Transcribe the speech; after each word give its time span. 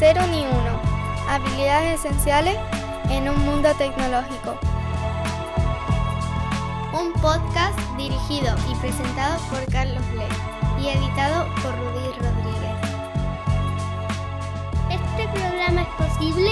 Cero 0.00 0.22
ni 0.30 0.40
uno. 0.46 0.80
Habilidades 1.28 2.02
esenciales 2.02 2.56
en 3.10 3.28
un 3.28 3.38
mundo 3.44 3.68
tecnológico. 3.76 4.56
Un 6.98 7.12
podcast 7.20 7.78
dirigido 7.98 8.56
y 8.70 8.74
presentado 8.76 9.38
por 9.50 9.62
Carlos 9.70 10.02
Le 10.14 10.82
y 10.82 10.88
editado 10.88 11.44
por 11.56 11.76
Rudy 11.76 12.12
Rodríguez. 12.18 12.78
Este 14.88 15.28
programa 15.38 15.82
es 15.82 15.88
posible 16.08 16.50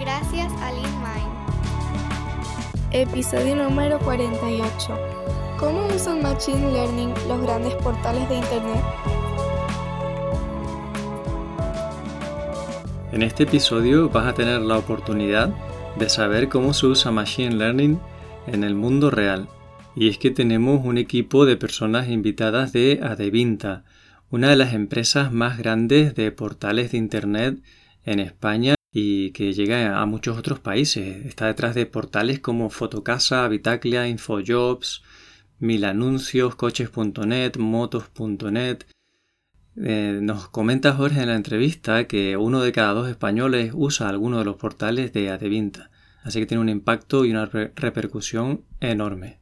gracias 0.00 0.50
a 0.62 0.72
LeanMind. 0.72 1.34
Episodio 2.92 3.56
número 3.56 3.98
48. 3.98 4.98
¿Cómo 5.58 5.84
usan 5.94 6.22
Machine 6.22 6.72
Learning 6.72 7.12
los 7.28 7.42
grandes 7.42 7.74
portales 7.74 8.26
de 8.30 8.36
Internet? 8.36 8.82
En 13.16 13.22
este 13.22 13.44
episodio 13.44 14.10
vas 14.10 14.26
a 14.26 14.34
tener 14.34 14.60
la 14.60 14.76
oportunidad 14.76 15.48
de 15.98 16.10
saber 16.10 16.50
cómo 16.50 16.74
se 16.74 16.86
usa 16.86 17.10
Machine 17.10 17.56
Learning 17.56 17.98
en 18.46 18.62
el 18.62 18.74
mundo 18.74 19.10
real. 19.10 19.48
Y 19.94 20.10
es 20.10 20.18
que 20.18 20.30
tenemos 20.30 20.84
un 20.84 20.98
equipo 20.98 21.46
de 21.46 21.56
personas 21.56 22.10
invitadas 22.10 22.74
de 22.74 23.00
Adevinta, 23.02 23.86
una 24.28 24.50
de 24.50 24.56
las 24.56 24.74
empresas 24.74 25.32
más 25.32 25.56
grandes 25.56 26.14
de 26.14 26.30
portales 26.30 26.92
de 26.92 26.98
Internet 26.98 27.62
en 28.04 28.20
España 28.20 28.74
y 28.92 29.30
que 29.30 29.54
llega 29.54 29.98
a 29.98 30.04
muchos 30.04 30.36
otros 30.36 30.60
países. 30.60 31.24
Está 31.24 31.46
detrás 31.46 31.74
de 31.74 31.86
portales 31.86 32.40
como 32.40 32.68
Fotocasa, 32.68 33.46
Habitaclia, 33.46 34.08
Infojobs, 34.08 35.02
Milanuncios, 35.58 36.54
Coches.net, 36.54 37.56
Motos.net, 37.56 38.80
eh, 39.82 40.20
nos 40.22 40.48
comenta 40.48 40.94
Jorge 40.94 41.20
en 41.20 41.28
la 41.28 41.36
entrevista 41.36 42.06
que 42.06 42.36
uno 42.36 42.62
de 42.62 42.72
cada 42.72 42.94
dos 42.94 43.08
españoles 43.08 43.72
usa 43.74 44.08
alguno 44.08 44.38
de 44.38 44.44
los 44.44 44.56
portales 44.56 45.12
de 45.12 45.30
Adevinta, 45.30 45.90
así 46.22 46.40
que 46.40 46.46
tiene 46.46 46.62
un 46.62 46.68
impacto 46.68 47.24
y 47.24 47.30
una 47.30 47.46
repercusión 47.46 48.64
enorme. 48.80 49.40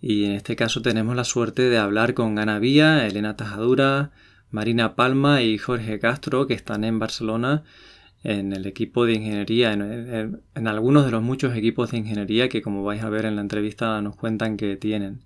Y 0.00 0.24
en 0.24 0.32
este 0.32 0.56
caso 0.56 0.82
tenemos 0.82 1.14
la 1.16 1.24
suerte 1.24 1.62
de 1.62 1.78
hablar 1.78 2.14
con 2.14 2.38
Ana 2.38 2.58
Vía, 2.58 3.06
Elena 3.06 3.36
Tajadura, 3.36 4.12
Marina 4.50 4.94
Palma 4.96 5.42
y 5.42 5.58
Jorge 5.58 5.98
Castro, 5.98 6.46
que 6.46 6.54
están 6.54 6.84
en 6.84 6.98
Barcelona 6.98 7.64
en 8.22 8.54
el 8.54 8.64
equipo 8.64 9.04
de 9.04 9.14
ingeniería, 9.14 9.72
en, 9.74 10.42
en, 10.54 10.68
algunos 10.68 11.04
de 11.04 11.10
los 11.10 11.22
muchos 11.22 11.54
equipos 11.54 11.90
de 11.90 11.98
ingeniería 11.98 12.48
que 12.48 12.62
como 12.62 12.82
vais 12.82 13.02
a 13.02 13.10
ver 13.10 13.26
en 13.26 13.36
la 13.36 13.42
entrevista 13.42 14.00
nos 14.00 14.16
cuentan 14.16 14.56
que 14.56 14.76
tienen. 14.76 15.24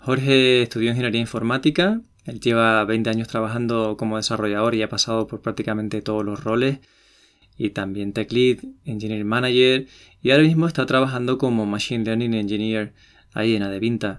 Jorge 0.00 0.60
estudió 0.62 0.90
ingeniería 0.90 1.20
informática 1.20 2.02
él 2.26 2.40
lleva 2.40 2.84
20 2.84 3.08
años 3.08 3.28
trabajando 3.28 3.96
como 3.96 4.16
desarrollador 4.16 4.74
y 4.74 4.82
ha 4.82 4.88
pasado 4.88 5.26
por 5.28 5.40
prácticamente 5.40 6.02
todos 6.02 6.24
los 6.24 6.42
roles. 6.42 6.80
Y 7.56 7.70
también 7.70 8.12
Tech 8.12 8.30
Lead, 8.32 8.58
Engineer 8.84 9.24
Manager. 9.24 9.86
Y 10.22 10.30
ahora 10.32 10.42
mismo 10.42 10.66
está 10.66 10.84
trabajando 10.86 11.38
como 11.38 11.66
Machine 11.66 12.04
Learning 12.04 12.34
Engineer 12.34 12.92
ahí 13.32 13.54
en 13.54 13.62
Adevinta. 13.62 14.18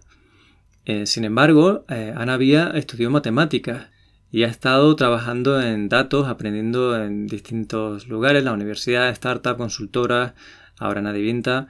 Eh, 0.86 1.06
sin 1.06 1.26
embargo, 1.26 1.86
eh, 1.90 2.14
Ana 2.16 2.38
Vía 2.38 2.72
estudió 2.74 3.12
matemáticas 3.12 3.90
y 4.32 4.44
ha 4.44 4.48
estado 4.48 4.96
trabajando 4.96 5.62
en 5.62 5.90
datos, 5.90 6.28
aprendiendo 6.28 7.02
en 7.02 7.28
distintos 7.28 8.08
lugares, 8.08 8.44
la 8.44 8.54
universidad, 8.54 9.10
startup, 9.10 9.58
consultora, 9.58 10.34
ahora 10.80 11.02
en 11.02 11.08
Adevinta. 11.08 11.68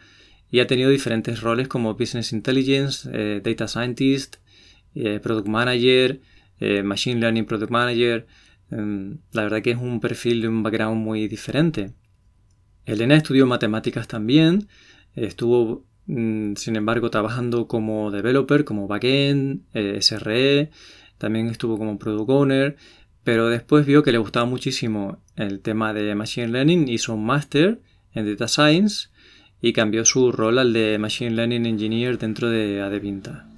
Y 0.51 0.59
ha 0.59 0.67
tenido 0.67 0.91
diferentes 0.91 1.41
roles 1.41 1.67
como 1.67 1.95
Business 1.95 2.31
Intelligence, 2.31 3.09
eh, 3.11 3.41
Data 3.43 3.67
Scientist, 3.67 4.37
eh, 4.95 5.19
product 5.19 5.47
Manager, 5.47 6.21
eh, 6.59 6.83
Machine 6.83 7.19
Learning 7.19 7.45
Product 7.45 7.71
Manager. 7.71 8.27
Em, 8.71 9.19
la 9.31 9.43
verdad 9.43 9.61
que 9.61 9.71
es 9.71 9.77
un 9.77 9.99
perfil 9.99 10.41
de 10.41 10.47
un 10.47 10.63
background 10.63 11.03
muy 11.03 11.27
diferente. 11.27 11.93
Elena 12.85 13.15
estudió 13.15 13.45
matemáticas 13.45 14.07
también, 14.07 14.69
estuvo 15.15 15.85
mm, 16.07 16.55
sin 16.55 16.75
embargo 16.77 17.09
trabajando 17.09 17.67
como 17.67 18.11
developer, 18.11 18.63
como 18.63 18.87
backend, 18.87 19.63
eh, 19.73 20.01
SRE, 20.01 20.71
también 21.17 21.47
estuvo 21.47 21.77
como 21.77 21.99
product 21.99 22.29
owner, 22.29 22.77
pero 23.23 23.49
después 23.49 23.85
vio 23.85 24.03
que 24.03 24.13
le 24.13 24.19
gustaba 24.19 24.45
muchísimo 24.45 25.21
el 25.35 25.59
tema 25.59 25.93
de 25.93 26.15
Machine 26.15 26.47
Learning, 26.47 26.87
hizo 26.87 27.13
un 27.13 27.25
máster 27.25 27.81
en 28.13 28.25
Data 28.25 28.47
Science 28.47 29.09
y 29.61 29.73
cambió 29.73 30.05
su 30.05 30.31
rol 30.31 30.59
al 30.59 30.71
de 30.71 30.97
Machine 30.97 31.31
Learning 31.31 31.65
Engineer 31.65 32.17
dentro 32.17 32.49
de 32.49 32.81
Adevinta. 32.81 33.56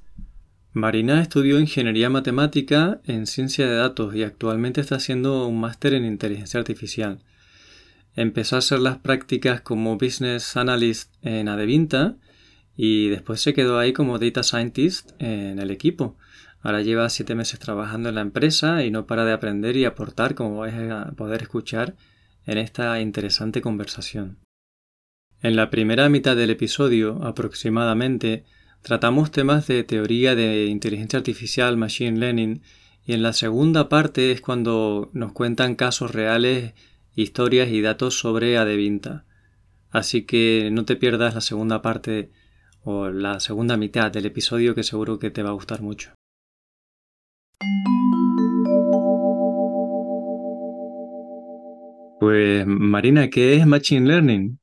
Marina 0.79 1.22
estudió 1.22 1.59
ingeniería 1.59 2.09
matemática 2.09 3.01
en 3.06 3.28
ciencia 3.28 3.67
de 3.67 3.75
datos 3.75 4.16
y 4.16 4.23
actualmente 4.23 4.81
está 4.81 4.95
haciendo 4.95 5.45
un 5.47 5.59
máster 5.59 5.94
en 5.94 6.06
inteligencia 6.06 6.59
artificial. 6.59 7.19
Empezó 8.16 8.56
a 8.56 8.59
hacer 8.59 8.79
las 8.79 8.97
prácticas 8.97 9.62
como 9.62 9.97
business 9.97 10.57
analyst 10.57 11.13
en 11.22 11.50
Adevinta 11.50 12.16
y 12.75 13.09
después 13.09 13.41
se 13.41 13.53
quedó 13.53 13.78
ahí 13.78 13.94
como 13.94 14.19
data 14.19 14.41
scientist 14.41 15.12
en 15.19 15.59
el 15.59 15.69
equipo. 15.69 16.18
Ahora 16.62 16.81
lleva 16.81 17.09
siete 17.09 17.35
meses 17.35 17.59
trabajando 17.59 18.09
en 18.09 18.16
la 18.16 18.22
empresa 18.22 18.84
y 18.84 18.91
no 18.91 19.06
para 19.06 19.25
de 19.25 19.34
aprender 19.34 19.75
y 19.78 19.85
aportar 19.85 20.34
como 20.34 20.59
vais 20.59 20.73
a 20.73 21.12
poder 21.12 21.41
escuchar 21.41 21.95
en 22.45 22.57
esta 22.57 23.00
interesante 23.01 23.62
conversación. 23.62 24.39
En 25.41 25.56
la 25.56 25.69
primera 25.69 26.09
mitad 26.09 26.35
del 26.35 26.50
episodio, 26.50 27.23
aproximadamente, 27.23 28.45
Tratamos 28.81 29.31
temas 29.31 29.67
de 29.67 29.84
teoría 29.84 30.35
de 30.35 30.66
inteligencia 30.66 31.17
artificial, 31.17 31.78
machine 31.78 32.17
learning, 32.17 32.62
y 33.06 33.13
en 33.13 33.23
la 33.23 33.34
segunda 33.34 33.90
parte 33.90 34.31
es 34.31 34.41
cuando 34.41 35.09
nos 35.13 35.34
cuentan 35.34 35.75
casos 35.75 36.12
reales, 36.12 36.73
historias 37.16 37.69
y 37.69 37.81
datos 37.81 38.18
sobre 38.18 38.57
Adevinta. 38.57 39.25
Así 39.89 40.23
que 40.23 40.69
no 40.72 40.85
te 40.85 40.95
pierdas 40.95 41.35
la 41.35 41.41
segunda 41.41 41.81
parte 41.81 42.31
o 42.84 43.09
la 43.09 43.39
segunda 43.39 43.78
mitad 43.78 44.12
del 44.12 44.25
episodio 44.25 44.75
que 44.75 44.84
seguro 44.84 45.19
que 45.19 45.31
te 45.31 45.44
va 45.44 45.50
a 45.50 45.53
gustar 45.53 45.81
mucho. 45.81 46.13
Pues 52.19 52.66
Marina, 52.68 53.29
¿qué 53.29 53.56
es 53.56 53.66
Machine 53.66 54.07
Learning? 54.07 54.59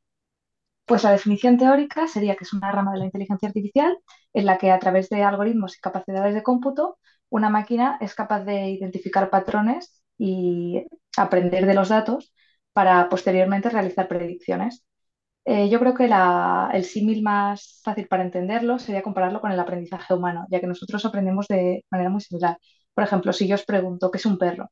Pues 0.87 1.03
la 1.05 1.11
definición 1.13 1.59
teórica 1.59 2.07
sería 2.07 2.37
que 2.37 2.45
es 2.45 2.53
una 2.53 2.71
rama 2.73 2.93
de 2.93 2.99
la 3.01 3.05
inteligencia 3.07 3.49
artificial 3.49 3.99
en 4.33 4.47
la 4.47 4.57
que 4.59 4.71
a 4.71 4.79
través 4.79 5.09
de 5.09 5.23
algoritmos 5.25 5.77
y 5.77 5.81
capacidades 5.81 6.35
de 6.35 6.43
cómputo, 6.45 6.99
una 7.29 7.51
máquina 7.51 7.99
es 8.01 8.15
capaz 8.15 8.45
de 8.45 8.69
identificar 8.71 9.29
patrones 9.31 10.03
y 10.19 10.87
aprender 11.17 11.67
de 11.67 11.75
los 11.75 11.89
datos 11.89 12.33
para 12.73 13.09
posteriormente 13.09 13.69
realizar 13.71 14.07
predicciones. 14.09 14.85
Eh, 15.45 15.69
yo 15.71 15.81
creo 15.81 15.95
que 15.95 16.11
el 16.75 16.85
símil 16.85 17.23
más 17.23 17.81
fácil 17.85 18.09
para 18.09 18.25
entenderlo 18.25 18.79
sería 18.79 19.03
compararlo 19.03 19.41
con 19.41 19.53
el 19.53 19.61
aprendizaje 19.61 20.15
humano, 20.15 20.47
ya 20.51 20.61
que 20.61 20.67
nosotros 20.69 21.05
aprendemos 21.07 21.49
de 21.49 21.85
manera 21.91 22.11
muy 22.11 22.21
similar. 22.23 22.59
Por 22.95 23.05
ejemplo, 23.05 23.33
si 23.33 23.49
yo 23.49 23.57
os 23.57 23.65
pregunto 23.67 24.11
qué 24.11 24.19
es 24.19 24.27
un 24.27 24.39
perro, 24.39 24.71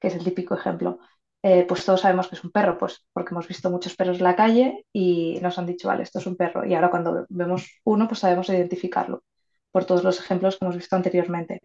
que 0.00 0.08
es 0.08 0.14
el 0.16 0.24
típico 0.24 0.54
ejemplo, 0.54 0.98
eh, 1.42 1.64
pues 1.66 1.84
todos 1.84 2.00
sabemos 2.02 2.28
que 2.28 2.36
es 2.36 2.44
un 2.44 2.52
perro, 2.52 2.78
pues 2.78 3.04
porque 3.12 3.30
hemos 3.34 3.48
visto 3.48 3.70
muchos 3.70 3.96
perros 3.96 4.18
en 4.18 4.24
la 4.24 4.36
calle 4.36 4.86
y 4.92 5.38
nos 5.42 5.58
han 5.58 5.66
dicho, 5.66 5.88
vale, 5.88 6.04
esto 6.04 6.20
es 6.20 6.26
un 6.26 6.36
perro. 6.36 6.64
Y 6.64 6.74
ahora 6.74 6.90
cuando 6.90 7.26
vemos 7.28 7.80
uno, 7.84 8.06
pues 8.08 8.20
sabemos 8.20 8.48
identificarlo 8.48 9.24
por 9.72 9.84
todos 9.84 10.04
los 10.04 10.20
ejemplos 10.20 10.56
que 10.56 10.64
hemos 10.64 10.76
visto 10.76 10.94
anteriormente. 10.96 11.62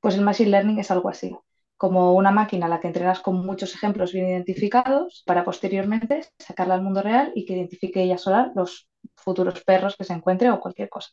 Pues 0.00 0.14
el 0.14 0.22
Machine 0.22 0.50
Learning 0.50 0.78
es 0.78 0.90
algo 0.90 1.08
así, 1.10 1.36
como 1.76 2.14
una 2.14 2.30
máquina 2.30 2.66
a 2.66 2.68
la 2.68 2.80
que 2.80 2.86
entrenas 2.88 3.20
con 3.20 3.44
muchos 3.44 3.74
ejemplos 3.74 4.12
bien 4.12 4.28
identificados 4.28 5.22
para 5.26 5.44
posteriormente 5.44 6.26
sacarla 6.38 6.74
al 6.74 6.82
mundo 6.82 7.02
real 7.02 7.32
y 7.34 7.44
que 7.44 7.54
identifique 7.54 8.02
ella 8.02 8.18
sola 8.18 8.52
los 8.54 8.88
futuros 9.16 9.62
perros 9.64 9.96
que 9.96 10.04
se 10.04 10.14
encuentre 10.14 10.50
o 10.50 10.60
cualquier 10.60 10.88
cosa. 10.88 11.10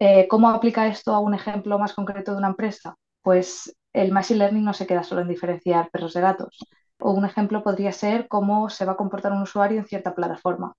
Eh, 0.00 0.26
¿Cómo 0.28 0.48
aplica 0.50 0.86
esto 0.88 1.12
a 1.14 1.20
un 1.20 1.34
ejemplo 1.34 1.78
más 1.78 1.92
concreto 1.94 2.32
de 2.32 2.38
una 2.38 2.48
empresa? 2.48 2.96
Pues 3.22 3.76
el 3.92 4.12
Machine 4.12 4.38
Learning 4.40 4.64
no 4.64 4.72
se 4.72 4.86
queda 4.86 5.02
solo 5.02 5.22
en 5.22 5.28
diferenciar 5.28 5.90
perros 5.90 6.14
de 6.14 6.20
gatos, 6.20 6.58
o 7.00 7.12
un 7.12 7.24
ejemplo 7.24 7.62
podría 7.62 7.92
ser 7.92 8.28
cómo 8.28 8.70
se 8.70 8.84
va 8.84 8.92
a 8.92 8.96
comportar 8.96 9.32
un 9.32 9.42
usuario 9.42 9.78
en 9.78 9.86
cierta 9.86 10.14
plataforma. 10.14 10.74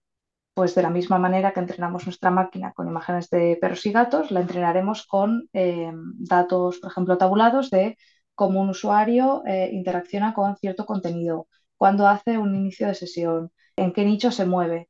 Pues 0.53 0.75
de 0.75 0.81
la 0.83 0.89
misma 0.89 1.19
manera 1.19 1.53
que 1.53 1.61
entrenamos 1.61 2.05
nuestra 2.05 2.31
máquina 2.31 2.73
con 2.73 2.87
imágenes 2.87 3.29
de 3.29 3.57
perros 3.61 3.85
y 3.85 3.91
gatos, 3.93 4.31
la 4.31 4.41
entrenaremos 4.41 5.07
con 5.07 5.49
eh, 5.53 5.91
datos, 5.93 6.79
por 6.79 6.91
ejemplo, 6.91 7.17
tabulados 7.17 7.69
de 7.71 7.97
cómo 8.35 8.61
un 8.61 8.69
usuario 8.71 9.43
eh, 9.47 9.69
interacciona 9.73 10.33
con 10.33 10.57
cierto 10.57 10.85
contenido, 10.85 11.47
cuándo 11.77 12.07
hace 12.07 12.37
un 12.37 12.55
inicio 12.55 12.87
de 12.87 12.95
sesión, 12.95 13.51
en 13.75 13.93
qué 13.93 14.05
nicho 14.05 14.31
se 14.31 14.45
mueve 14.45 14.89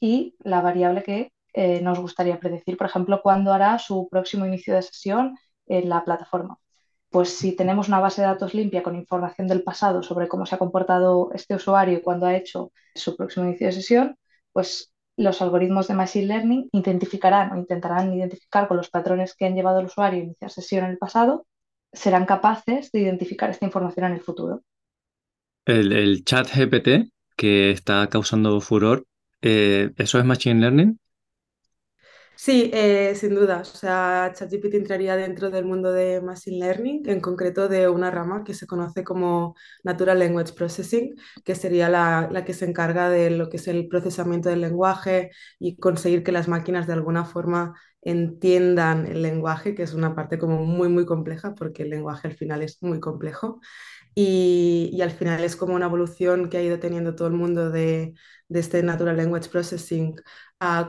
y 0.00 0.36
la 0.40 0.62
variable 0.62 1.02
que 1.04 1.32
eh, 1.54 1.80
nos 1.82 2.00
gustaría 2.00 2.40
predecir, 2.40 2.76
por 2.76 2.88
ejemplo, 2.88 3.22
cuándo 3.22 3.52
hará 3.52 3.78
su 3.78 4.08
próximo 4.10 4.46
inicio 4.46 4.74
de 4.76 4.82
sesión 4.82 5.36
en 5.66 5.88
la 5.88 6.04
plataforma 6.04 6.59
pues 7.10 7.36
si 7.36 7.56
tenemos 7.56 7.88
una 7.88 8.00
base 8.00 8.22
de 8.22 8.28
datos 8.28 8.54
limpia 8.54 8.82
con 8.82 8.94
información 8.94 9.48
del 9.48 9.62
pasado 9.62 10.02
sobre 10.02 10.28
cómo 10.28 10.46
se 10.46 10.54
ha 10.54 10.58
comportado 10.58 11.30
este 11.34 11.56
usuario 11.56 11.98
y 11.98 12.02
cuándo 12.02 12.26
ha 12.26 12.36
hecho 12.36 12.72
su 12.94 13.16
próximo 13.16 13.46
inicio 13.46 13.66
de 13.66 13.72
sesión, 13.72 14.16
pues 14.52 14.92
los 15.16 15.42
algoritmos 15.42 15.88
de 15.88 15.94
Machine 15.94 16.26
Learning 16.26 16.68
identificarán 16.72 17.52
o 17.52 17.58
intentarán 17.58 18.14
identificar 18.14 18.68
con 18.68 18.76
los 18.76 18.90
patrones 18.90 19.34
que 19.34 19.44
han 19.44 19.54
llevado 19.54 19.78
al 19.78 19.86
usuario 19.86 20.20
a 20.20 20.24
iniciar 20.24 20.50
sesión 20.50 20.84
en 20.84 20.92
el 20.92 20.98
pasado, 20.98 21.46
serán 21.92 22.26
capaces 22.26 22.92
de 22.92 23.00
identificar 23.00 23.50
esta 23.50 23.66
información 23.66 24.06
en 24.06 24.12
el 24.12 24.20
futuro. 24.20 24.62
el, 25.66 26.24
chat 26.24 26.48
GPT 26.48 27.10
que 27.36 27.72
está 27.72 28.06
causando 28.06 28.60
furor, 28.60 29.04
eh, 29.42 29.90
¿eso 29.96 30.18
es 30.18 30.24
Machine 30.24 30.60
Learning? 30.60 30.98
Sí, 32.42 32.70
eh, 32.72 33.14
sin 33.16 33.34
duda. 33.34 33.58
O 33.60 33.64
sea, 33.66 34.32
ChatGPT 34.34 34.74
entraría 34.74 35.14
dentro 35.14 35.50
del 35.50 35.66
mundo 35.66 35.92
de 35.92 36.22
Machine 36.22 36.56
Learning, 36.58 37.02
en 37.06 37.20
concreto 37.20 37.68
de 37.68 37.86
una 37.90 38.10
rama 38.10 38.44
que 38.44 38.54
se 38.54 38.66
conoce 38.66 39.04
como 39.04 39.54
Natural 39.84 40.18
Language 40.18 40.54
Processing, 40.54 41.16
que 41.44 41.54
sería 41.54 41.90
la, 41.90 42.28
la, 42.32 42.42
que 42.46 42.54
se 42.54 42.64
encarga 42.64 43.10
de 43.10 43.28
lo 43.30 43.50
que 43.50 43.58
es 43.58 43.68
el 43.68 43.88
procesamiento 43.88 44.48
del 44.48 44.62
lenguaje 44.62 45.30
y 45.58 45.76
conseguir 45.76 46.22
que 46.24 46.32
las 46.32 46.48
máquinas 46.48 46.86
de 46.86 46.94
alguna 46.94 47.26
forma 47.26 47.74
entiendan 48.00 49.04
el 49.06 49.20
lenguaje, 49.20 49.74
que 49.74 49.82
es 49.82 49.92
una 49.92 50.14
parte 50.14 50.38
como 50.38 50.64
muy, 50.64 50.88
muy 50.88 51.04
compleja, 51.04 51.54
porque 51.54 51.82
el 51.82 51.90
lenguaje 51.90 52.26
al 52.28 52.34
final 52.34 52.62
es 52.62 52.78
muy 52.82 53.00
complejo. 53.00 53.60
Y, 54.14 54.90
y, 54.92 55.02
al 55.02 55.10
final 55.12 55.44
es 55.44 55.54
como 55.56 55.74
una 55.74 55.86
evolución 55.86 56.48
que 56.50 56.56
ha 56.58 56.62
ido 56.62 56.80
teniendo 56.80 57.14
todo 57.14 57.28
el 57.28 57.34
mundo 57.34 57.70
de, 57.70 58.14
de 58.48 58.60
este 58.60 58.82
Natural 58.82 59.16
Language 59.16 59.48
Processing 59.50 60.16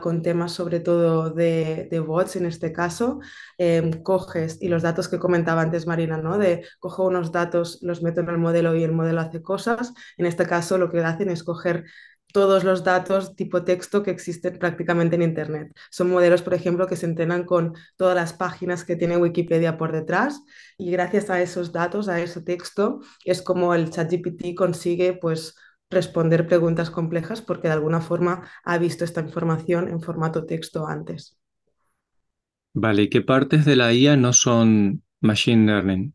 con 0.02 0.20
temas 0.22 0.52
sobre 0.52 0.80
todo 0.80 1.30
de, 1.30 1.88
de 1.90 2.00
bots 2.00 2.36
en 2.36 2.44
este 2.46 2.72
caso, 2.72 3.20
em, 3.56 4.02
coges 4.02 4.58
y 4.60 4.68
los 4.68 4.82
datos 4.82 5.08
que 5.08 5.18
comentaba 5.18 5.62
antes 5.62 5.86
Marina, 5.86 6.18
¿no? 6.18 6.36
De 6.36 6.66
cojo 6.78 7.06
unos 7.06 7.32
datos, 7.32 7.78
los 7.82 8.02
meto 8.02 8.20
en 8.20 8.28
el 8.28 8.38
modelo 8.38 8.74
y 8.76 8.84
el 8.84 8.92
modelo 8.92 9.20
hace 9.22 9.42
cosas. 9.42 9.94
En 10.18 10.26
este 10.26 10.46
caso 10.46 10.76
lo 10.76 10.90
que 10.90 11.00
hacen 11.00 11.30
es 11.30 11.42
coger 11.42 11.84
todos 12.34 12.64
los 12.64 12.84
datos 12.84 13.34
tipo 13.36 13.64
texto 13.64 14.02
que 14.02 14.10
existen 14.10 14.58
prácticamente 14.58 15.16
en 15.16 15.22
Internet. 15.22 15.72
Son 15.90 16.10
modelos, 16.10 16.42
por 16.42 16.54
ejemplo, 16.54 16.86
que 16.86 16.96
se 16.96 17.06
entrenan 17.06 17.44
con 17.44 17.74
todas 17.96 18.14
las 18.14 18.32
páginas 18.32 18.84
que 18.84 18.96
tiene 18.96 19.16
Wikipedia 19.16 19.76
por 19.78 19.92
detrás 19.92 20.42
y 20.78 20.90
gracias 20.90 21.30
a 21.30 21.40
esos 21.42 21.72
datos, 21.72 22.08
a 22.08 22.20
ese 22.20 22.42
texto, 22.42 23.00
es 23.24 23.42
como 23.42 23.74
el 23.74 23.90
ChatGPT 23.90 24.54
consigue 24.56 25.14
pues 25.14 25.54
responder 25.92 26.46
preguntas 26.48 26.90
complejas 26.90 27.42
porque 27.42 27.68
de 27.68 27.74
alguna 27.74 28.00
forma 28.00 28.48
ha 28.64 28.78
visto 28.78 29.04
esta 29.04 29.20
información 29.20 29.88
en 29.88 30.00
formato 30.02 30.46
texto 30.46 30.86
antes. 30.88 31.38
Vale, 32.74 33.02
¿y 33.02 33.10
qué 33.10 33.20
partes 33.22 33.64
de 33.64 33.76
la 33.76 33.92
IA 33.92 34.16
no 34.16 34.32
son 34.32 35.02
machine 35.20 35.66
learning? 35.66 36.14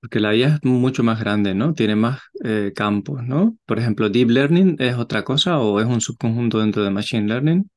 Porque 0.00 0.20
la 0.20 0.34
IA 0.36 0.48
es 0.56 0.64
mucho 0.64 1.02
más 1.04 1.20
grande, 1.20 1.54
¿no? 1.54 1.74
Tiene 1.74 1.96
más 1.96 2.20
eh, 2.44 2.72
campos, 2.76 3.22
¿no? 3.24 3.58
Por 3.66 3.78
ejemplo, 3.80 4.08
deep 4.10 4.30
learning 4.30 4.76
es 4.80 4.96
otra 4.96 5.24
cosa 5.24 5.60
o 5.60 5.80
es 5.80 5.86
un 5.86 6.00
subconjunto 6.02 6.60
dentro 6.60 6.84
de 6.84 6.90
machine 6.90 7.28
learning. 7.28 7.70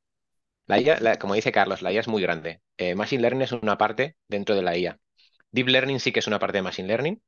La 0.67 0.77
IA, 0.79 1.17
como 1.19 1.33
dice 1.33 1.51
Carlos, 1.51 1.81
la 1.81 1.91
IA 1.91 2.01
es 2.01 2.07
muy 2.07 2.21
grande. 2.21 2.61
Eh, 2.77 2.93
machine 2.95 3.21
learning 3.21 3.41
es 3.43 3.51
una 3.51 3.77
parte 3.77 4.15
dentro 4.27 4.55
de 4.55 4.61
la 4.61 4.77
IA. 4.77 4.99
Deep 5.51 5.67
learning 5.67 5.99
sí 5.99 6.11
que 6.11 6.19
es 6.19 6.27
una 6.27 6.39
parte 6.39 6.57
de 6.59 6.61
machine 6.61 6.87
learning, 6.87 7.21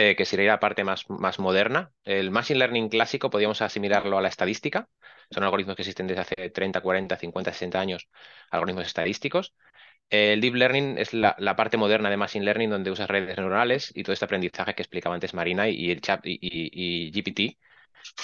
eh, 0.00 0.14
que 0.14 0.24
sería 0.24 0.52
la 0.52 0.60
parte 0.60 0.84
más, 0.84 1.10
más 1.10 1.40
moderna. 1.40 1.90
El 2.04 2.30
Machine 2.30 2.60
Learning 2.60 2.88
clásico 2.88 3.30
podríamos 3.30 3.60
asimilarlo 3.62 4.16
a 4.16 4.22
la 4.22 4.28
estadística. 4.28 4.88
Son 5.28 5.42
algoritmos 5.42 5.74
que 5.74 5.82
existen 5.82 6.06
desde 6.06 6.20
hace 6.20 6.50
30, 6.50 6.80
40, 6.80 7.16
50, 7.16 7.52
60 7.52 7.80
años, 7.80 8.08
algoritmos 8.52 8.86
estadísticos. 8.86 9.56
El 10.08 10.40
Deep 10.40 10.54
Learning 10.54 10.98
es 10.98 11.12
la, 11.14 11.34
parte 11.56 11.76
moderna 11.76 12.10
de 12.10 12.16
Machine 12.16 12.44
Learning 12.44 12.70
donde 12.70 12.92
usas 12.92 13.10
redes 13.10 13.36
neuronales 13.36 13.90
y 13.92 14.04
todo 14.04 14.12
este 14.12 14.24
aprendizaje 14.24 14.76
que 14.76 14.82
explicaba 14.82 15.16
antes 15.16 15.34
Marina 15.34 15.68
y, 15.68 15.90
el 15.90 16.00
chat 16.00 16.20
y, 16.22 17.10
GPT 17.10 17.58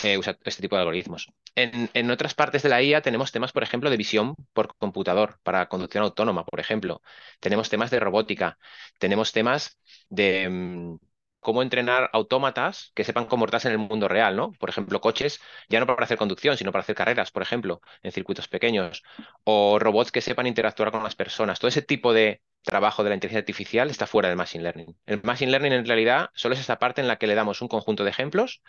eh, 0.05 0.17
usa 0.17 0.39
este 0.45 0.63
tipo 0.63 0.77
de 0.77 0.83
algoritmos. 0.83 1.27
En, 1.57 1.91
en, 1.93 2.11
otras 2.13 2.35
partes 2.35 2.63
de 2.63 2.69
la 2.69 2.81
IA 2.85 3.03
tenemos 3.03 3.33
temas, 3.33 3.51
por 3.51 3.65
ejemplo, 3.65 3.91
de 3.91 3.97
visión 3.97 4.37
por 4.53 4.77
computador 4.77 5.41
para 5.43 5.69
conducción 5.69 6.05
autónoma, 6.05 6.45
por 6.45 6.61
ejemplo. 6.61 7.03
Tenemos 7.41 7.69
temas 7.69 7.91
de 7.91 7.99
robótica, 7.99 8.59
tenemos 9.01 9.33
temas 9.33 9.77
de... 10.09 10.99
Cómo 11.45 11.63
entrenar 11.63 12.09
autómatas 12.15 12.91
que 12.95 13.05
sepan 13.05 13.27
comportarse 13.27 13.69
en 13.69 13.73
el 13.73 13.79
mundo 13.79 14.09
real, 14.09 14.35
¿no? 14.35 14.53
Por 14.53 14.71
ejemplo, 14.71 15.01
coches, 15.03 15.41
ya 15.69 15.79
no 15.79 15.87
para 15.87 16.05
hacer 16.05 16.17
conducción, 16.17 16.57
sino 16.57 16.73
para 16.73 16.83
hacer 16.83 16.97
carreras, 16.97 17.31
por 17.31 17.43
ejemplo, 17.43 17.83
en 18.03 18.13
circuitos 18.13 18.49
pequeños, 18.49 19.03
o 19.45 19.79
robots 19.79 20.11
que 20.11 20.23
sepan 20.23 20.47
interactuar 20.47 20.91
con 20.91 21.03
las 21.05 21.15
personas. 21.15 21.59
Todo 21.61 21.69
ese 21.69 21.83
tipo 21.83 22.15
de 22.15 22.43
trabajo 22.63 23.05
de 23.05 23.11
la 23.11 23.17
inteligencia 23.17 23.41
artificial 23.41 23.91
está 23.91 24.07
fuera 24.07 24.29
del 24.31 24.39
Machine 24.39 24.65
Learning. 24.65 24.97
El 25.05 25.23
Machine 25.23 25.51
Learning 25.51 25.73
en 25.73 25.87
realidad 25.87 26.31
solo 26.35 26.55
es 26.55 26.61
esa 26.61 26.79
parte 26.79 27.03
en 27.03 27.09
la 27.09 27.17
que 27.17 27.27
le 27.27 27.35
damos 27.35 27.61
un 27.61 27.69
conjunto 27.69 28.05
de 28.05 28.11
ejemplos 28.11 28.63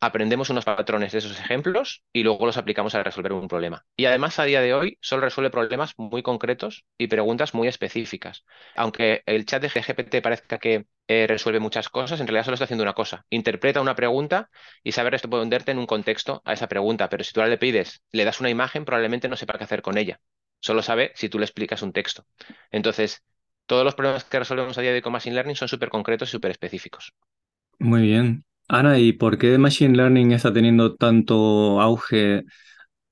aprendemos 0.00 0.50
unos 0.50 0.64
patrones 0.64 1.12
de 1.12 1.18
esos 1.18 1.38
ejemplos 1.38 2.02
y 2.12 2.22
luego 2.22 2.46
los 2.46 2.56
aplicamos 2.56 2.94
a 2.94 3.02
resolver 3.02 3.32
un 3.32 3.48
problema. 3.48 3.84
Y 3.96 4.06
además 4.06 4.38
a 4.38 4.44
día 4.44 4.60
de 4.60 4.74
hoy 4.74 4.98
solo 5.00 5.22
resuelve 5.22 5.50
problemas 5.50 5.94
muy 5.98 6.22
concretos 6.22 6.84
y 6.98 7.08
preguntas 7.08 7.54
muy 7.54 7.68
específicas. 7.68 8.44
Aunque 8.76 9.22
el 9.26 9.44
chat 9.46 9.62
de 9.62 9.68
GPT 9.70 10.22
parezca 10.22 10.58
que 10.58 10.86
eh, 11.08 11.26
resuelve 11.26 11.60
muchas 11.60 11.88
cosas, 11.88 12.20
en 12.20 12.26
realidad 12.26 12.44
solo 12.44 12.54
está 12.54 12.64
haciendo 12.64 12.84
una 12.84 12.94
cosa. 12.94 13.26
Interpreta 13.30 13.80
una 13.80 13.94
pregunta 13.94 14.50
y 14.82 14.92
sabe 14.92 15.10
responderte 15.10 15.72
en 15.72 15.78
un 15.78 15.86
contexto 15.86 16.42
a 16.44 16.52
esa 16.54 16.68
pregunta. 16.68 17.08
Pero 17.08 17.24
si 17.24 17.32
tú 17.32 17.42
le 17.42 17.58
pides, 17.58 18.02
le 18.12 18.24
das 18.24 18.40
una 18.40 18.50
imagen, 18.50 18.84
probablemente 18.84 19.28
no 19.28 19.36
sepa 19.36 19.58
qué 19.58 19.64
hacer 19.64 19.82
con 19.82 19.98
ella. 19.98 20.20
Solo 20.60 20.82
sabe 20.82 21.12
si 21.14 21.28
tú 21.28 21.38
le 21.38 21.44
explicas 21.44 21.82
un 21.82 21.92
texto. 21.92 22.26
Entonces, 22.70 23.22
todos 23.66 23.84
los 23.84 23.94
problemas 23.94 24.24
que 24.24 24.38
resolvemos 24.38 24.76
a 24.78 24.80
día 24.82 24.90
de 24.90 24.96
hoy 24.96 25.02
con 25.02 25.12
Machine 25.12 25.34
Learning 25.34 25.56
son 25.56 25.68
súper 25.68 25.88
concretos 25.90 26.28
y 26.28 26.32
súper 26.32 26.50
específicos. 26.50 27.12
Muy 27.80 28.02
bien. 28.02 28.44
Ana, 28.72 28.98
¿y 29.00 29.12
por 29.12 29.36
qué 29.36 29.58
Machine 29.58 29.96
Learning 29.96 30.30
está 30.32 30.52
teniendo 30.52 30.94
tanto 30.94 31.80
auge 31.80 32.44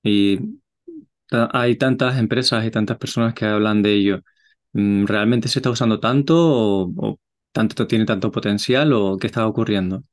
y 0.03 0.39
hay 1.31 1.77
tantas 1.77 2.19
empresas 2.19 2.65
y 2.67 2.71
tantas 2.71 2.99
personas 2.99 3.35
que 3.35 3.47
hablan 3.47 3.83
de 3.83 3.95
ello? 3.95 4.21
Mm, 4.73 5.07
¿Realmente 5.07 5.49
se 5.49 5.61
está 5.61 5.71
usando 5.71 6.01
tanto 6.01 6.35
o, 6.39 7.19
tanto 7.53 7.87
tiene 7.89 8.07
tanto 8.07 8.31
potencial 8.33 8.93
o 8.93 9.19
qué 9.19 9.27
está 9.29 9.47
ocurriendo? 9.49 10.05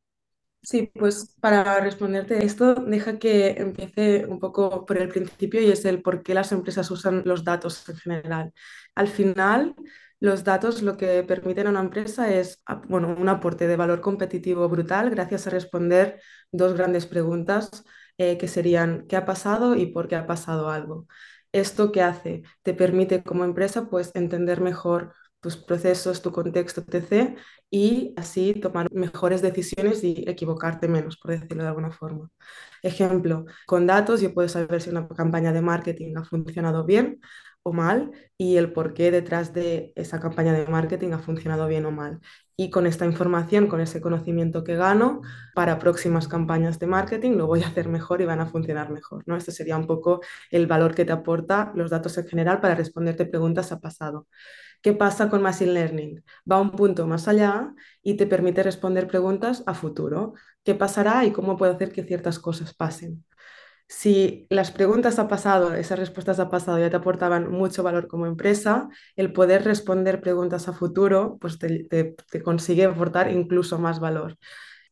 Sí, 0.63 0.91
pues 0.95 1.35
para 1.39 1.79
responderte 1.79 2.43
esto, 2.43 2.73
deja 2.73 3.19
que 3.19 3.49
empiece 3.51 4.25
un 4.25 4.39
poco 4.39 4.83
por 4.85 4.97
el 4.97 5.09
principio 5.09 5.61
y 5.61 5.69
es 5.71 5.85
el 5.85 6.01
por 6.01 6.23
qué 6.23 6.33
las 6.33 6.51
empresas 6.51 6.89
usan 6.89 7.21
los 7.25 7.43
datos 7.43 7.87
en 7.87 7.97
general. 7.97 8.53
Al 8.95 9.07
final, 9.07 9.75
los 10.19 10.43
datos 10.43 10.81
lo 10.81 10.97
que 10.97 11.23
permiten 11.23 11.67
a 11.67 11.69
una 11.71 11.81
empresa 11.81 12.33
es 12.33 12.61
bueno, 12.87 13.15
un 13.17 13.29
aporte 13.29 13.67
de 13.67 13.75
valor 13.75 14.01
competitivo 14.01 14.67
brutal 14.69 15.09
gracias 15.09 15.47
a 15.47 15.49
responder 15.49 16.21
dos 16.51 16.73
grandes 16.73 17.05
preguntas 17.05 17.83
eh, 18.17 18.37
que 18.37 18.47
serían 18.47 19.05
¿qué 19.07 19.17
ha 19.17 19.25
pasado 19.25 19.75
y 19.75 19.87
por 19.87 20.07
qué 20.07 20.15
ha 20.15 20.27
pasado 20.27 20.69
algo? 20.69 21.07
¿Esto 21.51 21.91
qué 21.91 22.01
hace? 22.01 22.43
Te 22.63 22.73
permite 22.73 23.23
como 23.23 23.43
empresa 23.45 23.89
pues 23.89 24.11
entender 24.15 24.61
mejor 24.61 25.13
tus 25.39 25.57
procesos, 25.57 26.21
tu 26.21 26.31
contexto, 26.31 26.81
etc. 26.81 27.35
y 27.69 28.13
así 28.17 28.53
tomar 28.55 28.91
mejores 28.91 29.41
decisiones 29.41 30.03
y 30.03 30.23
equivocarte 30.27 30.87
menos, 30.87 31.17
por 31.17 31.31
decirlo 31.31 31.63
de 31.63 31.69
alguna 31.69 31.91
forma. 31.91 32.29
Ejemplo, 32.81 33.45
con 33.65 33.85
datos 33.87 34.21
yo 34.21 34.33
puedo 34.33 34.49
saber 34.49 34.81
si 34.81 34.89
una 34.89 35.07
campaña 35.07 35.53
de 35.53 35.61
marketing 35.61 36.15
ha 36.17 36.25
funcionado 36.25 36.83
bien 36.85 37.19
o 37.65 37.73
mal 37.73 38.11
y 38.37 38.57
el 38.57 38.71
por 38.71 38.93
qué 38.93 39.09
detrás 39.11 39.51
de 39.53 39.91
esa 39.95 40.19
campaña 40.19 40.53
de 40.53 40.67
marketing 40.67 41.13
ha 41.13 41.19
funcionado 41.19 41.67
bien 41.67 41.85
o 41.87 41.91
mal. 41.91 42.19
Y 42.55 42.69
con 42.69 42.85
esta 42.85 43.05
información, 43.05 43.67
con 43.67 43.81
ese 43.81 44.01
conocimiento 44.01 44.63
que 44.63 44.75
gano, 44.75 45.21
para 45.55 45.79
próximas 45.79 46.27
campañas 46.27 46.77
de 46.79 46.85
marketing 46.87 47.31
lo 47.31 47.47
voy 47.47 47.63
a 47.63 47.67
hacer 47.67 47.89
mejor 47.89 48.21
y 48.21 48.25
van 48.25 48.39
a 48.39 48.45
funcionar 48.45 48.91
mejor. 48.91 49.23
¿no? 49.25 49.35
Este 49.35 49.51
sería 49.51 49.77
un 49.77 49.87
poco 49.87 50.21
el 50.51 50.67
valor 50.67 50.93
que 50.93 51.05
te 51.05 51.11
aporta 51.11 51.71
los 51.75 51.89
datos 51.89 52.17
en 52.19 52.27
general 52.27 52.61
para 52.61 52.75
responderte 52.75 53.25
preguntas 53.25 53.71
a 53.71 53.79
pasado. 53.79 54.27
¿Qué 54.81 54.93
pasa 54.93 55.29
con 55.29 55.41
Machine 55.41 55.73
Learning? 55.73 56.23
Va 56.49 56.61
un 56.61 56.71
punto 56.71 57.07
más 57.07 57.27
allá 57.27 57.73
y 58.03 58.15
te 58.15 58.27
permite 58.27 58.61
responder 58.61 59.07
preguntas 59.07 59.63
a 59.65 59.73
futuro. 59.73 60.35
¿Qué 60.63 60.75
pasará 60.75 61.25
y 61.25 61.31
cómo 61.31 61.57
puedo 61.57 61.73
hacer 61.73 61.91
que 61.91 62.03
ciertas 62.03 62.37
cosas 62.39 62.75
pasen? 62.75 63.25
Si 63.87 64.47
las 64.49 64.71
preguntas 64.71 65.19
ha 65.19 65.27
pasado, 65.27 65.73
esas 65.75 65.99
respuestas 65.99 66.39
ha 66.39 66.49
pasado 66.49 66.79
ya 66.79 66.89
te 66.89 66.95
aportaban 66.97 67.51
mucho 67.51 67.83
valor 67.83 68.07
como 68.07 68.25
empresa, 68.25 68.89
el 69.15 69.31
poder 69.31 69.63
responder 69.63 70.21
preguntas 70.21 70.67
a 70.67 70.73
futuro, 70.73 71.37
pues 71.39 71.59
te, 71.59 72.15
consigue 72.43 72.85
aportar 72.85 73.31
incluso 73.31 73.77
más 73.79 73.99
valor. 73.99 74.37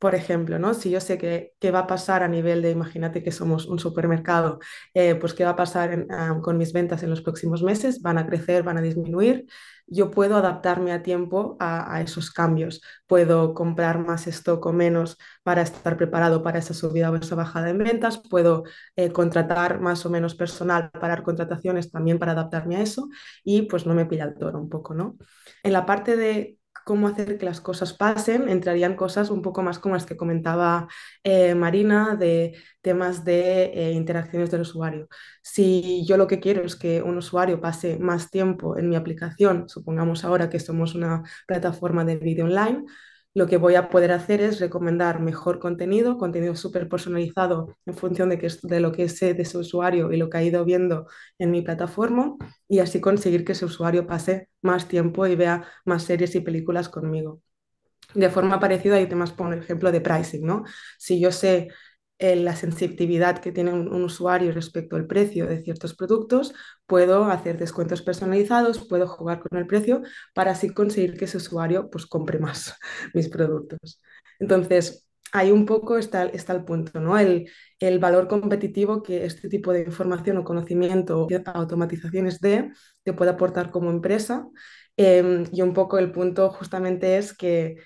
Por 0.04 0.16
ejemplo, 0.16 0.60
¿no? 0.60 0.74
si 0.74 0.90
yo 0.90 1.00
sé 1.00 1.18
que, 1.18 1.54
qué 1.62 1.72
va 1.72 1.80
a 1.80 1.88
pasar 1.88 2.24
a 2.24 2.28
nivel 2.28 2.62
de, 2.62 2.72
imagínate 2.72 3.24
que 3.24 3.32
somos 3.32 3.68
un 3.68 3.80
supermercado, 3.80 4.60
eh, 4.94 5.16
pues 5.16 5.34
qué 5.34 5.46
va 5.46 5.52
a 5.52 5.56
pasar 5.56 6.08
ah, 6.10 6.40
con 6.42 6.58
mis 6.58 6.74
ventas 6.74 7.04
en 7.04 7.10
los 7.10 7.22
próximos 7.22 7.64
meses, 7.64 8.02
van 8.02 8.18
a 8.18 8.28
crecer, 8.28 8.64
van 8.64 8.78
a 8.78 8.82
disminuir, 8.82 9.46
yo 9.88 10.12
puedo 10.12 10.36
adaptarme 10.36 10.92
a 10.92 11.04
tiempo 11.04 11.56
a, 11.62 12.02
esos 12.02 12.32
cambios. 12.32 12.82
Puedo 13.08 13.54
comprar 13.54 13.98
más 13.98 14.28
stock 14.28 14.66
o 14.66 14.74
menos 14.74 15.18
para 15.42 15.62
estar 15.62 15.96
preparado 15.96 16.44
para 16.44 16.60
esa 16.60 16.74
subida 16.74 17.10
o 17.10 17.16
esa 17.16 17.36
bajada 17.36 17.70
en 17.70 17.78
ventas. 17.78 18.18
Puedo 18.30 18.64
eh, 18.98 19.14
contratar 19.14 19.80
más 19.80 20.06
o 20.06 20.10
menos 20.10 20.36
personal, 20.36 20.92
parar 20.92 21.24
contrataciones 21.24 21.92
también 21.92 22.20
para 22.20 22.34
adaptarme 22.34 22.76
a 22.76 22.82
eso 22.82 23.08
y 23.42 23.62
pues 23.64 23.86
no 23.86 23.94
me 23.94 24.06
pilla 24.06 24.26
el 24.26 24.36
toro 24.36 24.60
un 24.60 24.68
poco, 24.68 24.94
¿no? 24.94 25.18
En 25.64 25.72
la 25.72 25.86
parte 25.86 26.18
de 26.18 26.58
cómo 26.86 27.08
hacer 27.08 27.38
que 27.38 27.46
las 27.46 27.62
cosas 27.62 27.94
pasen, 27.94 28.50
entrarían 28.50 28.96
cosas 28.96 29.30
un 29.30 29.42
poco 29.42 29.62
más 29.64 29.80
como 29.80 29.96
las 29.96 30.06
que 30.06 30.18
comentaba 30.18 30.88
eh, 31.24 31.56
Marina, 31.56 32.16
de 32.16 32.58
temas 32.82 33.24
de 33.24 33.66
eh, 33.74 33.92
interacciones 33.94 34.52
del 34.52 34.62
usuario. 34.62 35.08
Si 35.42 36.06
yo 36.06 36.18
lo 36.18 36.28
que 36.28 36.40
quiero 36.40 36.64
es 36.64 36.76
que 36.76 37.02
un 37.02 37.18
usuario 37.18 37.62
pase 37.62 37.98
más 38.00 38.30
tiempo 38.30 38.78
en 38.78 38.90
mi 38.90 38.96
aplicación, 38.96 39.70
supongamos 39.70 40.26
ahora 40.26 40.50
que 40.50 40.60
somos 40.60 40.96
una 40.96 41.24
plataforma 41.48 42.04
de 42.06 42.18
vídeo 42.18 42.46
online, 42.46 42.86
lo 43.34 43.48
que 43.48 43.58
voy 43.58 43.76
a 43.76 43.90
poder 43.90 44.12
hacer 44.12 44.42
es 44.42 44.60
recomendar 44.60 45.20
mejor 45.20 45.60
contenido, 45.60 46.18
contenido 46.18 46.56
súper 46.56 46.88
personalizado 46.88 47.76
en 47.86 47.96
función 47.96 48.30
de, 48.30 48.38
que, 48.38 48.48
de 48.62 48.80
lo 48.80 48.92
que 48.92 49.10
sé 49.10 49.34
de 49.34 49.46
su 49.46 49.60
usuario 49.60 50.12
y 50.12 50.18
lo 50.18 50.30
que 50.30 50.38
ha 50.38 50.44
ido 50.44 50.64
viendo 50.66 51.08
en 51.40 51.52
mi 51.52 51.62
plataforma 51.62 52.36
y 52.68 52.80
así 52.80 53.02
conseguir 53.02 53.44
que 53.44 53.54
ese 53.54 53.66
usuario 53.66 54.06
pase 54.06 54.50
más 54.62 54.88
tiempo 54.88 55.26
y 55.26 55.36
vea 55.36 55.66
más 55.86 56.04
series 56.04 56.36
y 56.36 56.42
películas 56.42 56.90
conmigo. 56.90 57.42
De 58.14 58.30
forma 58.30 58.60
parecida, 58.60 59.02
y 59.02 59.08
te 59.08 59.16
más 59.16 59.32
pongo 59.32 59.54
el 59.54 59.60
ejemplo 59.60 59.92
de 59.92 60.02
pricing, 60.02 60.46
¿no? 60.46 60.64
Si 61.00 61.20
yo 61.20 61.32
sé 61.32 61.70
eh, 62.24 62.38
la 62.38 62.56
sensibilidad 62.56 63.40
que 63.40 63.52
tiene 63.52 63.74
un, 63.74 64.02
usuario 64.02 64.54
respecto 64.54 64.96
al 64.96 65.08
precio 65.08 65.46
de 65.46 65.62
ciertos 65.62 65.94
productos, 65.94 66.54
puedo 66.86 67.26
hacer 67.26 67.58
descuentos 67.58 68.02
personalizados, 68.02 68.88
puedo 68.88 69.08
jugar 69.08 69.42
con 69.42 69.60
el 69.60 69.68
precio 69.68 70.04
para 70.34 70.52
así 70.52 70.70
conseguir 70.70 71.18
que 71.18 71.26
ese 71.26 71.36
usuario 71.36 71.90
pues 71.90 72.06
compre 72.06 72.40
más 72.40 72.78
mis 73.14 73.28
productos. 73.28 74.02
Entonces, 74.40 75.06
ahí 75.34 75.52
un 75.52 75.66
poco 75.66 75.98
está, 75.98 76.24
está 76.28 76.54
el 76.54 76.64
punto, 76.64 77.02
¿no? 77.02 77.20
El, 77.20 77.50
el, 77.80 78.00
valor 78.00 78.30
competitivo 78.30 79.04
que 79.04 79.26
este 79.26 79.50
tipo 79.50 79.74
de 79.74 79.82
información 79.82 80.38
o 80.38 80.46
conocimiento 80.46 81.26
o 81.26 81.28
automatizaciones 81.54 82.40
de 82.40 82.72
te 83.04 83.12
puede 83.12 83.32
aportar 83.32 83.70
como 83.70 83.90
empresa. 83.92 84.48
Em, 84.96 85.44
y 85.52 85.62
un 85.62 85.74
poco 85.74 85.98
el 85.98 86.12
punto 86.12 86.50
justamente 86.52 87.18
es 87.18 87.36
que 87.36 87.78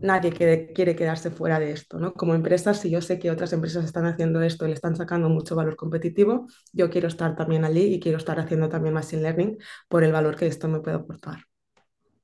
nadie 0.00 0.32
quiere, 0.32 0.96
quedarse 0.96 1.30
fuera 1.30 1.58
de 1.58 1.72
esto, 1.72 1.98
¿no? 1.98 2.12
Como 2.12 2.34
empresa, 2.34 2.74
si 2.74 2.90
yo 2.90 3.00
sé 3.00 3.18
que 3.18 3.30
otras 3.30 3.52
empresas 3.52 3.84
están 3.84 4.06
haciendo 4.06 4.42
esto 4.42 4.64
y 4.64 4.68
le 4.68 4.74
están 4.74 4.96
sacando 4.96 5.28
mucho 5.28 5.56
valor 5.56 5.76
competitivo, 5.76 6.46
yo 6.72 6.90
quiero 6.90 7.08
estar 7.08 7.34
también 7.36 7.64
allí 7.64 7.94
y 7.94 8.00
quiero 8.00 8.18
estar 8.18 8.38
haciendo 8.38 8.68
también 8.68 8.94
machine 8.94 9.22
learning 9.22 9.58
por 9.88 10.04
el 10.04 10.12
valor 10.12 10.36
que 10.36 10.46
esto 10.46 10.68
me 10.68 10.80
puede 10.80 10.96
aportar. 10.96 11.40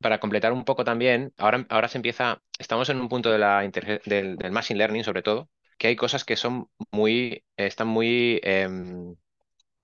Para 0.01 0.19
completar 0.21 0.53
un 0.53 0.65
poco 0.65 0.85
también, 0.85 1.33
ahora, 1.39 1.67
ahora 1.69 1.89
se 1.89 1.99
empieza, 1.99 2.43
estamos 2.59 2.89
en 2.89 3.01
un 3.01 3.09
punto 3.09 3.31
de 3.31 3.39
la 3.39 3.61
del, 4.05 4.39
machine 4.51 4.79
learning 4.79 5.05
sobre 5.05 5.23
todo, 5.23 5.49
que 5.79 5.89
hay 5.89 5.97
cosas 5.97 6.25
que 6.25 6.37
son 6.37 6.69
muy, 6.91 7.45
están 7.57 7.89
muy, 7.89 8.41
em, 8.43 9.15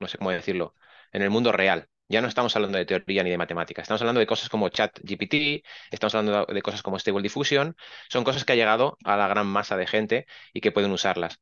no 0.01 0.09
sé 0.09 0.19
cómo 0.19 0.31
decirlo, 0.31 0.75
en 1.13 1.23
el 1.23 1.31
mundo 1.31 1.53
real. 1.53 1.89
Ya 2.09 2.21
no 2.23 2.29
estamos 2.29 2.57
hablando 2.57 2.79
de 2.79 2.87
teoría 2.87 3.23
ni 3.23 3.31
de 3.31 3.39
matemática, 3.39 3.83
estamos 3.83 4.01
hablando 4.01 4.21
de 4.21 4.27
cosas 4.27 4.49
como 4.49 4.69
ChatGPT, 4.71 5.65
estamos 5.91 6.15
hablando 6.15 6.47
de 6.47 6.63
cosas 6.63 6.83
como 6.83 6.99
Stable 6.99 7.23
Diffusion, 7.23 7.77
son 8.09 8.25
cosas 8.25 8.45
que 8.45 8.53
han 8.53 8.59
llegado 8.59 8.97
a 9.05 9.17
la 9.17 9.29
gran 9.29 9.47
masa 9.47 9.77
de 9.77 9.87
gente 9.87 10.27
y 10.55 10.61
que 10.61 10.73
pueden 10.73 10.91
usarlas. 10.93 11.41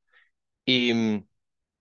Y 0.64 0.94
mm, 0.94 1.28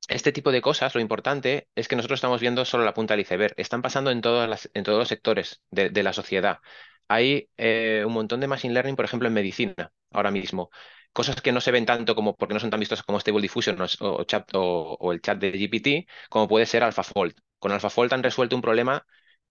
este 0.09 0.31
tipo 0.31 0.51
de 0.51 0.61
cosas, 0.61 0.95
lo 0.95 1.01
importante 1.01 1.69
es 1.75 1.87
que 1.87 1.95
nosotros 1.95 2.17
estamos 2.19 2.41
viendo 2.41 2.65
solo 2.65 2.85
la 2.85 2.93
punta 2.93 3.13
del 3.15 3.21
iceberg, 3.21 3.55
están 3.57 3.81
pasando 3.81 4.11
en 4.11 4.21
todos 4.21 4.69
los 4.73 5.07
sectores 5.07 5.61
de, 5.71 6.03
la 6.03 6.13
sociedad. 6.13 6.59
Hay 7.07 7.49
eh, 7.57 8.03
un 8.05 8.13
montón 8.13 8.39
de 8.41 8.47
machine 8.47 8.73
learning, 8.73 8.95
por 8.95 9.05
ejemplo, 9.05 9.27
en 9.27 9.33
medicina, 9.33 9.93
ahora 10.11 10.31
mismo 10.31 10.71
cosas 11.15 11.41
que 11.41 11.53
no 11.53 11.61
se 11.61 11.71
ven 11.71 11.85
tanto 11.85 12.13
como 12.13 12.35
porque 12.35 12.53
no 12.53 12.59
son 12.59 12.69
tan 12.69 12.79
vistosas 12.81 13.05
como 13.05 13.19
Stable 13.21 13.41
Diffusion 13.41 13.77
o, 14.01 14.23
chat, 14.25 14.49
o, 14.53 15.11
el 15.13 15.21
chat 15.21 15.39
de 15.39 15.51
GPT, 15.51 16.07
como 16.29 16.47
puede 16.47 16.65
ser 16.65 16.83
AlphaFold. 16.83 17.33
Con 17.57 17.71
AlphaFold 17.71 18.13
han 18.13 18.23
resuelto 18.23 18.55
un 18.55 18.61
problema 18.61 19.05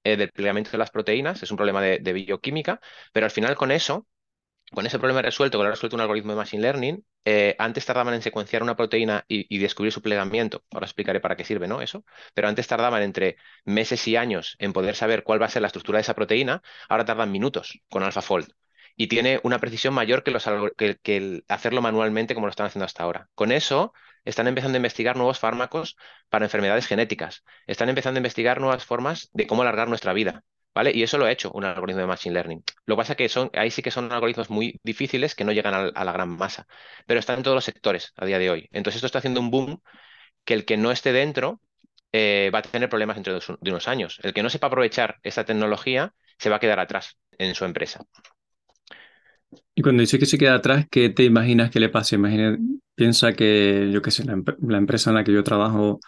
eh, 0.04 0.16
del 0.18 0.30
plegamiento 0.30 0.70
de 0.70 0.78
las 0.78 0.90
proteínas, 0.90 1.42
es 1.42 1.50
un 1.50 1.56
problema 1.56 1.80
de, 1.82 2.12
bioquímica, 2.12 2.80
pero 3.12 3.24
al 3.26 3.30
final 3.32 3.56
con 3.56 3.70
eso, 3.72 4.06
con 4.72 4.86
ese 4.86 4.98
problema 4.98 5.22
resuelto, 5.22 5.58
que 5.58 5.64
lo 5.64 5.70
resuelto 5.70 5.96
un 5.96 6.02
algoritmo 6.02 6.32
de 6.32 6.36
Machine 6.36 6.62
Learning, 6.62 7.04
eh, 7.24 7.56
antes 7.58 7.86
tardaban 7.86 8.14
en 8.14 8.22
secuenciar 8.22 8.62
una 8.62 8.76
proteína 8.76 9.24
y, 9.28 9.58
descubrir 9.58 9.92
su 9.92 10.02
plegamiento, 10.02 10.64
ahora 10.72 10.86
explicaré 10.86 11.20
para 11.20 11.36
qué 11.36 11.44
sirve 11.44 11.68
¿no? 11.68 11.80
eso, 11.80 12.04
pero 12.34 12.48
antes 12.48 12.66
tardaban 12.66 13.02
entre 13.02 13.36
meses 13.64 14.06
y 14.08 14.16
años 14.16 14.56
en 14.58 14.74
poder 14.74 14.96
saber 14.96 15.24
cuál 15.24 15.40
va 15.40 15.46
a 15.46 15.50
ser 15.50 15.62
la 15.62 15.68
estructura 15.68 15.98
de 15.98 16.02
esa 16.02 16.14
proteína, 16.14 16.62
ahora 16.90 17.06
tardan 17.06 17.32
minutos 17.32 17.80
con 17.88 18.02
AlphaFold 18.02 18.52
y 18.96 19.08
tiene 19.08 19.40
una 19.42 19.58
precisión 19.58 19.94
mayor 19.94 20.22
que, 20.22 21.00
el 21.16 21.44
hacerlo 21.48 21.82
manualmente 21.82 22.34
como 22.34 22.46
lo 22.46 22.50
están 22.50 22.66
haciendo 22.66 22.84
hasta 22.84 23.02
ahora. 23.02 23.28
Con 23.34 23.52
eso 23.52 23.92
están 24.24 24.46
empezando 24.46 24.76
a 24.76 24.78
investigar 24.78 25.16
nuevos 25.16 25.38
fármacos 25.38 25.96
para 26.28 26.46
enfermedades 26.46 26.86
genéticas, 26.86 27.44
están 27.66 27.88
empezando 27.88 28.18
a 28.18 28.20
investigar 28.20 28.60
nuevas 28.60 28.84
formas 28.84 29.30
de 29.32 29.46
cómo 29.46 29.62
alargar 29.62 29.88
nuestra 29.88 30.12
vida. 30.12 30.44
¿Vale? 30.74 30.90
Y 30.92 31.04
eso 31.04 31.18
lo 31.18 31.24
ha 31.26 31.30
hecho 31.30 31.52
un 31.52 31.64
algoritmo 31.64 32.00
de 32.00 32.08
Machine 32.08 32.34
Learning. 32.34 32.64
Lo 32.86 32.96
que 32.96 32.98
pasa 32.98 33.12
es 33.12 33.16
que 33.16 33.28
son, 33.28 33.48
ahí 33.54 33.70
sí 33.70 33.80
que 33.80 33.92
son 33.92 34.10
algoritmos 34.10 34.50
muy 34.50 34.80
difíciles 34.82 35.36
que 35.36 35.44
no 35.44 35.52
llegan 35.52 35.72
a, 35.72 36.04
la 36.04 36.12
gran 36.12 36.30
masa, 36.30 36.66
pero 37.06 37.20
están 37.20 37.36
en 37.36 37.42
todos 37.44 37.54
los 37.54 37.64
sectores 37.64 38.12
a 38.16 38.26
día 38.26 38.40
de 38.40 38.50
hoy. 38.50 38.68
Entonces 38.72 38.96
esto 38.96 39.06
está 39.06 39.18
haciendo 39.18 39.38
un 39.38 39.52
boom 39.52 39.80
que 40.44 40.54
el 40.54 40.64
que 40.64 40.76
no 40.76 40.90
esté 40.90 41.12
dentro 41.12 41.60
eh, 42.12 42.50
va 42.52 42.58
a 42.60 42.62
tener 42.62 42.88
problemas 42.88 43.16
dentro 43.16 43.38
de 43.38 43.70
unos 43.70 43.86
años. 43.86 44.18
El 44.24 44.34
que 44.34 44.42
no 44.42 44.50
sepa 44.50 44.66
aprovechar 44.66 45.18
esta 45.22 45.44
tecnología 45.44 46.12
se 46.38 46.50
va 46.50 46.56
a 46.56 46.60
quedar 46.60 46.80
atrás 46.80 47.18
en 47.38 47.54
su 47.54 47.64
empresa. 47.64 48.04
Y 49.74 49.82
cuando 49.82 50.00
dice 50.00 50.18
que 50.18 50.26
se 50.26 50.38
queda 50.38 50.54
atrás, 50.54 50.86
¿qué 50.90 51.10
te 51.10 51.24
imaginas 51.24 51.70
que 51.70 51.80
le 51.80 51.88
pase? 51.88 52.16
Imagina, 52.16 52.58
piensa 52.94 53.32
que, 53.32 53.90
yo 53.92 54.02
qué 54.02 54.10
sé, 54.10 54.24
la, 54.24 54.78
empresa 54.78 55.10
en 55.10 55.16
la 55.16 55.24
que 55.24 55.32
yo 55.32 55.42
trabajo, 55.42 56.00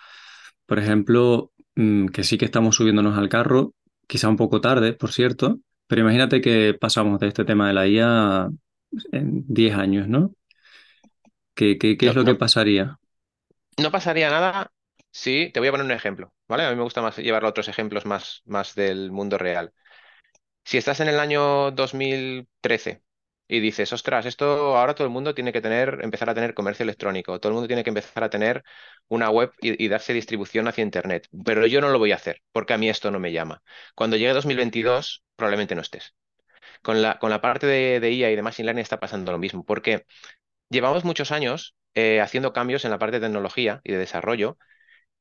por 0.67 0.79
ejemplo, 0.79 1.53
mm, 1.75 2.07
que 2.09 2.25
sí 2.25 2.38
que 2.38 2.45
estamos 2.45 2.76
subiéndonos 2.76 3.19
al 3.19 3.29
carro, 3.29 3.75
quizá 4.07 4.29
un 4.29 4.37
poco 4.37 4.61
tarde, 4.61 4.93
por 4.93 5.12
cierto, 5.12 5.59
pero 5.87 6.03
imagínate 6.03 6.41
que 6.41 6.75
pasamos 6.75 7.21
de 7.21 7.29
este 7.29 7.45
tema 7.45 7.69
de 7.69 7.75
la 7.75 7.87
IA 7.87 8.49
en 9.12 9.45
10 9.47 9.75
años, 9.75 10.09
¿no? 10.09 10.33
¿Qué, 11.55 11.79
qué, 11.79 11.97
es 11.99 12.15
lo 12.15 12.25
que 12.25 12.35
pasaría? 12.35 12.99
No 13.79 13.91
pasaría 13.91 14.31
nada. 14.31 14.71
Sí, 15.11 15.50
te 15.53 15.61
voy 15.61 15.69
a 15.69 15.71
poner 15.71 15.87
un 15.87 15.93
ejemplo, 15.93 16.33
¿vale? 16.47 16.65
A 16.65 16.71
mí 16.71 16.76
me 16.76 16.83
gusta 16.83 17.00
más 17.00 17.17
llevar 17.17 17.45
a 17.45 17.49
otros 17.49 17.69
ejemplos 17.69 18.05
más, 18.05 18.43
más 18.45 18.75
del 18.75 19.11
mundo 19.11 19.38
real. 19.38 19.73
Si 20.65 20.76
estás 20.76 21.00
en 21.00 21.09
el 21.09 21.19
año 21.19 21.71
2013 21.71 23.06
y 23.49 23.61
dices, 23.61 23.93
ostras, 23.93 24.26
esto 24.26 24.76
ahora 24.76 24.95
todo 24.95 25.07
el 25.07 25.12
mundo 25.12 25.35
tiene 25.35 25.53
que 25.53 25.61
tener, 25.61 26.00
empezar 26.03 26.31
a 26.31 26.35
tener 26.35 26.55
comercio 26.55 26.83
electrónico, 26.85 27.38
todo 27.41 27.50
el 27.50 27.55
mundo 27.55 27.69
tiene 27.69 27.85
que 27.85 27.91
empezar 27.91 28.25
a 28.25 28.31
tener 28.31 28.65
una 29.09 29.31
web 29.31 29.53
y, 29.61 29.88
darse 29.88 30.12
distribución 30.12 30.69
hacia 30.69 30.83
Internet, 30.83 31.29
pero 31.45 31.67
yo 31.67 31.81
no 31.81 31.91
lo 31.91 31.99
voy 31.99 32.12
a 32.12 32.17
hacer 32.17 32.43
porque 32.53 32.75
a 32.75 32.79
mí 32.79 32.88
esto 32.88 33.11
no 33.11 33.21
me 33.21 33.33
llama. 33.33 33.62
Cuando 33.95 34.17
llegue 34.17 34.33
2022, 34.33 35.25
probablemente 35.37 35.75
no 35.75 35.83
estés. 35.83 36.15
Con 36.83 37.03
la, 37.03 37.19
con 37.19 37.31
la 37.31 37.41
parte 37.41 37.67
de, 37.67 38.12
IA 38.12 38.31
y 38.31 38.37
de 38.37 38.43
Machine 38.43 38.67
Learning 38.67 38.83
está 38.83 39.00
pasando 39.00 39.33
lo 39.33 39.38
mismo, 39.38 39.65
porque 39.65 40.07
llevamos 40.71 41.05
muchos 41.05 41.33
años 41.33 41.76
eh, 41.95 42.21
haciendo 42.21 42.53
cambios 42.53 42.85
en 42.85 42.91
la 42.91 42.99
parte 42.99 43.21
de 43.21 43.26
tecnología 43.26 43.81
y 43.85 43.93
de 43.93 43.99
desarrollo 43.99 44.59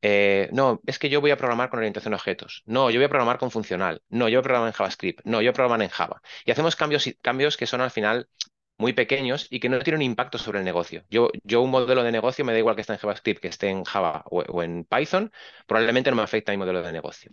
eh, 0.07 0.49
no, 0.51 0.81
es 0.85 0.99
que 0.99 1.09
yo 1.09 1.19
voy 1.19 1.31
a 1.31 1.37
programar 1.37 1.69
con 1.71 1.79
orientación 1.79 2.13
a 2.13 2.17
objetos. 2.17 2.61
No, 2.67 2.91
yo 2.91 2.99
voy 2.99 3.05
a 3.05 3.09
programar 3.09 3.39
con 3.39 3.49
funcional. 3.49 4.03
No, 4.09 4.29
yo 4.29 4.37
voy 4.37 4.41
a 4.41 4.43
programar 4.43 4.67
en 4.69 4.73
JavaScript. 4.73 5.21
No, 5.25 5.41
yo 5.41 5.47
voy 5.47 5.47
a 5.47 5.53
programar 5.53 5.81
en 5.81 5.89
Java. 5.89 6.21
Y 6.45 6.51
hacemos 6.51 6.75
cambios, 6.75 7.09
cambios 7.23 7.57
que 7.57 7.65
son 7.65 7.81
al 7.81 7.89
final 7.89 8.29
muy 8.77 8.93
pequeños 8.93 9.47
y 9.49 9.59
que 9.59 9.69
no 9.69 9.79
tienen 9.79 10.01
impacto 10.01 10.37
sobre 10.37 10.59
el 10.59 10.65
negocio. 10.65 11.03
Yo, 11.09 11.29
yo 11.43 11.61
un 11.61 11.71
modelo 11.71 12.03
de 12.03 12.11
negocio 12.11 12.45
me 12.45 12.53
da 12.53 12.59
igual 12.59 12.75
que 12.75 12.81
esté 12.81 12.93
en 12.93 12.99
JavaScript, 12.99 13.41
que 13.41 13.47
esté 13.47 13.69
en 13.69 13.83
Java 13.83 14.23
o, 14.29 14.63
en 14.63 14.85
Python, 14.85 15.31
probablemente 15.67 16.09
no 16.09 16.17
me 16.17 16.23
afecta 16.23 16.51
a 16.51 16.53
mi 16.53 16.57
modelo 16.57 16.81
de 16.81 16.91
negocio. 16.91 17.31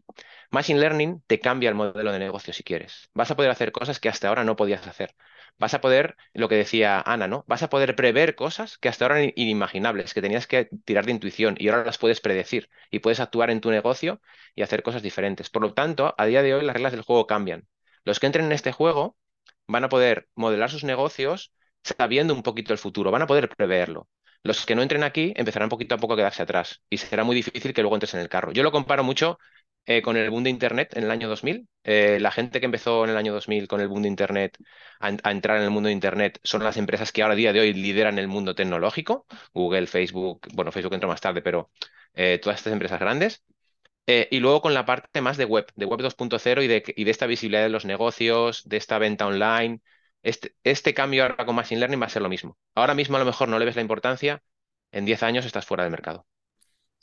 Machine 0.51 0.81
Learning 0.81 1.23
te 1.27 1.41
cambia 1.41 1.69
el 1.69 1.75
modelo 1.75 2.13
de 2.13 2.19
negocio 2.19 2.53
si 2.53 2.63
quieres. 2.63 3.11
Vas 3.15 3.31
a 3.31 3.37
poder 3.37 3.51
hacer 3.51 3.73
cosas 3.73 4.01
que 4.01 4.09
hasta 4.09 4.29
ahora 4.29 4.45
no 4.45 4.57
podías 4.57 4.87
hacer 4.87 5.15
vas 5.59 5.75
a 5.75 5.81
poder, 5.81 6.17
lo 6.35 6.49
que 6.49 6.57
decía 6.57 7.01
Ana, 7.01 7.29
¿no? 7.29 7.45
Vas 7.47 7.63
a 7.63 7.69
poder 7.69 7.95
prever 7.97 8.35
cosas 8.35 8.79
que 8.79 8.89
hasta 8.89 9.05
ahora 9.05 9.21
eran 9.21 9.33
inimaginables, 9.37 10.15
que 10.15 10.23
tenías 10.23 10.47
que 10.47 10.69
tirar 10.85 11.07
de 11.07 11.13
intuición 11.13 11.55
y 11.59 11.69
ahora 11.69 11.85
las 11.85 11.99
puedes 11.99 12.21
predecir 12.21 12.69
y 12.91 12.99
puedes 13.01 13.21
actuar 13.21 13.51
en 13.51 13.61
tu 13.61 13.71
negocio 13.71 14.21
y 14.55 14.63
hacer 14.63 14.83
cosas 14.83 15.03
diferentes. 15.03 15.51
Por 15.51 15.63
lo 15.63 15.75
tanto, 15.75 16.15
a 16.19 16.27
día 16.27 16.43
de 16.43 16.55
hoy 16.55 16.65
las 16.65 16.75
reglas 16.75 16.93
del 16.93 17.03
juego 17.03 17.27
cambian. 17.27 17.69
Los 18.05 18.19
que 18.19 18.27
entren 18.27 18.47
en 18.47 18.53
este 18.53 18.73
juego 18.73 19.17
van 19.67 19.85
a 19.85 19.89
poder 19.89 20.29
modelar 20.35 20.71
sus 20.71 20.85
negocios 20.85 21.53
sabiendo 21.83 22.35
un 22.35 22.43
poquito 22.43 22.73
el 22.73 22.79
futuro, 22.79 23.11
van 23.11 23.23
a 23.23 23.27
poder 23.27 23.49
preverlo. 23.49 24.09
Los 24.45 24.67
que 24.67 24.75
no 24.75 24.83
entren 24.83 25.05
aquí 25.05 25.33
empezarán 25.37 25.69
poquito 25.69 25.95
a 25.95 25.99
poco 25.99 26.15
a 26.15 26.17
quedarse 26.17 26.43
atrás 26.43 26.83
y 26.91 26.99
será 26.99 27.25
muy 27.25 27.37
difícil 27.37 27.73
que 27.73 27.83
luego 27.83 27.97
entres 27.97 28.15
en 28.15 28.21
el 28.21 28.29
carro. 28.29 28.53
Yo 28.53 28.63
lo 28.63 28.73
comparo 28.73 29.05
mucho 29.05 29.39
eh, 29.87 30.03
con 30.03 30.17
el 30.17 30.31
boom 30.31 30.45
de 30.45 30.51
Internet 30.51 30.97
en 30.97 31.05
el 31.05 31.11
año 31.11 31.29
2000. 31.29 31.69
Eh, 31.85 32.19
la 32.21 32.31
gente 32.31 32.61
que 32.61 32.67
empezó 32.67 33.05
en 33.05 33.11
el 33.11 33.17
año 33.17 33.33
2000 33.33 33.69
con 33.69 33.81
el 33.81 33.89
boom 33.89 34.03
de 34.03 34.09
Internet 34.09 34.57
a, 35.01 35.31
entrar 35.31 35.59
en 35.59 35.65
el 35.65 35.71
mundo 35.71 35.89
de 35.89 35.93
Internet 35.93 36.41
son 36.45 36.63
las 36.63 36.77
empresas 36.77 37.13
que 37.13 37.23
ahora 37.23 37.35
a 37.35 37.37
día 37.37 37.53
de 37.53 37.61
hoy 37.61 37.73
lideran 37.73 38.19
el 38.19 38.29
mundo 38.29 38.55
tecnológico. 38.55 39.27
Google, 39.53 39.87
Facebook, 39.87 40.49
bueno, 40.55 40.73
Facebook 40.73 40.95
entró 40.95 41.09
más 41.09 41.21
tarde, 41.21 41.43
pero 41.43 41.71
eh, 42.15 42.39
todas 42.43 42.59
estas 42.59 42.73
empresas 42.73 43.01
grandes. 43.01 43.43
Y 44.07 44.41
luego 44.41 44.61
con 44.63 44.75
la 44.75 44.85
parte 44.85 45.21
más 45.21 45.37
de 45.37 45.45
web, 45.45 45.67
de 45.77 45.87
web 45.87 46.01
2.0 46.01 46.63
y 46.63 46.67
de, 46.69 46.83
y 46.97 47.05
de 47.05 47.11
esta 47.11 47.27
visibilidad 47.27 47.63
de 47.63 47.69
los 47.69 47.85
negocios, 47.85 48.63
de 48.69 48.77
esta 48.77 48.99
venta 48.99 49.27
online. 49.27 49.81
Este, 50.23 50.55
este 50.65 50.95
cambio 50.95 51.25
ahora 51.25 51.45
con 51.47 51.57
Machine 51.57 51.81
Learning 51.81 52.01
va 52.01 52.07
a 52.07 52.09
ser 52.09 52.23
lo 52.23 52.29
mismo. 52.29 52.59
Ahora 52.75 52.95
mismo 52.95 53.17
a 53.17 53.21
lo 53.21 53.27
mejor 53.27 53.49
no 53.49 53.59
le 53.59 53.65
ves 53.65 53.77
la 53.77 53.83
importancia, 53.83 54.43
en 54.93 55.05
10 55.05 55.23
años 55.23 55.47
estás 55.47 55.67
fuera 55.67 55.85
del 55.85 55.93
mercado. 55.93 56.27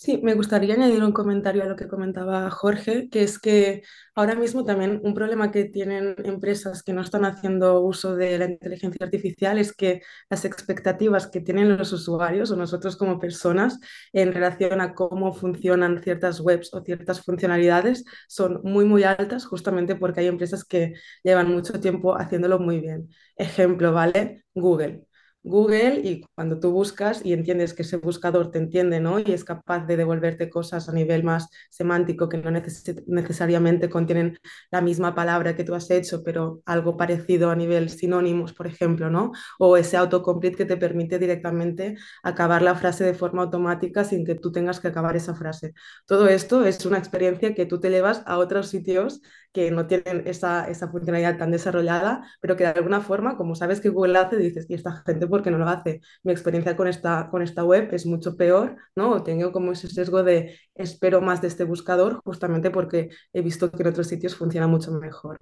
Sí, 0.01 0.17
me 0.23 0.33
gustaría 0.33 0.75
añadir 0.75 1.03
un 1.03 1.11
comentario 1.11 1.61
a 1.61 1.65
lo 1.65 1.75
que 1.75 1.89
comentaba 1.89 2.49
Jorge, 2.49 3.09
que 3.09 3.21
es 3.23 3.37
que 3.37 3.83
ahora 4.15 4.33
mismo 4.35 4.63
también 4.63 5.01
un 5.03 5.13
problema 5.13 5.51
que 5.51 5.65
tienen 5.65 6.15
empresas 6.23 6.83
que 6.83 6.93
no 6.93 7.01
están 7.01 7.25
haciendo 7.25 7.81
uso 7.81 8.15
de 8.15 8.37
la 8.39 8.45
inteligencia 8.45 9.05
artificial 9.05 9.57
es 9.57 9.73
que 9.75 10.01
las 10.29 10.45
expectativas 10.45 11.27
que 11.27 11.41
tienen 11.41 11.77
los 11.77 11.91
usuarios 11.91 12.49
o 12.49 12.55
nosotros 12.55 12.95
como 12.95 13.19
personas 13.19 13.77
en 14.13 14.31
relación 14.33 14.79
a 14.79 14.93
cómo 14.93 15.33
funcionan 15.33 16.01
ciertas 16.01 16.39
webs 16.39 16.73
o 16.73 16.81
ciertas 16.81 17.19
funcionalidades 17.21 18.05
son 18.29 18.61
muy, 18.63 18.85
muy 18.85 19.03
altas 19.03 19.45
justamente 19.45 19.95
porque 19.97 20.21
hay 20.21 20.27
empresas 20.27 20.63
que 20.63 20.93
llevan 21.23 21.49
mucho 21.51 21.77
tiempo 21.81 22.15
haciéndolo 22.17 22.57
muy 22.59 22.79
bien. 22.79 23.09
Ejemplo, 23.35 23.91
¿vale? 23.91 24.45
Google. 24.53 25.08
Google 25.43 26.01
y 26.03 26.21
cuando 26.35 26.59
tú 26.59 26.71
buscas 26.71 27.25
y 27.25 27.33
entiendes 27.33 27.73
que 27.73 27.83
ese 27.83 27.97
buscador 27.97 28.51
te 28.51 28.59
entiende, 28.59 28.99
¿no? 28.99 29.19
Y 29.19 29.31
es 29.31 29.43
capaz 29.45 29.85
de 29.87 29.95
devolverte 29.97 30.49
cosas 30.49 30.89
a 30.89 30.93
nivel 30.93 31.23
más 31.23 31.49
semántico 31.69 32.27
que 32.27 32.37
no 32.37 32.51
necesariamente 32.51 33.89
contienen 33.89 34.37
la 34.69 34.81
misma 34.81 35.15
palabra 35.15 35.55
que 35.55 35.63
tú 35.63 35.75
has 35.75 35.89
hecho, 35.91 36.23
pero 36.23 36.61
algo 36.65 36.97
parecido 36.97 37.51
a 37.51 37.55
nivel 37.55 37.89
sinónimos, 37.89 38.53
por 38.53 38.67
ejemplo, 38.67 39.09
¿no? 39.09 39.31
O 39.59 39.77
ese 39.77 39.97
autocomplete 39.97 40.57
que 40.57 40.65
te 40.65 40.77
permite 40.77 41.19
directamente 41.19 41.97
acabar 42.23 42.61
la 42.61 42.75
frase 42.75 43.03
de 43.03 43.13
forma 43.13 43.43
automática 43.43 44.03
sin 44.03 44.25
que 44.25 44.35
tú 44.35 44.51
tengas 44.51 44.79
que 44.79 44.89
acabar 44.89 45.15
esa 45.15 45.35
frase. 45.35 45.73
Todo 46.05 46.27
esto 46.27 46.65
es 46.65 46.85
una 46.85 46.97
experiencia 46.97 47.55
que 47.55 47.65
tú 47.65 47.79
te 47.79 47.89
llevas 47.89 48.23
a 48.25 48.37
otros 48.37 48.67
sitios 48.67 49.21
que 49.51 49.71
no 49.71 49.87
tienen 49.87 50.23
esa, 50.27 50.67
esa 50.69 50.89
funcionalidad 50.89 51.37
tan 51.37 51.51
desarrollada, 51.51 52.23
pero 52.41 52.55
que 52.55 52.63
de 52.63 52.69
alguna 52.69 53.01
forma, 53.01 53.35
como 53.37 53.55
sabes 53.55 53.81
que 53.81 53.89
Google 53.89 54.17
hace, 54.19 54.37
dices, 54.37 54.65
¿y 54.69 54.75
esta 54.75 55.03
gente 55.05 55.27
por 55.27 55.41
qué 55.43 55.51
no 55.51 55.57
lo 55.57 55.67
hace? 55.67 56.01
Mi 56.23 56.31
experiencia 56.31 56.75
con 56.77 56.87
esta, 56.87 57.29
con 57.31 57.41
esta 57.41 57.63
web 57.63 57.89
es 57.93 58.05
mucho 58.05 58.35
peor, 58.37 58.77
¿no? 58.95 59.23
Tengo 59.23 59.51
como 59.51 59.71
ese 59.71 59.87
sesgo 59.89 60.23
de 60.23 60.59
espero 60.75 61.21
más 61.21 61.41
de 61.41 61.47
este 61.47 61.63
buscador 61.63 62.21
justamente 62.23 62.71
porque 62.71 63.09
he 63.33 63.41
visto 63.41 63.71
que 63.71 63.81
en 63.83 63.89
otros 63.89 64.07
sitios 64.07 64.35
funciona 64.35 64.67
mucho 64.67 64.91
mejor. 64.91 65.37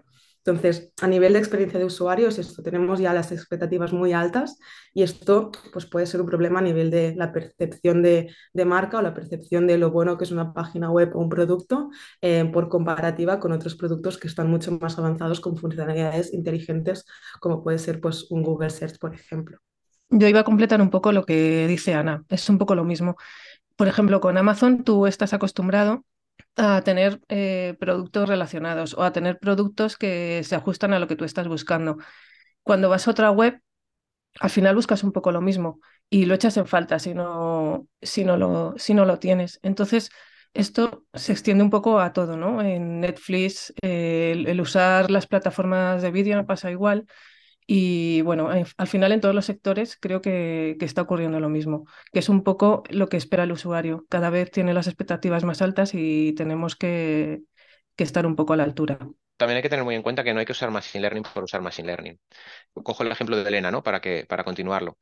Entonces, 0.47 0.93
a 1.01 1.07
nivel 1.07 1.33
de 1.33 1.39
experiencia 1.39 1.77
de 1.77 1.83
usuarios, 1.83 2.39
esto 2.39 2.63
tenemos 2.63 3.01
ya 3.01 3.13
las 3.13 3.33
expectativas 3.33 3.91
muy 3.91 4.13
altas 4.13 4.57
y 4.93 5.03
esto 5.03 5.51
pues, 5.73 5.85
puede 5.85 6.05
ser 6.05 6.21
un 6.21 6.27
problema 6.27 6.59
a 6.59 6.61
nivel 6.61 6.89
de 6.89 7.13
la 7.17 7.33
percepción 7.33 8.01
de, 8.01 8.33
marca 8.65 8.99
o 8.99 9.01
la 9.01 9.13
percepción 9.13 9.67
de 9.67 9.77
lo 9.77 9.91
bueno 9.91 10.17
que 10.17 10.23
es 10.23 10.31
una 10.31 10.53
página 10.53 10.89
web 10.89 11.13
o 11.15 11.19
un 11.19 11.27
producto 11.27 11.89
eh, 12.21 12.49
por 12.53 12.69
comparativa 12.69 13.41
con 13.41 13.51
otros 13.51 13.75
productos 13.75 14.17
que 14.17 14.29
están 14.29 14.49
mucho 14.49 14.71
más 14.71 14.97
avanzados 14.97 15.41
con 15.41 15.57
funcionalidades 15.57 16.33
inteligentes 16.33 17.05
como 17.41 17.61
puede 17.61 17.77
ser 17.77 17.99
pues, 17.99 18.31
un 18.31 18.41
Google 18.41 18.69
Search, 18.69 18.99
por 18.99 19.13
ejemplo. 19.13 19.57
Yo 20.09 20.29
iba 20.29 20.39
a 20.39 20.45
completar 20.45 20.81
un 20.81 20.89
poco 20.89 21.11
lo 21.11 21.25
que 21.25 21.67
dice 21.67 21.93
Ana, 21.93 22.23
es 22.29 22.49
un 22.49 22.57
poco 22.57 22.73
lo 22.73 22.85
mismo. 22.85 23.17
Por 23.75 23.89
ejemplo, 23.89 24.21
con 24.21 24.37
Amazon 24.37 24.85
tú 24.85 25.07
estás 25.07 25.33
acostumbrado 25.33 26.05
a 26.57 26.81
tener 26.83 27.21
eh, 27.29 27.75
productos 27.79 28.27
relacionados 28.29 28.93
o 28.95 29.03
a 29.03 29.13
tener 29.13 29.39
productos 29.39 29.97
que 29.97 30.43
se 30.43 30.55
ajustan 30.55 30.93
a 30.93 30.99
lo 30.99 31.07
que 31.07 31.15
tú 31.15 31.25
estás 31.25 31.47
buscando. 31.47 31.97
Cuando 32.63 32.89
vas 32.89 33.07
a 33.07 33.11
otra 33.11 33.31
web, 33.31 33.61
al 34.39 34.49
final 34.49 34.75
buscas 34.75 35.03
un 35.03 35.11
poco 35.11 35.31
lo 35.31 35.41
mismo 35.41 35.79
y 36.09 36.25
lo 36.25 36.35
echas 36.35 36.57
en 36.57 36.67
falta 36.67 36.99
si 36.99 37.13
no, 37.13 37.87
si 38.01 38.23
no, 38.25 38.37
lo, 38.37 38.73
si 38.77 38.93
no 38.93 39.05
lo 39.05 39.19
tienes. 39.19 39.59
Entonces, 39.63 40.09
esto 40.53 41.05
se 41.13 41.31
extiende 41.33 41.63
un 41.63 41.69
poco 41.69 41.99
a 41.99 42.13
todo, 42.13 42.37
¿no? 42.37 42.61
En 42.61 43.01
Netflix, 43.01 43.73
el, 43.81 44.47
el, 44.47 44.61
usar 44.61 45.11
las 45.11 45.27
plataformas 45.27 46.01
de 46.01 46.11
vídeo 46.11 46.37
me 46.37 46.43
pasa 46.45 46.71
igual. 46.71 47.07
Y 47.69 48.21
bueno, 48.21 48.49
al 48.49 48.87
final 48.87 49.11
en 49.11 49.19
todos 49.19 49.35
los 49.35 49.45
sectores 49.45 49.97
creo 49.99 50.21
que, 50.21 50.77
que, 50.79 50.85
está 50.85 51.01
ocurriendo 51.01 51.41
lo 51.41 51.49
mismo, 51.49 51.85
que 52.13 52.19
es 52.19 52.29
un 52.29 52.41
poco 52.43 52.83
lo 52.89 53.09
que 53.09 53.17
espera 53.17 53.43
el 53.43 53.51
usuario. 53.51 54.05
Cada 54.09 54.29
vez 54.29 54.49
tiene 54.49 54.73
las 54.73 54.87
expectativas 54.87 55.43
más 55.43 55.61
altas 55.61 55.93
y 55.93 56.33
tenemos 56.33 56.77
que, 56.77 57.41
que 57.97 58.03
estar 58.05 58.25
un 58.25 58.37
poco 58.37 58.53
a 58.53 58.57
la 58.57 58.63
altura. 58.63 58.97
También 59.35 59.57
hay 59.57 59.63
que 59.63 59.69
tener 59.69 59.83
muy 59.83 59.95
en 59.95 60.01
cuenta 60.01 60.23
que 60.23 60.33
no 60.33 60.39
hay 60.39 60.45
que 60.45 60.53
usar 60.53 60.71
Machine 60.71 61.01
Learning 61.01 61.23
por 61.23 61.43
usar 61.43 61.61
Machine 61.61 61.87
Learning. 61.87 62.19
Cojo 62.73 63.03
el 63.03 63.11
ejemplo 63.11 63.35
de 63.35 63.47
Elena, 63.47 63.69
¿no? 63.69 63.83
Para, 63.83 63.99
que, 63.99 64.25
para 64.27 64.43
continuarlo. 64.45 64.97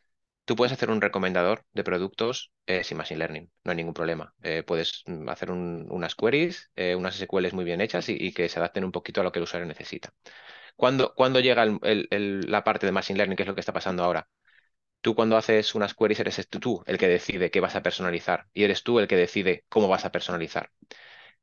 Tú 0.45 0.55
puedes 0.55 0.73
hacer 0.73 0.89
un 0.89 1.01
recomendador 1.01 1.65
de 1.73 1.83
productos 1.83 2.51
eh, 2.67 2.83
sin 2.83 2.97
Machine 2.97 3.19
Learning, 3.19 3.51
no 3.63 3.71
hay 3.71 3.77
ningún 3.77 3.93
problema. 3.93 4.33
Eh, 4.43 4.63
puedes 4.63 5.03
mm, 5.07 5.29
hacer 5.29 5.51
un, 5.51 5.87
unas 5.89 6.15
queries, 6.15 6.71
eh, 6.75 6.95
unas 6.95 7.15
SQLs 7.15 7.53
muy 7.53 7.65
bien 7.65 7.81
hechas 7.81 8.09
y, 8.09 8.13
y 8.19 8.33
que 8.33 8.49
se 8.49 8.59
adapten 8.59 8.83
un 8.83 8.91
poquito 8.91 9.21
a 9.21 9.23
lo 9.23 9.31
que 9.31 9.39
el 9.39 9.43
usuario 9.43 9.67
necesita. 9.67 10.13
¿Cuándo, 10.75 11.13
llega 11.41 11.65
la 11.65 12.63
parte 12.63 12.85
de 12.85 12.91
Machine 12.91 13.17
Learning, 13.17 13.35
que 13.35 13.43
es 13.43 13.47
lo 13.47 13.55
que 13.55 13.61
está 13.61 13.73
pasando 13.73 14.03
ahora? 14.03 14.27
Tú 15.01 15.15
cuando 15.15 15.37
haces 15.37 15.75
unas 15.75 15.93
queries 15.95 16.19
eres 16.19 16.49
tú 16.49 16.83
el 16.87 16.97
que 16.97 17.07
decide 17.07 17.51
qué 17.51 17.59
vas 17.61 17.75
a 17.75 17.83
personalizar 17.83 18.47
y 18.53 18.63
eres 18.63 18.83
tú 18.83 18.99
el 18.99 19.07
que 19.07 19.17
decide 19.17 19.65
cómo 19.69 19.87
vas 19.87 20.05
a 20.05 20.11
personalizar. 20.11 20.71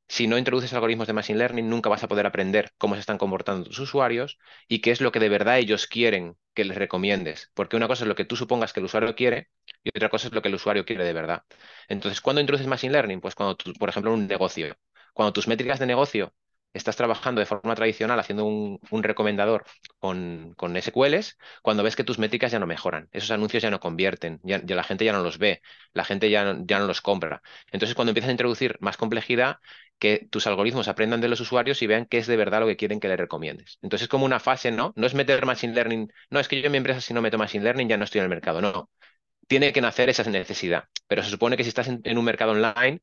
Si 0.08 0.26
no 0.28 0.38
introduces 0.38 0.72
algoritmos 0.74 1.06
de 1.06 1.14
Machine 1.14 1.38
Learning, 1.38 1.68
nunca 1.70 1.88
vas 1.90 2.04
a 2.04 2.08
poder 2.08 2.26
aprender 2.26 2.72
cómo 2.78 2.94
se 2.96 3.00
están 3.00 3.18
comportando 3.18 3.64
tus 3.66 3.78
usuarios 3.80 4.38
y 4.68 4.80
qué 4.80 4.90
es 4.92 5.00
lo 5.00 5.12
que 5.12 5.20
de 5.20 5.30
verdad 5.30 5.58
ellos 5.58 5.86
quieren 5.86 6.36
que 6.54 6.64
les 6.64 6.76
recomiendes. 6.76 7.50
Porque 7.54 7.76
una 7.76 7.88
cosa 7.88 8.04
es 8.04 8.08
lo 8.08 8.14
que 8.16 8.24
tú 8.26 8.36
supongas 8.36 8.72
que 8.72 8.80
el 8.80 8.86
usuario 8.86 9.14
quiere 9.16 9.50
y 9.84 9.90
otra 9.96 10.10
cosa 10.10 10.28
es 10.28 10.34
lo 10.34 10.42
que 10.42 10.48
el 10.48 10.56
usuario 10.56 10.84
quiere 10.84 11.04
de 11.04 11.12
verdad. 11.14 11.44
Entonces, 11.88 12.20
¿cuándo 12.20 12.40
introduces 12.40 12.68
Machine 12.68 12.92
Learning? 12.92 13.20
Pues 13.20 13.34
cuando, 13.34 13.56
tú, 13.56 13.72
por 13.74 13.88
ejemplo, 13.88 14.12
en 14.12 14.20
un 14.20 14.26
negocio. 14.28 14.76
Cuando 15.14 15.32
tus 15.32 15.48
métricas 15.48 15.78
de 15.78 15.86
negocio 15.86 16.34
estás 16.74 16.96
trabajando 16.96 17.40
de 17.40 17.46
forma 17.46 17.74
tradicional 17.74 18.18
haciendo 18.18 18.44
un, 18.44 18.80
recomendador 19.02 19.64
con, 19.98 20.54
con, 20.56 20.76
SQLs, 20.76 21.38
cuando 21.62 21.82
ves 21.82 21.96
que 21.96 22.04
tus 22.04 22.18
métricas 22.18 22.52
ya 22.52 22.58
no 22.58 22.66
mejoran, 22.66 23.08
esos 23.12 23.30
anuncios 23.30 23.62
ya 23.62 23.70
no 23.70 23.80
convierten, 23.80 24.40
ya, 24.42 24.60
la 24.64 24.84
gente 24.84 25.04
ya 25.04 25.12
no 25.12 25.22
los 25.22 25.38
ve, 25.38 25.62
la 25.92 26.04
gente 26.04 26.30
ya 26.30 26.44
no, 26.44 26.64
ya 26.66 26.78
no 26.78 26.86
los 26.86 27.00
compra. 27.00 27.42
Entonces, 27.70 27.94
cuando 27.94 28.10
empiezas 28.10 28.28
a 28.28 28.32
introducir 28.32 28.76
más 28.80 28.96
complejidad, 28.96 29.58
que 29.98 30.26
tus 30.30 30.46
algoritmos 30.46 30.88
aprendan 30.88 31.20
de 31.20 31.28
los 31.28 31.40
usuarios 31.40 31.80
y 31.82 31.86
vean 31.86 32.06
qué 32.06 32.18
es 32.18 32.26
de 32.26 32.36
verdad 32.36 32.60
lo 32.60 32.66
que 32.66 32.76
quieren 32.76 32.98
que 33.00 33.08
le 33.08 33.16
recomiendes. 33.16 33.78
Entonces, 33.82 34.04
es 34.04 34.08
como 34.08 34.24
una 34.24 34.40
fase, 34.40 34.72
¿no? 34.72 34.92
No 34.96 35.06
es 35.06 35.14
meter 35.14 35.46
Machine 35.46 35.74
Learning, 35.74 36.12
no, 36.30 36.40
es 36.40 36.48
que 36.48 36.60
yo 36.60 36.66
en 36.66 36.72
mi 36.72 36.78
empresa 36.78 37.00
si 37.00 37.14
no 37.14 37.22
meto 37.22 37.38
Machine 37.38 37.64
Learning 37.64 37.88
ya 37.88 37.96
no 37.96 38.04
estoy 38.04 38.18
en 38.20 38.24
el 38.24 38.30
mercado, 38.30 38.60
no. 38.60 38.90
Tiene 39.46 39.72
que 39.72 39.80
nacer 39.80 40.08
esa 40.10 40.24
necesidad, 40.24 40.84
pero 41.08 41.22
se 41.22 41.30
supone 41.30 41.56
que 41.56 41.64
si 41.64 41.68
estás 41.68 41.88
en 41.88 42.18
un 42.18 42.24
mercado 42.24 42.52
online, 42.52 43.00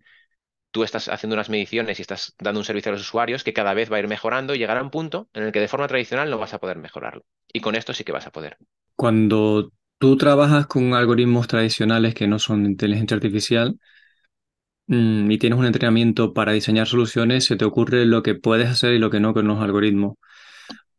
tú 0.71 0.83
estás 0.83 1.09
haciendo 1.09 1.35
unas 1.35 1.49
mediciones 1.49 1.99
y 1.99 2.01
estás 2.01 2.35
dando 2.39 2.59
un 2.59 2.65
servicio 2.65 2.91
a 2.91 2.93
los 2.93 3.01
usuarios 3.01 3.43
que 3.43 3.53
cada 3.53 3.73
vez 3.73 3.91
va 3.91 3.97
a 3.97 3.99
ir 3.99 4.07
mejorando 4.07 4.53
y 4.55 4.59
llegará 4.59 4.79
a 4.81 4.83
un 4.83 4.91
punto 4.91 5.27
en 5.33 5.43
el 5.43 5.51
que 5.51 5.59
de 5.59 5.67
forma 5.67 5.87
tradicional 5.87 6.29
no 6.29 6.37
vas 6.37 6.53
a 6.53 6.59
poder 6.59 6.77
mejorarlo. 6.77 7.23
Y 7.51 7.59
con 7.59 7.75
esto 7.75 7.93
sí 7.93 8.03
que 8.03 8.11
vas 8.11 8.27
a 8.27 8.31
poder. 8.31 8.57
Cuando 8.95 9.71
tú 9.97 10.17
trabajas 10.17 10.67
con 10.67 10.93
algoritmos 10.93 11.47
tradicionales 11.47 12.13
que 12.13 12.27
no 12.27 12.39
son 12.39 12.65
inteligencia 12.65 13.15
artificial 13.15 13.79
mmm, 14.87 15.29
y 15.31 15.37
tienes 15.37 15.59
un 15.59 15.65
entrenamiento 15.65 16.33
para 16.33 16.51
diseñar 16.51 16.87
soluciones, 16.87 17.45
se 17.45 17.55
te 17.55 17.65
ocurre 17.65 18.05
lo 18.05 18.23
que 18.23 18.35
puedes 18.35 18.69
hacer 18.69 18.93
y 18.93 18.99
lo 18.99 19.09
que 19.09 19.19
no 19.19 19.33
con 19.33 19.47
los 19.47 19.61
algoritmos. 19.61 20.15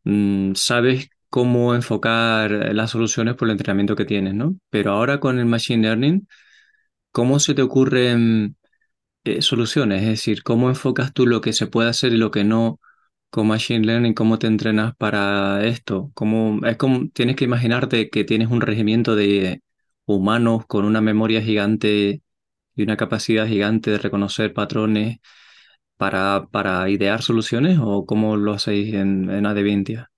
Mm, 0.04 0.54
sabes 0.54 1.11
cómo 1.28 1.74
enfocar 1.74 2.50
las 2.74 2.90
soluciones 2.90 3.37
por 3.37 3.48
el 3.48 3.52
entrenamiento 3.52 3.96
que 3.96 4.04
tienes, 4.04 4.35
¿no? 4.35 4.56
Pero 4.70 4.92
ahora 4.92 5.20
con 5.20 5.38
el 5.38 5.46
Machine 5.46 5.83
Learning, 5.83 6.26
¿cómo 7.12 7.40
se 7.40 7.54
te 7.54 7.62
ocurren 7.62 8.56
eh, 9.24 9.42
soluciones, 9.42 10.02
es 10.02 10.09
decir, 10.09 10.42
cómo 10.42 10.68
enfocas 10.68 11.12
tú 11.12 11.26
lo 11.26 11.40
que 11.40 11.52
se 11.52 11.66
puede 11.66 11.90
hacer 11.90 12.12
y 12.12 12.16
lo 12.16 12.30
que 12.30 12.44
no 12.44 12.80
con 13.30 13.48
Machine 13.48 13.87
Learning, 13.87 14.14
cómo 14.14 14.38
te 14.38 14.46
entrenas 14.48 14.94
para 14.96 15.64
esto, 15.66 16.11
cómo, 16.14 16.66
es 16.66 16.76
como, 16.76 17.09
tienes 17.11 17.37
que 17.37 17.44
imaginarte 17.44 18.11
que 18.11 18.24
tienes 18.24 18.48
un 18.50 18.61
regimiento 18.61 19.14
de 19.16 19.62
humanos 20.06 20.66
con 20.66 20.85
una 20.85 21.00
memoria 21.00 21.42
gigante 21.42 22.22
y 22.76 22.83
una 22.83 22.96
capacidad 22.96 23.46
gigante 23.46 23.90
de 23.92 23.98
reconocer 23.98 24.52
patrones 24.54 25.18
para, 25.96 26.48
para 26.52 26.88
idear 26.90 27.22
soluciones 27.22 27.78
o 27.83 28.06
cómo 28.06 28.37
lo 28.37 28.52
hacéis 28.54 28.94
en, 28.94 29.30
en 29.30 29.46
Adevintia. 29.46 30.10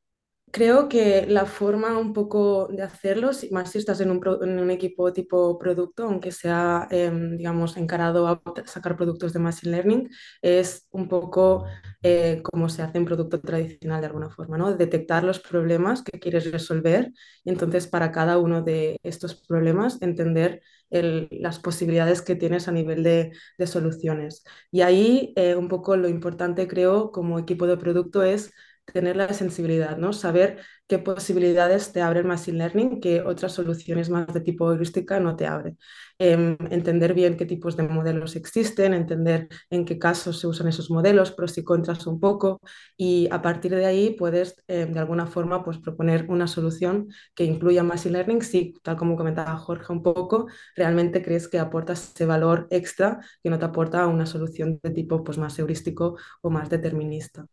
Creo 0.55 0.87
que 0.91 1.25
la 1.27 1.47
forma 1.47 1.97
un 1.99 2.13
poco 2.13 2.69
de 2.69 2.83
hacerlo, 2.83 3.31
más 3.53 3.71
si 3.71 3.79
estás 3.79 4.01
en 4.03 4.11
un, 4.11 4.21
en 4.43 4.59
un 4.61 4.71
equipo 4.71 5.11
tipo 5.11 5.59
producto, 5.59 6.05
aunque 6.05 6.31
sea, 6.31 6.87
eh, 6.91 7.11
digamos, 7.39 7.79
encarado 7.79 8.29
a 8.29 8.43
sacar 8.67 8.95
productos 8.97 9.33
de 9.33 9.39
Machine 9.39 9.73
Learning, 9.73 10.11
es 10.43 10.87
un 10.91 11.09
poco 11.09 11.65
eh, 12.03 12.43
como 12.45 12.69
se 12.69 12.83
hace 12.83 12.99
en 12.99 13.07
producto 13.07 13.41
tradicional 13.41 14.01
de 14.03 14.09
alguna 14.09 14.29
forma, 14.29 14.59
¿no? 14.59 14.75
Detectar 14.77 15.25
los 15.25 15.41
problemas 15.41 16.03
que 16.03 16.21
quieres 16.21 16.51
resolver 16.53 17.13
y 17.45 17.51
entonces 17.51 17.87
para 17.87 18.13
cada 18.13 18.37
uno 18.39 18.61
de 18.61 18.99
estos 19.03 19.35
problemas 19.35 20.03
entender 20.03 20.61
el, 20.91 21.29
las 21.31 21.59
posibilidades 21.61 22.21
que 22.21 22.37
tienes 22.37 22.69
a 22.69 22.73
nivel 22.73 23.03
de, 23.03 23.33
de 23.57 23.67
soluciones. 23.67 24.45
Y 24.71 24.83
ahí 24.83 25.33
eh, 25.37 25.55
un 25.57 25.69
poco 25.69 25.97
lo 25.97 26.09
importante 26.09 26.69
creo 26.69 27.11
como 27.11 27.39
equipo 27.39 27.67
de 27.67 27.79
producto 27.79 28.23
es 28.23 28.53
tener 28.85 29.17
la 29.17 29.33
sensibilidad, 29.33 29.97
¿no? 29.97 30.13
Saber 30.13 30.59
qué 30.89 30.99
posibilidades 30.99 31.93
te 31.93 32.03
abre 32.03 32.21
el 32.21 32.27
Machine 32.27 32.59
Learning 32.59 33.01
que 33.01 33.23
otras 33.23 33.53
soluciones 33.53 34.11
más 34.11 34.27
de 34.35 34.41
tipo 34.41 34.71
heurística 34.71 35.21
no 35.21 35.37
te 35.37 35.47
abren. 35.47 35.79
Em, 36.19 36.57
entender 36.71 37.15
bien 37.15 37.37
qué 37.37 37.47
tipos 37.47 37.77
de 37.77 37.85
modelos 37.85 38.37
existen, 38.37 38.95
entender 38.95 39.49
en 39.71 39.85
qué 39.85 39.99
casos 39.99 40.39
se 40.41 40.47
usan 40.47 40.69
esos 40.69 40.91
modelos, 40.91 41.33
pros 41.33 41.57
y 41.59 41.65
contras 41.65 42.07
un 42.07 42.21
poco, 42.21 42.61
y 42.97 43.29
a 43.31 43.41
partir 43.43 43.73
de 43.73 43.87
ahí 43.87 44.11
puedes 44.11 44.57
em, 44.69 44.93
de 44.93 45.01
alguna 45.01 45.27
forma 45.27 45.65
pues, 45.65 45.79
proponer 45.79 46.27
una 46.29 46.47
solución 46.47 47.09
que 47.35 47.45
incluya 47.45 47.83
Machine 47.83 48.13
Learning 48.13 48.43
si, 48.43 48.75
tal 48.83 48.97
como 48.97 49.17
comentaba 49.17 49.57
Jorge 49.57 49.93
un 49.93 50.03
poco, 50.03 50.47
realmente 50.77 51.23
crees 51.23 51.49
que 51.49 51.59
aporta 51.59 51.95
ese 51.95 52.27
valor 52.27 52.67
extra 52.71 53.21
que 53.43 53.51
no 53.51 53.59
te 53.59 53.65
aporta 53.65 54.07
una 54.07 54.27
solución 54.27 54.79
de 54.83 54.91
tipo 54.91 55.25
pues, 55.25 55.39
más 55.39 55.59
heurístico 55.59 56.17
o 56.43 56.51
más 56.51 56.69
determinista. 56.71 57.47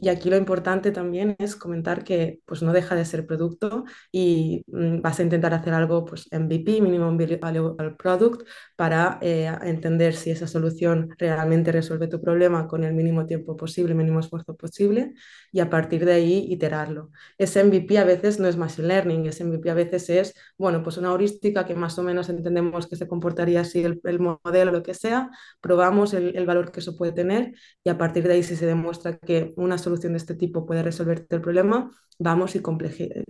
Y 0.00 0.08
aquí 0.08 0.30
lo 0.30 0.36
importante 0.36 0.92
también 0.92 1.36
es 1.38 1.56
comentar 1.56 2.04
que 2.04 2.40
pues, 2.46 2.62
no 2.62 2.72
deja 2.72 2.94
de 2.94 3.04
ser 3.04 3.26
producto 3.26 3.84
y 4.10 4.64
mm, 4.68 5.02
vas 5.02 5.20
a 5.20 5.22
intentar 5.22 5.52
hacer 5.52 5.74
algo, 5.74 6.04
pues 6.04 6.26
MVP, 6.32 6.80
Minimum 6.80 7.16
Viable 7.18 7.90
Product, 7.98 8.46
para 8.76 9.18
eh, 9.20 9.52
entender 9.62 10.14
si 10.14 10.30
esa 10.30 10.46
solución 10.46 11.10
realmente 11.18 11.70
resuelve 11.70 12.08
tu 12.08 12.20
problema 12.22 12.66
con 12.66 12.82
el 12.84 12.94
mínimo 12.94 13.26
tiempo 13.26 13.56
posible, 13.56 13.94
mínimo 13.94 14.20
esfuerzo 14.20 14.56
posible, 14.56 15.12
y 15.52 15.60
a 15.60 15.68
partir 15.68 16.04
de 16.06 16.14
ahí 16.14 16.46
iterarlo. 16.48 17.10
Ese 17.36 17.62
MVP 17.62 17.98
a 17.98 18.04
veces 18.04 18.40
no 18.40 18.48
es 18.48 18.56
Machine 18.56 18.88
Learning, 18.88 19.26
ese 19.26 19.44
MVP 19.44 19.70
a 19.70 19.74
veces 19.74 20.08
es, 20.08 20.34
bueno, 20.56 20.82
pues 20.82 20.96
una 20.96 21.10
heurística 21.10 21.66
que 21.66 21.74
más 21.74 21.98
o 21.98 22.02
menos 22.02 22.28
entendemos 22.30 22.86
que 22.86 22.96
se 22.96 23.06
comportaría 23.06 23.60
así 23.60 23.82
el, 23.82 24.00
el 24.04 24.18
modelo, 24.18 24.72
lo 24.72 24.82
que 24.82 24.94
sea, 24.94 25.30
probamos 25.60 26.14
el, 26.14 26.36
el 26.36 26.46
valor 26.46 26.72
que 26.72 26.80
eso 26.80 26.96
puede 26.96 27.12
tener 27.12 27.52
y 27.84 27.90
a 27.90 27.98
partir 27.98 28.26
de 28.26 28.34
ahí 28.34 28.42
si 28.42 28.56
se 28.56 28.66
demuestra 28.66 29.18
que 29.18 29.52
una 29.56 29.76
solución 29.76 29.89
solución 29.90 30.12
de 30.14 30.18
este 30.18 30.34
tipo 30.34 30.66
puede 30.66 30.82
resolverte 30.82 31.36
el 31.36 31.42
problema, 31.42 31.90
vamos 32.18 32.54
y 32.56 32.62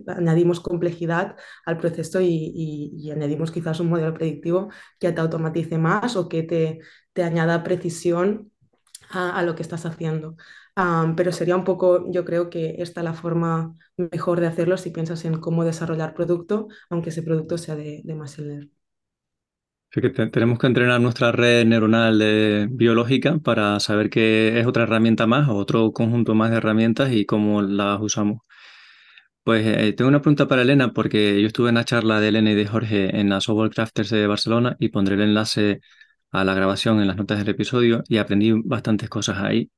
añadimos 0.07 0.59
complejidad 0.59 1.35
al 1.65 1.77
proceso 1.77 2.19
y, 2.21 3.09
añadimos 3.11 3.51
quizás 3.51 3.79
un 3.79 3.89
modelo 3.89 4.13
predictivo 4.13 4.69
que 4.99 5.11
te 5.11 5.21
automatice 5.21 5.77
más 5.77 6.15
o 6.15 6.29
que 6.29 6.43
te, 6.43 6.79
te 7.13 7.23
añada 7.23 7.63
precisión 7.63 8.51
a, 9.09 9.43
lo 9.43 9.55
que 9.55 9.63
estás 9.63 9.85
haciendo. 9.85 10.35
pero 11.17 11.31
sería 11.31 11.55
un 11.55 11.63
poco, 11.63 12.11
yo 12.11 12.25
creo 12.25 12.49
que 12.49 12.75
esta 12.79 13.01
es 13.01 13.05
la 13.05 13.13
forma 13.13 13.75
mejor 13.97 14.39
de 14.39 14.47
hacerlo 14.47 14.77
si 14.77 14.91
piensas 14.91 15.25
en 15.25 15.39
cómo 15.39 15.63
desarrollar 15.65 16.13
producto, 16.13 16.67
aunque 16.89 17.09
ese 17.09 17.23
producto 17.23 17.57
sea 17.57 17.75
de, 17.75 18.01
de 18.03 18.15
Machine 18.15 18.69
que 19.99 20.09
tenemos 20.09 20.57
que 20.57 20.67
entrenar 20.67 21.01
nuestra 21.01 21.31
red 21.33 21.65
neuronal 21.65 22.69
biológica 22.71 23.39
para 23.39 23.79
saber 23.81 24.09
que 24.09 24.59
es 24.59 24.65
otra 24.65 24.83
herramienta 24.83 25.27
más, 25.27 25.49
o 25.49 25.55
otro 25.55 25.91
conjunto 25.91 26.33
más 26.33 26.51
de 26.51 26.57
herramientas 26.57 27.11
y 27.11 27.25
cómo 27.25 27.61
las 27.61 27.99
usamos. 27.99 28.39
Pues 29.43 29.65
eh, 29.65 29.93
tengo 29.93 30.09
una 30.09 30.21
pregunta 30.21 30.47
para 30.47 30.61
Elena, 30.61 30.93
porque 30.93 31.41
yo 31.41 31.47
estuve 31.47 31.69
en 31.69 31.75
la 31.75 31.83
charla 31.83 32.19
de 32.19 32.27
Elena 32.29 32.51
y 32.51 32.55
de 32.55 32.67
Jorge 32.67 33.19
en 33.19 33.29
la 33.29 33.41
Software 33.41 33.71
Crafters 33.71 34.11
de 34.11 34.27
Barcelona 34.27 34.75
y 34.79 34.89
pondré 34.89 35.15
el 35.15 35.21
enlace 35.21 35.81
a 36.31 36.43
la 36.45 36.53
grabación 36.53 37.01
en 37.01 37.07
las 37.07 37.17
notas 37.17 37.39
del 37.39 37.49
episodio 37.49 38.03
y 38.07 38.17
aprendí 38.17 38.53
bastantes 38.63 39.09
cosas 39.09 39.39
ahí. 39.39 39.71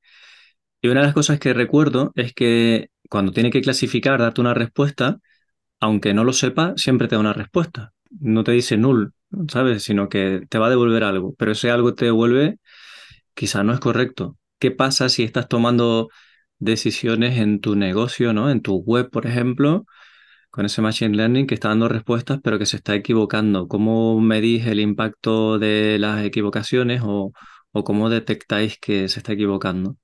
Y 0.82 0.88
una 0.88 1.00
de 1.00 1.06
las 1.06 1.14
cosas 1.14 1.40
que 1.40 1.54
recuerdo 1.54 2.12
es 2.14 2.34
que 2.34 2.90
cuando 3.08 3.32
tiene 3.32 3.50
que 3.50 3.62
clasificar, 3.62 4.20
darte 4.20 4.40
una 4.42 4.54
respuesta, 4.54 5.18
aunque 5.80 6.14
no 6.14 6.24
lo 6.24 6.32
sepa, 6.32 6.74
siempre 6.76 7.08
te 7.08 7.16
da 7.16 7.20
una 7.20 7.32
respuesta. 7.32 7.92
No 8.20 8.44
te 8.44 8.52
dice 8.52 8.76
null, 8.76 9.12
¿sabes? 9.48 9.82
Sino 9.84 10.08
que 10.08 10.42
te 10.48 10.58
va 10.58 10.66
a 10.66 10.70
devolver 10.70 11.04
algo, 11.04 11.34
pero 11.38 11.52
ese 11.52 11.70
algo 11.70 11.94
te 11.94 12.06
devuelve 12.06 12.58
quizá 13.34 13.62
no 13.64 13.72
es 13.72 13.80
correcto. 13.80 14.38
¿Qué 14.58 14.70
pasa 14.70 15.08
si 15.08 15.22
estás 15.24 15.48
tomando 15.48 16.08
decisiones 16.58 17.38
en 17.38 17.60
tu 17.60 17.76
negocio, 17.76 18.32
¿no? 18.32 18.50
En 18.50 18.62
tu 18.62 18.76
web, 18.78 19.10
por 19.10 19.26
ejemplo, 19.26 19.86
con 20.50 20.66
ese 20.66 20.82
machine 20.82 21.16
learning 21.16 21.46
que 21.46 21.54
está 21.54 21.68
dando 21.70 21.88
respuestas, 21.88 22.40
pero 22.42 22.58
que 22.58 22.66
se 22.66 22.76
está 22.78 22.94
equivocando. 22.94 23.68
¿Cómo 23.68 24.20
medís 24.20 24.66
el 24.66 24.80
impacto 24.80 25.58
de 25.58 25.98
las 25.98 26.24
equivocaciones 26.24 27.02
o, 27.04 27.32
o 27.72 27.84
cómo 27.84 28.10
detectáis 28.10 28.78
que 28.80 29.08
se 29.08 29.20
está 29.20 29.32
equivocando? 29.34 29.96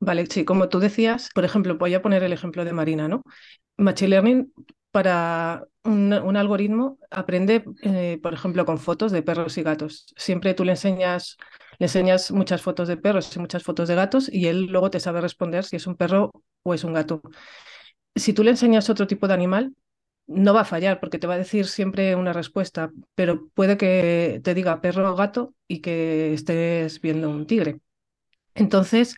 Vale, 0.00 0.26
sí, 0.26 0.44
como 0.44 0.68
tú 0.68 0.78
decías, 0.80 1.30
por 1.34 1.44
ejemplo, 1.44 1.76
voy 1.78 1.94
a 1.94 2.02
poner 2.02 2.22
el 2.22 2.32
ejemplo 2.32 2.64
de 2.64 2.72
Marina, 2.72 3.08
¿no? 3.08 3.22
Machine 3.76 4.08
Learning 4.10 4.52
para 4.96 5.68
un, 5.84 6.10
algoritmo 6.38 6.98
aprende, 7.10 7.62
eh, 7.82 8.18
por 8.22 8.32
ejemplo, 8.32 8.64
con 8.64 8.78
fotos 8.78 9.12
de 9.12 9.22
perros 9.22 9.58
y 9.58 9.62
gatos. 9.62 10.06
Siempre 10.16 10.54
tú 10.54 10.64
le 10.64 10.72
enseñas, 10.72 11.36
le 11.78 11.84
enseñas 11.84 12.30
muchas 12.30 12.62
fotos 12.62 12.88
de 12.88 12.96
perros 12.96 13.36
y 13.36 13.38
muchas 13.38 13.62
fotos 13.62 13.88
de 13.88 13.94
gatos 13.94 14.30
y 14.32 14.46
él 14.46 14.68
luego 14.70 14.90
te 14.90 14.98
sabe 14.98 15.20
responder 15.20 15.64
si 15.64 15.76
es 15.76 15.86
un 15.86 15.96
perro 15.96 16.32
o 16.62 16.72
es 16.72 16.82
un 16.82 16.94
gato. 16.94 17.20
Si 18.14 18.32
tú 18.32 18.42
le 18.42 18.52
enseñas 18.52 18.88
otro 18.88 19.06
tipo 19.06 19.28
de 19.28 19.34
animal, 19.34 19.74
no 20.26 20.54
va 20.54 20.62
a 20.62 20.64
fallar 20.64 20.98
porque 20.98 21.18
te 21.18 21.26
va 21.26 21.34
a 21.34 21.38
decir 21.38 21.66
siempre 21.66 22.16
una 22.16 22.32
respuesta, 22.32 22.90
pero 23.14 23.48
puede 23.50 23.76
que 23.76 24.40
te 24.42 24.54
diga 24.54 24.80
perro 24.80 25.12
o 25.12 25.14
gato 25.14 25.54
y 25.68 25.82
que 25.82 26.32
estés 26.32 27.02
viendo 27.02 27.28
un 27.28 27.46
tigre. 27.46 27.80
Entonces, 28.54 29.16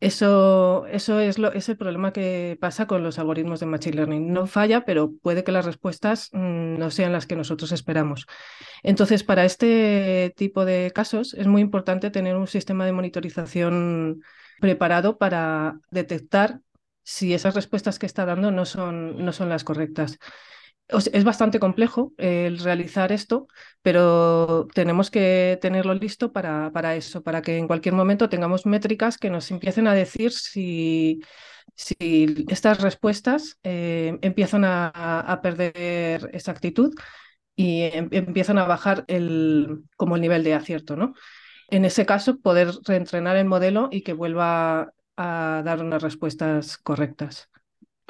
eso, 0.00 0.86
eso 0.86 1.20
es, 1.20 1.38
lo, 1.38 1.52
problema 1.78 2.12
que 2.12 2.56
pasa 2.58 2.86
con 2.86 3.02
los 3.02 3.18
algoritmos 3.18 3.60
de 3.60 3.66
Machine 3.66 3.96
Learning. 3.96 4.32
No 4.32 4.46
falla, 4.46 4.84
pero 4.86 5.12
puede 5.22 5.44
que 5.44 5.52
las 5.52 5.66
respuestas 5.66 6.30
mm, 6.32 6.78
no 6.78 6.90
sean 6.90 7.12
las 7.12 7.26
que 7.26 7.36
nosotros 7.36 7.70
esperamos. 7.72 8.26
Entonces, 8.82 9.24
para 9.24 9.44
este 9.44 10.32
tipo 10.36 10.64
de 10.64 10.90
casos 10.94 11.34
es 11.34 11.46
muy 11.46 11.60
importante 11.60 12.10
tener 12.10 12.36
un 12.36 12.46
sistema 12.46 12.86
de 12.86 12.92
monitorización 12.92 14.22
preparado 14.58 15.18
para 15.18 15.78
detectar 15.90 16.60
si 17.02 17.34
esas 17.34 17.54
respuestas 17.54 17.98
que 17.98 18.06
está 18.06 18.24
dando 18.24 18.50
no 18.50 18.64
son, 18.64 19.22
no 19.22 19.32
son 19.32 19.50
las 19.50 19.64
correctas 19.64 20.18
es 21.12 21.24
bastante 21.24 21.60
complejo 21.60 22.12
el 22.16 22.58
realizar 22.58 23.12
esto, 23.12 23.46
pero 23.82 24.66
tenemos 24.74 25.10
que 25.10 25.58
tenerlo 25.60 25.94
listo 25.94 26.32
para, 26.32 26.96
eso, 26.96 27.22
para 27.22 27.42
que 27.42 27.56
en 27.58 27.66
cualquier 27.66 27.94
momento 27.94 28.28
tengamos 28.28 28.66
métricas 28.66 29.18
que 29.18 29.30
nos 29.30 29.50
empiecen 29.50 29.86
a 29.86 29.94
decir 29.94 30.32
si, 30.32 31.20
estas 32.48 32.80
respuestas 32.80 33.58
eh, 33.62 34.18
empiezan 34.22 34.64
a, 34.64 35.40
perder 35.42 36.30
esa 36.32 36.50
actitud 36.52 36.92
y 37.56 37.82
em, 37.82 38.08
empiezan 38.12 38.58
a 38.58 38.64
bajar 38.66 39.04
el, 39.08 39.84
como 39.96 40.16
el 40.16 40.22
nivel 40.22 40.44
de 40.44 40.54
acierto. 40.54 40.96
¿no? 40.96 41.14
En 41.68 41.84
ese 41.84 42.06
caso, 42.06 42.40
poder 42.40 42.70
reentrenar 42.84 43.36
el 43.36 43.46
modelo 43.46 43.88
y 43.92 44.02
que 44.02 44.12
vuelva 44.12 44.92
a 45.16 45.62
dar 45.64 45.82
unas 45.82 46.02
respuestas 46.02 46.78
correctas 46.78 47.50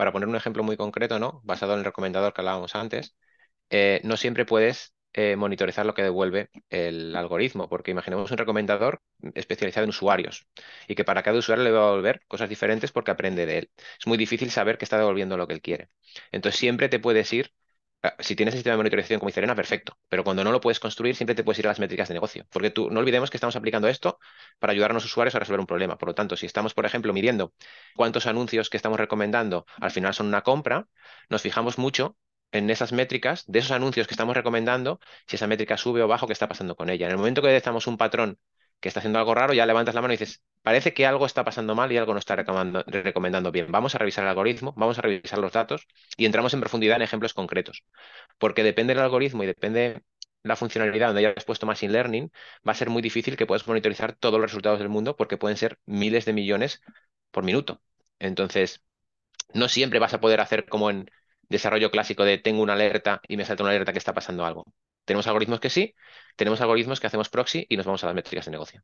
para 0.00 0.12
poner 0.12 0.28
un 0.28 0.36
ejemplo 0.36 0.62
muy 0.64 0.76
concreto, 0.78 1.18
¿no? 1.18 1.42
basado 1.44 1.74
en 1.74 1.80
el 1.80 1.84
recomendador 1.84 2.32
que 2.32 2.40
hablábamos 2.40 2.74
antes, 2.74 3.14
eh, 3.70 4.00
no 4.04 4.16
siempre 4.16 4.46
puedes 4.46 4.94
eh, 5.12 5.36
monitorizar 5.36 5.84
lo 5.86 5.94
que 5.94 6.02
devuelve 6.02 6.50
el 6.70 7.14
algoritmo, 7.16 7.68
porque 7.68 7.90
imaginemos 7.90 8.30
un 8.30 8.38
recomendador 8.38 9.02
especializado 9.34 9.84
en 9.84 9.90
usuarios 9.90 10.48
y 10.88 10.94
que 10.94 11.04
para 11.04 11.22
cada 11.22 11.38
usuario 11.38 11.64
le 11.64 11.70
va 11.72 11.82
a 11.82 11.86
devolver 11.88 12.22
cosas 12.28 12.48
diferentes 12.48 12.92
porque 12.92 13.10
aprende 13.10 13.44
de 13.46 13.58
él. 13.58 13.70
Es 14.00 14.06
muy 14.06 14.16
difícil 14.18 14.50
saber 14.50 14.78
que 14.78 14.84
está 14.86 14.98
devolviendo 14.98 15.36
lo 15.36 15.46
que 15.46 15.54
él 15.54 15.62
quiere. 15.62 15.90
Entonces 16.32 16.58
siempre 16.60 16.88
te 16.88 16.98
puedes 17.00 17.32
ir 17.32 17.52
si 18.18 18.36
tienes 18.36 18.54
el 18.54 18.58
sistema 18.58 18.74
de 18.74 18.76
monitorización 18.78 19.20
como 19.20 19.28
dice 19.28 19.42
perfecto. 19.54 19.98
Pero 20.08 20.24
cuando 20.24 20.44
no 20.44 20.52
lo 20.52 20.60
puedes 20.60 20.80
construir, 20.80 21.14
siempre 21.16 21.34
te 21.34 21.44
puedes 21.44 21.58
ir 21.58 21.66
a 21.66 21.70
las 21.70 21.80
métricas 21.80 22.08
de 22.08 22.14
negocio. 22.14 22.46
Porque 22.50 22.70
tú, 22.70 22.90
no 22.90 23.00
olvidemos 23.00 23.30
que 23.30 23.36
estamos 23.36 23.56
aplicando 23.56 23.88
esto 23.88 24.18
para 24.58 24.72
ayudar 24.72 24.90
a 24.92 24.94
los 24.94 25.04
usuarios 25.04 25.34
a 25.34 25.38
resolver 25.38 25.60
un 25.60 25.66
problema. 25.66 25.98
Por 25.98 26.08
lo 26.08 26.14
tanto, 26.14 26.36
si 26.36 26.46
estamos, 26.46 26.74
por 26.74 26.86
ejemplo, 26.86 27.12
midiendo 27.12 27.52
cuántos 27.94 28.26
anuncios 28.26 28.70
que 28.70 28.76
estamos 28.76 28.98
recomendando 28.98 29.66
al 29.80 29.90
final 29.90 30.14
son 30.14 30.26
una 30.28 30.42
compra, 30.42 30.88
nos 31.28 31.42
fijamos 31.42 31.78
mucho 31.78 32.16
en 32.52 32.70
esas 32.70 32.92
métricas 32.92 33.44
de 33.46 33.60
esos 33.60 33.70
anuncios 33.72 34.06
que 34.06 34.14
estamos 34.14 34.34
recomendando, 34.36 35.00
si 35.26 35.36
esa 35.36 35.46
métrica 35.46 35.76
sube 35.76 36.02
o 36.02 36.08
baja, 36.08 36.26
qué 36.26 36.32
está 36.32 36.48
pasando 36.48 36.76
con 36.76 36.90
ella. 36.90 37.06
En 37.06 37.12
el 37.12 37.18
momento 37.18 37.42
que 37.42 37.48
detectamos 37.48 37.86
un 37.86 37.96
patrón 37.96 38.38
que 38.80 38.88
está 38.88 39.00
haciendo 39.00 39.18
algo 39.18 39.34
raro, 39.34 39.52
ya 39.52 39.66
levantas 39.66 39.94
la 39.94 40.00
mano 40.02 40.14
y 40.14 40.16
dices, 40.16 40.42
parece 40.62 40.94
que 40.94 41.06
algo 41.06 41.26
está 41.26 41.44
pasando 41.44 41.74
mal 41.74 41.92
y 41.92 41.96
algo 41.98 42.12
no 42.12 42.18
está 42.18 42.36
recomendando 42.36 43.52
bien. 43.52 43.70
Vamos 43.70 43.94
a 43.94 43.98
revisar 43.98 44.24
el 44.24 44.30
algoritmo, 44.30 44.72
vamos 44.76 44.98
a 44.98 45.02
revisar 45.02 45.38
los 45.38 45.52
datos 45.52 45.86
y 46.16 46.26
entramos 46.26 46.54
en 46.54 46.60
profundidad 46.60 46.96
en 46.96 47.02
ejemplos 47.02 47.34
concretos. 47.34 47.84
Porque 48.38 48.62
depende 48.62 48.94
del 48.94 49.02
algoritmo 49.02 49.42
y 49.44 49.46
depende 49.46 50.02
la 50.42 50.56
funcionalidad 50.56 51.08
donde 51.08 51.26
hayas 51.26 51.44
puesto 51.44 51.66
Machine 51.66 51.92
Learning, 51.92 52.30
va 52.66 52.72
a 52.72 52.74
ser 52.74 52.90
muy 52.90 53.02
difícil 53.02 53.36
que 53.36 53.46
puedas 53.46 53.66
monitorizar 53.66 54.14
todos 54.14 54.40
los 54.40 54.50
resultados 54.50 54.78
del 54.78 54.88
mundo 54.88 55.16
porque 55.16 55.36
pueden 55.36 55.56
ser 55.58 55.78
miles 55.86 56.24
de 56.24 56.32
millones 56.32 56.80
por 57.30 57.44
minuto. 57.44 57.82
Entonces, 58.18 58.82
no 59.54 59.68
siempre 59.68 59.98
vas 59.98 60.14
a 60.14 60.20
poder 60.20 60.40
hacer 60.40 60.66
como 60.68 60.90
en 60.90 61.10
desarrollo 61.48 61.90
clásico 61.90 62.24
de 62.24 62.38
tengo 62.38 62.62
una 62.62 62.74
alerta 62.74 63.20
y 63.28 63.36
me 63.36 63.44
salta 63.44 63.62
una 63.64 63.72
alerta 63.72 63.92
que 63.92 63.98
está 63.98 64.14
pasando 64.14 64.44
algo. 64.44 64.66
Tenemos 65.10 65.26
algoritmos 65.26 65.58
que 65.58 65.70
sí, 65.70 65.92
tenemos 66.36 66.60
algoritmos 66.60 67.00
que 67.00 67.08
hacemos 67.08 67.28
proxy 67.28 67.66
y 67.68 67.76
nos 67.76 67.84
vamos 67.84 68.04
a 68.04 68.06
las 68.06 68.14
métricas 68.14 68.44
de 68.44 68.52
negocio. 68.52 68.80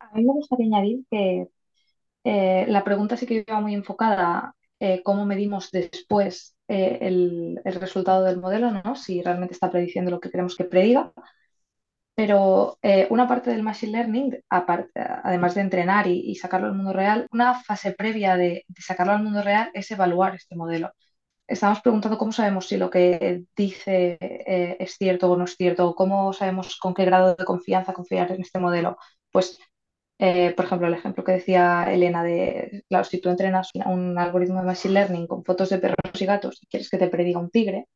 A 0.00 0.12
mí 0.12 0.24
me 0.24 0.32
gustaría 0.32 0.66
añadir 0.66 1.04
que 1.08 1.46
eh, 2.24 2.64
la 2.66 2.82
pregunta 2.82 3.16
sí 3.16 3.26
que 3.26 3.44
iba 3.46 3.60
muy 3.60 3.74
enfocada 3.74 4.56
eh, 4.80 5.04
cómo 5.04 5.24
medimos 5.24 5.70
después 5.70 6.56
eh, 6.66 6.98
el, 7.00 7.60
resultado 7.64 8.24
del 8.24 8.40
modelo, 8.40 8.72
¿no? 8.72 8.96
si 8.96 9.22
realmente 9.22 9.54
está 9.54 9.70
prediciendo 9.70 10.10
lo 10.10 10.18
que 10.18 10.30
queremos 10.30 10.56
que 10.56 10.64
prediga. 10.64 11.12
Pero 12.16 12.76
eh, 12.82 13.06
una 13.10 13.28
parte 13.28 13.50
del 13.50 13.62
Machine 13.62 13.92
Learning, 13.92 14.42
además 14.48 15.54
de 15.54 15.60
entrenar 15.60 16.08
y, 16.08 16.34
sacarlo 16.34 16.66
al 16.66 16.74
mundo 16.74 16.92
real, 16.92 17.28
una 17.30 17.54
fase 17.54 17.92
previa 17.92 18.36
de, 18.36 18.64
sacarlo 18.80 19.12
al 19.12 19.22
mundo 19.22 19.42
real 19.42 19.70
es 19.74 19.88
evaluar 19.92 20.34
este 20.34 20.56
modelo. 20.56 20.90
Estamos 21.48 21.80
preguntando 21.80 22.18
cómo 22.18 22.32
sabemos 22.32 22.68
si 22.68 22.76
lo 22.76 22.90
que 22.90 23.44
dice 23.56 24.18
eh, 24.20 24.76
es 24.78 24.96
cierto 24.96 25.30
o 25.30 25.36
no 25.36 25.44
es 25.44 25.56
cierto, 25.56 25.94
cómo 25.94 26.32
sabemos 26.32 26.76
con 26.78 26.94
qué 26.94 27.04
grado 27.06 27.34
de 27.34 27.44
confianza 27.44 27.94
confiar 27.94 28.30
en 28.32 28.42
este 28.42 28.58
modelo. 28.58 28.98
Pues 29.32 29.58
eh, 30.18 30.52
por 30.54 30.64
ejemplo, 30.66 30.88
el 30.88 30.94
ejemplo 30.94 31.24
que 31.24 31.32
decía 31.32 31.84
Elena 31.92 32.22
de, 32.24 32.84
claro, 32.88 33.04
si 33.04 33.20
tú 33.20 33.30
entrenas 33.30 33.70
un 33.86 34.18
algoritmo 34.18 34.60
de 34.60 34.66
Machine 34.66 34.94
Learning 34.94 35.26
con 35.26 35.44
fotos 35.44 35.70
de 35.70 35.78
perros 35.78 36.20
y 36.20 36.26
gatos 36.26 36.58
y 36.62 36.66
quieres 36.66 36.90
que 36.90 36.98
te 36.98 37.08
prediga 37.08 37.38
un 37.40 37.50
tigre, 37.50 37.86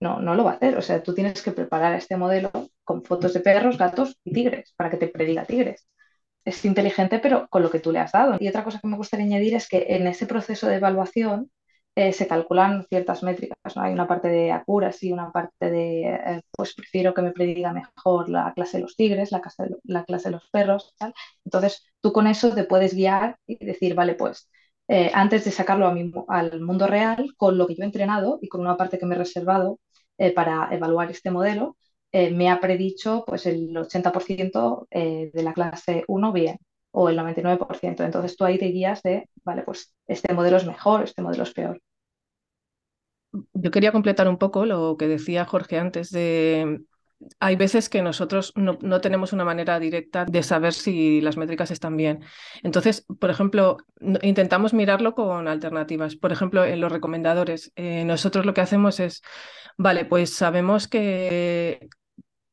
no, 0.00 0.20
no 0.20 0.34
lo 0.34 0.44
va 0.44 0.52
a 0.52 0.54
hacer. 0.56 0.76
O 0.78 0.82
sea, 0.82 1.02
tú 1.02 1.14
tienes 1.14 1.42
que 1.42 1.52
preparar 1.52 1.94
este 1.94 2.16
modelo 2.16 2.50
con 2.84 3.04
fotos 3.04 3.34
de 3.34 3.40
perros, 3.40 3.78
gatos 3.78 4.18
y 4.24 4.32
tigres 4.32 4.74
para 4.76 4.90
que 4.90 4.96
te 4.98 5.08
prediga 5.08 5.44
tigres. 5.46 5.86
Es 6.44 6.64
inteligente, 6.64 7.20
pero 7.20 7.48
con 7.48 7.62
lo 7.62 7.70
que 7.70 7.80
tú 7.80 7.92
le 7.92 8.00
has 8.00 8.12
dado. 8.12 8.36
Y 8.40 8.48
otra 8.48 8.64
cosa 8.64 8.80
que 8.80 8.88
me 8.88 8.96
gustaría 8.96 9.26
añadir 9.26 9.54
es 9.54 9.68
que 9.68 9.86
en 9.90 10.06
ese 10.08 10.26
proceso 10.26 10.68
de 10.68 10.76
evaluación 10.76 11.50
eh, 11.94 12.12
se 12.12 12.26
calculan 12.26 12.86
ciertas 12.88 13.22
métricas. 13.22 13.76
¿no? 13.76 13.82
Hay 13.82 13.92
una 13.92 14.08
parte 14.08 14.28
de 14.28 14.50
accuracy, 14.52 15.12
una 15.12 15.30
parte 15.30 15.70
de, 15.70 16.02
eh, 16.14 16.42
pues 16.50 16.74
prefiero 16.74 17.12
que 17.14 17.22
me 17.22 17.32
prediga 17.32 17.72
mejor 17.72 18.28
la 18.30 18.52
clase 18.54 18.78
de 18.78 18.82
los 18.84 18.96
tigres, 18.96 19.30
la 19.32 19.40
clase 19.42 19.64
de, 19.64 19.76
la 19.84 20.04
clase 20.04 20.28
de 20.28 20.32
los 20.32 20.48
perros. 20.50 20.94
Entonces, 21.44 21.84
tú 22.00 22.12
con 22.12 22.26
eso 22.26 22.54
te 22.54 22.64
puedes 22.64 22.94
guiar 22.94 23.36
y 23.46 23.64
decir, 23.64 23.94
vale, 23.94 24.14
pues 24.14 24.48
eh, 24.88 25.10
antes 25.14 25.44
de 25.44 25.50
sacarlo 25.50 25.86
al 26.28 26.60
mundo 26.60 26.86
real, 26.86 27.34
con 27.36 27.58
lo 27.58 27.66
que 27.66 27.74
yo 27.74 27.82
he 27.82 27.86
entrenado 27.86 28.38
y 28.40 28.48
con 28.48 28.60
una 28.62 28.76
parte 28.76 28.98
que 28.98 29.06
me 29.06 29.14
he 29.14 29.18
reservado 29.18 29.78
para 30.34 30.68
evaluar 30.72 31.10
este 31.10 31.30
modelo, 31.32 31.76
me 32.12 32.50
ha 32.50 32.60
predicho 32.60 33.24
pues, 33.26 33.46
el 33.46 33.76
80% 33.76 34.86
de 34.90 35.42
la 35.42 35.52
clase 35.52 36.04
1 36.06 36.32
bien 36.32 36.58
o 36.92 37.08
el 37.08 37.18
99%. 37.18 38.04
Entonces 38.04 38.36
tú 38.36 38.44
ahí 38.44 38.58
te 38.58 38.66
guías 38.66 39.02
de, 39.02 39.28
vale, 39.44 39.62
pues 39.62 39.92
este 40.06 40.32
modelo 40.32 40.58
es 40.58 40.66
mejor, 40.66 41.02
este 41.02 41.22
modelo 41.22 41.42
es 41.42 41.52
peor. 41.52 41.80
Yo 43.54 43.70
quería 43.70 43.92
completar 43.92 44.28
un 44.28 44.38
poco 44.38 44.66
lo 44.66 44.96
que 44.96 45.08
decía 45.08 45.44
Jorge 45.44 45.78
antes 45.78 46.10
de... 46.10 46.82
Hay 47.38 47.54
veces 47.54 47.88
que 47.88 48.02
nosotros 48.02 48.52
no, 48.56 49.00
tenemos 49.00 49.32
una 49.32 49.44
manera 49.44 49.78
directa 49.78 50.24
de 50.24 50.42
saber 50.42 50.72
si 50.72 51.20
las 51.20 51.36
métricas 51.36 51.70
están 51.70 51.96
bien. 51.96 52.18
Entonces, 52.64 53.06
por 53.20 53.30
ejemplo, 53.30 53.76
intentamos 54.22 54.74
mirarlo 54.74 55.14
con 55.14 55.46
alternativas. 55.46 56.16
Por 56.16 56.32
ejemplo, 56.32 56.64
en 56.64 56.80
los 56.80 56.90
recomendadores, 56.90 57.72
eh, 57.76 58.04
nosotros 58.04 58.44
lo 58.44 58.54
que 58.54 58.60
hacemos 58.60 58.98
es, 58.98 59.22
vale, 59.78 60.04
pues 60.04 60.34
sabemos 60.34 60.88
que 60.88 61.88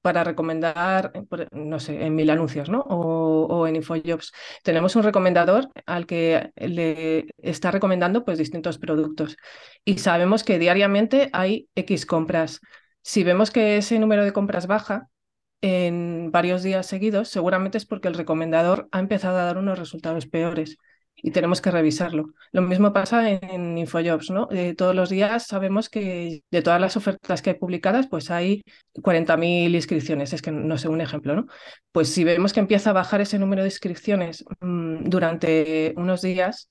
para 0.01 0.23
recomendar, 0.23 1.11
eh, 1.13 1.47
no 1.51 1.79
sé, 1.79 2.05
en 2.05 2.15
mil 2.15 2.29
anuncios, 2.29 2.69
¿no? 2.69 2.81
O, 2.81 3.67
en 3.67 3.75
InfoJobs. 3.75 4.31
Tenemos 4.63 4.95
un 4.95 5.03
recomendador 5.03 5.69
al 5.85 6.05
que 6.05 6.51
le 6.55 7.27
está 7.37 7.71
recomendando 7.71 8.23
pues 8.23 8.37
distintos 8.37 8.77
productos 8.77 9.37
y 9.85 9.97
sabemos 9.99 10.43
que 10.43 10.59
diariamente 10.59 11.29
hay 11.33 11.67
X 11.75 12.05
compras. 12.05 12.61
Si 13.01 13.23
vemos 13.23 13.51
que 13.51 13.77
ese 13.77 13.99
número 13.99 14.23
de 14.23 14.33
compras 14.33 14.67
baja 14.67 15.09
en 15.61 16.31
varios 16.31 16.63
días 16.63 16.85
seguidos, 16.85 17.29
seguramente 17.29 17.77
es 17.77 17.85
porque 17.85 18.07
el 18.07 18.13
recomendador 18.13 18.87
ha 18.91 18.99
empezado 18.99 19.37
a 19.37 19.43
dar 19.43 19.57
unos 19.57 19.77
resultados 19.79 20.27
peores 20.27 20.77
y 21.21 21.31
tenemos 21.31 21.61
que 21.61 21.71
revisarlo. 21.71 22.33
Lo 22.51 22.61
mismo 22.61 22.93
pasa 22.93 23.29
en, 23.29 23.77
InfoJobs, 23.77 24.29
¿no? 24.29 24.47
Eh, 24.51 24.75
todos 24.75 24.95
los 24.95 25.09
días 25.09 25.47
sabemos 25.47 25.89
que 25.89 26.43
de 26.49 26.61
todas 26.61 26.79
las 26.79 26.97
ofertas 26.97 27.41
que 27.41 27.51
hay 27.51 27.55
publicadas, 27.57 28.07
pues 28.07 28.31
hay 28.31 28.63
40.000 28.95 29.73
inscripciones, 29.75 30.33
es 30.33 30.41
que 30.41 30.51
no 30.51 30.77
sé, 30.77 30.87
un 30.87 31.01
ejemplo, 31.01 31.35
¿no? 31.35 31.47
Pues 31.91 32.09
si 32.09 32.23
vemos 32.23 32.53
que 32.53 32.59
empieza 32.59 32.91
a 32.91 32.93
bajar 32.93 33.21
ese 33.21 33.39
número 33.39 33.63
de 33.63 33.69
inscripciones 33.69 34.45
mm, 34.61 35.09
durante 35.09 35.93
unos 35.97 36.21
días, 36.21 36.69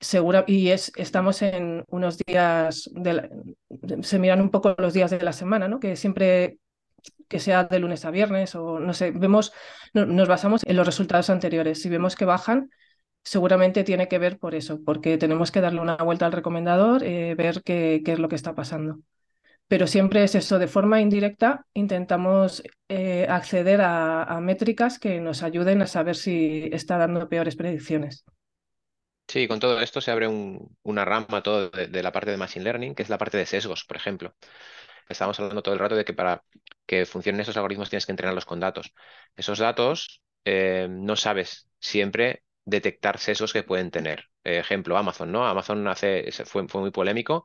segura, 0.00 0.44
y 0.46 0.68
es, 0.70 0.92
estamos 0.96 1.42
en 1.42 1.84
unos 1.88 2.18
días, 2.18 2.88
de 2.94 3.28
se 4.02 4.18
miran 4.18 4.40
un 4.40 4.50
poco 4.50 4.74
los 4.78 4.94
días 4.94 5.10
de 5.10 5.20
la 5.20 5.32
semana, 5.32 5.68
¿no? 5.68 5.80
Que 5.80 5.96
siempre 5.96 6.58
que 7.28 7.38
sea 7.38 7.64
de 7.64 7.78
lunes 7.78 8.04
a 8.04 8.10
viernes 8.10 8.54
o 8.54 8.80
no 8.80 8.92
sé, 8.92 9.10
vemos, 9.10 9.52
nos 9.92 10.28
basamos 10.28 10.62
en 10.64 10.76
los 10.76 10.86
resultados 10.86 11.30
anteriores. 11.30 11.80
Si 11.82 11.88
vemos 11.88 12.16
que 12.16 12.24
bajan, 12.24 12.70
seguramente 13.28 13.84
tiene 13.84 14.08
que 14.08 14.18
ver 14.18 14.38
por 14.38 14.54
eso, 14.54 14.80
porque 14.82 15.18
tenemos 15.18 15.52
que 15.52 15.60
darle 15.60 15.80
una 15.80 15.96
vuelta 15.96 16.24
al 16.24 16.32
recomendador, 16.32 17.04
eh, 17.04 17.34
ver 17.34 17.62
qué, 17.62 18.02
es 18.04 18.18
lo 18.18 18.28
que 18.28 18.36
está 18.36 18.54
pasando. 18.54 19.00
Pero 19.66 19.86
siempre 19.86 20.24
es 20.24 20.34
eso, 20.34 20.58
de 20.58 20.66
forma 20.66 21.02
indirecta 21.02 21.66
intentamos 21.74 22.62
eh, 22.88 23.26
acceder 23.28 23.82
a, 23.82 24.40
métricas 24.40 24.98
que 24.98 25.20
nos 25.20 25.42
ayuden 25.42 25.82
a 25.82 25.86
saber 25.86 26.16
si 26.16 26.70
está 26.72 26.96
dando 26.96 27.28
peores 27.28 27.54
predicciones. 27.54 28.24
Sí, 29.26 29.46
con 29.46 29.60
todo 29.60 29.78
esto 29.82 30.00
se 30.00 30.10
abre 30.10 30.26
una 30.82 31.04
rama 31.04 31.42
todo 31.42 31.68
de, 31.68 32.02
la 32.02 32.12
parte 32.12 32.30
de 32.30 32.38
Machine 32.38 32.64
Learning, 32.64 32.94
que 32.94 33.02
es 33.02 33.10
la 33.10 33.18
parte 33.18 33.36
de 33.36 33.44
sesgos, 33.44 33.84
por 33.84 33.98
ejemplo. 33.98 34.34
Estamos 35.06 35.38
hablando 35.38 35.62
todo 35.62 35.74
el 35.74 35.80
rato 35.80 35.96
de 35.96 36.06
que 36.06 36.14
para 36.14 36.42
que 36.86 37.04
funcionen 37.04 37.42
esos 37.42 37.56
algoritmos 37.58 37.90
tienes 37.90 38.06
que 38.06 38.12
entrenarlos 38.12 38.46
con 38.46 38.58
datos. 38.58 38.94
Esos 39.36 39.58
datos 39.58 40.22
eh, 40.46 40.86
no 40.88 41.14
sabes 41.14 41.68
siempre 41.78 42.42
detectar 42.68 43.18
sesgos 43.18 43.52
que 43.52 43.62
pueden 43.62 43.90
tener. 43.90 44.28
ejemplo, 44.44 44.96
Amazon, 44.96 45.32
¿no? 45.32 45.46
Amazon 45.46 45.86
hace, 45.88 46.30
fue, 46.44 46.68
fue 46.68 46.80
muy 46.80 46.90
polémico 46.90 47.44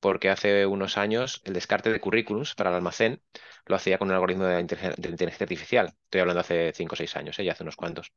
porque 0.00 0.28
hace 0.28 0.66
unos 0.66 0.98
años 0.98 1.40
el 1.44 1.54
descarte 1.54 1.90
de 1.90 2.00
currículums 2.00 2.54
para 2.54 2.70
el 2.70 2.76
almacén 2.76 3.22
lo 3.66 3.76
hacía 3.76 3.98
con 3.98 4.08
un 4.08 4.14
algoritmo 4.14 4.44
de, 4.44 4.60
inteligencia 4.60 5.44
artificial. 5.44 5.94
Estoy 6.04 6.20
hablando 6.20 6.40
hace 6.40 6.72
5 6.74 6.92
o 6.94 6.96
6 6.96 7.16
años, 7.16 7.38
¿eh? 7.38 7.44
ya 7.44 7.52
hace 7.52 7.62
unos 7.62 7.76
cuantos. 7.76 8.12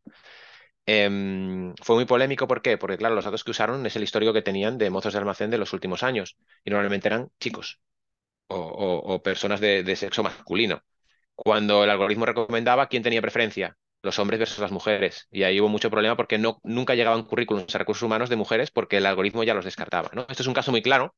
Em, 0.85 1.73
fue 1.81 1.95
muy 1.95 2.05
polémico, 2.05 2.47
¿por 2.47 2.61
qué? 2.61 2.77
Porque, 2.77 2.97
claro, 2.97 3.15
los 3.15 3.25
datos 3.25 3.43
que 3.43 3.51
usaron 3.51 3.85
es 3.85 3.95
el 3.95 4.03
histórico 4.03 4.33
que 4.33 4.41
tenían 4.41 4.77
de 4.77 4.89
mozos 4.89 5.13
de 5.13 5.19
almacén 5.19 5.49
de 5.49 5.57
los 5.57 5.73
últimos 5.73 6.03
años 6.03 6.37
y 6.65 6.71
normalmente 6.71 7.07
eran 7.07 7.29
chicos 7.39 7.79
o, 8.47 9.21
personas 9.23 9.59
de, 9.61 9.83
de, 9.83 9.95
sexo 9.95 10.23
masculino. 10.23 10.83
Cuando 11.35 11.83
el 11.83 11.89
algoritmo 11.89 12.25
recomendaba 12.25 12.87
quién 12.87 13.03
tenía 13.03 13.21
preferencia, 13.21 13.77
los 14.07 14.19
hombres 14.19 14.39
versus 14.39 14.59
las 14.59 14.71
mujeres. 14.71 15.27
Y 15.31 15.43
ahí 15.43 15.59
hubo 15.61 15.69
mucho 15.69 15.91
problema 15.91 16.17
porque 16.17 16.37
no, 16.39 16.59
nunca 16.63 16.95
llegaban 16.95 17.23
currículums 17.23 17.73
a 17.75 17.77
recursos 17.77 18.03
humanos 18.03 18.29
de 18.29 18.35
mujeres 18.37 18.71
porque 18.71 18.97
el 18.97 19.05
algoritmo 19.05 19.43
ya 19.43 19.53
los 19.53 19.65
descartaba. 19.65 20.09
¿no? 20.13 20.25
Esto 20.29 20.43
es 20.43 20.47
un 20.47 20.53
caso 20.55 20.71
muy 20.71 20.81
claro, 20.81 21.15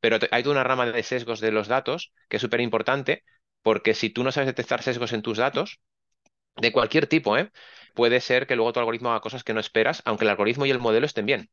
pero 0.00 0.18
hay 0.32 0.42
toda 0.42 0.54
una 0.54 0.64
rama 0.64 0.86
de 0.86 1.02
sesgos 1.02 1.40
de 1.40 1.52
los 1.52 1.68
datos 1.68 2.12
que 2.28 2.36
es 2.38 2.42
súper 2.42 2.60
importante 2.60 3.24
porque 3.62 3.94
si 3.94 4.10
tú 4.10 4.24
no 4.24 4.32
sabes 4.32 4.48
detectar 4.48 4.82
sesgos 4.82 5.12
en 5.12 5.22
tus 5.22 5.38
datos, 5.38 5.80
de 6.56 6.72
cualquier 6.72 7.06
tipo, 7.06 7.36
¿eh? 7.38 7.50
puede 7.94 8.20
ser 8.20 8.46
que 8.46 8.56
luego 8.56 8.72
tu 8.72 8.80
algoritmo 8.80 9.10
haga 9.10 9.20
cosas 9.20 9.44
que 9.44 9.54
no 9.54 9.60
esperas, 9.60 10.02
aunque 10.04 10.24
el 10.24 10.30
algoritmo 10.30 10.66
y 10.66 10.70
el 10.70 10.78
modelo 10.78 11.06
estén 11.06 11.26
bien. 11.26 11.50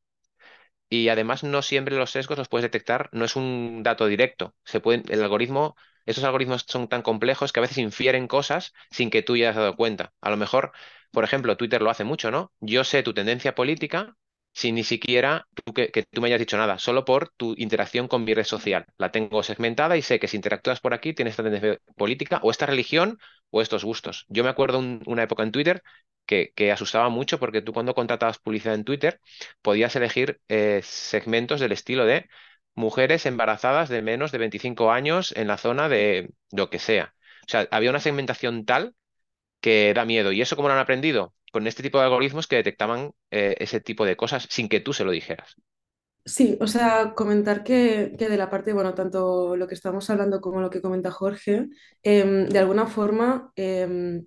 Y 0.90 1.10
además 1.10 1.44
no 1.44 1.62
siempre 1.62 1.98
los 1.98 2.12
sesgos 2.12 2.38
los 2.38 2.48
puedes 2.50 2.64
detectar, 2.64 3.10
no 3.12 3.26
es 3.26 3.36
un 3.36 3.84
dato 3.84 4.08
directo. 4.08 4.56
Se 4.64 4.80
puede, 4.80 5.04
el 5.14 5.22
algoritmo 5.24 5.76
estos 6.08 6.24
algoritmos 6.24 6.66
son 6.68 6.88
tan 6.88 7.04
complejos 7.04 7.52
que 7.54 7.60
a 7.60 7.62
veces 7.62 7.78
infieren 7.78 8.28
cosas 8.28 8.74
sin 8.90 9.10
que 9.10 9.22
tú 9.22 9.38
ya 9.38 9.48
hayas 9.50 9.58
dado 9.58 9.76
cuenta. 9.76 10.14
A 10.22 10.30
lo 10.32 10.38
mejor, 10.38 10.72
por 11.12 11.24
ejemplo, 11.24 11.58
Twitter 11.58 11.82
lo 11.82 11.90
hace 11.90 12.06
mucho, 12.06 12.32
¿no? 12.32 12.52
Yo 12.62 12.84
sé 12.84 13.04
tu 13.04 13.14
tendencia 13.14 13.56
política 13.56 14.16
sin 14.54 14.76
ni 14.76 14.84
siquiera 14.84 15.48
que, 15.76 16.04
tú 16.10 16.22
me 16.22 16.28
hayas 16.30 16.40
dicho 16.40 16.58
nada, 16.58 16.80
solo 16.80 17.06
por 17.06 17.30
tu 17.38 17.54
interacción 17.58 18.08
con 18.08 18.24
mi 18.24 18.34
red 18.34 18.46
social. 18.46 18.86
La 18.98 19.12
tengo 19.12 19.44
segmentada 19.44 19.98
y 19.98 20.02
sé 20.02 20.20
que 20.20 20.28
si 20.28 20.38
interactúas 20.38 20.80
por 20.80 20.96
aquí 20.96 21.14
tienes 21.14 21.34
esta 21.34 21.44
tendencia 21.44 21.80
política 21.96 22.40
o 22.42 22.50
esta 22.50 22.66
religión 22.66 23.20
o 23.52 23.62
estos 23.62 23.84
gustos. 23.84 24.26
Yo 24.30 24.44
me 24.44 24.50
acuerdo 24.50 24.80
una 24.80 25.24
época 25.24 25.44
en 25.44 25.52
Twitter 25.52 25.84
que, 26.26 26.72
asustaba 26.72 27.10
mucho 27.10 27.40
porque 27.40 27.62
tú 27.62 27.74
cuando 27.74 27.94
contratabas 27.94 28.40
publicidad 28.40 28.76
en 28.76 28.84
Twitter 28.84 29.20
podías 29.62 29.96
elegir 29.96 30.40
eh, 30.48 30.82
segmentos 30.84 31.60
del 31.60 31.72
estilo 31.72 32.06
de 32.06 32.28
mujeres 32.78 33.26
embarazadas 33.26 33.90
de 33.90 34.02
menos 34.02 34.32
de 34.32 34.38
25 34.40 34.92
años 34.92 35.34
en 35.36 35.48
la 35.48 35.58
zona 35.58 35.90
de 35.90 36.32
lo 36.52 36.70
que 36.70 36.80
sea. 36.80 37.14
O 37.46 37.50
sea, 37.50 37.68
había 37.72 37.90
una 37.90 38.00
segmentación 38.00 38.66
tal 38.66 38.96
que 39.62 39.94
da 39.96 40.06
miedo. 40.06 40.32
¿Y 40.32 40.42
eso 40.42 40.56
cómo 40.56 40.70
lo 40.70 40.76
han 40.76 40.80
aprendido? 40.82 41.34
Con 41.52 41.68
este 41.68 41.84
tipo 41.84 42.00
de 42.00 42.06
algoritmos 42.06 42.48
que 42.48 42.58
detectaban 42.58 43.14
eh, 43.32 43.56
ese 43.60 43.82
tipo 43.82 44.06
de 44.06 44.18
cosas 44.18 44.48
sin 44.50 44.70
que 44.70 44.82
tú 44.82 44.94
se 44.94 45.06
lo 45.06 45.12
dijeras. 45.12 45.56
Sí, 46.26 46.58
o 46.60 46.68
sea, 46.68 47.14
comentar 47.16 47.64
que, 47.64 48.10
de 48.10 48.38
la 48.38 48.50
parte, 48.50 48.74
bueno, 48.74 48.94
tanto 48.94 49.56
lo 49.56 49.66
que 49.68 49.76
estamos 49.76 50.10
hablando 50.10 50.42
como 50.42 50.60
lo 50.60 50.70
que 50.70 50.82
comenta 50.82 51.10
Jorge, 51.10 51.70
em, 52.04 52.48
de 52.50 52.60
alguna 52.60 52.86
forma 52.88 53.54
em, 53.56 54.26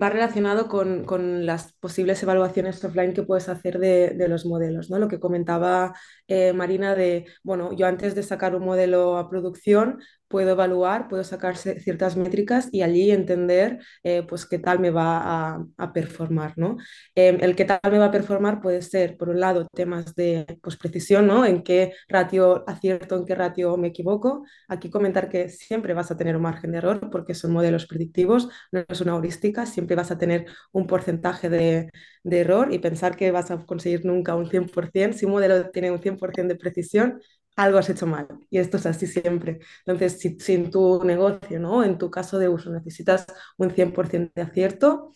va 0.00 0.10
relacionado 0.10 0.68
con, 0.68 1.46
las 1.46 1.72
posibles 1.74 2.22
evaluaciones 2.22 2.84
offline 2.84 3.12
que 3.12 3.22
puedes 3.22 3.48
hacer 3.48 3.78
de, 3.78 4.28
los 4.28 4.46
modelos, 4.46 4.90
¿no? 4.90 4.98
Lo 4.98 5.08
que 5.08 5.20
comentaba 5.20 5.94
eh, 6.28 6.52
Marina 6.52 6.94
de, 6.94 7.26
bueno, 7.42 7.72
yo 7.72 7.86
antes 7.86 8.14
de 8.14 8.22
sacar 8.22 8.54
un 8.54 8.64
modelo 8.64 9.18
a 9.18 9.28
producción, 9.28 10.00
puedo 10.30 10.50
evaluar, 10.52 11.08
puedo 11.08 11.24
sacar 11.24 11.56
ciertas 11.56 12.16
métricas 12.16 12.68
y 12.70 12.82
allí 12.82 13.10
entender 13.10 13.80
eh, 14.04 14.22
pues 14.22 14.46
qué 14.46 14.60
tal 14.60 14.78
me 14.78 14.90
va 14.90 15.56
a, 15.76 15.92
performar. 15.92 16.54
¿no? 16.56 16.76
Em, 17.16 17.38
el 17.40 17.56
qué 17.56 17.64
tal 17.64 17.80
me 17.90 17.98
va 17.98 18.06
a 18.06 18.10
performar 18.12 18.60
puede 18.60 18.80
ser, 18.82 19.16
por 19.16 19.28
un 19.28 19.40
lado, 19.40 19.66
temas 19.74 20.14
de 20.14 20.46
pues, 20.62 20.76
precisión, 20.76 21.26
¿no? 21.26 21.44
en 21.44 21.64
qué 21.64 21.94
ratio 22.08 22.62
acierto, 22.68 23.16
en 23.16 23.26
qué 23.26 23.34
ratio 23.34 23.76
me 23.76 23.88
equivoco. 23.88 24.44
Aquí 24.68 24.88
comentar 24.88 25.28
que 25.28 25.48
siempre 25.48 25.94
vas 25.94 26.12
a 26.12 26.16
tener 26.16 26.36
un 26.36 26.42
margen 26.42 26.70
de 26.70 26.78
error 26.78 27.10
porque 27.10 27.34
son 27.34 27.50
modelos 27.52 27.86
predictivos, 27.86 28.48
no 28.70 28.84
es 28.88 29.00
una 29.00 29.12
heurística, 29.12 29.66
siempre 29.66 29.96
vas 29.96 30.12
a 30.12 30.18
tener 30.18 30.46
un 30.70 30.86
porcentaje 30.86 31.48
de, 31.50 31.90
de 32.22 32.40
error 32.40 32.72
y 32.72 32.78
pensar 32.78 33.16
que 33.16 33.32
vas 33.32 33.50
a 33.50 33.58
conseguir 33.66 34.04
nunca 34.04 34.36
un 34.36 34.46
100%. 34.48 35.14
Si 35.14 35.26
un 35.26 35.32
modelo 35.32 35.70
tiene 35.70 35.90
un 35.90 35.98
100% 35.98 36.54
de 36.54 36.56
precisión, 36.56 37.20
algo 37.62 37.78
has 37.78 37.90
hecho 37.90 38.06
mal. 38.06 38.28
Y 38.50 38.58
esto 38.58 38.76
es 38.76 38.86
así 38.86 39.06
siempre. 39.06 39.60
Entonces, 39.86 40.18
si, 40.18 40.54
en 40.54 40.70
tu 40.70 41.02
negocio, 41.04 41.60
¿no? 41.60 41.84
En 41.84 41.98
tu 41.98 42.10
caso 42.10 42.38
de 42.38 42.48
uso 42.48 42.70
necesitas 42.70 43.26
un 43.58 43.70
100% 43.70 44.32
de 44.34 44.42
acierto, 44.42 45.12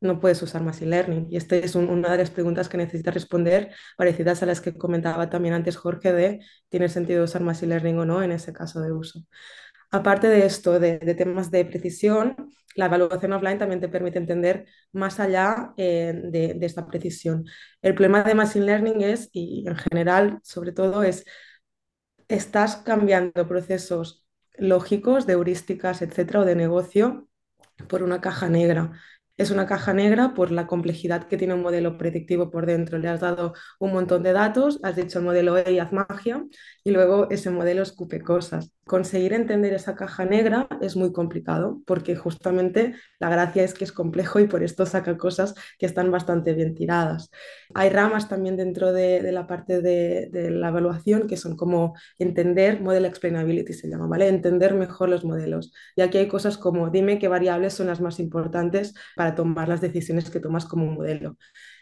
no 0.00 0.20
puedes 0.20 0.40
usar 0.42 0.62
Machine 0.62 0.90
Learning. 0.90 1.26
Y 1.30 1.36
esta 1.36 1.56
es 1.56 1.74
una 1.74 2.12
de 2.12 2.18
las 2.18 2.30
preguntas 2.30 2.68
que 2.68 2.76
necesitas 2.78 3.14
responder, 3.14 3.74
parecidas 3.96 4.42
a 4.42 4.46
las 4.46 4.60
que 4.60 4.76
comentaba 4.76 5.28
también 5.30 5.54
antes 5.54 5.76
Jorge, 5.76 6.12
de 6.12 6.40
¿tiene 6.68 6.88
sentido 6.88 7.24
usar 7.24 7.42
Machine 7.42 7.70
Learning 7.70 7.98
o 7.98 8.04
no 8.06 8.22
en 8.22 8.32
ese 8.32 8.52
caso 8.52 8.80
de 8.80 8.92
uso? 8.92 9.20
Aparte 9.90 10.28
de 10.28 10.44
esto, 10.46 10.78
de, 10.78 10.98
temas 11.14 11.50
de 11.50 11.64
precisión, 11.64 12.36
la 12.76 12.86
evaluación 12.86 13.32
offline 13.32 13.58
también 13.58 13.80
te 13.80 13.88
permite 13.88 14.18
entender 14.18 14.66
más 14.92 15.18
allá 15.18 15.72
eh, 15.78 16.12
de, 16.24 16.54
de 16.54 16.66
esta 16.66 16.86
precisión. 16.86 17.46
El 17.82 17.94
problema 17.94 18.22
de 18.22 18.34
Machine 18.34 18.66
Learning 18.66 19.00
es, 19.00 19.30
y 19.32 19.66
en 19.66 19.76
general 19.76 20.40
sobre 20.42 20.72
todo, 20.72 21.02
es 21.02 21.24
estás 22.28 22.76
cambiando 22.76 23.48
procesos 23.48 24.26
lógicos, 24.56 25.26
de 25.26 25.34
heurísticas, 25.34 26.02
etcétera, 26.02 26.40
o 26.40 26.44
de 26.44 26.56
negocio 26.56 27.28
por 27.88 28.02
una 28.02 28.20
caja 28.20 28.48
negra 28.48 28.92
es 29.38 29.52
una 29.52 29.66
caja 29.66 29.94
negra 29.94 30.34
por 30.34 30.50
la 30.50 30.66
complejidad 30.66 31.28
que 31.28 31.36
tiene 31.36 31.54
un 31.54 31.62
modelo 31.62 31.96
predictivo 31.96 32.50
por 32.50 32.66
dentro. 32.66 32.98
Le 32.98 33.08
has 33.08 33.20
dado 33.20 33.54
un 33.78 33.92
montón 33.92 34.24
de 34.24 34.32
datos, 34.32 34.80
has 34.82 34.96
dicho 34.96 35.20
el 35.20 35.24
modelo 35.24 35.56
E 35.56 35.80
haz 35.80 35.92
magia, 35.92 36.44
y 36.84 36.90
luego 36.90 37.30
ese 37.30 37.50
modelo 37.50 37.82
escupe 37.82 38.20
cosas. 38.20 38.72
Conseguir 38.84 39.34
entender 39.34 39.74
esa 39.74 39.94
caja 39.94 40.24
negra 40.24 40.66
es 40.80 40.96
muy 40.96 41.12
complicado 41.12 41.82
porque 41.86 42.16
justamente 42.16 42.94
la 43.20 43.28
gracia 43.28 43.62
es 43.62 43.74
que 43.74 43.84
es 43.84 43.92
complejo 43.92 44.40
y 44.40 44.48
por 44.48 44.62
esto 44.62 44.86
saca 44.86 45.16
cosas 45.18 45.54
que 45.78 45.86
están 45.86 46.10
bastante 46.10 46.54
bien 46.54 46.74
tiradas. 46.74 47.30
Hay 47.74 47.90
ramas 47.90 48.28
también 48.28 48.56
dentro 48.56 48.92
de, 48.92 49.30
la 49.30 49.46
parte 49.46 49.82
de, 49.82 50.30
de, 50.32 50.50
la 50.50 50.68
evaluación 50.68 51.28
que 51.28 51.36
son 51.36 51.56
como 51.56 51.94
entender, 52.18 52.80
model 52.80 53.04
explainability 53.04 53.74
se 53.74 53.88
llama, 53.88 54.06
¿vale? 54.06 54.26
Entender 54.26 54.74
mejor 54.74 55.10
los 55.10 55.24
modelos. 55.24 55.72
Y 55.94 56.00
aquí 56.00 56.18
hay 56.18 56.26
cosas 56.26 56.56
como 56.56 56.90
dime 56.90 57.18
qué 57.18 57.28
variables 57.28 57.74
son 57.74 57.88
las 57.88 58.00
más 58.00 58.18
importantes 58.18 58.94
para 59.14 59.27
tomar 59.34 59.68
las 59.68 59.80
decisiones 59.80 60.30
que 60.30 60.40
tomas 60.40 60.64
como 60.66 60.86
modelo. 60.86 61.36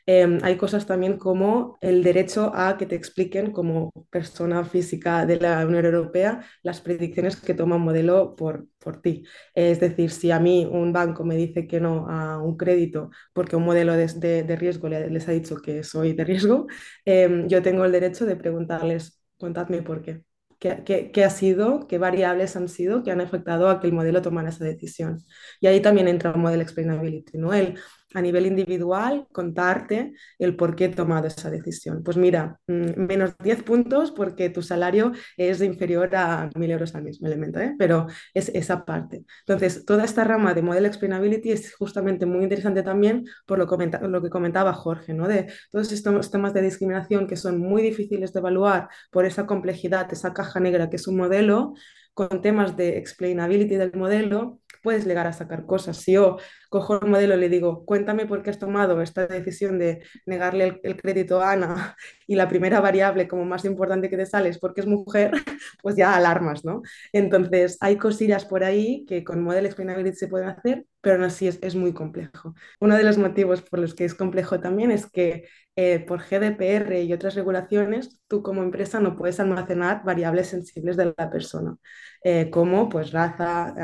Em, 0.07 0.39
hay 0.43 0.57
cosas 0.57 0.87
también 0.87 1.19
como 1.19 1.79
el 1.81 2.03
derecho 2.05 2.53
a 2.55 2.77
que 2.77 2.87
te 2.87 2.95
expliquen 2.95 3.51
como 3.53 3.91
persona 4.11 4.65
física 4.65 5.27
de 5.27 5.41
la 5.41 5.67
Unión 5.67 5.85
Europea 5.85 6.45
las 6.63 6.81
predicciones 6.81 7.37
que 7.37 7.55
toma 7.55 7.77
un 7.77 7.83
modelo 7.83 8.37
por, 8.37 8.69
por 8.79 9.03
ti. 9.03 9.25
Es 9.55 9.81
decir, 9.81 10.11
si 10.11 10.31
a 10.31 10.39
mí 10.39 10.65
un 10.71 10.93
banco 10.93 11.25
me 11.25 11.37
dice 11.37 11.67
que 11.67 11.81
no 11.81 12.09
a 12.09 12.39
un 12.43 12.57
crédito 12.57 13.11
porque 13.33 13.57
un 13.57 13.65
modelo 13.65 13.95
de, 13.95 14.07
de, 14.45 14.57
riesgo 14.57 14.89
les 14.89 15.29
ha 15.29 15.33
dicho 15.33 15.57
que 15.57 15.83
soy 15.83 16.13
de 16.13 16.25
riesgo, 16.25 16.67
em, 17.05 17.49
yo 17.49 17.63
tengo 17.63 17.85
el 17.85 17.93
derecho 17.93 18.27
de 18.27 18.37
preguntarles, 18.37 19.21
contadme 19.39 19.83
por 19.83 20.03
qué. 20.03 20.23
¿Qué, 20.59 21.25
ha 21.25 21.31
sido, 21.31 21.87
qué 21.87 21.99
variables 21.99 22.57
han 22.57 22.69
sido 22.69 23.03
que 23.03 23.11
han 23.11 23.21
afectado 23.21 23.69
a 23.69 23.81
que 23.81 23.87
el 23.87 23.93
modelo 23.93 24.23
tomara 24.23 24.49
esa 24.49 24.65
decisión. 24.65 25.23
Y 25.61 25.67
ahí 25.67 25.81
también 25.81 26.09
entra 26.09 26.31
el 26.31 26.39
modelo 26.39 26.63
explainability, 26.63 27.39
¿no? 27.39 27.53
El, 27.53 27.79
a 28.15 28.23
nivel 28.23 28.47
individual, 28.47 29.27
contarte 29.33 30.15
el 30.39 30.57
por 30.57 30.77
qué 30.77 30.87
he 30.87 30.89
tomado 30.89 31.27
esa 31.27 31.51
decisión. 31.51 32.03
Pues 32.05 32.17
mira, 32.17 32.61
mm, 32.67 33.07
menos 33.07 33.35
10 33.43 33.63
puntos 33.63 34.13
porque 34.13 34.49
tu 34.49 34.63
salario 34.63 35.13
es 35.37 35.61
inferior 35.61 36.15
a 36.15 36.49
1.000 36.55 36.71
euros 36.71 36.95
al 36.95 37.03
mismo 37.03 37.27
elemento, 37.27 37.61
¿eh? 37.61 37.75
pero 37.79 38.07
es 38.33 38.49
esa 38.51 38.85
parte. 38.85 39.25
Entonces, 39.41 39.85
toda 39.85 40.05
esta 40.05 40.25
rama 40.25 40.55
de 40.55 40.63
model 40.63 40.87
explainability 40.87 41.51
es 41.53 41.75
justamente 41.75 42.27
muy 42.27 42.45
interesante 42.45 42.83
también 42.83 43.27
por 43.45 43.59
lo, 43.59 43.67
lo 44.09 44.23
que 44.23 44.31
comentaba 44.31 44.73
Jorge, 44.73 45.13
¿no? 45.13 45.27
de 45.29 45.53
todos 45.71 45.91
estos 45.93 46.31
temas 46.31 46.55
de 46.55 46.63
discriminación 46.63 47.27
que 47.27 47.37
son 47.37 47.59
muy 47.59 47.83
difíciles 47.83 48.33
de 48.33 48.39
evaluar 48.39 48.89
por 49.11 49.25
esa 49.25 49.47
complejidad, 49.47 50.13
esa 50.13 50.33
caja 50.33 50.61
negra 50.61 50.89
que 50.91 50.97
es 50.97 51.09
un 51.09 51.17
modelo, 51.17 51.75
con 52.17 52.41
temas 52.41 52.79
de 52.79 52.97
explainability 52.97 53.77
del 53.77 53.93
modelo, 53.93 54.61
puedes 54.83 55.05
llegar 55.05 55.27
a 55.27 55.35
sacar 55.35 55.67
cosas. 55.67 55.99
Si 55.99 56.13
yo 56.13 56.39
cojo 56.69 57.01
el 57.01 57.09
modelo 57.09 57.35
y 57.37 57.41
le 57.41 57.49
digo, 57.49 57.85
cuéntame 57.85 58.27
por 58.27 58.43
qué 58.43 58.51
has 58.51 58.59
tomado 58.59 59.01
esta 59.03 59.27
decisión 59.27 59.79
de 59.79 60.03
negarle 60.27 60.81
el, 60.83 60.97
crédito 60.97 61.41
a 61.41 61.53
Ana 61.53 61.97
y 62.27 62.37
la 62.37 62.49
primera 62.49 62.81
variable 62.81 63.29
como 63.29 63.45
más 63.45 63.65
importante 63.65 64.11
que 64.11 64.17
te 64.17 64.27
sale 64.27 64.49
es 64.49 64.59
porque 64.59 64.81
es 64.81 64.87
mujer, 64.87 65.33
pues 65.83 65.97
ya 65.97 66.15
alarmas, 66.15 66.65
¿no? 66.65 66.83
Entonces, 67.13 67.79
hay 67.81 67.97
cosillas 67.97 68.45
por 68.45 68.65
ahí 68.65 69.05
que 69.07 69.25
con 69.25 69.43
Model 69.43 69.67
Explainability 69.67 70.17
se 70.17 70.29
pueden 70.29 70.49
hacer, 70.49 70.87
pero 71.01 71.17
aún 71.17 71.25
así 71.25 71.49
es, 71.49 71.59
es 71.63 71.75
muy 71.75 71.93
complejo. 71.93 72.55
Uno 72.81 72.97
de 72.97 73.05
los 73.05 73.19
motivos 73.19 73.63
por 73.63 73.79
los 73.79 73.95
que 73.95 74.05
es 74.05 74.15
complejo 74.15 74.61
también 74.61 74.91
es 74.91 75.11
que 75.11 75.45
eh, 75.79 76.01
por 76.01 76.23
GDPR 76.23 77.03
y 77.03 77.13
otras 77.13 77.35
regulaciones, 77.35 78.19
tú 78.29 78.43
como 78.43 78.63
empresa 78.63 78.99
no 78.99 79.15
puedes 79.15 79.39
almacenar 79.41 80.03
variables 80.05 80.49
sensibles 80.49 80.97
de 80.97 81.15
la 81.17 81.31
persona, 81.31 81.77
eh, 82.25 82.49
como 82.51 82.89
pues 82.89 83.13
raza, 83.13 83.75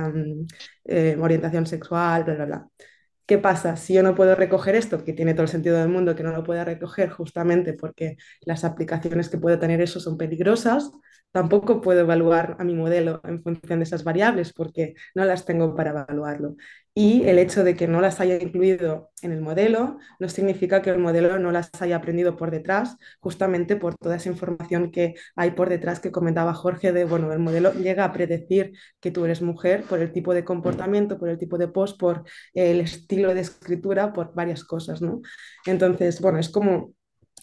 eh, 0.84 1.16
orientación 1.20 1.66
sexual, 1.66 2.24
bla, 2.24 2.34
bla, 2.34 2.44
bla. 2.46 2.68
¿Qué 3.26 3.38
pasa? 3.38 3.76
Si 3.76 3.94
yo 3.94 4.02
no 4.02 4.14
puedo 4.14 4.35
recoger 4.35 4.74
esto, 4.74 5.04
que 5.04 5.12
tiene 5.12 5.32
todo 5.35 5.44
el 5.44 5.48
sentido 5.48 5.78
del 5.78 5.88
mundo 5.88 6.14
que 6.16 6.22
no 6.22 6.32
lo 6.32 6.42
pueda 6.44 6.64
recoger 6.64 7.11
justamente 7.11 7.72
porque 7.72 8.16
las 8.42 8.64
aplicaciones 8.64 9.28
que 9.28 9.38
puede 9.38 9.56
tener 9.56 9.80
eso 9.80 10.00
son 10.00 10.18
peligrosas, 10.18 10.90
tampoco 11.30 11.80
puedo 11.80 12.00
evaluar 12.00 12.56
a 12.58 12.64
mi 12.64 12.74
modelo 12.74 13.20
en 13.24 13.42
función 13.42 13.78
de 13.78 13.85
esas 13.85 14.04
variables 14.04 14.52
porque 14.52 14.94
no 15.14 15.24
las 15.24 15.44
tengo 15.46 15.74
para 15.74 15.90
evaluarlo. 15.90 16.56
Y 16.94 17.22
el 17.26 17.38
hecho 17.38 17.64
de 17.64 17.74
que 17.74 17.88
no 17.88 18.02
las 18.02 18.20
haya 18.20 18.37
incluido 18.37 19.11
en 19.22 19.33
el 19.33 19.40
modelo 19.40 19.98
no 20.18 20.28
significa 20.28 20.83
que 20.83 20.90
el 20.90 20.98
modelo 20.98 21.38
no 21.38 21.50
las 21.50 21.70
haya 21.81 21.96
aprendido 21.96 22.37
por 22.37 22.50
detrás, 22.50 22.98
justamente 23.18 23.76
por 23.76 23.94
toda 23.96 24.16
esa 24.16 24.28
información 24.28 24.90
que 24.90 25.14
hay 25.35 25.52
por 25.52 25.70
detrás 25.70 26.00
que 26.00 26.12
comentaba 26.12 26.52
Jorge 26.52 26.92
de, 26.92 27.07
bueno, 27.07 27.33
el 27.33 27.38
modelo 27.38 27.72
llega 27.72 28.05
a 28.05 28.12
predecir 28.12 28.72
que 29.00 29.11
tú 29.11 29.24
eres 29.24 29.40
mujer 29.40 29.85
por 29.85 30.00
el 30.00 30.12
tipo 30.12 30.35
de 30.35 30.44
comportamiento, 30.44 31.18
por 31.18 31.31
el 31.31 31.38
tipo 31.38 31.57
de 31.57 31.68
post, 31.68 31.98
por 31.98 32.24
el 32.52 32.81
estilo 32.83 33.35
de 33.35 33.40
escritura, 33.40 34.12
por 34.12 34.35
varias 34.35 34.62
cosas, 34.62 35.00
¿no? 35.00 35.22
Entonces, 35.64 36.20
bueno, 36.20 36.38
es 36.38 36.50
como 36.50 36.92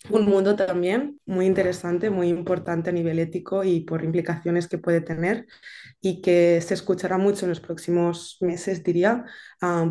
un 0.10 0.26
mundo 0.26 0.56
también 0.56 1.20
muy 1.26 1.46
interesante, 1.46 2.10
muy 2.10 2.30
importante 2.30 2.90
a 2.90 2.94
nivel 2.94 3.20
ético 3.20 3.64
y 3.64 3.82
por 3.82 4.04
implicaciones 4.04 4.68
que 4.68 4.78
puede 4.78 5.02
tener 5.02 5.46
y 6.00 6.22
que 6.22 6.62
se 6.62 6.74
escuchará 6.74 7.18
mucho 7.18 7.46
en 7.46 7.50
los 7.50 7.60
próximos 7.60 8.38
meses, 8.40 8.84
diría, 8.84 9.26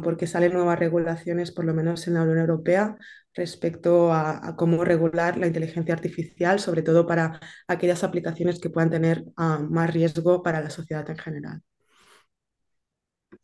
porque 0.02 0.26
salen 0.26 0.54
nuevas 0.54 0.78
regulaciones, 0.78 1.52
por 1.52 1.66
lo 1.66 1.74
menos 1.74 2.06
en 2.06 2.14
la 2.14 2.22
Unión 2.22 2.38
Europea, 2.38 2.96
respecto 3.34 4.12
a, 4.12 4.56
cómo 4.56 4.82
regular 4.82 5.36
la 5.36 5.46
inteligencia 5.46 5.94
artificial, 5.94 6.58
sobre 6.58 6.82
todo 6.82 7.06
para 7.06 7.38
aquellas 7.68 8.02
aplicaciones 8.02 8.58
que 8.58 8.70
puedan 8.70 8.90
tener 8.90 9.24
más 9.36 9.92
riesgo 9.92 10.42
para 10.42 10.60
la 10.60 10.70
sociedad 10.70 11.08
en 11.10 11.18
general. 11.18 11.60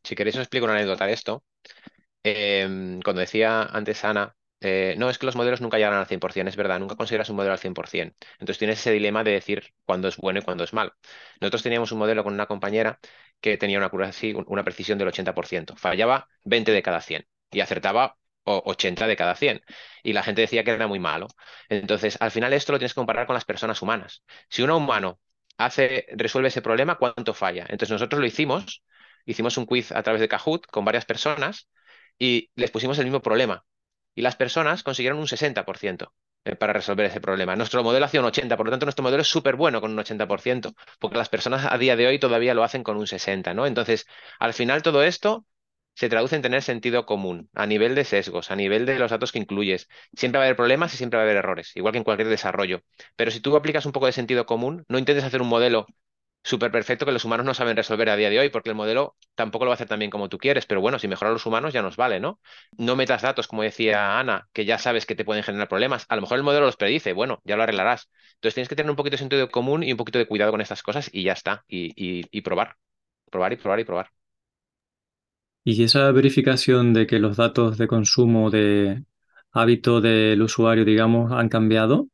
Si 0.03 0.15
queréis 0.15 0.37
os 0.37 0.43
explico 0.43 0.65
una 0.65 0.75
anécdota 0.75 1.07
de 1.07 1.13
esto. 1.13 1.45
Em, 2.23 3.03
cuando 3.03 3.21
decía 3.21 3.65
antes 3.65 4.03
Ana 4.03 4.35
eh, 4.65 4.95
no, 4.99 5.11
es 5.11 5.19
que 5.19 5.27
los 5.27 5.37
modelos 5.37 5.61
nunca 5.61 5.77
llegan 5.79 5.95
al 5.95 6.07
100%, 6.07 6.49
es 6.51 6.57
verdad, 6.57 6.79
nunca 6.81 6.97
consideras 6.97 7.29
un 7.31 7.37
modelo 7.37 7.53
al 7.53 7.59
100%. 7.59 8.17
Entonces 8.35 8.59
tienes 8.59 8.81
ese 8.81 8.93
dilema 8.93 9.23
de 9.25 9.33
decir 9.33 9.75
cuándo 9.85 10.09
es 10.09 10.17
bueno 10.17 10.39
y 10.41 10.43
cuándo 10.43 10.65
es 10.65 10.73
malo. 10.73 10.95
Nosotros 11.41 11.63
teníamos 11.63 11.93
un 11.93 11.99
modelo 11.99 12.25
con 12.25 12.35
una 12.35 12.47
compañera 12.47 12.99
que 13.41 13.57
tenía 13.59 13.79
una, 13.79 13.91
una 14.47 14.65
precisión 14.65 14.99
del 14.99 15.09
80%, 15.09 15.77
fallaba 15.77 16.29
20 16.45 16.73
de 16.73 16.83
cada 16.83 17.01
100 17.01 17.27
y 17.51 17.61
acertaba 17.61 18.17
80 18.45 19.07
de 19.07 19.17
cada 19.17 19.35
100. 19.35 19.61
Y 20.03 20.13
la 20.13 20.23
gente 20.23 20.41
decía 20.43 20.65
que 20.65 20.71
era 20.71 20.87
muy 20.87 20.99
malo. 20.99 21.27
Entonces, 21.69 22.17
al 22.21 22.31
final 22.31 22.53
esto 22.53 22.73
lo 22.73 22.79
tienes 22.79 22.93
que 22.95 23.01
comparar 23.01 23.27
con 23.27 23.35
las 23.35 23.45
personas 23.45 23.81
humanas. 23.83 24.23
Si 24.49 24.63
un 24.63 24.71
humano 24.71 25.21
hace, 25.59 26.07
resuelve 26.13 26.49
ese 26.49 26.63
problema, 26.63 26.97
¿cuánto 26.97 27.35
falla? 27.35 27.63
Entonces 27.69 27.91
nosotros 27.91 28.21
lo 28.21 28.27
hicimos, 28.27 28.83
hicimos 29.27 29.57
un 29.59 29.67
quiz 29.67 29.93
a 29.93 30.03
través 30.03 30.21
de 30.21 30.29
Kahoot 30.29 30.67
con 30.67 30.85
varias 30.85 31.05
personas 31.05 31.69
y 32.19 32.51
les 32.55 32.71
pusimos 32.71 32.99
el 32.99 33.05
mismo 33.05 33.21
problema 33.23 33.65
y 34.15 34.23
las 34.23 34.37
personas 34.37 34.83
consiguieron 34.83 35.19
un 35.19 35.27
60% 35.29 36.13
eh, 36.45 36.57
para 36.57 36.73
resolver 36.73 37.07
ese 37.07 37.21
problema. 37.21 37.57
Nuestro 37.57 37.83
modelo 37.83 38.05
hacía 38.07 38.21
un 38.21 38.27
80%, 38.27 38.57
por 38.57 38.67
lo 38.67 38.71
tanto 38.73 38.87
nuestro 38.87 39.03
modelo 39.03 39.23
es 39.23 39.29
súper 39.29 39.57
bueno 39.57 39.81
con 39.81 39.93
un 39.93 39.99
80%, 39.99 40.75
porque 40.99 41.19
las 41.19 41.29
personas 41.29 41.67
a 41.71 41.79
día 41.79 41.97
de 41.97 42.07
hoy 42.07 42.19
todavía 42.19 42.55
lo 42.55 42.65
hacen 42.65 42.83
con 42.83 42.97
un 42.97 43.07
60%, 43.07 43.55
¿no? 43.55 43.67
Entonces, 43.67 44.07
al 44.39 44.55
final 44.55 44.83
todo 44.83 45.03
esto 45.03 45.47
se 45.95 46.09
traduce 46.09 46.37
en 46.37 46.43
tener 46.43 46.63
sentido 46.63 47.07
común, 47.07 47.49
a 47.55 47.67
nivel 47.67 47.95
de 47.95 48.05
sesgos, 48.05 48.51
a 48.51 48.57
nivel 48.57 48.85
de 48.87 48.99
los 48.99 49.11
datos 49.11 49.31
que 49.33 49.39
incluyes. 49.39 49.89
Siempre 50.15 50.39
va 50.39 50.45
a 50.45 50.47
haber 50.47 50.57
problemas 50.57 50.93
y 50.95 50.97
siempre 50.97 51.17
va 51.19 51.23
a 51.23 51.27
haber 51.27 51.37
errores, 51.37 51.71
igual 51.77 51.93
que 51.93 51.99
en 51.99 52.05
cualquier 52.05 52.29
desarrollo. 52.29 52.81
Pero 53.17 53.31
si 53.31 53.41
tú 53.41 53.57
aplicas 53.57 53.87
un 53.87 53.93
poco 53.93 54.07
de 54.07 54.13
sentido 54.13 54.45
común, 54.47 54.85
no 54.89 54.99
intentes 54.99 55.25
hacer 55.25 55.41
un 55.41 55.49
modelo 55.49 55.87
súper 56.45 56.71
perfecto 56.73 57.07
que 57.07 57.13
los 57.13 57.25
humanos 57.27 57.47
no 57.47 57.55
saben 57.55 57.77
resolver 57.77 58.11
a 58.11 58.17
día 58.17 58.31
de 58.31 58.39
hoy, 58.41 58.51
porque 58.51 58.71
el 58.71 58.77
modelo 58.77 59.17
tampoco 59.35 59.65
lo 59.67 59.71
va 59.71 59.75
a 59.75 59.77
hacer 59.77 59.89
tan 59.89 59.99
bien 60.01 60.13
como 60.13 60.29
tú 60.31 60.39
quieres, 60.39 60.67
pero 60.67 60.81
bueno, 60.83 60.99
si 61.01 61.09
mejoran 61.09 61.35
los 61.35 61.47
humanos 61.47 61.75
ya 61.75 61.83
nos 61.83 61.97
vale, 61.97 62.21
¿no? 62.21 62.41
No 62.79 62.97
metas 62.97 63.23
datos, 63.23 63.49
como 63.49 63.63
decía 63.65 64.19
Ana, 64.21 64.49
que 64.53 64.65
ya 64.67 64.79
sabes 64.79 65.07
que 65.07 65.17
te 65.17 65.25
pueden 65.25 65.43
generar 65.45 65.69
problemas. 65.69 66.07
A 66.09 66.17
lo 66.17 66.23
mejor 66.23 66.39
el 66.39 66.45
modelo 66.45 66.67
los 66.67 66.77
predice, 66.77 67.15
bueno, 67.15 67.41
ya 67.45 67.57
lo 67.57 67.65
arreglarás. 67.65 68.11
Entonces 68.37 68.55
tienes 68.55 68.69
que 68.69 68.77
tener 68.77 68.91
un 68.91 68.97
poquito 68.97 69.15
de 69.15 69.19
sentido 69.19 69.51
común 69.51 69.83
y 69.83 69.93
un 69.93 69.99
poquito 69.99 70.19
de 70.19 70.27
cuidado 70.27 70.53
con 70.53 70.61
estas 70.61 70.83
cosas 70.83 71.11
y 71.13 71.25
ya 71.25 71.33
está, 71.33 71.65
y, 71.69 71.93
y 71.97 72.41
probar, 72.43 72.77
probar 73.31 73.53
y 73.55 73.57
probar 73.57 73.81
y 73.81 73.85
probar. 73.85 74.11
Y 75.65 75.83
esa 75.83 76.11
verificación 76.13 76.93
de 76.93 77.07
que 77.07 77.19
los 77.19 77.37
datos 77.37 77.79
de 77.79 77.87
consumo 77.89 78.51
de 78.51 79.05
hábito 79.53 80.01
del 80.01 80.43
usuario, 80.43 80.85
digamos, 80.85 81.33
han 81.33 81.49
cambiado, 81.49 82.09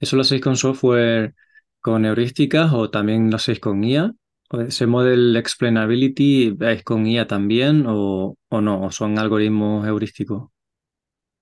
¿eso 0.00 0.16
lo 0.16 0.22
hacéis 0.22 0.40
con 0.42 0.56
software 0.56 1.34
con 1.84 2.04
heurísticas 2.06 2.72
o 2.72 2.90
también 2.90 3.30
lo 3.30 3.36
hacéis 3.36 3.60
con 3.60 3.84
IA? 3.84 4.12
¿Ese 4.68 4.86
model 4.86 5.36
explainability 5.36 6.56
es 6.60 6.82
con 6.84 7.06
IA 7.06 7.26
también 7.26 7.84
o, 7.88 8.36
no? 8.50 8.82
¿O 8.86 8.90
son 8.92 9.18
algoritmos 9.18 9.86
heurísticos? 9.86 10.50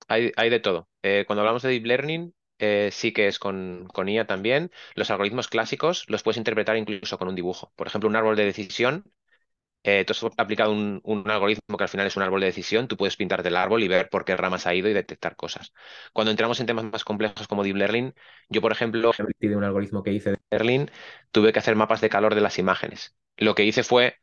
Hay, 0.07 0.31
de 0.49 0.59
todo. 0.59 0.89
Eh, 1.01 1.23
cuando 1.27 1.41
hablamos 1.41 1.63
de 1.63 1.69
deep 1.69 1.85
learning, 1.85 2.33
eh, 2.59 2.89
sí 2.91 3.11
que 3.13 3.27
es 3.27 3.39
con, 3.39 3.87
con 3.93 4.09
IA 4.09 4.27
también. 4.27 4.71
Los 4.95 5.09
algoritmos 5.11 5.47
clásicos 5.47 6.05
los 6.09 6.23
puedes 6.23 6.37
interpretar 6.37 6.77
incluso 6.77 7.17
con 7.17 7.27
un 7.29 7.35
dibujo. 7.35 7.73
Por 7.75 7.87
ejemplo, 7.87 8.09
un 8.09 8.15
árbol 8.15 8.35
de 8.35 8.45
decisión 8.45 9.11
eh, 9.83 10.05
tú 10.05 10.13
has 10.13 10.23
aplicado 10.37 10.71
un, 10.71 11.23
algoritmo 11.29 11.77
que 11.77 11.83
al 11.83 11.89
final 11.89 12.07
es 12.07 12.15
un 12.15 12.23
árbol 12.23 12.39
de 12.41 12.47
decisión, 12.47 12.87
tú 12.87 12.97
puedes 12.97 13.17
pintarte 13.17 13.49
el 13.49 13.57
árbol 13.57 13.83
y 13.83 13.87
ver 13.87 14.09
por 14.09 14.23
qué 14.23 14.35
ramas 14.37 14.65
ha 14.65 14.73
ido 14.73 14.89
y 14.89 14.93
detectar 14.93 15.35
cosas. 15.35 15.73
Cuando 16.13 16.31
entramos 16.31 16.59
en 16.59 16.65
temas 16.65 16.85
más 16.85 17.03
complejos 17.03 17.47
como 17.47 17.63
Deep 17.63 17.75
Learning, 17.75 18.13
yo, 18.49 18.61
por 18.61 18.71
ejemplo, 18.71 19.11
de 19.39 19.55
un 19.55 19.63
algoritmo 19.63 20.01
que 20.01 20.13
hice 20.13 20.31
de 20.31 20.37
Deep 20.37 20.45
Learning, 20.51 20.91
tuve 21.31 21.51
que 21.51 21.59
hacer 21.59 21.75
mapas 21.75 22.01
de 22.01 22.09
calor 22.09 22.33
de 22.33 22.41
las 22.41 22.57
imágenes. 22.59 23.15
Lo 23.37 23.55
que 23.55 23.65
hice 23.65 23.83
fue 23.83 24.17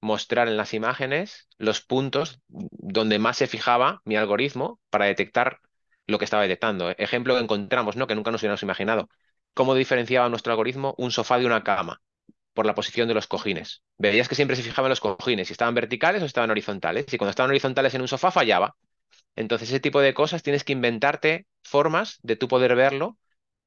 mostrar 0.00 0.48
en 0.48 0.56
las 0.56 0.74
imágenes 0.74 1.48
los 1.58 1.80
puntos 1.80 2.40
donde 2.48 3.18
más 3.18 3.36
se 3.36 3.46
fijaba 3.46 4.02
mi 4.04 4.16
algoritmo 4.16 4.80
para 4.90 5.06
detectar 5.06 5.60
lo 6.06 6.18
que 6.18 6.24
estaba 6.24 6.42
detectando. 6.42 6.90
Ejemplo 6.90 7.34
que 7.34 7.42
encontramos, 7.42 7.96
¿no? 7.96 8.06
que 8.06 8.14
nunca 8.14 8.30
nos 8.30 8.42
hubiéramos 8.42 8.62
imaginado. 8.62 9.08
¿Cómo 9.54 9.74
diferenciaba 9.74 10.28
nuestro 10.28 10.52
algoritmo 10.52 10.94
un 10.98 11.10
sofá 11.10 11.38
de 11.38 11.46
una 11.46 11.62
cama? 11.62 12.00
Por 12.54 12.66
la 12.66 12.74
posición 12.74 13.08
de 13.08 13.14
los 13.14 13.26
cojines. 13.26 13.82
Veías 13.98 14.28
que 14.28 14.34
siempre 14.34 14.56
se 14.56 14.62
fijaba 14.62 14.88
en 14.88 14.90
los 14.90 15.00
cojines, 15.00 15.48
si 15.48 15.52
estaban 15.54 15.74
verticales 15.74 16.22
o 16.22 16.26
estaban 16.26 16.50
horizontales. 16.50 17.06
Y 17.12 17.18
cuando 17.18 17.30
estaban 17.30 17.50
horizontales 17.50 17.94
en 17.94 18.02
un 18.02 18.08
sofá 18.08 18.30
fallaba. 18.30 18.76
Entonces, 19.36 19.68
ese 19.70 19.80
tipo 19.80 20.00
de 20.00 20.14
cosas 20.14 20.42
tienes 20.42 20.64
que 20.64 20.72
inventarte 20.72 21.46
formas 21.62 22.18
de 22.22 22.36
tú 22.36 22.48
poder 22.48 22.74
verlo 22.76 23.18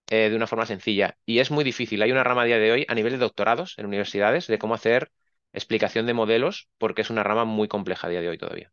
eh, 0.09 0.29
de 0.29 0.35
una 0.35 0.47
forma 0.47 0.65
sencilla. 0.65 1.17
Y 1.25 1.39
es 1.39 1.51
muy 1.51 1.63
difícil. 1.63 2.01
Hay 2.01 2.11
una 2.11 2.23
rama 2.23 2.43
a 2.43 2.45
día 2.45 2.59
de 2.59 2.71
hoy 2.71 2.85
a 2.89 2.95
nivel 2.95 3.13
de 3.13 3.19
doctorados 3.19 3.75
en 3.77 3.85
universidades 3.87 4.47
de 4.47 4.59
cómo 4.59 4.75
hacer 4.75 5.11
explicación 5.53 6.05
de 6.05 6.13
modelos, 6.13 6.69
porque 6.77 7.01
es 7.03 7.09
una 7.09 7.23
rama 7.23 7.45
muy 7.45 7.67
compleja 7.67 8.07
a 8.07 8.09
día 8.11 8.21
de 8.21 8.29
hoy 8.29 8.37
todavía. 8.37 8.71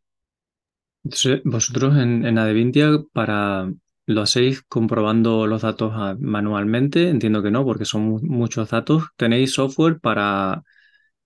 Entonces, 1.03 1.41
vosotros 1.43 1.97
en, 1.97 2.25
en 2.25 2.37
Adevintia, 2.37 2.87
para 3.11 3.71
¿Lo 4.05 4.21
hacéis 4.21 4.61
comprobando 4.63 5.47
los 5.47 5.61
datos 5.61 5.93
ah, 5.95 6.15
manualmente? 6.19 7.09
Entiendo 7.09 7.41
que 7.41 7.51
no, 7.51 7.63
porque 7.65 7.85
son 7.85 8.19
muchos 8.23 8.69
datos. 8.69 9.03
¿Tenéis 9.15 9.53
software 9.53 9.99
para 9.99 10.63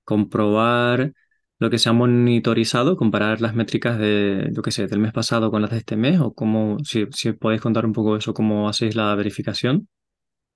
comprobar 0.03 1.13
lo 1.59 1.69
que 1.71 1.80
se 1.80 1.89
ha 1.89 1.93
monitorizado, 1.93 2.97
comparar 2.97 3.41
las 3.41 3.55
métricas 3.55 3.97
de, 3.99 4.51
lo 4.53 4.61
que 4.61 4.71
sé, 4.71 4.88
del 4.88 4.99
mes 4.99 5.13
pasado 5.13 5.51
con 5.51 5.61
las 5.63 5.71
de 5.71 5.78
este 5.78 5.95
mes? 5.95 6.19
¿O 6.21 6.34
cómo, 6.34 6.78
si, 6.84 7.07
si 7.11 7.34
podéis 7.34 7.61
contar 7.61 7.86
un 7.86 7.93
poco 7.93 8.17
eso, 8.17 8.34
cómo 8.34 8.69
hacéis 8.69 8.95
la 8.95 9.15
verificación? 9.15 9.88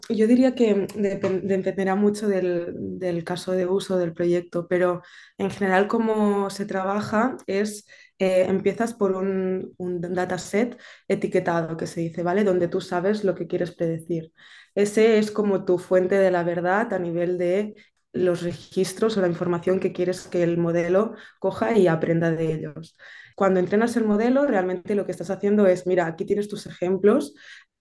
Yo 0.09 0.27
diría 0.27 0.55
que 0.55 0.87
dependerá 0.95 1.95
mucho 1.95 2.27
del, 2.27 3.23
caso 3.23 3.51
de 3.53 3.65
uso 3.65 3.97
del 3.97 4.13
proyecto, 4.13 4.67
pero 4.67 5.01
en 5.37 5.51
general 5.51 5.87
cómo 5.87 6.49
se 6.49 6.65
trabaja 6.65 7.37
es 7.47 7.85
eh, 8.21 8.45
empiezas 8.47 8.93
por 8.93 9.13
un, 9.13 9.73
dataset 9.79 10.77
etiquetado, 11.07 11.75
que 11.75 11.87
se 11.87 12.01
dice, 12.01 12.21
¿vale? 12.21 12.43
Donde 12.43 12.67
tú 12.67 12.79
sabes 12.79 13.23
lo 13.23 13.33
que 13.33 13.47
quieres 13.47 13.71
predecir. 13.71 14.31
Ese 14.75 15.17
es 15.17 15.31
como 15.31 15.65
tu 15.65 15.79
fuente 15.79 16.15
de 16.19 16.29
la 16.29 16.43
verdad 16.43 16.93
a 16.93 16.99
nivel 16.99 17.39
de 17.39 17.73
los 18.13 18.43
registros 18.43 19.17
o 19.17 19.21
la 19.21 19.27
información 19.27 19.79
que 19.79 19.91
quieres 19.91 20.27
que 20.27 20.43
el 20.43 20.59
modelo 20.59 21.15
coja 21.39 21.75
y 21.75 21.87
aprenda 21.87 22.29
de 22.29 22.53
ellos. 22.53 22.95
Cuando 23.35 23.59
entrenas 23.59 23.97
el 23.97 24.03
modelo, 24.03 24.45
realmente 24.45 24.93
lo 24.93 25.05
que 25.07 25.13
estás 25.13 25.31
haciendo 25.31 25.65
es, 25.65 25.87
mira, 25.87 26.05
aquí 26.05 26.23
tienes 26.23 26.47
tus 26.47 26.67
ejemplos 26.67 27.33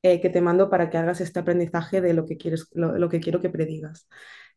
eh, 0.02 0.20
que 0.20 0.30
te 0.30 0.40
mando 0.40 0.70
para 0.70 0.90
que 0.90 0.98
hagas 0.98 1.20
este 1.20 1.40
aprendizaje 1.40 2.00
de 2.00 2.14
lo 2.14 2.26
que, 2.26 2.36
quieres, 2.36 2.68
lo 2.72 3.08
que 3.08 3.20
quiero 3.20 3.40
que 3.40 3.50
predigas. 3.50 4.08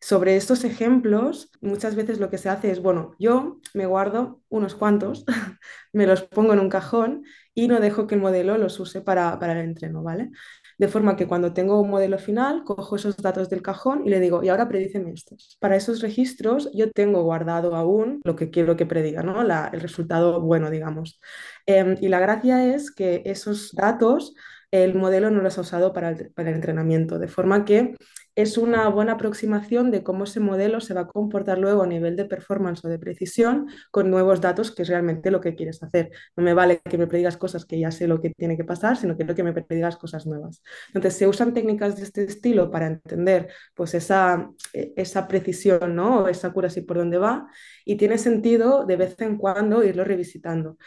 Sobre 0.04 0.36
estos 0.36 0.66
ejemplos, 0.66 1.50
muchas 1.62 1.96
veces 1.96 2.20
lo 2.20 2.30
que 2.30 2.38
se 2.38 2.50
hace 2.50 2.70
es, 2.72 2.82
bueno, 2.82 3.16
yo 3.20 3.62
me 3.74 3.86
guardo 3.86 4.42
unos 4.50 4.76
cuantos, 4.76 5.24
me 5.94 6.06
los 6.06 6.24
pongo 6.24 6.52
en 6.52 6.60
un 6.60 6.68
cajón 6.68 7.24
y 7.54 7.70
no 7.70 7.80
dejo 7.80 8.06
que 8.06 8.16
el 8.16 8.22
modelo 8.22 8.58
los 8.58 8.78
use 8.82 9.00
para, 9.00 9.40
para 9.40 9.54
el 9.54 9.60
entreno, 9.60 10.04
¿vale? 10.04 10.30
De 10.78 10.90
forma 10.90 11.16
que 11.16 11.26
cuando 11.26 11.54
tengo 11.54 11.80
un 11.80 11.90
modelo 11.90 12.18
final, 12.18 12.66
cojo 12.66 12.98
esos 12.98 13.16
datos 13.16 13.50
del 13.50 13.62
cajón 13.62 14.06
y 14.06 14.10
le 14.10 14.20
digo, 14.20 14.44
y 14.44 14.50
ahora 14.50 14.68
predíceme 14.68 15.14
estos. 15.14 15.56
Para 15.62 15.78
esos 15.78 16.02
registros 16.02 16.70
yo 16.74 16.92
tengo 16.92 17.24
guardado 17.24 17.74
aún 17.74 18.20
lo 18.26 18.36
que 18.36 18.50
quiero 18.50 18.76
que 18.76 18.86
prediga, 18.86 19.24
¿no? 19.24 19.42
el 19.42 19.80
resultado 19.80 20.42
bueno, 20.42 20.70
digamos. 20.70 21.22
Em, 21.66 21.96
y 22.02 22.10
la 22.10 22.20
gracia 22.20 22.76
es 22.76 22.92
que 22.92 23.22
esos 23.24 23.72
datos 23.72 24.34
el 24.74 24.96
modelo 24.96 25.30
no 25.30 25.44
los 25.44 25.60
ha 25.60 25.62
usado 25.62 25.94
para 25.94 26.10
el, 26.10 26.32
entrenamiento, 26.36 27.20
de 27.20 27.28
forma 27.28 27.64
que 27.64 27.94
es 28.34 28.58
una 28.58 28.88
buena 28.90 29.14
aproximación 29.14 29.92
de 29.92 30.02
cómo 30.02 30.24
ese 30.24 30.40
modelo 30.40 30.82
se 30.82 30.96
va 30.96 31.02
a 31.02 31.08
comportar 31.08 31.60
luego 31.60 31.84
a 31.84 31.88
nivel 31.88 32.16
de 32.16 32.26
performance 32.26 32.84
o 32.84 32.88
de 32.90 32.98
precisión 32.98 33.68
con 33.92 34.10
nuevos 34.10 34.42
datos, 34.42 34.72
que 34.72 34.82
es 34.82 34.88
realmente 34.88 35.30
lo 35.30 35.42
que 35.42 35.54
quieres 35.54 35.84
hacer. 35.84 36.10
No 36.36 36.44
me 36.44 36.56
vale 36.56 36.82
que 36.90 36.98
me 36.98 37.06
predigas 37.06 37.38
cosas 37.38 37.66
que 37.66 37.80
ya 37.80 37.92
sé 37.92 38.08
lo 38.08 38.20
que 38.20 38.32
tiene 38.32 38.58
que 38.58 38.64
pasar, 38.64 38.98
sino 38.98 39.14
que 39.14 39.18
quiero 39.18 39.36
que 39.36 39.44
me 39.44 39.54
predigas 39.54 39.96
cosas 39.96 40.26
nuevas. 40.26 40.64
Entonces, 40.88 41.20
se 41.20 41.28
usan 41.28 41.54
técnicas 41.54 41.96
de 41.96 42.02
este 42.02 42.24
estilo 42.24 42.72
para 42.72 42.88
entender 42.88 43.50
pues, 43.76 43.94
esa, 43.94 44.50
esa 44.74 45.28
precisión 45.28 45.96
¿no? 45.96 46.22
o 46.24 46.28
esa 46.30 46.52
cura 46.52 46.70
así 46.70 46.82
por 46.82 46.98
dónde 46.98 47.20
va 47.20 47.46
y 47.86 47.98
tiene 47.98 48.18
sentido 48.18 48.86
de 48.88 48.96
vez 48.96 49.22
en 49.22 49.38
cuando 49.38 49.84
irlo 49.84 50.04
revisitando. 50.04 50.78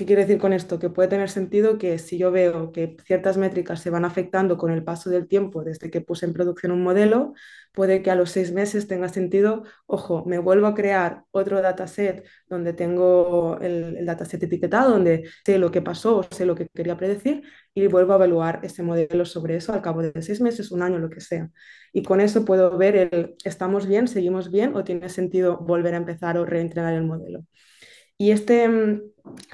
¿Qué 0.00 0.06
quiere 0.06 0.22
decir 0.22 0.38
con 0.40 0.54
esto? 0.54 0.78
Que 0.78 0.88
puede 0.88 1.08
tener 1.10 1.28
sentido 1.28 1.76
que 1.76 1.98
si 1.98 2.16
yo 2.16 2.30
veo 2.32 2.72
que 2.72 2.96
ciertas 3.04 3.36
métricas 3.36 3.82
se 3.82 3.90
van 3.90 4.06
afectando 4.06 4.56
con 4.56 4.70
el 4.72 4.82
paso 4.82 5.10
del 5.10 5.28
tiempo 5.28 5.62
desde 5.62 5.90
que 5.90 6.00
puse 6.00 6.24
en 6.24 6.32
producción 6.32 6.72
un 6.72 6.82
modelo, 6.82 7.34
puede 7.74 8.00
que 8.02 8.10
a 8.10 8.14
los 8.14 8.30
seis 8.30 8.50
meses 8.50 8.88
tenga 8.88 9.10
sentido, 9.10 9.62
ojo, 9.84 10.24
me 10.24 10.38
vuelvo 10.38 10.68
a 10.68 10.74
crear 10.74 11.24
otro 11.32 11.60
dataset 11.60 12.24
donde 12.48 12.72
tengo 12.72 13.58
el, 13.60 13.98
el 13.98 14.06
dataset 14.06 14.42
etiquetado, 14.42 14.92
donde 14.92 15.28
sé 15.44 15.58
lo 15.58 15.70
que 15.70 15.82
pasó, 15.82 16.22
sé 16.30 16.46
lo 16.46 16.54
que 16.54 16.66
quería 16.68 16.96
predecir 16.96 17.42
y 17.74 17.86
vuelvo 17.86 18.14
a 18.14 18.16
evaluar 18.16 18.60
ese 18.62 18.82
modelo 18.82 19.26
sobre 19.26 19.56
eso 19.56 19.74
al 19.74 19.82
cabo 19.82 20.00
de 20.00 20.22
seis 20.22 20.40
meses, 20.40 20.70
un 20.72 20.80
año, 20.82 20.98
lo 20.98 21.10
que 21.10 21.20
sea. 21.20 21.50
Y 21.92 22.02
con 22.02 22.22
eso 22.22 22.46
puedo 22.46 22.78
ver 22.78 22.96
el, 22.96 23.34
¿estamos 23.44 23.86
bien? 23.86 24.08
¿Seguimos 24.08 24.50
bien? 24.50 24.74
¿O 24.76 24.82
tiene 24.82 25.10
sentido 25.10 25.58
volver 25.58 25.92
a 25.92 25.98
empezar 25.98 26.38
o 26.38 26.46
reentrenar 26.46 26.94
el 26.94 27.04
modelo? 27.04 27.44
Y 28.20 28.32
este 28.32 28.68
mm, 28.68 29.00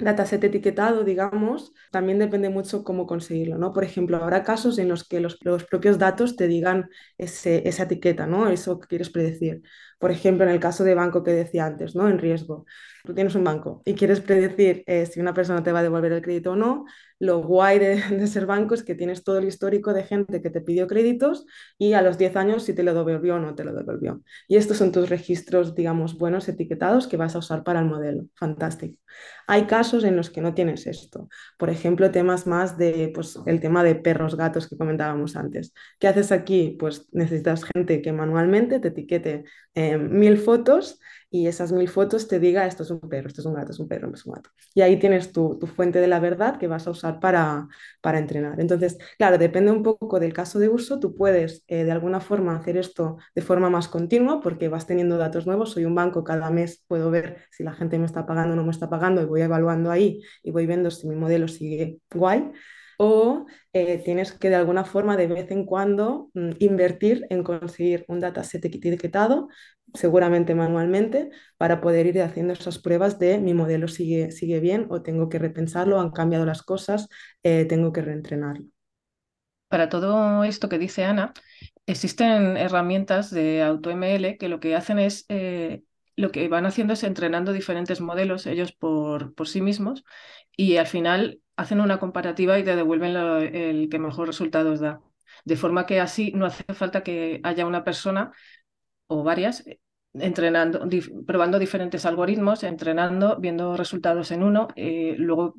dataset 0.00 0.42
etiquetado, 0.42 1.04
digamos, 1.04 1.72
también 1.92 2.18
depende 2.18 2.48
mucho 2.48 2.82
cómo 2.82 3.06
conseguirlo, 3.06 3.58
¿no? 3.58 3.72
Por 3.72 3.84
ejemplo, 3.84 4.16
habrá 4.16 4.42
casos 4.42 4.78
en 4.80 4.88
los 4.88 5.06
que 5.08 5.20
los, 5.20 5.36
propios 5.70 5.98
datos 6.00 6.34
te 6.34 6.48
digan 6.48 6.90
esa 7.16 7.84
etiqueta, 7.84 8.26
¿no? 8.26 8.48
Eso 8.48 8.80
que 8.80 8.88
quieres 8.88 9.10
predecir. 9.10 9.62
Por 10.00 10.10
ejemplo, 10.10 10.44
en 10.44 10.50
el 10.50 10.58
caso 10.58 10.82
de 10.82 10.96
banco 10.96 11.22
que 11.22 11.30
decía 11.30 11.64
antes, 11.64 11.94
¿no? 11.94 12.08
En 12.08 12.18
riesgo. 12.18 12.66
Tú 13.04 13.14
tienes 13.14 13.36
un 13.36 13.44
banco 13.44 13.82
y 13.84 13.94
quieres 13.94 14.20
predecir 14.20 14.82
eh, 14.88 15.06
si 15.06 15.20
una 15.20 15.32
persona 15.32 15.62
te 15.62 15.70
va 15.70 15.78
a 15.78 15.82
devolver 15.84 16.10
el 16.10 16.22
crédito 16.22 16.52
o 16.52 16.56
no. 16.56 16.86
Lo 17.18 17.42
guay 17.42 17.78
de, 18.10 18.26
ser 18.26 18.46
banco 18.46 18.74
es 18.74 18.82
que 18.82 18.94
tienes 18.94 19.24
todo 19.24 19.38
el 19.38 19.48
histórico 19.48 19.92
de 19.92 20.04
gente 20.04 20.42
que 20.42 20.50
te 20.50 20.60
pidió 20.60 20.86
créditos 20.86 21.46
y 21.78 21.94
a 21.94 22.02
los 22.02 22.18
10 22.18 22.36
años 22.36 22.64
si 22.64 22.74
te 22.74 22.82
lo 22.82 22.94
devolvió 22.94 23.36
o 23.36 23.38
no 23.38 23.54
te 23.54 23.64
lo 23.64 23.72
devolvió. 23.72 24.22
Y 24.48 24.56
estos 24.56 24.76
son 24.76 24.92
tus 24.92 25.08
registros, 25.08 25.74
digamos, 25.74 26.18
buenos 26.18 26.48
etiquetados 26.48 27.06
que 27.06 27.16
vas 27.16 27.34
a 27.34 27.38
usar 27.38 27.64
para 27.64 27.80
el 27.80 27.86
modelo. 27.86 28.24
Fantástico. 28.34 28.98
Hay 29.46 29.66
casos 29.66 30.04
en 30.04 30.16
los 30.16 30.30
que 30.30 30.40
no 30.40 30.54
tienes 30.54 30.86
esto. 30.86 31.28
Por 31.56 31.70
ejemplo, 31.70 32.10
temas 32.10 32.46
más 32.46 32.76
de, 32.76 33.10
pues, 33.14 33.38
el 33.46 33.60
tema 33.60 33.82
de 33.82 33.94
perros, 33.94 34.36
gatos 34.36 34.68
que 34.68 34.76
comentábamos 34.76 35.36
antes. 35.36 35.72
¿Qué 35.98 36.08
haces 36.08 36.32
aquí? 36.32 36.76
Pues 36.78 37.08
necesitas 37.12 37.64
gente 37.64 38.02
que 38.02 38.12
manualmente 38.12 38.80
te 38.80 38.88
etiquete 38.88 39.44
eh, 39.74 39.96
mil 39.96 40.38
fotos 40.38 41.00
y 41.30 41.46
esas 41.48 41.72
mil 41.72 41.88
fotos 41.88 42.28
te 42.28 42.38
diga 42.38 42.66
esto 42.66 42.82
es 42.84 42.90
un 42.90 43.00
perro, 43.00 43.28
esto 43.28 43.40
es 43.40 43.46
un 43.46 43.54
gato, 43.54 43.72
es 43.72 43.78
un 43.78 43.88
perro, 43.88 44.12
es 44.14 44.24
un 44.26 44.34
gato. 44.34 44.50
Y 44.74 44.82
ahí 44.82 44.98
tienes 44.98 45.32
tu, 45.32 45.58
fuente 45.74 46.00
de 46.00 46.06
la 46.06 46.20
verdad 46.20 46.58
que 46.58 46.68
vas 46.68 46.86
a 46.86 46.90
usar 46.90 47.20
para, 47.20 47.68
para, 48.00 48.18
entrenar. 48.18 48.60
Entonces, 48.60 48.96
claro, 49.18 49.36
depende 49.38 49.72
un 49.72 49.82
poco 49.82 50.20
del 50.20 50.32
caso 50.32 50.58
de 50.58 50.68
uso. 50.68 51.00
Tú 51.00 51.14
puedes 51.14 51.64
eh, 51.66 51.84
de 51.84 51.90
alguna 51.90 52.20
forma 52.20 52.56
hacer 52.56 52.76
esto 52.76 53.16
de 53.34 53.42
forma 53.42 53.70
más 53.70 53.88
continua 53.88 54.40
porque 54.40 54.68
vas 54.68 54.86
teniendo 54.86 55.18
datos 55.18 55.46
nuevos. 55.46 55.72
Soy 55.72 55.84
un 55.84 55.94
banco, 55.94 56.24
cada 56.24 56.50
mes 56.50 56.84
puedo 56.86 57.10
ver 57.10 57.44
si 57.50 57.64
la 57.64 57.72
gente 57.72 57.98
me 57.98 58.06
está 58.06 58.26
pagando 58.26 58.54
o 58.54 58.56
no 58.56 58.64
me 58.64 58.70
está 58.70 58.88
pagando 58.88 59.20
y 59.20 59.24
voy 59.24 59.42
evaluando 59.42 59.90
ahí 59.90 60.22
y 60.42 60.50
voy 60.52 60.66
viendo 60.66 60.90
si 60.90 61.08
mi 61.08 61.16
modelo 61.16 61.48
sigue 61.48 62.00
guay. 62.12 62.52
O 62.98 63.46
eh, 63.72 64.00
tienes 64.04 64.32
que 64.32 64.48
de 64.48 64.56
alguna 64.56 64.84
forma 64.84 65.16
de 65.16 65.26
vez 65.26 65.50
en 65.50 65.64
cuando 65.64 66.30
mm, 66.34 66.50
invertir 66.58 67.26
en 67.30 67.42
conseguir 67.42 68.04
un 68.08 68.20
dataset 68.20 68.64
etiquetado, 68.64 69.48
seguramente 69.94 70.54
manualmente, 70.54 71.30
para 71.56 71.80
poder 71.80 72.06
ir 72.06 72.20
haciendo 72.22 72.52
esas 72.52 72.78
pruebas 72.78 73.18
de 73.18 73.38
mi 73.38 73.54
modelo 73.54 73.88
sigue, 73.88 74.30
sigue 74.32 74.60
bien 74.60 74.86
o 74.90 75.02
tengo 75.02 75.28
que 75.28 75.38
repensarlo, 75.38 76.00
han 76.00 76.10
cambiado 76.10 76.44
las 76.46 76.62
cosas, 76.62 77.08
eh, 77.42 77.64
tengo 77.66 77.92
que 77.92 78.02
reentrenarlo. 78.02 78.66
Para 79.68 79.88
todo 79.88 80.44
esto 80.44 80.68
que 80.68 80.78
dice 80.78 81.04
Ana, 81.04 81.32
existen 81.86 82.56
herramientas 82.56 83.30
de 83.30 83.62
AutoML 83.62 84.38
que 84.38 84.48
lo 84.48 84.60
que 84.60 84.76
hacen 84.76 84.98
es, 84.98 85.24
eh, 85.28 85.82
lo 86.14 86.30
que 86.30 86.48
van 86.48 86.66
haciendo 86.66 86.92
es 86.92 87.02
entrenando 87.02 87.52
diferentes 87.52 88.00
modelos 88.00 88.46
ellos 88.46 88.72
por, 88.72 89.34
por 89.34 89.48
sí 89.48 89.60
mismos 89.60 90.04
y 90.56 90.76
al 90.76 90.86
final 90.86 91.40
hacen 91.56 91.80
una 91.80 91.98
comparativa 91.98 92.58
y 92.58 92.64
te 92.64 92.76
devuelven 92.76 93.16
el 93.16 93.88
que 93.88 93.98
mejor 93.98 94.28
resultados 94.28 94.80
da. 94.80 95.00
De 95.44 95.56
forma 95.56 95.86
que 95.86 96.00
así 96.00 96.32
no 96.34 96.46
hace 96.46 96.64
falta 96.74 97.02
que 97.02 97.40
haya 97.44 97.66
una 97.66 97.84
persona 97.84 98.32
o 99.06 99.22
varias 99.22 99.66
eh, 99.66 99.80
entrenando, 100.14 100.88
probando 101.26 101.58
diferentes 101.58 102.06
algoritmos, 102.06 102.62
entrenando, 102.64 103.36
viendo 103.38 103.76
resultados 103.76 104.30
en 104.30 104.42
uno, 104.42 104.68
eh, 104.76 105.14
luego 105.18 105.56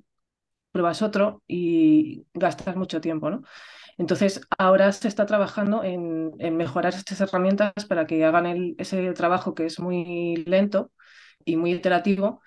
pruebas 0.71 1.01
otro 1.01 1.43
y 1.47 2.25
gastas 2.33 2.75
mucho 2.75 3.01
tiempo, 3.01 3.29
¿no? 3.29 3.43
Entonces, 3.97 4.41
ahora 4.57 4.91
se 4.91 5.07
está 5.07 5.25
trabajando 5.25 5.83
en, 5.83 6.35
mejorar 6.57 6.93
estas 6.93 7.19
herramientas 7.21 7.73
para 7.87 8.05
que 8.07 8.23
hagan 8.25 8.75
ese 8.77 9.13
trabajo 9.13 9.55
que 9.55 9.65
es 9.65 9.79
muy 9.79 10.37
lento 10.47 10.91
y 11.45 11.57
muy 11.57 11.73
iterativo, 11.73 12.41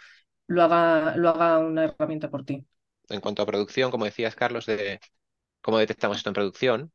lo 0.46 0.62
haga, 0.62 1.16
lo 1.16 1.30
haga 1.30 1.58
una 1.58 1.84
herramienta 1.84 2.30
por 2.30 2.44
ti. 2.44 2.66
En 3.10 3.20
cuanto 3.20 3.42
a 3.42 3.46
producción, 3.46 3.90
como 3.90 4.04
decías, 4.04 4.34
Carlos, 4.34 4.66
de 4.66 5.00
cómo 5.60 5.78
detectamos 5.78 6.16
esto 6.18 6.30
en 6.30 6.34
producción, 6.34 6.92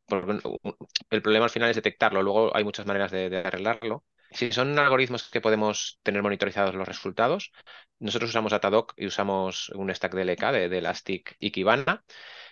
el 1.09 1.21
problema 1.21 1.45
al 1.45 1.51
final 1.51 1.69
es 1.69 1.75
detectarlo, 1.75 2.23
luego 2.23 2.55
hay 2.55 2.63
muchas 2.63 2.85
maneras 2.85 3.11
de 3.11 3.37
arreglarlo. 3.37 4.03
Si 4.31 4.51
son 4.51 4.77
algoritmos 4.77 5.29
que 5.29 5.39
podemos 5.39 5.99
tener 6.03 6.21
monitorizados 6.21 6.75
los 6.75 6.87
resultados, 6.87 7.51
nosotros 7.99 8.31
usamos 8.31 8.51
Datadog 8.51 8.87
y 8.97 9.07
usamos 9.07 9.69
un 9.69 9.93
stack 9.93 10.13
de 10.13 10.23
LK 10.23 10.51
de, 10.51 10.77
Elastic 10.77 11.37
y 11.39 11.51
Kibana. 11.51 12.03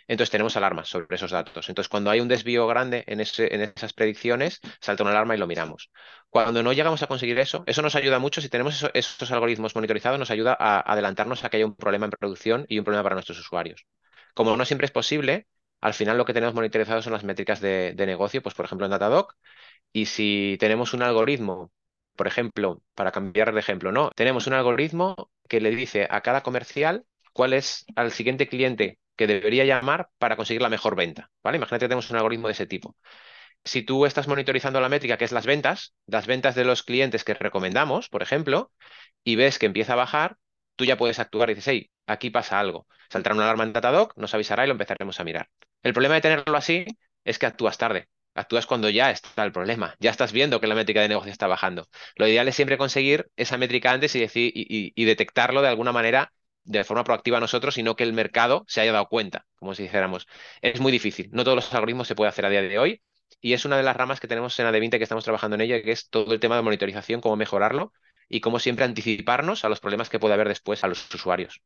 Entonces 0.07 0.31
tenemos 0.31 0.55
alarmas 0.57 0.89
sobre 0.89 1.15
esos 1.15 1.31
datos. 1.31 1.69
Entonces 1.69 1.89
cuando 1.89 2.09
hay 2.09 2.19
un 2.19 2.27
desvío 2.27 2.67
grande 2.67 3.03
en, 3.07 3.19
esas 3.21 3.93
predicciones, 3.93 4.59
salta 4.79 5.03
una 5.03 5.11
alarma 5.11 5.35
y 5.35 5.39
lo 5.39 5.47
miramos. 5.47 5.91
Cuando 6.29 6.63
no 6.63 6.73
llegamos 6.73 7.03
a 7.03 7.07
conseguir 7.07 7.39
eso, 7.39 7.63
eso 7.67 7.81
nos 7.81 7.95
ayuda 7.95 8.19
mucho. 8.19 8.41
Si 8.41 8.49
tenemos 8.49 8.89
esos 8.93 9.31
algoritmos 9.31 9.75
monitorizados, 9.75 10.19
nos 10.19 10.31
ayuda 10.31 10.55
a 10.59 10.79
adelantarnos 10.79 11.43
a 11.43 11.49
que 11.49 11.57
haya 11.57 11.65
un 11.65 11.75
problema 11.75 12.05
en 12.05 12.11
producción 12.11 12.65
y 12.67 12.79
un 12.79 12.85
problema 12.85 13.03
para 13.03 13.15
nuestros 13.15 13.39
usuarios. 13.39 13.85
Como 14.33 14.55
no 14.57 14.65
siempre 14.65 14.85
es 14.85 14.91
posible, 14.91 15.47
al 15.81 15.93
final 15.93 16.17
lo 16.17 16.25
que 16.25 16.33
tenemos 16.33 16.55
monitorizado 16.55 17.01
son 17.01 17.13
las 17.13 17.23
métricas 17.23 17.61
de, 17.61 17.93
de 17.93 18.05
negocio, 18.05 18.41
pues 18.41 18.55
por 18.55 18.65
ejemplo 18.65 18.85
en 18.85 18.91
Datadog, 18.91 19.33
y 19.91 20.07
si 20.07 20.57
tenemos 20.59 20.93
un 20.93 21.03
algoritmo, 21.03 21.71
por 22.15 22.27
ejemplo, 22.27 22.81
para 22.95 23.11
cambiar 23.11 23.53
de 23.53 23.59
ejemplo, 23.59 23.91
¿no? 23.91 24.11
Tenemos 24.15 24.47
un 24.47 24.53
algoritmo 24.53 25.29
que 25.47 25.61
le 25.61 25.71
dice 25.71 26.07
a 26.09 26.21
cada 26.21 26.41
comercial 26.41 27.05
cuál 27.33 27.53
es 27.53 27.85
al 27.95 28.11
siguiente 28.11 28.47
cliente 28.47 28.99
que 29.15 29.27
debería 29.27 29.65
llamar 29.65 30.09
para 30.17 30.35
conseguir 30.35 30.61
la 30.61 30.69
mejor 30.69 30.95
venta, 30.95 31.29
¿vale? 31.43 31.57
Imagínate 31.57 31.85
que 31.85 31.89
tenemos 31.89 32.09
un 32.09 32.17
algoritmo 32.17 32.47
de 32.47 32.53
ese 32.53 32.67
tipo. 32.67 32.95
Si 33.63 33.83
tú 33.83 34.05
estás 34.05 34.27
monitorizando 34.27 34.81
la 34.81 34.89
métrica 34.89 35.17
que 35.17 35.25
es 35.25 35.31
las 35.31 35.45
ventas, 35.45 35.95
las 36.05 36.27
ventas 36.27 36.55
de 36.55 36.65
los 36.65 36.83
clientes 36.83 37.23
que 37.23 37.33
recomendamos, 37.33 38.09
por 38.09 38.21
ejemplo, 38.21 38.71
y 39.23 39.35
ves 39.35 39.59
que 39.59 39.65
empieza 39.67 39.93
a 39.93 39.97
bajar, 39.97 40.37
tú 40.75 40.85
ya 40.85 40.97
puedes 40.97 41.19
actuar 41.19 41.49
y 41.49 41.55
dices, 41.55 41.67
hey, 41.69 41.91
aquí 42.07 42.29
pasa 42.29 42.59
algo. 42.59 42.87
Saltará 43.09 43.35
una 43.35 43.45
alarma 43.45 43.63
en 43.63 43.73
Datadog, 43.73 44.13
nos 44.17 44.33
avisará 44.33 44.65
y 44.65 44.67
lo 44.67 44.73
empezaremos 44.73 45.19
a 45.19 45.23
mirar. 45.23 45.49
El 45.81 45.93
problema 45.93 46.15
de 46.15 46.21
tenerlo 46.21 46.57
así 46.57 46.85
es 47.23 47.39
que 47.39 47.45
actúas 47.45 47.77
tarde. 47.77 48.09
Actúas 48.35 48.65
cuando 48.65 48.89
ya 48.89 49.11
está 49.11 49.43
el 49.43 49.51
problema, 49.51 49.95
ya 49.99 50.09
estás 50.09 50.31
viendo 50.31 50.59
que 50.59 50.67
la 50.67 50.75
métrica 50.75 51.01
de 51.01 51.07
negocio 51.07 51.31
está 51.31 51.47
bajando. 51.47 51.87
Lo 52.15 52.27
ideal 52.27 52.47
es 52.47 52.55
siempre 52.55 52.77
conseguir 52.79 53.29
esa 53.35 53.57
métrica 53.57 53.91
antes 53.91 54.15
y, 54.15 54.19
decir, 54.19 54.51
y, 54.55 55.05
detectarlo 55.05 55.61
de 55.61 55.67
alguna 55.67 55.91
manera 55.91 56.33
de 56.63 56.83
forma 56.83 57.03
proactiva 57.03 57.39
nosotros 57.39 57.77
y 57.77 57.83
no 57.83 57.95
que 57.95 58.03
el 58.03 58.13
mercado 58.13 58.63
se 58.67 58.81
haya 58.81 58.91
dado 58.91 59.07
cuenta, 59.07 59.45
como 59.55 59.75
si 59.75 59.83
dijéramos. 59.83 60.27
Es 60.61 60.79
muy 60.79 60.91
difícil, 60.91 61.29
no 61.31 61.43
todos 61.43 61.55
los 61.55 61.73
algoritmos 61.73 62.07
se 62.07 62.15
puede 62.15 62.29
hacer 62.29 62.45
a 62.45 62.49
día 62.49 62.61
de 62.61 62.79
hoy 62.79 63.01
y 63.41 63.53
es 63.53 63.65
una 63.65 63.77
de 63.77 63.83
las 63.83 63.95
ramas 63.95 64.19
que 64.19 64.27
tenemos 64.27 64.57
en 64.59 64.65
AD20 64.67 64.97
que 64.97 65.03
estamos 65.03 65.23
trabajando 65.23 65.55
en 65.55 65.61
ella, 65.61 65.81
que 65.81 65.91
es 65.91 66.09
todo 66.09 66.33
el 66.33 66.39
tema 66.39 66.55
de 66.55 66.61
monitorización, 66.61 67.21
cómo 67.21 67.35
mejorarlo 67.35 67.93
y 68.29 68.41
cómo 68.41 68.59
siempre 68.59 68.85
anticiparnos 68.85 69.65
a 69.65 69.69
los 69.69 69.79
problemas 69.79 70.09
que 70.09 70.19
puede 70.19 70.33
haber 70.33 70.47
después 70.47 70.83
a 70.83 70.87
los 70.87 71.13
usuarios. 71.13 71.61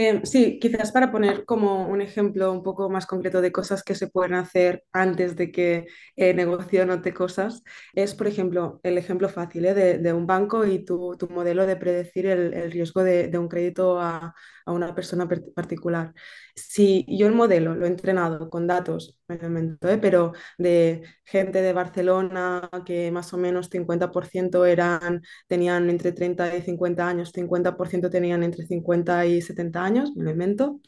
Eh, 0.00 0.20
sí, 0.24 0.60
quizás 0.60 0.92
para 0.92 1.10
poner 1.10 1.44
como 1.44 1.88
un 1.88 2.00
ejemplo 2.00 2.52
un 2.52 2.62
poco 2.62 2.88
más 2.88 3.04
concreto 3.04 3.40
de 3.40 3.50
cosas 3.50 3.82
que 3.82 3.96
se 3.96 4.06
pueden 4.06 4.34
hacer 4.34 4.84
antes 4.92 5.34
de 5.34 5.50
que 5.50 5.86
el 6.14 6.36
negocio 6.36 6.86
note 6.86 7.12
cosas, 7.12 7.64
es 7.94 8.14
por 8.14 8.28
ejemplo 8.28 8.78
el 8.84 8.96
ejemplo 8.96 9.28
fácil 9.28 9.64
¿eh? 9.64 9.74
de, 9.74 10.12
un 10.12 10.24
banco 10.24 10.64
y 10.64 10.84
tu, 10.84 11.18
modelo 11.30 11.66
de 11.66 11.74
predecir 11.74 12.26
el, 12.26 12.70
riesgo 12.70 13.02
de, 13.02 13.36
un 13.36 13.48
crédito 13.48 14.00
a, 14.00 14.36
a 14.68 14.72
una 14.72 14.94
persona 14.94 15.26
particular. 15.54 16.12
Si 16.54 17.06
yo 17.08 17.26
el 17.26 17.34
modelo 17.34 17.74
lo 17.74 17.86
he 17.86 17.88
entrenado 17.88 18.50
con 18.50 18.66
datos, 18.66 19.18
¿eh? 19.28 19.98
pero 20.00 20.32
de 20.58 21.02
gente 21.24 21.62
de 21.62 21.72
Barcelona 21.72 22.68
que 22.84 23.10
más 23.10 23.32
o 23.32 23.38
menos 23.38 23.70
50% 23.70 24.66
eran, 24.66 25.22
tenían 25.46 25.88
entre 25.90 26.12
30 26.12 26.56
y 26.56 26.62
50 26.62 27.08
años, 27.08 27.32
50% 27.32 28.10
tenían 28.10 28.42
entre 28.42 28.66
50 28.66 29.26
y 29.26 29.40
70 29.40 29.84
años, 29.84 30.12
me 30.16 30.32
invento 30.32 30.80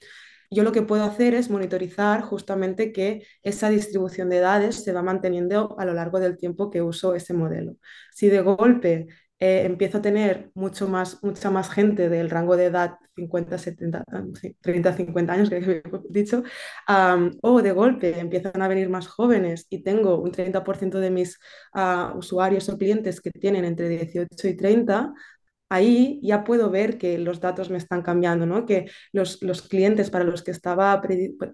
yo 0.53 0.65
lo 0.65 0.73
que 0.73 0.83
puedo 0.83 1.05
hacer 1.05 1.35
es 1.35 1.49
monitorizar 1.49 2.23
justamente 2.23 2.93
que 2.93 3.25
esa 3.45 3.71
distribución 3.71 4.29
de 4.29 4.39
edades 4.39 4.83
se 4.83 4.93
va 4.93 5.01
manteniendo 5.03 5.77
a 5.79 5.85
lo 5.85 5.95
largo 5.95 6.19
del 6.19 6.37
tiempo 6.37 6.71
que 6.71 6.83
uso 6.83 7.15
ese 7.15 7.35
modelo. 7.35 7.77
Si 8.13 8.29
de 8.29 8.41
golpe 8.41 9.07
eh, 9.41 9.63
empiezo 9.65 9.99
a 9.99 10.03
tener 10.03 10.51
mucho 10.55 10.87
más, 10.87 11.23
mucha 11.23 11.51
más 11.51 11.71
gente 11.71 12.09
del 12.11 12.31
rango 12.31 12.57
de 12.57 12.67
edad 12.67 12.99
50, 13.17 13.59
70, 13.59 14.05
30, 14.61 14.93
50 14.97 15.33
años, 15.33 15.51
que 15.51 15.57
he 15.57 15.83
dicho, 16.11 16.43
o 17.43 17.63
de 17.63 17.73
golpe 17.73 18.19
empiezan 18.19 18.63
a 18.63 18.69
venir 18.69 18.89
más 18.91 19.09
jóvenes 19.09 19.67
y 19.71 19.83
tengo 19.83 20.19
un 20.21 20.33
30% 20.33 20.99
de 21.01 21.11
mis 21.11 21.39
uh, 21.75 22.17
usuarios 22.17 22.69
o 22.69 22.79
clientes 22.79 23.21
que 23.21 23.31
tienen 23.31 23.65
entre 23.65 23.89
18 23.89 24.49
y 24.49 24.57
30, 24.57 25.13
ahí 25.71 26.21
ya 26.23 26.45
puedo 26.45 26.71
ver 26.71 26.99
que 26.99 27.17
los 27.19 27.41
datos 27.41 27.71
me 27.71 27.79
están 27.79 28.03
cambiando, 28.03 28.45
¿no? 28.45 28.67
que 28.67 28.91
los, 29.13 29.41
los 29.43 29.63
clientes 29.63 30.11
para 30.11 30.25
los 30.25 30.43
que, 30.43 30.51
estaba 30.51 31.01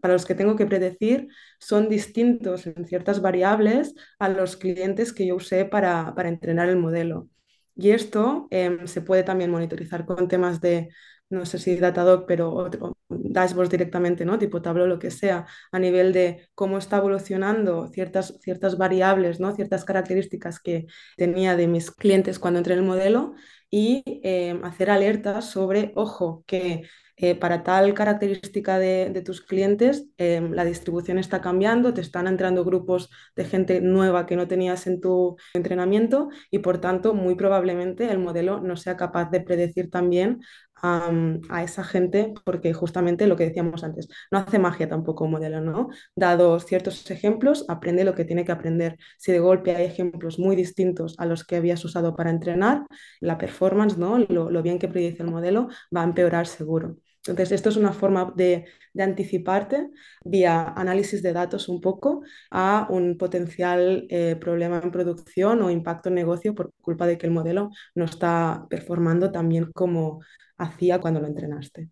para 0.00 0.14
los 0.14 0.24
que 0.26 0.34
tengo 0.34 0.56
que 0.56 0.66
predecir 0.66 1.28
son 1.60 1.88
distintos 1.88 2.66
en 2.66 2.86
ciertas 2.86 3.20
variables 3.20 3.94
a 4.18 4.28
los 4.28 4.56
clientes 4.56 5.12
que 5.12 5.26
yo 5.26 5.36
usé 5.36 5.66
para, 5.66 6.14
para 6.14 6.28
entrenar 6.30 6.68
el 6.68 6.78
modelo. 6.78 7.28
Y 7.76 7.90
esto 7.90 8.48
em, 8.50 8.86
se 8.86 9.02
puede 9.02 9.22
también 9.22 9.50
monitorizar 9.50 10.06
con 10.06 10.28
temas 10.28 10.60
de, 10.60 10.88
no 11.28 11.44
sé 11.46 11.58
si 11.58 11.76
Datadog, 11.76 12.24
pero 12.26 12.70
dashboards 13.08 13.70
directamente, 13.70 14.24
¿no? 14.24 14.38
Tipo 14.38 14.62
Tableau, 14.62 14.86
lo 14.86 14.98
que 14.98 15.10
sea, 15.10 15.46
a 15.72 15.78
nivel 15.78 16.12
de 16.12 16.48
cómo 16.54 16.78
está 16.78 16.98
evolucionando 16.98 17.88
ciertas, 17.88 18.38
ciertas 18.40 18.78
variables, 18.78 19.40
¿no? 19.40 19.54
Ciertas 19.54 19.84
características 19.84 20.58
que 20.60 20.86
tenía 21.16 21.56
de 21.56 21.66
mis 21.68 21.90
clientes 21.90 22.38
cuando 22.38 22.58
entré 22.58 22.74
en 22.74 22.80
el 22.80 22.86
modelo 22.86 23.34
y 23.70 24.02
em, 24.22 24.64
hacer 24.64 24.90
alertas 24.90 25.44
sobre, 25.50 25.92
ojo, 25.96 26.44
que 26.46 26.82
eh, 27.16 27.34
para 27.34 27.62
tal 27.62 27.94
característica 27.94 28.78
de, 28.78 29.22
tus 29.24 29.40
clientes, 29.40 30.06
em, 30.18 30.52
la 30.52 30.64
distribución 30.64 31.18
está 31.18 31.40
cambiando, 31.40 31.94
te 31.94 32.02
están 32.02 32.26
entrando 32.26 32.64
grupos 32.64 33.10
de 33.34 33.44
gente 33.44 33.80
nueva 33.80 34.26
que 34.26 34.36
no 34.36 34.46
tenías 34.48 34.86
en 34.86 35.00
tu 35.00 35.36
entrenamiento 35.54 36.28
y 36.50 36.58
por 36.58 36.78
tanto 36.78 37.14
muy 37.14 37.34
probablemente 37.34 38.10
el 38.10 38.18
modelo 38.18 38.60
no 38.60 38.76
sea 38.76 38.96
capaz 38.96 39.30
de 39.30 39.40
predecir 39.40 39.90
también 39.90 40.40
a 40.82 41.62
esa 41.62 41.84
gente 41.84 42.34
porque 42.44 42.72
justamente 42.72 43.26
lo 43.26 43.36
que 43.36 43.46
decíamos 43.46 43.82
antes, 43.82 44.08
no 44.30 44.38
hace 44.38 44.58
magia 44.58 44.88
tampoco 44.88 45.24
un 45.24 45.32
modelo, 45.32 45.60
¿no? 45.60 45.88
Dado 46.14 46.60
ciertos 46.60 47.10
ejemplos, 47.10 47.64
aprende 47.68 48.04
lo 48.04 48.14
que 48.14 48.24
tiene 48.24 48.44
que 48.44 48.52
aprender. 48.52 48.98
Si 49.18 49.32
de 49.32 49.38
golpe 49.40 49.74
hay 49.74 49.86
ejemplos 49.86 50.38
muy 50.38 50.54
distintos 50.54 51.14
a 51.18 51.26
los 51.26 51.44
que 51.44 51.56
habías 51.56 51.84
usado 51.84 52.14
para 52.14 52.30
entrenar, 52.30 52.86
la 53.20 53.38
performance, 53.38 53.96
¿no? 53.98 54.18
Lo, 54.18 54.50
lo 54.50 54.62
bien 54.62 54.78
que 54.78 54.88
predice 54.88 55.22
el 55.22 55.30
modelo 55.30 55.68
va 55.94 56.02
a 56.02 56.04
empeorar 56.04 56.46
seguro. 56.46 56.96
Entonces, 57.28 57.52
esto 57.52 57.68
es 57.68 57.76
una 57.76 57.92
forma 57.92 58.32
de, 58.36 58.66
anticiparte 58.98 59.90
vía 60.24 60.72
análisis 60.74 61.22
de 61.22 61.32
datos 61.34 61.68
un 61.68 61.80
poco 61.80 62.22
a 62.50 62.86
un 62.90 63.18
potencial 63.18 64.06
eh, 64.08 64.36
problema 64.36 64.80
en 64.82 64.90
producción 64.90 65.62
o 65.62 65.70
impacto 65.70 66.08
en 66.08 66.14
negocio 66.14 66.54
por 66.54 66.72
culpa 66.80 67.06
de 67.06 67.18
que 67.18 67.26
el 67.26 67.32
modelo 67.32 67.70
no 67.94 68.06
está 68.06 68.66
performando 68.70 69.30
tan 69.30 69.48
bien 69.48 69.70
como 69.72 70.20
hacía 70.56 71.00
cuando 71.00 71.20
lo 71.20 71.26
entrenaste. 71.26 71.90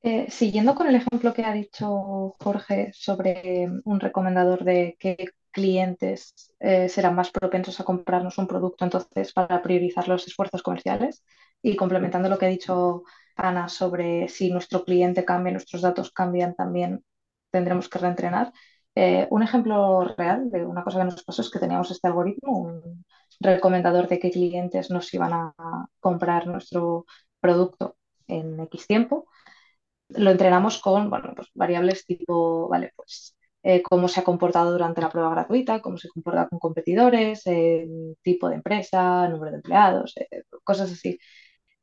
Eh, 0.00 0.30
siguiendo 0.30 0.76
con 0.76 0.86
el 0.86 0.94
ejemplo 0.94 1.34
que 1.34 1.44
ha 1.44 1.52
dicho 1.52 2.36
Jorge 2.38 2.92
sobre 2.94 3.66
un 3.84 3.98
recomendador 3.98 4.62
de 4.62 4.96
qué 5.00 5.16
clientes 5.50 6.52
eh, 6.60 6.88
serán 6.88 7.16
más 7.16 7.30
propensos 7.30 7.80
a 7.80 7.84
comprarnos 7.84 8.38
un 8.38 8.46
producto, 8.46 8.84
entonces 8.84 9.32
para 9.32 9.60
priorizar 9.60 10.06
los 10.06 10.26
esfuerzos 10.28 10.62
comerciales 10.62 11.24
y 11.62 11.74
complementando 11.74 12.28
lo 12.28 12.38
que 12.38 12.46
ha 12.46 12.48
dicho 12.48 13.02
Ana, 13.38 13.68
sobre 13.68 14.28
si 14.28 14.50
nuestro 14.50 14.84
cliente 14.84 15.24
cambia, 15.24 15.52
nuestros 15.52 15.82
datos 15.82 16.12
cambian 16.12 16.54
también, 16.54 17.04
tendremos 17.50 17.88
que 17.88 17.98
reentrenar. 17.98 18.52
Eh, 18.94 19.28
un 19.30 19.42
ejemplo 19.44 20.02
real 20.16 20.50
de 20.50 20.66
una 20.66 20.82
cosa 20.84 20.98
que 20.98 21.04
nos 21.04 21.22
pasó 21.24 21.42
es 21.42 21.50
que 21.50 21.60
teníamos 21.60 21.90
este 21.90 22.08
algoritmo, 22.08 22.58
un 22.58 23.04
recomendador 23.40 24.08
de 24.08 24.18
qué 24.18 24.30
clientes 24.30 24.90
nos 24.90 25.12
iban 25.14 25.32
a 25.32 25.54
comprar 26.00 26.46
nuestro 26.48 27.06
producto 27.40 27.96
en 28.26 28.58
X 28.60 28.86
tiempo. 28.88 29.28
Lo 30.10 30.30
entrenamos 30.30 30.78
con 30.80 31.10
bueno, 31.10 31.34
pues 31.36 31.48
variables 31.54 32.06
tipo, 32.06 32.68
vale, 32.68 32.92
pues 32.96 33.36
eh, 33.62 33.82
cómo 33.82 34.08
se 34.08 34.20
ha 34.20 34.24
comportado 34.24 34.72
durante 34.72 35.00
la 35.02 35.10
prueba 35.10 35.30
gratuita, 35.30 35.80
cómo 35.82 35.98
se 35.98 36.08
comporta 36.08 36.48
con 36.48 36.58
competidores, 36.58 37.44
tipo 38.22 38.48
de 38.48 38.56
empresa, 38.56 39.28
número 39.28 39.50
de 39.52 39.56
empleados, 39.58 40.14
eh, 40.16 40.42
cosas 40.64 40.92
así. 40.92 41.18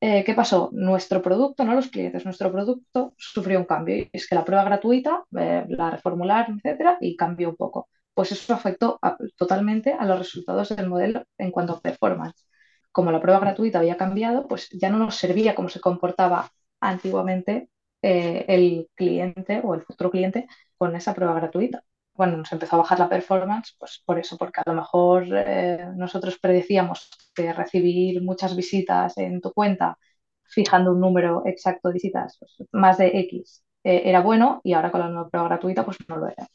Eh, 0.02 0.24
¿qué 0.26 0.34
pasó? 0.34 0.70
Nuestro 0.74 1.22
producto, 1.22 1.64
no 1.64 1.74
los 1.74 1.88
clientes, 1.90 2.26
nuestro 2.26 2.52
producto 2.52 3.14
sufrió 3.18 3.60
un 3.60 3.66
cambio. 3.66 3.96
Y 3.98 4.10
es 4.14 4.28
que 4.28 4.36
la 4.36 4.46
prueba 4.46 4.64
gratuita, 4.64 5.24
la 5.32 5.90
reformularon, 5.92 6.62
etcétera, 6.64 6.98
y 7.02 7.16
cambió 7.16 7.50
un 7.50 7.56
poco. 7.56 7.90
Pues 8.14 8.32
eso 8.32 8.54
afectó 8.54 9.00
totalmente 9.38 9.94
a 9.94 10.06
los 10.06 10.20
resultados 10.20 10.76
del 10.76 10.88
modelo 10.90 11.24
en 11.38 11.52
cuanto 11.52 11.74
a 11.74 11.82
performance. 11.82 12.46
Como 12.92 13.12
la 13.12 13.20
prueba 13.22 13.40
gratuita 13.40 13.80
había 13.80 13.98
cambiado, 13.98 14.48
pues 14.48 14.70
ya 14.72 14.90
no 14.90 15.00
nos 15.00 15.16
servía 15.16 15.56
como 15.56 15.70
se 15.70 15.80
comportaba 15.82 16.50
antiguamente 16.80 17.70
el 18.02 18.88
cliente 18.96 19.62
o 19.64 19.74
el 19.74 19.82
futuro 19.82 20.12
cliente 20.12 20.48
con 20.78 20.96
esa 20.96 21.14
prueba 21.16 21.34
gratuita. 21.34 21.84
Bueno, 22.16 22.38
nos 22.38 22.52
empezó 22.52 22.76
a 22.78 22.80
bajar 22.80 23.00
la 23.00 23.10
performance, 23.10 23.76
pues 23.78 24.02
por 24.06 24.18
eso, 24.18 24.38
porque 24.38 24.62
a 24.66 24.70
lo 24.70 24.76
mejor 24.76 25.28
eh, 25.32 25.86
nosotros 25.96 26.40
predecíamos 26.40 27.10
que 27.34 27.52
recibir 27.52 28.22
muchas 28.22 28.56
visitas 28.56 29.18
en 29.18 29.42
tu 29.42 29.52
cuenta, 29.52 29.98
fijando 30.44 30.94
un 30.94 31.02
número 31.02 31.44
exacto 31.46 31.90
de 31.90 31.96
visitas, 31.96 32.38
pues, 32.40 32.56
más 32.72 32.98
de 32.98 33.08
X, 33.08 33.64
eh, 33.84 34.04
era 34.06 34.22
bueno 34.22 34.62
y 34.64 34.74
ahora 34.74 34.92
con 34.92 35.02
la 35.02 35.10
nueva 35.10 35.30
prueba 35.30 35.50
gratuita, 35.50 35.84
pues 35.84 35.98
no 36.08 36.18
lo 36.18 36.28
era. 36.28 36.48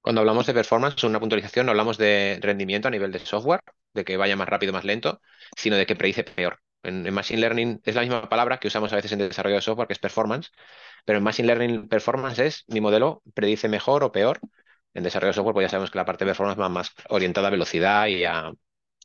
Cuando 0.00 0.22
hablamos 0.22 0.46
de 0.46 0.54
performance, 0.54 1.04
una 1.04 1.20
puntualización, 1.20 1.66
no 1.66 1.72
hablamos 1.72 1.98
de 1.98 2.38
rendimiento 2.40 2.88
a 2.88 2.90
nivel 2.90 3.12
de 3.12 3.18
software, 3.18 3.60
de 3.92 4.04
que 4.04 4.16
vaya 4.16 4.34
más 4.34 4.48
rápido, 4.48 4.72
más 4.72 4.84
lento, 4.84 5.20
sino 5.56 5.76
de 5.76 5.84
que 5.84 5.94
predice 5.94 6.24
peor. 6.24 6.58
En, 6.82 7.12
Machine 7.12 7.40
Learning 7.40 7.80
es 7.84 7.94
la 7.94 8.00
misma 8.00 8.28
palabra 8.28 8.58
que 8.58 8.68
usamos 8.68 8.92
a 8.92 8.96
veces 8.96 9.12
en 9.12 9.18
desarrollo 9.18 9.56
de 9.56 9.62
software, 9.62 9.86
que 9.86 9.92
es 9.92 9.98
performance, 9.98 10.50
pero 11.04 11.18
en 11.18 11.24
Machine 11.24 11.46
Learning 11.46 11.88
Performance 11.88 12.38
es 12.38 12.64
mi 12.68 12.80
modelo 12.80 13.22
predice 13.34 13.68
mejor 13.68 14.02
o 14.02 14.12
peor. 14.12 14.40
En 14.94 15.04
desarrollo 15.04 15.30
de 15.30 15.34
software, 15.34 15.54
pues 15.54 15.64
ya 15.64 15.70
sabemos 15.70 15.90
que 15.90 15.98
la 15.98 16.04
parte 16.04 16.24
de 16.24 16.30
performance 16.30 16.60
va 16.60 16.68
más 16.68 16.92
orientada 17.08 17.48
a 17.48 17.50
velocidad 17.50 18.06
y 18.06 18.24
a, 18.24 18.52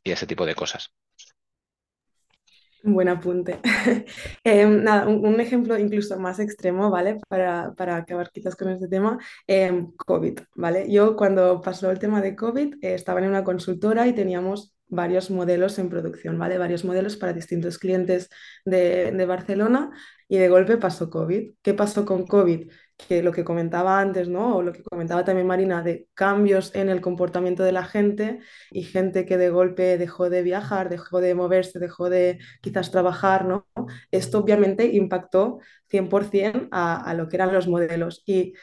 ese 0.04 0.26
tipo 0.26 0.46
de 0.46 0.54
cosas. 0.54 0.92
Buen 2.82 3.08
apunte. 3.08 3.58
Em, 4.44 4.82
nada, 4.84 5.08
un, 5.08 5.40
ejemplo 5.40 5.76
incluso 5.76 6.18
más 6.20 6.38
extremo, 6.38 6.88
¿vale? 6.90 7.18
Para, 7.28 7.74
acabar 7.96 8.30
quizás 8.30 8.54
con 8.54 8.68
este 8.68 8.86
tema, 8.86 9.18
em, 9.46 9.92
COVID, 9.96 10.38
¿vale? 10.54 10.90
Yo 10.90 11.16
cuando 11.16 11.60
pasó 11.60 11.90
el 11.90 11.98
tema 11.98 12.20
de 12.22 12.36
COVID 12.36 12.74
eh, 12.82 12.94
estaba 12.94 13.20
en 13.20 13.28
una 13.28 13.42
consultora 13.42 14.06
y 14.06 14.14
teníamos 14.14 14.76
varios 14.88 15.30
modelos 15.32 15.78
en 15.80 15.88
producción, 15.88 16.38
¿vale? 16.38 16.58
Varios 16.58 16.84
modelos 16.84 17.16
para 17.16 17.32
distintos 17.32 17.78
clientes 17.78 18.28
de, 18.64 19.10
de 19.10 19.26
Barcelona 19.26 19.90
y 20.28 20.38
de 20.38 20.48
golpe 20.48 20.76
pasó 20.76 21.10
COVID. 21.10 21.54
¿Qué 21.62 21.74
pasó 21.74 22.04
con 22.04 22.24
COVID? 22.24 22.70
Que 22.98 23.22
lo 23.22 23.30
que 23.30 23.44
comentaba 23.44 24.00
antes, 24.00 24.28
¿no? 24.28 24.56
O 24.56 24.62
lo 24.62 24.72
que 24.72 24.82
comentaba 24.82 25.22
también 25.24 25.46
Marina, 25.46 25.82
de 25.82 26.08
cambios 26.14 26.74
en 26.74 26.88
el 26.88 27.02
comportamiento 27.02 27.62
de 27.62 27.72
la 27.72 27.84
gente 27.84 28.40
y 28.70 28.84
gente 28.84 29.26
que 29.26 29.36
de 29.36 29.50
golpe 29.50 29.98
dejó 29.98 30.30
de 30.30 30.42
viajar, 30.42 30.88
dejó 30.88 31.20
de 31.20 31.34
moverse, 31.34 31.78
dejó 31.78 32.08
de 32.08 32.38
quizás 32.62 32.90
trabajar, 32.90 33.44
¿no? 33.44 33.66
Esto 34.10 34.38
obviamente 34.38 34.86
impactó 34.86 35.58
100% 35.88 36.68
a, 36.72 36.96
a 37.10 37.14
lo 37.14 37.28
que 37.28 37.36
eran 37.36 37.52
los 37.52 37.68
modelos. 37.68 38.22
Y 38.26 38.54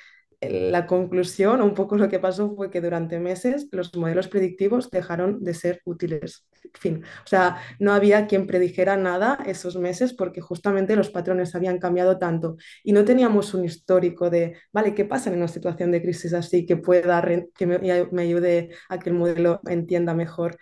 la 0.42 0.88
conclusión, 0.88 1.62
un 1.62 1.74
poco 1.74 1.96
lo 1.98 2.10
que 2.10 2.20
pasó 2.20 2.56
fue 2.56 2.70
que 2.72 2.82
durante 2.82 3.20
meses 3.20 3.68
los 3.72 3.96
modelos 3.96 4.28
predictivos 4.28 4.90
dejaron 4.90 5.44
de 5.44 5.54
ser 5.54 5.82
útiles. 5.86 6.46
Fin, 6.74 7.04
o 7.24 7.28
sea, 7.28 7.58
no 7.80 7.94
había 7.94 8.26
quien 8.28 8.48
predijera 8.48 8.98
nada 8.98 9.40
esos 9.46 9.76
meses 9.78 10.14
porque 10.14 10.42
justamente 10.42 10.96
los 10.96 11.10
patrones 11.10 11.56
habían 11.56 11.78
cambiado 11.78 12.18
tanto 12.18 12.58
y 12.84 12.94
no 12.94 13.06
teníamos 13.06 13.54
un 13.54 13.66
histórico 13.66 14.30
de, 14.30 14.58
vale, 14.72 14.96
¿qué 14.96 15.06
pasa 15.06 15.30
en 15.30 15.38
una 15.38 15.48
situación 15.48 15.92
de 15.92 16.02
crisis 16.02 16.34
así 16.34 16.66
que 16.66 16.78
pueda, 16.78 17.24
que 17.56 17.66
me, 17.68 18.22
ayude 18.22 18.70
a 18.90 18.98
que 19.00 19.10
el 19.10 19.16
modelo 19.16 19.62
entienda 19.68 20.14
mejor 20.14 20.58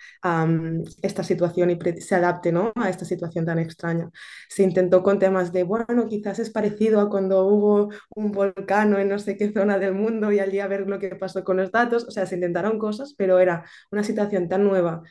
esta 1.01 1.23
situación 1.23 1.71
y 1.71 1.79
se 2.01 2.15
adapte 2.15 2.51
¿no? 2.51 2.71
a 2.75 2.89
esta 2.89 3.05
situación 3.05 3.45
tan 3.45 3.59
extraña? 3.59 4.09
Se 4.49 4.63
intentó 4.63 5.03
con 5.03 5.19
temas 5.19 5.51
de, 5.51 5.63
bueno, 5.63 6.07
quizás 6.07 6.39
es 6.39 6.49
parecido 6.49 6.99
a 6.99 7.09
cuando 7.09 7.45
hubo 7.45 7.89
un 8.15 8.31
volcán 8.31 8.93
en 8.95 9.09
no 9.09 9.19
sé 9.19 9.37
qué 9.37 9.51
zona 9.51 9.77
del 9.77 9.93
mundo 9.93 10.31
y 10.31 10.39
allí 10.39 10.59
a 10.59 10.67
ver 10.67 10.87
lo 10.87 10.99
que 10.99 11.15
pasó 11.15 11.43
con 11.43 11.57
los 11.57 11.71
datos. 11.71 12.05
O 12.07 12.11
sea, 12.11 12.25
se 12.25 12.35
intentaron 12.35 12.79
cosas, 12.79 13.13
pero 13.17 13.39
era 13.39 13.65
una 13.91 14.03
situación 14.03 14.49
tan 14.49 14.63
nueva 14.63 15.03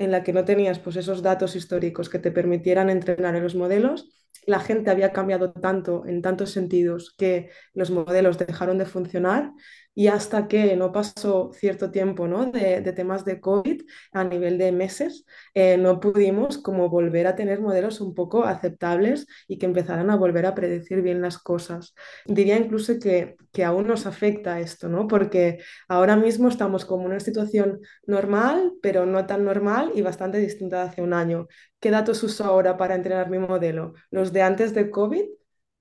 en 0.00 0.10
la 0.10 0.22
que 0.24 0.32
no 0.32 0.44
tenías 0.44 0.78
pues, 0.78 0.96
esos 0.96 1.22
datos 1.22 1.54
históricos 1.54 2.08
que 2.08 2.18
te 2.18 2.32
permitieran 2.32 2.88
entrenar 2.88 3.36
en 3.36 3.42
los 3.42 3.54
modelos. 3.54 4.08
La 4.46 4.58
gente 4.58 4.90
había 4.90 5.12
cambiado 5.12 5.52
tanto 5.52 6.06
en 6.06 6.22
tantos 6.22 6.50
sentidos 6.50 7.14
que 7.16 7.50
los 7.74 7.90
modelos 7.90 8.38
dejaron 8.38 8.78
de 8.78 8.86
funcionar 8.86 9.52
y 9.94 10.06
hasta 10.06 10.48
que 10.48 10.76
no 10.76 10.92
pasó 10.92 11.50
cierto 11.52 11.90
tiempo 11.90 12.28
¿no? 12.28 12.46
de, 12.46 12.80
temas 12.92 13.24
de 13.24 13.40
COVID 13.40 13.82
a 14.12 14.24
nivel 14.24 14.56
de 14.58 14.72
meses, 14.72 15.24
eh, 15.54 15.76
no 15.76 16.00
pudimos 16.00 16.58
como 16.58 16.88
volver 16.88 17.26
a 17.26 17.36
tener 17.36 17.60
modelos 17.60 18.00
un 18.00 18.14
poco 18.14 18.44
aceptables 18.44 19.26
y 19.48 19.58
que 19.58 19.66
empezaran 19.66 20.10
a 20.10 20.16
volver 20.16 20.46
a 20.46 20.54
predecir 20.54 21.02
bien 21.02 21.20
las 21.20 21.38
cosas. 21.38 21.94
Diría 22.26 22.56
incluso 22.56 22.98
que, 22.98 23.36
que 23.52 23.64
aún 23.64 23.86
nos 23.88 24.06
afecta 24.06 24.60
esto, 24.60 24.88
¿no? 24.88 25.08
porque 25.08 25.58
ahora 25.88 26.16
mismo 26.16 26.48
estamos 26.48 26.84
como 26.84 27.02
en 27.02 27.10
una 27.12 27.20
situación 27.20 27.80
normal, 28.06 28.72
pero 28.82 29.06
no 29.06 29.26
tan 29.26 29.44
normal 29.44 29.92
y 29.94 30.02
bastante 30.02 30.38
distinta 30.38 30.82
de 30.82 30.88
hace 30.88 31.02
un 31.02 31.12
año. 31.12 31.48
¿Qué 31.80 31.90
datos 31.90 32.22
uso 32.22 32.44
ahora 32.44 32.76
para 32.76 32.94
entrenar 32.94 33.30
mi 33.30 33.38
modelo? 33.38 33.94
¿Los 34.10 34.32
de 34.32 34.42
antes 34.42 34.74
de 34.74 34.90
COVID? 34.90 35.39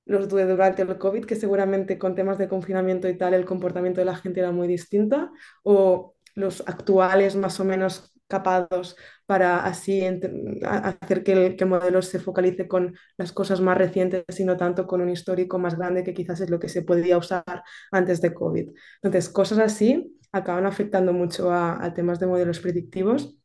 Los 0.10 0.28
de 0.28 0.46
durante 0.46 0.82
el 0.82 0.98
COVID, 0.98 1.26
que 1.26 1.36
seguramente 1.36 2.00
con 2.00 2.16
temas 2.16 2.38
de 2.40 2.50
confinamiento 2.50 3.08
y 3.08 3.18
tal 3.18 3.34
el 3.36 3.46
comportamiento 3.46 4.02
de 4.02 4.06
la 4.06 4.16
gente 4.16 4.40
era 4.40 4.52
muy 4.52 4.68
distinta, 4.68 5.32
o 5.64 6.16
los 6.36 6.62
actuales 6.68 7.36
más 7.36 7.60
o 7.60 7.66
menos 7.66 8.12
capados 8.28 8.96
para 9.26 9.66
así 9.66 10.04
hacer 10.64 11.24
que 11.24 11.34
el, 11.34 11.56
que 11.56 11.66
modelo 11.66 12.02
se 12.02 12.20
focalice 12.20 12.68
con 12.68 12.96
las 13.18 13.32
cosas 13.32 13.62
más 13.62 13.78
recientes 13.78 14.40
y 14.40 14.46
no 14.46 14.58
tanto 14.58 14.88
con 14.88 15.02
un 15.02 15.10
histórico 15.10 15.60
más 15.60 15.78
grande 15.78 16.04
que 16.04 16.14
quizás 16.14 16.42
es 16.42 16.50
lo 16.50 16.60
que 16.60 16.70
se 16.70 16.82
podía 16.84 17.18
usar 17.18 17.64
antes 17.92 18.22
de 18.22 18.34
COVID. 18.34 18.70
Entonces, 19.02 19.30
cosas 19.30 19.60
así 19.60 20.16
acaban 20.32 20.66
afectando 20.66 21.14
mucho 21.14 21.52
a, 21.52 21.84
a 21.84 21.94
temas 21.94 22.20
de 22.20 22.28
modelos 22.28 22.60
predictivos 22.60 23.39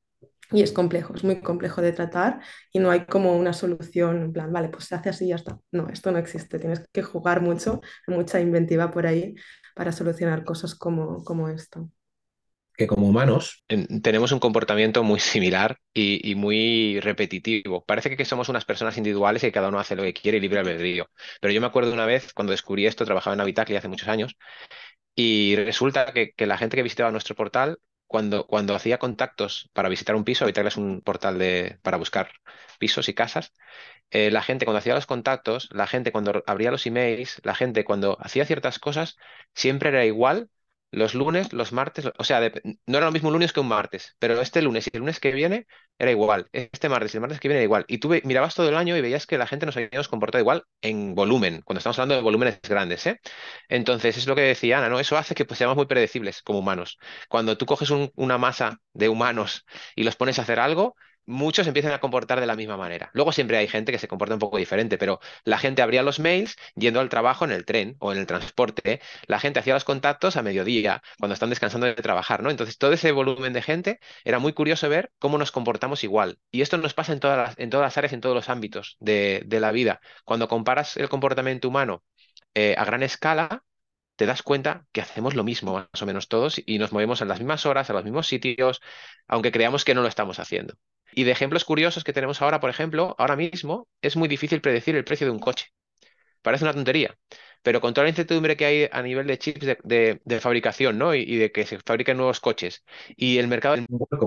y 0.50 0.62
es 0.62 0.72
complejo, 0.72 1.14
es 1.14 1.24
muy 1.24 1.40
complejo 1.40 1.80
de 1.80 1.92
tratar 1.92 2.40
y 2.72 2.78
no 2.78 2.90
hay 2.90 3.06
como 3.06 3.36
una 3.36 3.52
solución 3.52 4.22
en 4.22 4.32
plan, 4.32 4.52
vale, 4.52 4.68
pues 4.68 4.84
se 4.84 4.94
hace 4.94 5.08
así 5.08 5.26
y 5.26 5.28
ya 5.28 5.36
está. 5.36 5.58
No, 5.72 5.88
esto 5.88 6.12
no 6.12 6.18
existe. 6.18 6.58
Tienes 6.58 6.86
que 6.92 7.02
jugar 7.02 7.40
mucho, 7.40 7.80
mucha 8.06 8.40
inventiva 8.40 8.90
por 8.90 9.06
ahí 9.06 9.34
para 9.74 9.92
solucionar 9.92 10.44
cosas 10.44 10.74
como, 10.74 11.24
como 11.24 11.48
esto. 11.48 11.88
Que 12.76 12.88
como 12.88 13.08
humanos 13.08 13.64
tenemos 14.02 14.32
un 14.32 14.40
comportamiento 14.40 15.04
muy 15.04 15.20
similar 15.20 15.78
y, 15.92 16.34
muy 16.34 16.98
repetitivo. 17.00 17.84
Parece 17.84 18.16
que 18.16 18.24
somos 18.24 18.48
unas 18.48 18.64
personas 18.64 18.96
individuales 18.96 19.44
y 19.44 19.52
cada 19.52 19.68
uno 19.68 19.78
hace 19.78 19.94
lo 19.94 20.02
que 20.02 20.12
quiere 20.12 20.38
y 20.38 20.40
libre 20.40 20.58
albedrío. 20.58 21.08
Pero 21.40 21.54
yo 21.54 21.60
me 21.60 21.68
acuerdo 21.68 21.92
una 21.92 22.04
vez 22.04 22.32
cuando 22.32 22.50
descubrí 22.50 22.86
esto, 22.86 23.04
trabajaba 23.04 23.34
en 23.34 23.40
Habitacli 23.40 23.76
hace 23.76 23.86
muchos 23.86 24.08
años, 24.08 24.36
y 25.14 25.54
resulta 25.56 26.12
que, 26.12 26.32
que, 26.32 26.46
la 26.46 26.58
gente 26.58 26.76
que 26.76 26.82
visitaba 26.82 27.12
nuestro 27.12 27.36
portal 27.36 27.78
cuando, 28.06 28.46
cuando 28.46 28.74
hacía 28.74 28.98
contactos 28.98 29.70
para 29.72 29.88
visitar 29.88 30.16
un 30.16 30.24
piso, 30.24 30.44
Habitaclia 30.44 30.68
es 30.68 30.76
un 30.76 31.00
portal 31.02 31.38
de, 31.38 31.78
para 31.82 31.96
buscar 31.96 32.30
pisos 32.78 33.08
y 33.08 33.14
casas, 33.14 33.52
eh, 34.10 34.30
la 34.30 34.42
gente 34.42 34.64
cuando 34.66 34.78
hacía 34.78 34.94
los 34.94 35.06
contactos, 35.06 35.68
la 35.72 35.86
gente 35.86 36.12
cuando 36.12 36.42
abría 36.46 36.70
los 36.70 36.86
emails, 36.86 37.40
la 37.44 37.54
gente 37.54 37.84
cuando 37.84 38.16
hacía 38.20 38.44
ciertas 38.46 38.78
cosas, 38.78 39.16
siempre 39.54 39.90
era 39.90 40.04
igual 40.06 40.50
los 40.94 41.14
lunes, 41.14 41.52
los 41.52 41.72
martes, 41.72 42.06
o 42.16 42.24
sea, 42.24 42.40
no 42.86 42.98
era 42.98 43.06
lo 43.06 43.12
mismo 43.12 43.28
un 43.28 43.34
lunes 43.34 43.52
que 43.52 43.60
un 43.60 43.68
martes, 43.68 44.16
pero 44.18 44.40
este 44.40 44.62
lunes 44.62 44.86
y 44.86 44.90
el 44.94 45.00
lunes 45.00 45.20
que 45.20 45.32
viene 45.32 45.66
era 45.98 46.10
igual, 46.10 46.48
este 46.52 46.88
martes 46.88 47.14
y 47.14 47.16
el 47.16 47.20
martes 47.22 47.40
que 47.40 47.48
viene 47.48 47.58
era 47.60 47.64
igual. 47.64 47.84
Y 47.88 47.98
tú 47.98 48.08
mirabas 48.24 48.54
todo 48.54 48.68
el 48.68 48.76
año 48.76 48.96
y 48.96 49.00
veías 49.00 49.26
que 49.26 49.38
la 49.38 49.46
gente 49.46 49.66
nos 49.66 49.76
habíamos 49.76 50.08
comportado 50.08 50.40
igual 50.42 50.64
en 50.82 51.14
volumen, 51.14 51.62
cuando 51.64 51.78
estamos 51.78 51.98
hablando 51.98 52.16
de 52.16 52.22
volúmenes 52.22 52.60
grandes, 52.62 53.06
¿eh? 53.06 53.20
Entonces, 53.68 54.16
es 54.16 54.26
lo 54.26 54.34
que 54.34 54.42
decía 54.42 54.78
Ana, 54.78 54.88
¿no? 54.88 55.00
Eso 55.00 55.16
hace 55.16 55.34
que 55.34 55.44
pues, 55.44 55.58
seamos 55.58 55.76
muy 55.76 55.86
predecibles 55.86 56.42
como 56.42 56.58
humanos. 56.60 56.98
Cuando 57.28 57.56
tú 57.56 57.66
coges 57.66 57.90
una 57.90 58.38
masa 58.38 58.80
de 58.92 59.08
humanos 59.08 59.64
y 59.96 60.04
los 60.04 60.16
pones 60.16 60.38
a 60.38 60.42
hacer 60.42 60.60
algo, 60.60 60.96
muchos 61.26 61.66
empiezan 61.66 61.92
a 61.92 62.00
comportar 62.00 62.40
de 62.40 62.46
la 62.46 62.56
misma 62.56 62.76
manera. 62.76 63.10
Luego 63.12 63.32
siempre 63.32 63.56
hay 63.56 63.68
gente 63.68 63.92
que 63.92 63.98
se 63.98 64.08
comporta 64.08 64.34
un 64.34 64.40
poco 64.40 64.58
diferente, 64.58 64.98
pero 64.98 65.20
la 65.44 65.58
gente 65.58 65.82
abría 65.82 66.02
los 66.02 66.20
mails 66.20 66.56
yendo 66.74 67.00
al 67.00 67.08
trabajo 67.08 67.44
en 67.44 67.52
el 67.52 67.64
tren 67.64 67.96
o 67.98 68.12
en 68.12 68.18
el 68.18 68.26
transporte. 68.26 69.00
La 69.26 69.40
gente 69.40 69.60
hacía 69.60 69.74
los 69.74 69.84
contactos 69.84 70.36
a 70.36 70.42
mediodía, 70.42 71.02
cuando 71.18 71.34
están 71.34 71.50
descansando 71.50 71.86
de 71.86 71.94
trabajar, 71.94 72.42
¿no? 72.42 72.50
Entonces, 72.50 72.78
todo 72.78 72.92
ese 72.92 73.12
volumen 73.12 73.52
de 73.52 73.62
gente 73.62 74.00
era 74.24 74.38
muy 74.38 74.52
curioso 74.52 74.88
ver 74.88 75.12
cómo 75.18 75.38
nos 75.38 75.52
comportamos 75.52 76.04
igual. 76.04 76.38
Y 76.50 76.62
esto 76.62 76.78
nos 76.78 76.94
pasa 76.94 77.12
en 77.12 77.20
todas 77.20 77.38
las, 77.38 77.58
en 77.58 77.70
todas 77.70 77.84
las 77.84 77.96
áreas, 77.98 78.12
en 78.12 78.20
todos 78.20 78.34
los 78.34 78.48
ámbitos 78.48 78.96
de, 79.00 79.44
la 79.54 79.72
vida. 79.72 80.00
Cuando 80.24 80.48
comparas 80.48 80.96
el 80.96 81.08
comportamiento 81.08 81.68
humano 81.68 82.02
eh, 82.54 82.74
a 82.76 82.84
gran 82.84 83.02
escala, 83.02 83.64
te 84.16 84.26
das 84.26 84.42
cuenta 84.42 84.86
que 84.92 85.00
hacemos 85.00 85.34
lo 85.34 85.44
mismo 85.44 85.74
más 85.74 86.02
o 86.02 86.06
menos 86.06 86.28
todos 86.28 86.60
y 86.64 86.78
nos 86.78 86.92
movemos 86.92 87.22
a 87.22 87.24
las 87.24 87.38
mismas 87.38 87.66
horas, 87.66 87.90
a 87.90 87.92
los 87.92 88.04
mismos 88.04 88.26
sitios, 88.26 88.80
aunque 89.26 89.52
creamos 89.52 89.84
que 89.84 89.94
no 89.94 90.02
lo 90.02 90.08
estamos 90.08 90.38
haciendo. 90.38 90.74
Y 91.12 91.24
de 91.24 91.32
ejemplos 91.32 91.64
curiosos 91.64 92.04
que 92.04 92.12
tenemos 92.12 92.42
ahora, 92.42 92.60
por 92.60 92.70
ejemplo, 92.70 93.14
ahora 93.18 93.36
mismo 93.36 93.88
es 94.02 94.16
muy 94.16 94.28
difícil 94.28 94.60
predecir 94.60 94.96
el 94.96 95.04
precio 95.04 95.26
de 95.26 95.32
un 95.32 95.38
coche. 95.38 95.66
Parece 96.42 96.64
una 96.64 96.74
tontería, 96.74 97.16
pero 97.62 97.80
con 97.80 97.94
toda 97.94 98.04
la 98.04 98.10
incertidumbre 98.10 98.56
que 98.56 98.66
hay 98.66 98.88
a 98.92 99.02
nivel 99.02 99.26
de 99.26 99.38
chips 99.38 99.66
de, 99.82 100.40
fabricación 100.40 100.98
¿no? 100.98 101.14
Y, 101.14 101.36
de 101.36 101.52
que 101.52 101.64
se 101.64 101.78
fabriquen 101.78 102.16
nuevos 102.16 102.40
coches 102.40 102.84
y 103.16 103.38
el 103.38 103.48
mercado 103.48 103.76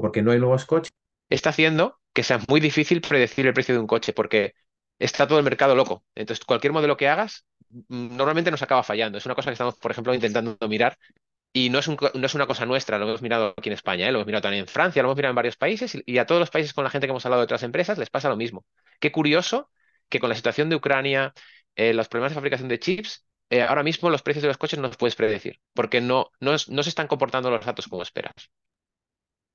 porque 0.01 0.23
no 0.23 0.31
hay 0.31 0.39
nuevos 0.39 0.65
coches, 0.65 0.91
está 1.29 1.51
haciendo 1.51 1.99
que 2.13 2.23
sea 2.23 2.39
muy 2.47 2.59
difícil 2.59 3.01
predecir 3.01 3.45
el 3.45 3.53
precio 3.53 3.75
de 3.75 3.81
un 3.81 3.87
coche 3.87 4.13
porque 4.13 4.55
está 4.97 5.27
todo 5.27 5.37
el 5.37 5.43
mercado 5.43 5.75
loco. 5.75 6.03
Entonces, 6.15 6.43
cualquier 6.43 6.73
modelo 6.73 6.97
que 6.97 7.07
hagas 7.07 7.45
mm, 7.69 8.15
normalmente 8.17 8.51
nos 8.51 8.61
acaba 8.63 8.83
fallando. 8.83 9.17
Es 9.17 9.25
una 9.25 9.35
cosa 9.35 9.49
que 9.51 9.53
estamos, 9.53 9.75
por 9.75 9.91
ejemplo, 9.91 10.13
intentando 10.13 10.57
mirar 10.67 10.97
y 11.57 11.69
no 11.71 11.79
es, 11.79 11.87
no 11.89 12.25
es, 12.25 12.35
una 12.35 12.45
cosa 12.45 12.67
nuestra, 12.67 12.99
lo 12.99 13.07
hemos 13.07 13.23
mirado 13.23 13.55
aquí 13.57 13.69
en 13.69 13.73
España, 13.73 14.07
¿eh? 14.07 14.11
lo 14.11 14.19
hemos 14.19 14.27
mirado 14.27 14.43
también 14.43 14.61
en 14.61 14.67
Francia, 14.67 15.01
lo 15.01 15.07
hemos 15.07 15.17
mirado 15.17 15.31
en 15.31 15.37
varios 15.37 15.55
países 15.55 15.97
y, 16.05 16.17
a 16.19 16.25
todos 16.27 16.39
los 16.39 16.51
países 16.51 16.71
con 16.71 16.83
la 16.83 16.91
gente 16.91 17.07
que 17.07 17.11
hemos 17.11 17.25
hablado 17.25 17.41
de 17.41 17.45
otras 17.45 17.63
empresas 17.63 17.97
les 17.97 18.11
pasa 18.11 18.29
lo 18.29 18.37
mismo. 18.37 18.63
Qué 18.99 19.11
curioso 19.11 19.71
que 20.07 20.19
con 20.19 20.29
la 20.29 20.35
situación 20.35 20.69
de 20.69 20.75
Ucrania, 20.75 21.33
eh, 21.75 21.95
los 21.95 22.09
problemas 22.09 22.31
de 22.31 22.35
fabricación 22.35 22.69
de 22.69 22.77
chips, 22.77 23.25
eh, 23.49 23.63
ahora 23.63 23.81
mismo 23.81 24.11
los 24.11 24.21
precios 24.21 24.43
de 24.43 24.49
los 24.49 24.57
coches 24.59 24.77
no 24.77 24.87
los 24.87 24.97
puedes 24.97 25.15
predecir, 25.15 25.59
porque 25.73 25.99
no 25.99 26.29
se 26.39 26.89
están 26.89 27.07
comportando 27.07 27.49
los 27.49 27.65
datos 27.65 27.87
como 27.87 28.03
esperas. 28.03 28.51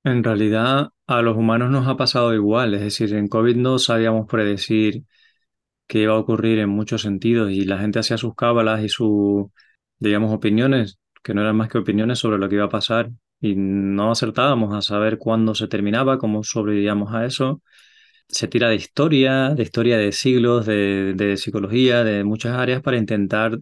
En 0.03 0.25
realidad, 0.25 0.89
a 1.07 1.21
los 1.21 1.37
humanos 1.37 1.71
nos 1.71 1.87
ha 1.87 1.95
pasado 1.95 2.33
igual, 2.33 2.73
es 2.73 2.81
decir, 2.81 3.13
en 3.13 3.29
COVID 3.29 3.55
no 3.55 3.79
sabíamos 3.79 4.27
predecir 4.27 5.03
qué 5.87 5.99
iba 5.99 6.13
a 6.13 6.17
ocurrir 6.17 6.59
en 6.59 6.69
muchos 6.69 7.03
sentidos 7.03 7.51
y 7.51 7.63
la 7.63 7.77
gente 7.77 7.99
hacía 7.99 8.17
sus 8.17 8.35
cábalas 8.35 8.83
y 8.83 8.89
sus, 8.89 9.45
digamos, 9.99 10.33
opiniones, 10.33 10.99
que 11.23 11.33
no 11.33 11.41
eran 11.41 11.55
más 11.57 11.69
que 11.69 11.77
opiniones 11.79 12.19
sobre 12.19 12.37
lo 12.37 12.49
que 12.49 12.55
iba 12.55 12.65
a 12.65 12.69
pasar 12.69 13.09
y 13.41 13.55
no 13.55 14.11
acertábamos 14.11 14.73
a 14.75 14.81
saber 14.81 15.17
cuándo 15.17 15.55
se 15.55 15.67
terminaba, 15.67 16.17
cómo 16.17 16.43
sobrevivíamos 16.43 17.13
a 17.13 17.25
eso. 17.25 17.61
Se 18.27 18.47
tira 18.47 18.69
de 18.69 18.75
historia, 18.75 19.49
de 19.51 19.63
historia 19.63 19.97
de 19.97 20.11
siglos, 20.11 20.65
de, 20.65 21.13
de 21.15 21.37
psicología, 21.37 22.03
de 22.03 22.23
muchas 22.23 22.57
áreas 22.57 22.81
para 22.81 22.97
intentar 22.97 23.59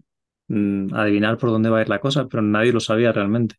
mm, 0.48 0.94
adivinar 0.94 1.38
por 1.38 1.50
dónde 1.50 1.70
va 1.70 1.78
a 1.78 1.82
ir 1.82 1.88
la 1.88 2.00
cosa, 2.00 2.26
pero 2.28 2.42
nadie 2.42 2.72
lo 2.72 2.80
sabía 2.80 3.12
realmente. 3.12 3.56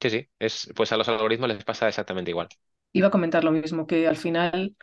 Sí, 0.00 0.10
sí, 0.10 0.28
es, 0.38 0.72
pues 0.76 0.92
a 0.92 0.96
los 0.96 1.08
algoritmos 1.08 1.48
les 1.48 1.64
pasa 1.64 1.88
exactamente 1.88 2.30
igual. 2.30 2.48
Iba 2.92 3.08
a 3.08 3.10
comentar 3.10 3.44
lo 3.44 3.50
mismo, 3.50 3.86
que 3.86 4.06
al 4.06 4.16
final 4.16 4.76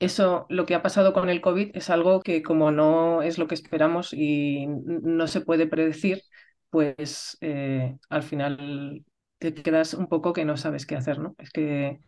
eso, 0.00 0.46
lo 0.50 0.66
que 0.66 0.74
ha 0.74 0.82
pasado 0.82 1.12
con 1.14 1.30
el 1.30 1.40
COVID 1.42 1.72
es 1.76 1.90
algo 1.90 2.20
que 2.22 2.42
como 2.42 2.72
no 2.72 3.22
es 3.22 3.38
lo 3.38 3.48
que 3.48 3.54
esperamos 3.56 4.12
y 4.14 4.66
no 4.68 5.26
se 5.28 5.42
puede 5.42 5.66
predecir, 5.66 6.22
pues 6.70 7.36
eh, 7.40 7.96
al 8.08 8.22
final 8.22 9.04
te 9.38 9.54
quedas 9.54 9.94
un 9.94 10.08
poco 10.08 10.32
que 10.32 10.44
no 10.44 10.56
sabes 10.56 10.86
qué 10.86 10.96
hacer, 10.96 11.18
¿no? 11.18 11.34
Es 11.38 11.50
que 11.50 12.00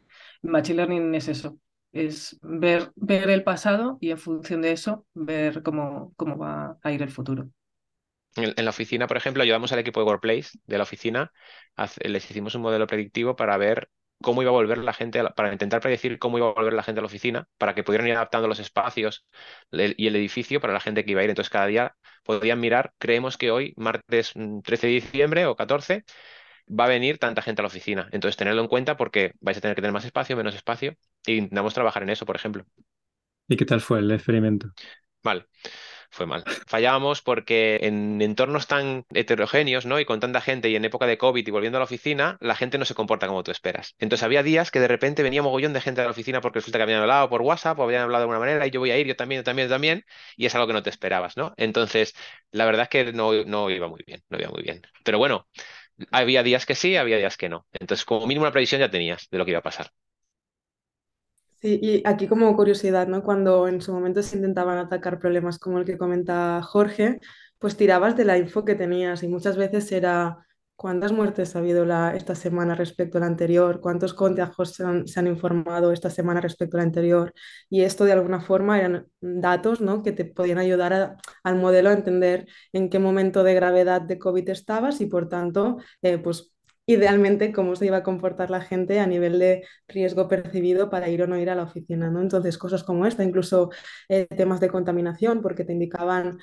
Machine 0.43 0.77
Learning 0.77 1.15
es 1.15 1.29
eso, 1.29 1.59
es 1.93 2.39
ver, 2.43 2.93
ver 2.97 3.31
el 3.31 3.43
pasado 3.43 3.99
y 4.01 4.11
en 4.11 4.19
función 4.19 4.63
de 4.63 4.73
eso 4.73 5.07
ver 5.15 5.63
cómo, 5.63 6.13
cómo 6.17 6.39
va 6.39 6.79
a 6.83 6.93
ir 6.93 7.03
el 7.03 7.11
futuro. 7.11 7.51
En, 8.37 8.65
la 8.65 8.71
oficina, 8.71 9.07
por 9.07 9.19
ejemplo, 9.19 9.43
ayudamos 9.43 9.73
al 9.73 9.79
equipo 9.81 10.01
de 10.01 10.07
Workplace 10.07 10.59
de 10.67 10.79
la 10.79 10.85
oficina, 10.85 11.33
les 12.03 12.31
hicimos 12.31 12.55
un 12.55 12.63
modelo 12.63 12.87
predictivo 12.87 13.37
para 13.37 13.59
ver 13.59 13.91
cómo 14.23 14.43
iba 14.43 14.51
a 14.51 14.53
volver 14.53 14.79
la 14.79 14.93
gente, 14.93 15.23
para 15.37 15.53
intentar 15.53 15.81
predecir 15.81 16.19
cómo 16.19 16.39
iba 16.39 16.49
a 16.49 16.53
volver 16.53 16.73
la 16.73 16.83
gente 16.83 17.01
a 17.01 17.03
la 17.03 17.07
oficina, 17.07 17.49
para 17.59 17.75
que 17.75 17.85
pudieran 17.85 18.09
ir 18.09 18.15
adaptando 18.15 18.49
los 18.49 18.59
espacios 18.59 19.27
y 19.71 20.07
el 20.07 20.17
edificio 20.17 20.61
para 20.61 20.73
la 20.73 20.81
gente 20.81 21.05
que 21.05 21.13
iba 21.13 21.21
a 21.21 21.25
ir. 21.25 21.31
Entonces, 21.31 21.51
cada 21.51 21.67
día 21.67 21.97
podían 22.25 22.61
mirar, 22.61 22.93
creemos 22.99 23.37
que 23.37 23.51
hoy, 23.51 23.75
martes 23.77 24.33
13 24.33 24.87
mm, 24.87 24.89
de 24.89 24.95
diciembre 24.95 25.47
o 25.47 25.57
14, 25.57 26.05
va 26.69 26.85
a 26.85 26.89
venir 26.89 27.19
tanta 27.19 27.43
gente 27.43 27.61
a 27.61 27.65
la 27.65 27.69
oficina. 27.69 28.09
Entonces, 28.13 28.37
tenerlo 28.37 28.63
en 28.63 28.69
cuenta 28.69 28.97
porque 28.97 29.33
vais 29.41 29.59
a 29.59 29.61
tener 29.61 29.75
que 29.75 29.83
tener 29.83 29.93
más 29.93 30.05
espacio, 30.05 30.37
menos 30.37 30.55
espacio, 30.55 30.95
y 31.27 31.35
intentamos 31.35 31.75
trabajar 31.75 32.03
en 32.03 32.11
eso, 32.11 32.25
por 32.25 32.37
ejemplo. 32.37 32.65
¿Y 33.49 33.57
qué 33.57 33.65
tal 33.67 33.81
fue 33.81 33.99
el 33.99 34.11
experimento? 34.11 34.73
Vale 35.23 35.47
fue 36.13 36.27
mal. 36.27 36.45
Fallábamos 36.67 37.23
porque 37.23 37.81
en 37.83 38.21
entornos 38.23 38.67
tan 38.67 39.05
heterogéneos, 39.15 39.87
¿no? 39.87 39.99
Y 39.99 40.05
con 40.05 40.21
tanta 40.21 40.41
gente 40.41 40.69
y 40.71 40.77
en 40.77 40.85
época 40.85 41.07
de 41.07 41.19
COVID 41.19 41.47
y 41.47 41.51
volviendo 41.51 41.79
a 41.79 41.81
la 41.81 41.85
oficina, 41.85 42.37
la 42.41 42.55
gente 42.55 42.79
no 42.79 42.85
se 42.85 42.95
comporta 42.95 43.27
como 43.27 43.43
tú 43.43 43.51
esperas. 43.51 43.95
Entonces 43.99 44.23
había 44.23 44.43
días 44.43 44.71
que 44.71 44.79
de 44.81 44.89
repente 44.89 45.23
venía 45.23 45.43
mogollón 45.43 45.73
de 45.73 45.81
gente 45.81 46.01
a 46.03 46.05
la 46.05 46.11
oficina 46.11 46.41
porque 46.41 46.59
resulta 46.61 46.79
que 46.79 46.83
habían 46.85 47.01
hablado 47.01 47.29
por 47.29 47.43
WhatsApp 47.43 47.79
o 47.79 47.83
habían 47.85 48.03
hablado 48.03 48.21
de 48.23 48.25
alguna 48.25 48.39
manera 48.41 48.67
y 48.67 48.71
yo 48.71 48.81
voy 48.81 48.91
a 48.91 48.99
ir, 48.99 49.07
yo 49.07 49.17
también, 49.17 49.41
yo 49.41 49.45
también, 49.45 49.69
yo 49.69 49.75
también, 49.75 50.05
y 50.37 50.47
es 50.47 50.55
algo 50.55 50.67
que 50.67 50.73
no 50.75 50.83
te 50.83 50.91
esperabas, 50.91 51.37
¿no? 51.37 51.55
Entonces, 51.57 52.15
la 52.51 52.65
verdad 52.67 52.83
es 52.85 52.89
que 52.89 53.13
no, 53.13 53.33
no 53.45 53.71
iba 53.71 53.89
muy 53.89 54.03
bien, 54.07 54.23
no 54.29 54.39
iba 54.39 54.51
muy 54.51 54.63
bien. 54.63 54.83
Pero 55.05 55.19
bueno, 55.19 55.49
había 56.11 56.43
días 56.43 56.67
que 56.67 56.75
sí, 56.75 56.97
había 56.97 57.19
días 57.19 57.37
que 57.37 57.49
no. 57.49 57.67
Entonces, 57.73 58.05
como 58.05 58.27
mínimo 58.27 58.45
una 58.45 58.53
previsión 58.53 58.81
ya 58.81 58.91
tenías 58.91 59.29
de 59.31 59.39
lo 59.39 59.45
que 59.45 59.53
iba 59.53 59.61
a 59.61 59.63
pasar. 59.63 59.91
Sí, 61.63 61.79
y 61.81 62.03
aquí 62.07 62.27
como 62.27 62.57
curiosidad, 62.57 63.07
¿no? 63.07 63.23
Cuando 63.23 63.69
en 63.69 63.81
su 63.81 63.93
momento 63.93 64.21
se 64.23 64.35
intentaban 64.37 64.79
atacar 64.79 65.21
problemas 65.21 65.59
como 65.61 65.79
el 65.79 65.85
que 65.85 65.97
comenta 65.97 66.61
Jorge, 66.63 67.21
pues 67.59 67.77
tirabas 67.77 68.17
de 68.17 68.25
la 68.25 68.37
info 68.37 68.65
que 68.65 68.75
tenías 68.75 69.23
y 69.23 69.29
muchas 69.29 69.57
veces 69.57 69.93
era 69.93 70.45
cuántas 70.75 71.13
muertes 71.13 71.55
ha 71.55 71.61
habido 71.61 71.85
la, 71.85 72.17
esta 72.17 72.35
semana 72.35 72.75
respecto 72.75 73.19
a 73.19 73.21
la 73.21 73.29
anterior, 73.29 73.81
cuántos 73.81 74.15
contagios 74.15 74.75
se 74.75 74.85
han, 75.21 75.27
informado 75.29 75.93
esta 75.93 76.11
semana 76.11 76.41
respecto 76.41 76.77
a 76.77 76.79
la 76.79 76.85
anterior 76.85 77.33
y 77.71 77.83
esto 77.83 78.05
de 78.05 78.13
alguna 78.13 78.41
forma 78.41 78.79
eran 78.81 79.07
datos, 79.21 79.81
¿no? 79.81 80.03
que 80.03 80.11
te 80.11 80.25
podían 80.25 80.59
ayudar 80.59 81.17
al 81.45 81.57
modelo 81.57 81.91
a 81.91 81.93
entender 81.93 82.49
en 82.73 82.91
qué 82.91 82.99
momento 82.99 83.45
de 83.45 83.55
gravedad 83.55 84.01
de 84.03 84.19
COVID 84.19 84.49
estabas 84.49 85.01
y 85.01 85.07
por 85.07 85.29
tanto, 85.29 85.79
eh, 86.03 86.19
pues 86.19 86.52
idealmente 86.93 87.53
cómo 87.53 87.77
se 87.77 87.87
iba 87.87 87.99
a 87.99 88.03
comportar 88.03 88.51
la 88.51 88.61
gente 88.61 89.01
a 89.01 89.07
nivel 89.07 89.39
de 89.39 89.67
riesgo 89.89 90.29
percibido 90.29 90.91
para 90.91 91.09
ir 91.09 91.23
o 91.23 91.27
no 91.27 91.39
ir 91.39 91.51
a 91.51 91.55
la 91.55 91.65
oficina, 91.65 92.11
¿no? 92.11 92.21
Entonces, 92.21 92.59
cosas 92.59 92.85
como 92.85 93.07
esta, 93.07 93.25
incluso 93.25 93.71
eh, 94.09 94.27
temas 94.27 94.61
de 94.61 94.69
contaminación, 94.69 95.43
porque 95.43 95.65
te 95.65 95.73
indicaban 95.73 96.39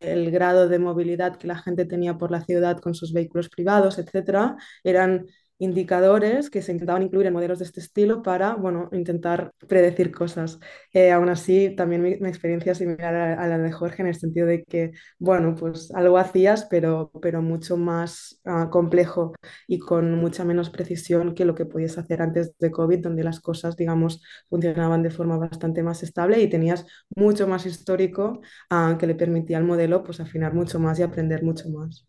el 0.00 0.30
grado 0.30 0.68
de 0.68 0.78
movilidad 0.78 1.36
que 1.36 1.46
la 1.46 1.58
gente 1.58 1.84
tenía 1.84 2.18
por 2.18 2.30
la 2.30 2.44
ciudad 2.44 2.78
con 2.80 2.94
sus 2.94 3.12
vehículos 3.12 3.48
privados, 3.48 3.98
etcétera, 3.98 4.56
eran 4.84 5.26
indicadores 5.62 6.50
que 6.50 6.60
se 6.60 6.72
intentaban 6.72 7.02
incluir 7.04 7.26
en 7.28 7.34
modelos 7.34 7.60
de 7.60 7.64
este 7.66 7.80
estilo 7.80 8.22
para, 8.22 8.54
bueno, 8.54 8.88
intentar 8.92 9.52
predecir 9.68 10.10
cosas. 10.10 10.58
Eh, 10.92 11.12
aún 11.12 11.28
así, 11.28 11.74
también 11.76 12.02
mi, 12.02 12.10
experiencia 12.28 12.72
es 12.72 12.78
similar 12.78 13.14
a, 13.14 13.46
la 13.46 13.58
de 13.58 13.70
Jorge 13.70 14.02
en 14.02 14.08
el 14.08 14.16
sentido 14.16 14.46
de 14.48 14.64
que, 14.64 14.92
bueno, 15.18 15.54
pues 15.54 15.92
algo 15.94 16.18
hacías, 16.18 16.66
pero, 16.68 17.12
pero 17.22 17.42
mucho 17.42 17.76
más 17.76 18.40
ah, 18.44 18.70
complejo 18.70 19.34
y 19.68 19.78
con 19.78 20.16
mucha 20.16 20.44
menos 20.44 20.68
precisión 20.70 21.34
que 21.34 21.44
lo 21.44 21.54
que 21.54 21.66
podías 21.66 21.96
hacer 21.96 22.22
antes 22.22 22.58
de 22.58 22.70
COVID, 22.72 22.98
donde 23.00 23.22
las 23.22 23.38
cosas, 23.40 23.76
digamos, 23.76 24.20
funcionaban 24.48 25.02
de 25.02 25.10
forma 25.10 25.36
bastante 25.38 25.82
más 25.84 26.02
estable 26.02 26.40
y 26.40 26.48
tenías 26.50 26.86
mucho 27.14 27.46
más 27.46 27.66
histórico 27.66 28.40
ah, 28.70 28.96
que 28.98 29.06
le 29.06 29.14
permitía 29.14 29.58
al 29.58 29.64
modelo 29.64 30.02
pues 30.02 30.18
afinar 30.20 30.54
mucho 30.54 30.80
más 30.80 30.98
y 30.98 31.02
aprender 31.02 31.42
mucho 31.44 31.68
más. 31.70 32.06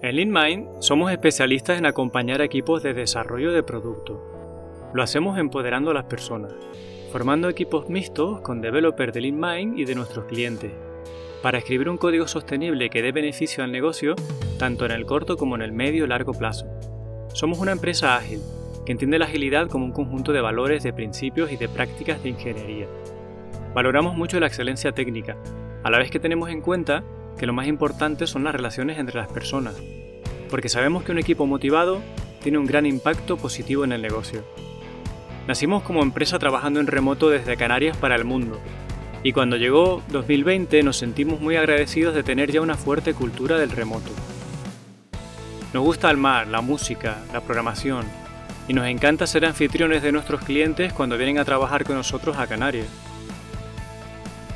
En 0.00 0.14
LeanMind 0.14 0.80
somos 0.80 1.10
especialistas 1.10 1.76
en 1.76 1.84
acompañar 1.84 2.40
equipos 2.40 2.84
de 2.84 2.94
desarrollo 2.94 3.50
de 3.50 3.64
producto. 3.64 4.22
Lo 4.94 5.02
hacemos 5.02 5.36
empoderando 5.38 5.90
a 5.90 5.94
las 5.94 6.04
personas, 6.04 6.54
formando 7.10 7.48
equipos 7.48 7.88
mixtos 7.88 8.40
con 8.42 8.60
developers 8.60 9.12
de 9.12 9.22
LeanMind 9.22 9.76
y 9.76 9.84
de 9.84 9.96
nuestros 9.96 10.26
clientes, 10.26 10.70
para 11.42 11.58
escribir 11.58 11.88
un 11.88 11.96
código 11.96 12.28
sostenible 12.28 12.90
que 12.90 13.02
dé 13.02 13.10
beneficio 13.10 13.64
al 13.64 13.72
negocio 13.72 14.14
tanto 14.56 14.86
en 14.86 14.92
el 14.92 15.04
corto 15.04 15.36
como 15.36 15.56
en 15.56 15.62
el 15.62 15.72
medio 15.72 16.04
y 16.04 16.08
largo 16.08 16.32
plazo. 16.32 16.68
Somos 17.32 17.58
una 17.58 17.72
empresa 17.72 18.16
ágil, 18.16 18.40
que 18.86 18.92
entiende 18.92 19.18
la 19.18 19.24
agilidad 19.24 19.68
como 19.68 19.84
un 19.84 19.92
conjunto 19.92 20.30
de 20.32 20.40
valores, 20.40 20.84
de 20.84 20.92
principios 20.92 21.50
y 21.50 21.56
de 21.56 21.68
prácticas 21.68 22.22
de 22.22 22.28
ingeniería. 22.28 22.86
Valoramos 23.74 24.16
mucho 24.16 24.38
la 24.38 24.46
excelencia 24.46 24.92
técnica, 24.92 25.36
a 25.82 25.90
la 25.90 25.98
vez 25.98 26.08
que 26.12 26.20
tenemos 26.20 26.50
en 26.50 26.60
cuenta 26.60 27.02
que 27.38 27.46
lo 27.46 27.52
más 27.52 27.68
importante 27.68 28.26
son 28.26 28.44
las 28.44 28.54
relaciones 28.54 28.98
entre 28.98 29.16
las 29.16 29.28
personas, 29.28 29.74
porque 30.50 30.68
sabemos 30.68 31.04
que 31.04 31.12
un 31.12 31.18
equipo 31.18 31.46
motivado 31.46 32.02
tiene 32.42 32.58
un 32.58 32.66
gran 32.66 32.84
impacto 32.84 33.36
positivo 33.36 33.84
en 33.84 33.92
el 33.92 34.02
negocio. 34.02 34.44
Nacimos 35.46 35.82
como 35.82 36.02
empresa 36.02 36.38
trabajando 36.38 36.80
en 36.80 36.86
remoto 36.88 37.30
desde 37.30 37.56
Canarias 37.56 37.96
para 37.96 38.16
el 38.16 38.24
mundo, 38.24 38.60
y 39.22 39.32
cuando 39.32 39.56
llegó 39.56 40.02
2020 40.10 40.82
nos 40.82 40.98
sentimos 40.98 41.40
muy 41.40 41.56
agradecidos 41.56 42.14
de 42.14 42.22
tener 42.22 42.52
ya 42.52 42.60
una 42.60 42.76
fuerte 42.76 43.14
cultura 43.14 43.56
del 43.56 43.70
remoto. 43.70 44.10
Nos 45.72 45.84
gusta 45.84 46.10
el 46.10 46.16
mar, 46.16 46.48
la 46.48 46.60
música, 46.60 47.18
la 47.32 47.40
programación, 47.40 48.04
y 48.68 48.74
nos 48.74 48.86
encanta 48.86 49.26
ser 49.26 49.46
anfitriones 49.46 50.02
de 50.02 50.12
nuestros 50.12 50.42
clientes 50.42 50.92
cuando 50.92 51.16
vienen 51.16 51.38
a 51.38 51.44
trabajar 51.44 51.84
con 51.84 51.96
nosotros 51.96 52.36
a 52.36 52.46
Canarias. 52.46 52.86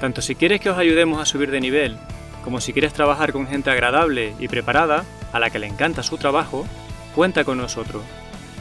Tanto 0.01 0.21
si 0.21 0.35
quieres 0.35 0.61
que 0.61 0.69
os 0.69 0.79
ayudemos 0.79 1.21
a 1.21 1.27
subir 1.27 1.51
de 1.51 1.61
nivel 1.61 1.97
como 2.43 2.61
si 2.61 2.73
quieres 2.73 2.93
trabajar 2.93 3.33
con 3.33 3.47
gente 3.47 3.71
agradable 3.71 4.35
y 4.39 4.49
preparada, 4.49 5.05
a 5.33 5.39
la 5.39 5.51
que 5.51 5.59
le 5.59 5.67
encanta 5.67 6.03
su 6.03 6.19
trabajo, 6.19 6.67
cuenta 7.15 7.45
con 7.45 7.59
nosotros. 7.59 8.03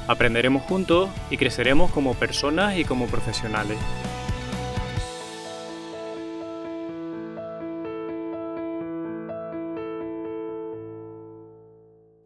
Aprenderemos 0.08 0.64
juntos 0.64 1.10
y 1.30 1.38
creceremos 1.38 1.92
como 1.92 2.14
personas 2.16 2.78
y 2.78 2.86
como 2.86 3.08
profesionales. 3.08 3.78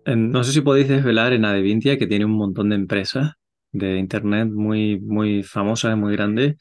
No 0.05 0.43
sé 0.43 0.51
si 0.51 0.61
podéis 0.61 0.87
desvelar 0.87 1.33
en 1.33 1.45
Adevintia 1.45 1.97
que 1.97 2.07
tiene 2.07 2.25
un 2.25 2.37
montón 2.37 2.69
de 2.69 2.75
empresas 2.75 3.33
de 3.71 3.97
internet 3.97 4.47
muy, 4.49 4.99
muy 4.99 5.43
famosas, 5.43 5.97
muy 5.97 6.15
grandes. 6.15 6.55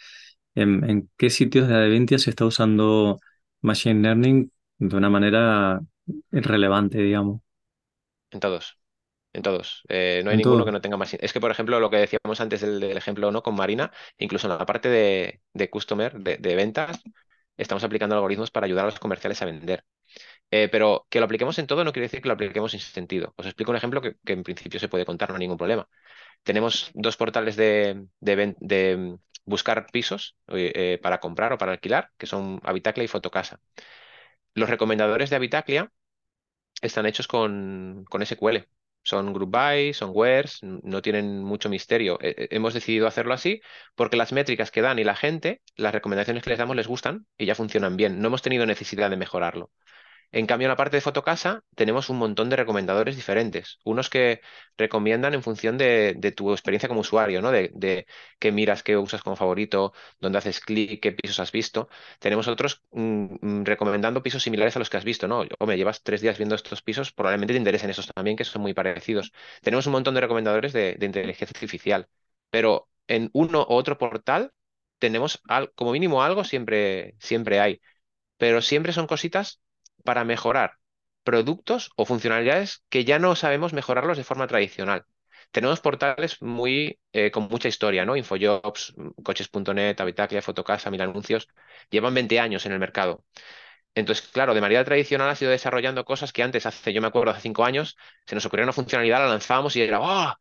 ¿En, 0.54 0.88
en 0.88 1.10
qué 1.16 1.30
sitios 1.30 1.68
de 1.68 1.74
Adevintia 1.74 2.18
se 2.18 2.30
está 2.30 2.46
usando 2.46 3.18
Machine 3.60 4.00
Learning 4.00 4.50
de 4.88 4.96
una 4.96 5.10
manera 5.10 5.80
relevante, 6.32 6.98
digamos? 6.98 7.40
En 8.30 8.40
todos. 8.40 8.78
En 9.34 9.42
todos. 9.42 9.82
Eh, 9.88 10.22
no 10.24 10.30
hay 10.30 10.36
En 10.36 10.38
ninguno 10.38 10.64
que 10.66 10.72
no 10.72 10.80
tenga 10.82 10.96
machine. 10.96 11.20
Es 11.24 11.32
que, 11.32 11.40
por 11.40 11.50
ejemplo, 11.50 11.80
lo 11.80 11.90
que 11.90 11.98
decíamos 11.98 12.40
antes 12.40 12.62
del, 12.62 12.80
del 12.80 12.96
ejemplo 12.96 13.32
no 13.32 13.42
con 13.42 13.54
Marina, 13.56 13.92
incluso 14.18 14.48
en 14.50 14.58
la 14.58 14.66
parte 14.66 14.88
de, 14.90 15.42
de 15.54 15.70
customer, 15.70 16.14
de, 16.20 16.38
de 16.38 16.56
ventas, 16.56 17.02
estamos 17.56 17.84
aplicando 17.84 18.16
algoritmos 18.16 18.50
para 18.50 18.66
ayudar 18.66 18.84
a 18.86 18.90
los 18.90 19.00
comerciales 19.00 19.42
a 19.42 19.46
vender. 19.46 19.84
Eh, 20.50 20.68
pero 20.70 21.06
que 21.10 21.20
lo 21.20 21.26
apliquemos 21.26 21.58
en 21.58 21.66
todo 21.68 21.84
no 21.84 21.92
quiere 21.92 22.06
decir 22.06 22.22
que 22.22 22.28
lo 22.28 22.34
apliquemos 22.34 22.72
sin 22.72 22.80
sentido. 22.80 23.34
Os 23.36 23.46
explico 23.46 23.70
un 23.72 23.76
ejemplo 23.78 24.02
que, 24.02 24.16
que 24.24 24.34
en 24.34 24.44
principio 24.44 24.80
se 24.80 24.88
puede 24.88 25.06
contar, 25.06 25.30
no 25.30 25.36
hay 25.36 25.40
ningún 25.40 25.58
problema. 25.58 25.88
Tenemos 26.44 26.90
dos 26.94 27.16
portales 27.18 27.56
de, 27.56 28.06
de 28.20 28.56
de, 28.60 28.96
mm, 28.98 29.16
buscar 29.46 29.86
pisos 29.92 30.36
eh, 30.48 30.98
para 31.02 31.20
comprar 31.20 31.52
o 31.54 31.58
para 31.58 31.72
alquilar, 31.72 32.10
que 32.18 32.26
son 32.26 32.60
Habitaclia 32.64 33.04
y 33.04 33.08
Fotocasa. 33.08 33.60
Los 34.54 34.70
recomendadores 34.70 35.30
de 35.30 35.36
Habitaclia 35.36 35.90
están 36.82 37.06
hechos 37.06 37.28
con, 37.28 38.04
con 38.10 38.22
SQL. 38.22 38.68
Son 39.02 39.32
group 39.34 39.50
by, 39.50 39.94
son 39.94 40.10
wheres, 40.14 40.60
no 40.62 41.02
tienen 41.02 41.42
mucho 41.44 41.68
misterio. 41.68 42.18
Eh, 42.22 42.34
eh, 42.38 42.48
hemos 42.52 42.74
decidido 42.74 43.06
hacerlo 43.06 43.34
así 43.34 43.60
porque 43.94 44.16
las 44.16 44.32
métricas 44.32 44.70
que 44.70 44.82
dan 44.82 44.98
y 44.98 45.04
la 45.04 45.16
gente, 45.16 45.62
las 45.76 45.92
recomendaciones 45.94 46.42
que 46.42 46.50
les 46.50 46.58
damos 46.58 46.76
les 46.76 46.88
gustan 46.88 47.26
y 47.38 47.46
ya 47.46 47.54
funcionan 47.54 47.96
bien. 47.96 48.20
No 48.20 48.28
hemos 48.28 48.42
tenido 48.42 48.66
necesidad 48.66 49.10
de 49.10 49.16
mejorarlo. 49.18 49.70
En 50.34 50.46
cambio, 50.46 50.66
en 50.66 50.70
la 50.70 50.76
parte 50.76 50.96
de 50.96 51.00
Fotocasa 51.00 51.62
tenemos 51.76 52.10
un 52.10 52.18
montón 52.18 52.50
de 52.50 52.56
recomendadores 52.56 53.14
diferentes. 53.14 53.78
Unos 53.84 54.10
que 54.10 54.40
recomiendan 54.76 55.32
en 55.32 55.44
función 55.44 55.78
de, 55.78 56.32
tu 56.36 56.50
experiencia 56.52 56.88
como 56.88 57.02
usuario, 57.02 57.40
¿no? 57.40 57.52
De, 57.52 58.06
qué 58.40 58.50
miras, 58.50 58.82
qué 58.82 58.96
usas 58.96 59.22
como 59.22 59.36
favorito, 59.36 59.92
dónde 60.18 60.38
haces 60.38 60.58
clic, 60.58 61.00
qué 61.00 61.12
pisos 61.12 61.38
has 61.38 61.52
visto. 61.52 61.88
Tenemos 62.18 62.48
otros 62.48 62.82
mm, 62.90 63.60
mm, 63.60 63.64
recomendando 63.64 64.24
pisos 64.24 64.42
similares 64.42 64.74
a 64.74 64.80
los 64.80 64.90
que 64.90 64.96
has 64.96 65.04
visto, 65.04 65.28
¿no? 65.28 65.44
O 65.60 65.66
me 65.66 65.76
llevas 65.76 66.02
tres 66.02 66.20
días 66.20 66.36
viendo 66.36 66.56
estos 66.56 66.82
pisos, 66.82 67.12
probablemente 67.12 67.52
te 67.54 67.58
interesen 67.58 67.90
esos 67.90 68.08
también, 68.08 68.36
que 68.36 68.44
son 68.44 68.62
muy 68.62 68.74
parecidos. 68.74 69.32
Tenemos 69.62 69.86
un 69.86 69.92
montón 69.92 70.14
de 70.14 70.20
recomendadores 70.20 70.72
de, 70.72 70.96
inteligencia 71.00 71.46
artificial, 71.54 72.08
pero 72.50 72.88
en 73.06 73.30
uno 73.34 73.60
u 73.68 73.74
otro 73.74 73.98
portal 73.98 74.52
tenemos 74.98 75.40
como 75.76 75.92
mínimo 75.92 76.22
algo 76.24 76.42
siempre, 76.44 77.14
siempre 77.20 77.60
hay 77.60 77.80
pero 78.36 78.62
siempre 78.62 78.92
son 78.92 79.06
cositas 79.06 79.60
para 80.04 80.24
mejorar 80.24 80.78
productos 81.24 81.90
o 81.96 82.04
funcionalidades 82.06 82.84
que 82.90 83.04
ya 83.04 83.18
no 83.18 83.36
sabemos 83.36 83.72
mejorarlos 83.72 84.18
de 84.18 84.24
forma 84.24 84.46
tradicional. 84.46 85.04
Tenemos 85.52 85.80
portales 85.80 86.42
muy 86.42 86.98
eh, 87.12 87.30
con 87.30 87.44
mucha 87.48 87.68
historia, 87.68 88.04
¿no? 88.04 88.16
Infojobs, 88.16 88.94
coches.net, 89.24 90.00
Habitaclia, 90.00 90.42
Fotocasa, 90.42 90.90
Mil 90.90 91.00
Anuncios, 91.02 91.48
llevan 91.90 92.14
20 92.14 92.40
años 92.40 92.66
en 92.66 92.72
el 92.72 92.78
mercado. 92.80 93.24
Entonces, 93.94 94.26
claro, 94.28 94.54
de 94.54 94.60
manera 94.60 94.84
tradicional 94.84 95.28
ha 95.30 95.36
sido 95.36 95.50
desarrollando 95.52 96.04
cosas 96.04 96.32
que 96.32 96.42
antes, 96.42 96.66
hace, 96.66 96.92
yo 96.92 97.00
me 97.00 97.06
acuerdo, 97.08 97.30
hace 97.32 97.42
cinco 97.42 97.64
años, 97.64 97.96
se 98.26 98.34
nos 98.34 98.44
ocurrió 98.46 98.64
una 98.64 98.72
funcionalidad, 98.72 99.20
la 99.20 99.28
lanzábamos 99.28 99.76
y 99.76 99.82
era, 99.82 100.00
¡oh! 100.00 100.34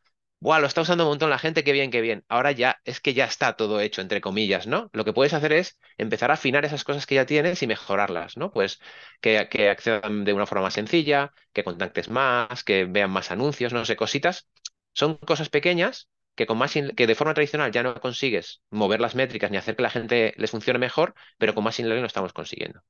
¡Buah! 0.44 0.60
Lo 0.60 0.68
está 0.68 0.82
usando 0.82 1.06
un 1.06 1.10
montón 1.12 1.30
la 1.30 1.40
gente, 1.40 1.64
qué 1.64 1.72
bien, 1.72 1.90
qué 1.90 2.02
bien. 2.02 2.26
Ahora 2.28 2.52
ya 2.52 2.80
es 2.84 3.00
que 3.00 3.14
ya 3.14 3.24
está 3.26 3.56
todo 3.56 3.80
hecho, 3.80 4.02
entre 4.02 4.20
comillas, 4.22 4.68
¿no? 4.68 4.90
Lo 4.94 5.06
que 5.06 5.14
puedes 5.14 5.34
hacer 5.34 5.54
es 5.54 5.80
empezar 5.98 6.32
a 6.32 6.34
afinar 6.36 6.66
esas 6.66 6.84
cosas 6.84 7.06
que 7.06 7.16
ya 7.16 7.26
tienes 7.26 7.64
y 7.64 7.68
mejorarlas, 7.68 8.36
¿no? 8.38 8.52
Pues 8.52 8.80
que, 9.22 9.48
que 9.50 9.70
accedan 9.70 10.26
de 10.26 10.34
una 10.34 10.46
forma 10.46 10.64
más 10.64 10.74
sencilla, 10.74 11.32
que 11.54 11.64
contactes 11.64 12.10
más, 12.10 12.64
que 12.66 12.84
vean 12.86 13.10
más 13.12 13.32
anuncios, 13.32 13.72
no 13.74 13.86
sé, 13.86 13.96
cositas. 13.96 14.48
Son 14.94 15.16
cosas 15.18 15.48
pequeñas 15.50 16.10
que, 16.36 16.46
con 16.46 16.58
Machine- 16.58 16.94
que 16.94 17.08
de 17.08 17.16
forma 17.16 17.34
tradicional 17.34 17.72
ya 17.72 17.82
no 17.84 17.96
consigues 18.02 18.62
mover 18.70 19.00
las 19.00 19.16
métricas 19.16 19.50
ni 19.50 19.56
hacer 19.58 19.76
que 19.78 19.84
la 19.84 19.90
gente 19.92 20.34
les 20.38 20.52
funcione 20.52 20.78
mejor, 20.80 21.16
pero 21.38 21.54
con 21.56 21.64
Machine 21.64 21.88
Learning 21.88 22.04
lo 22.04 22.08
estamos 22.08 22.34
consiguiendo. 22.34 22.82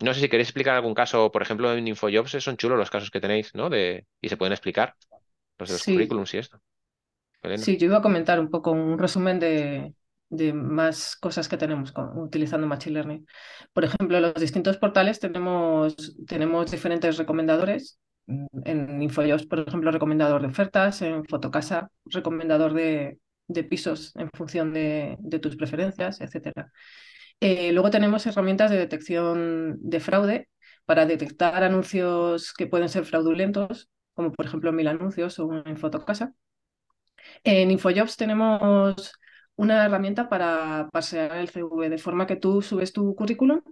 No 0.00 0.12
sé 0.14 0.20
si 0.20 0.28
queréis 0.28 0.48
explicar 0.48 0.74
algún 0.74 0.94
caso, 0.94 1.30
por 1.32 1.42
ejemplo, 1.42 1.72
en 1.72 1.88
InfoJobs 1.88 2.32
son 2.42 2.56
chulos 2.58 2.78
los 2.78 2.90
casos 2.90 3.10
que 3.10 3.20
tenéis, 3.20 3.54
¿no? 3.54 3.70
De, 3.70 4.06
y 4.20 4.28
se 4.28 4.36
pueden 4.36 4.52
explicar, 4.52 4.94
los 5.58 5.68
de 5.68 5.74
los 5.74 5.82
Sí, 5.82 5.92
currículums 5.92 6.34
y 6.34 6.38
esto. 6.38 6.60
Elena. 7.42 7.64
sí, 7.64 7.76
yo 7.76 7.86
iba 7.86 7.98
a 7.98 8.02
comentar 8.02 8.40
un 8.40 8.50
poco 8.50 8.70
un 8.72 8.98
resumen 8.98 9.40
de, 9.40 9.94
de 10.28 10.52
más 10.52 11.16
cosas 11.16 11.48
que 11.48 11.56
tenemos 11.56 11.92
con- 11.92 12.18
utilizando 12.18 12.66
Machine 12.66 12.94
Learning. 12.94 13.26
Por 13.72 13.84
ejemplo, 13.84 14.16
en 14.16 14.22
los 14.22 14.34
distintos 14.34 14.76
portales 14.78 15.20
tenemos, 15.20 16.16
tenemos 16.26 16.70
diferentes 16.70 17.16
recomendadores. 17.16 17.98
En 18.64 19.00
InfoJobs, 19.02 19.46
por 19.46 19.60
ejemplo, 19.60 19.90
recomendador 19.92 20.42
de 20.42 20.48
ofertas, 20.48 21.00
en 21.02 21.24
Fotocasa, 21.26 21.90
recomendador 22.06 22.74
de, 22.74 23.20
de 23.46 23.64
pisos 23.64 24.14
en 24.16 24.28
función 24.36 24.72
de, 24.72 25.16
de 25.20 25.38
tus 25.38 25.56
preferencias, 25.56 26.20
etcétera. 26.20 26.72
Eh, 27.40 27.72
luego 27.72 27.90
tenemos 27.90 28.26
herramientas 28.26 28.70
de 28.70 28.78
detección 28.78 29.76
de 29.80 30.00
fraude 30.00 30.48
para 30.86 31.06
detectar 31.06 31.62
anuncios 31.64 32.52
que 32.54 32.66
pueden 32.66 32.88
ser 32.88 33.04
fraudulentos, 33.04 33.88
como 34.16 34.32
por 34.32 34.46
ejemplo 34.46 34.72
Mil 34.72 34.88
Anuncios 34.88 35.38
o 35.40 35.54
en 35.66 35.78
Fotocasa. 35.78 36.34
En 37.44 37.70
InfoJobs 37.70 38.16
tenemos 38.16 39.12
una 39.56 39.84
herramienta 39.86 40.28
para 40.28 40.88
pasear 40.92 41.36
el 41.36 41.48
CV, 41.48 41.88
de 41.88 41.98
forma 41.98 42.26
que 42.26 42.36
tú 42.36 42.62
subes 42.62 42.92
tu 42.92 43.14
currículum 43.14 43.62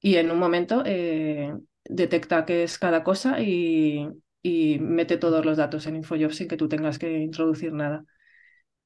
y 0.00 0.16
en 0.16 0.30
un 0.30 0.38
momento 0.38 0.82
eh, 0.86 1.52
detecta 1.84 2.44
qué 2.46 2.62
es 2.64 2.78
cada 2.78 3.04
cosa 3.04 3.40
y, 3.40 4.08
y 4.42 4.78
mete 4.80 5.16
todos 5.18 5.44
los 5.44 5.56
datos 5.56 5.86
en 5.86 5.96
InfoJobs 5.96 6.36
sin 6.36 6.48
que 6.48 6.56
tú 6.56 6.68
tengas 6.68 6.98
que 6.98 7.18
introducir 7.18 7.72
nada. 7.72 8.04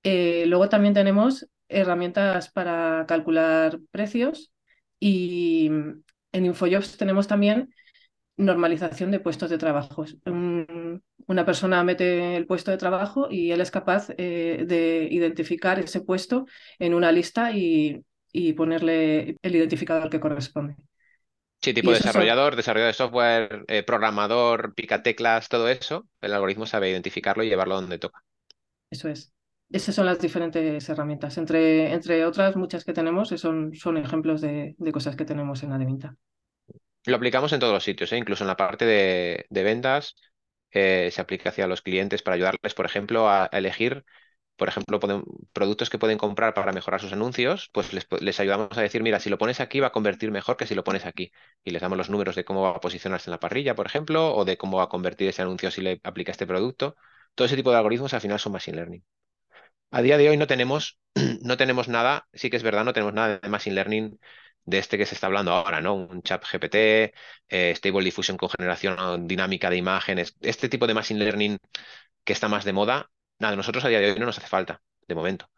Eh, 0.02 0.46
luego 0.46 0.68
también 0.68 0.94
tenemos 0.94 1.48
herramientas 1.68 2.50
para 2.50 3.06
calcular 3.08 3.80
precios 3.90 4.52
y 5.00 5.68
en 6.32 6.46
InfoJobs 6.46 6.96
tenemos 6.98 7.28
también 7.28 7.74
normalización 8.36 9.10
de 9.10 9.20
puestos 9.20 9.50
de 9.50 9.58
trabajo. 9.58 10.04
Una 11.28 11.46
persona 11.46 11.84
mete 11.84 12.36
el 12.36 12.46
puesto 12.46 12.70
de 12.72 12.78
trabajo 12.78 13.28
y 13.30 13.52
él 13.52 13.60
es 13.60 13.70
capaz 13.70 14.08
eh, 14.18 14.64
de 14.66 15.08
identificar 15.10 15.78
ese 15.78 16.00
puesto 16.02 16.46
en 16.80 16.94
una 16.94 17.12
lista 17.12 17.52
y, 17.52 18.04
y 18.32 18.54
ponerle 18.54 19.36
el 19.42 19.56
identificador 19.56 20.10
que 20.10 20.20
corresponde. 20.20 20.76
Sí, 21.60 21.72
tipo 21.74 21.92
esos 21.92 22.10
son, 22.10 22.32
desarrollador, 22.32 22.56
desarrollador 22.56 22.92
de 22.92 22.96
software, 22.96 23.64
eh, 23.68 23.82
programador, 23.84 24.74
picateclas, 24.74 25.48
todo 25.48 25.68
eso, 25.68 26.08
el 26.20 26.32
algoritmo 26.34 26.66
sabe 26.66 26.90
identificarlo 26.90 27.42
y 27.44 27.48
llevarlo 27.48 27.74
donde 27.76 27.98
toca. 27.98 28.22
eso 28.90 29.08
es. 29.08 29.32
Esas 29.70 29.94
son 29.94 30.06
las 30.06 30.20
diferentes 30.20 30.88
herramientas. 30.88 31.36
Entre, 31.38 31.92
entre 31.92 32.24
otras 32.24 32.56
muchas 32.56 32.84
que 32.84 32.94
tenemos, 32.94 33.28
son, 33.28 33.74
son 33.74 33.96
ejemplos 33.98 34.40
de, 34.40 34.74
de 34.78 34.92
cosas 34.92 35.16
que 35.16 35.24
tenemos 35.26 35.62
en 35.62 35.72
Adevinta. 35.72 36.16
Lo 37.06 37.16
aplicamos 37.16 37.52
en 37.52 37.60
todos 37.60 37.72
los 37.72 37.84
sitios, 37.84 38.12
¿eh? 38.12 38.18
Incluso 38.18 38.44
en 38.44 38.48
la 38.48 38.56
parte 38.56 38.84
de, 38.84 39.46
de 39.48 39.62
ventas, 39.62 40.14
eh, 40.70 41.10
se 41.12 41.20
aplica 41.20 41.50
hacia 41.50 41.66
los 41.66 41.82
clientes 41.82 42.22
para 42.22 42.36
ayudarles, 42.36 42.74
por 42.74 42.86
ejemplo, 42.86 43.28
a, 43.28 43.46
elegir, 43.52 44.04
por 44.56 44.68
ejemplo, 44.68 45.00
productos 45.52 45.90
que 45.90 45.98
pueden 45.98 46.18
comprar 46.18 46.54
para 46.54 46.72
mejorar 46.72 47.00
sus 47.00 47.12
anuncios, 47.12 47.70
pues 47.72 47.92
les, 47.92 48.06
les 48.20 48.40
ayudamos 48.40 48.76
a 48.76 48.82
decir, 48.82 49.02
mira, 49.02 49.20
si 49.20 49.30
lo 49.30 49.38
pones 49.38 49.60
aquí 49.60 49.80
va 49.80 49.88
a 49.88 49.92
convertir 49.92 50.30
mejor 50.32 50.56
que 50.56 50.66
si 50.66 50.74
lo 50.74 50.84
pones 50.84 51.06
aquí. 51.06 51.32
Y 51.64 51.70
les 51.70 51.82
damos 51.82 51.98
los 51.98 52.10
números 52.10 52.36
de 52.36 52.44
cómo 52.44 52.62
va 52.62 52.70
a 52.70 52.80
posicionarse 52.80 53.30
en 53.30 53.32
la 53.32 53.40
parrilla, 53.40 53.74
por 53.74 53.86
ejemplo, 53.86 54.34
o 54.34 54.44
de 54.44 54.56
cómo 54.58 54.78
va 54.78 54.84
a 54.84 54.88
convertir 54.88 55.28
ese 55.28 55.42
anuncio 55.42 55.70
si 55.70 55.82
le 55.82 56.00
aplica 56.04 56.32
este 56.32 56.46
producto. 56.46 56.96
Todo 57.34 57.46
ese 57.46 57.56
tipo 57.56 57.70
de 57.70 57.76
algoritmos 57.78 58.14
al 58.14 58.20
final 58.20 58.38
son 58.40 58.52
machine 58.52 58.76
learning. 58.76 59.04
A 59.90 60.02
día 60.02 60.18
de 60.18 60.28
hoy 60.28 60.36
no 60.36 60.46
tenemos, 60.46 60.98
no 61.42 61.56
tenemos 61.56 61.88
nada, 61.88 62.28
sí 62.32 62.50
que 62.50 62.56
es 62.56 62.62
verdad, 62.62 62.84
no 62.84 62.92
tenemos 62.92 63.14
nada 63.14 63.38
de 63.38 63.48
machine 63.48 63.74
learning 63.74 64.18
de 64.68 64.78
este 64.78 64.98
que 64.98 65.06
se 65.06 65.14
está 65.14 65.26
hablando 65.28 65.52
ahora, 65.52 65.80
¿no? 65.80 65.94
Un 65.94 66.22
chat 66.22 66.44
GPT, 66.44 67.14
eh, 67.48 67.74
Stable 67.76 68.04
Diffusion 68.04 68.36
con 68.36 68.50
generación 68.50 69.26
dinámica 69.26 69.70
de 69.70 69.76
imágenes, 69.76 70.36
este 70.40 70.68
tipo 70.68 70.86
de 70.86 70.94
machine 70.94 71.20
learning 71.24 71.58
que 72.24 72.32
está 72.32 72.48
más 72.48 72.64
de 72.64 72.72
moda, 72.72 73.10
nada, 73.38 73.56
nosotros 73.56 73.84
a 73.84 73.88
día 73.88 74.00
de 74.00 74.12
hoy 74.12 74.18
no 74.18 74.26
nos 74.26 74.38
hace 74.38 74.48
falta, 74.48 74.82
de 75.08 75.14
momento. 75.14 75.50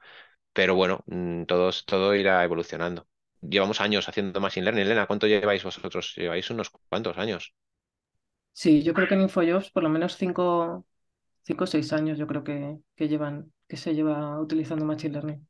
Pero 0.53 0.75
bueno, 0.75 1.03
mm, 1.07 1.45
todos, 1.45 1.85
todo 1.87 2.15
irá 2.15 2.45
evolucionando. 2.45 3.09
Llevamos 3.43 3.81
años 3.81 4.09
haciendo 4.09 4.41
machine 4.41 4.65
learning. 4.65 4.85
Elena, 4.87 5.07
¿cuánto 5.07 5.27
lleváis 5.29 5.65
vosotros? 5.65 6.15
Lleváis 6.17 6.51
unos 6.51 6.71
cuantos 6.89 7.19
años. 7.19 7.55
Sí, 8.53 8.83
yo 8.83 8.93
creo 8.95 9.09
que 9.09 9.15
en 9.15 9.23
InfoJobs 9.23 9.71
por 9.71 9.83
lo 9.83 9.89
menos 9.89 10.17
cinco, 10.17 10.87
cinco 11.43 11.65
o 11.65 11.67
seis 11.69 11.93
años 11.95 12.19
yo 12.19 12.27
creo 12.29 12.45
que, 12.45 12.79
que 12.97 13.09
llevan, 13.09 13.53
que 13.69 13.77
se 13.79 13.95
lleva 13.95 14.41
utilizando 14.41 14.87
Machine 14.87 15.15
Learning. 15.15 15.49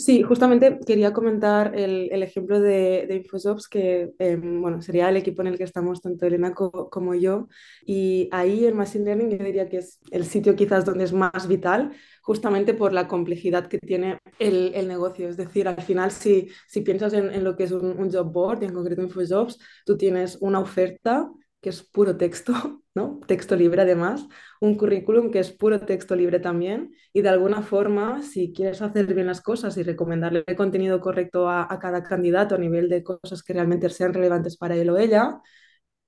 Sí, 0.00 0.22
justamente 0.22 0.78
quería 0.86 1.12
comentar 1.12 1.74
el, 1.78 2.08
el 2.10 2.22
ejemplo 2.22 2.58
de, 2.58 3.04
de 3.06 3.16
InfoJobs, 3.16 3.68
que 3.68 4.12
em, 4.18 4.62
bueno, 4.62 4.80
sería 4.80 5.10
el 5.10 5.18
equipo 5.18 5.42
en 5.42 5.48
el 5.48 5.58
que 5.58 5.64
estamos 5.64 6.00
tanto 6.00 6.24
Elena 6.24 6.54
co- 6.54 6.88
como 6.88 7.14
yo. 7.14 7.48
Y 7.84 8.26
ahí 8.32 8.64
el 8.64 8.74
Machine 8.74 9.04
Learning 9.04 9.30
yo 9.30 9.44
diría 9.44 9.68
que 9.68 9.76
es 9.78 9.98
el 10.10 10.24
sitio 10.24 10.56
quizás 10.56 10.86
donde 10.86 11.04
es 11.04 11.12
más 11.12 11.46
vital, 11.48 11.92
justamente 12.22 12.72
por 12.72 12.94
la 12.94 13.08
complejidad 13.08 13.68
que 13.68 13.78
tiene 13.78 14.18
el, 14.38 14.72
el 14.74 14.88
negocio. 14.88 15.28
Es 15.28 15.36
decir, 15.36 15.68
al 15.68 15.82
final, 15.82 16.10
si, 16.12 16.48
si 16.66 16.80
piensas 16.80 17.12
en, 17.12 17.30
en 17.34 17.44
lo 17.44 17.54
que 17.54 17.64
es 17.64 17.72
un, 17.72 17.98
un 17.98 18.10
job 18.10 18.32
board, 18.32 18.62
y 18.62 18.66
en 18.66 18.72
concreto 18.74 19.02
InfoJobs, 19.02 19.58
tú 19.84 19.98
tienes 19.98 20.38
una 20.40 20.60
oferta 20.60 21.30
que 21.60 21.70
es 21.70 21.82
puro 21.82 22.16
texto, 22.16 22.52
¿no? 22.94 23.20
Texto 23.26 23.56
libre 23.56 23.82
además, 23.82 24.26
un 24.60 24.76
currículum 24.76 25.30
que 25.30 25.40
es 25.40 25.52
puro 25.52 25.80
texto 25.80 26.16
libre 26.16 26.40
también 26.40 26.92
y 27.12 27.22
de 27.22 27.28
alguna 27.28 27.62
forma, 27.62 28.22
si 28.22 28.52
quieres 28.52 28.82
hacer 28.82 29.12
bien 29.14 29.26
las 29.26 29.40
cosas 29.40 29.76
y 29.76 29.82
recomendarle 29.82 30.44
el 30.46 30.56
contenido 30.56 31.00
correcto 31.00 31.48
a, 31.48 31.72
a 31.72 31.78
cada 31.78 32.02
candidato 32.02 32.54
a 32.54 32.58
nivel 32.58 32.88
de 32.88 33.02
cosas 33.04 33.42
que 33.42 33.52
realmente 33.52 33.88
sean 33.90 34.14
relevantes 34.14 34.56
para 34.56 34.76
él 34.76 34.90
o 34.90 34.98
ella, 34.98 35.40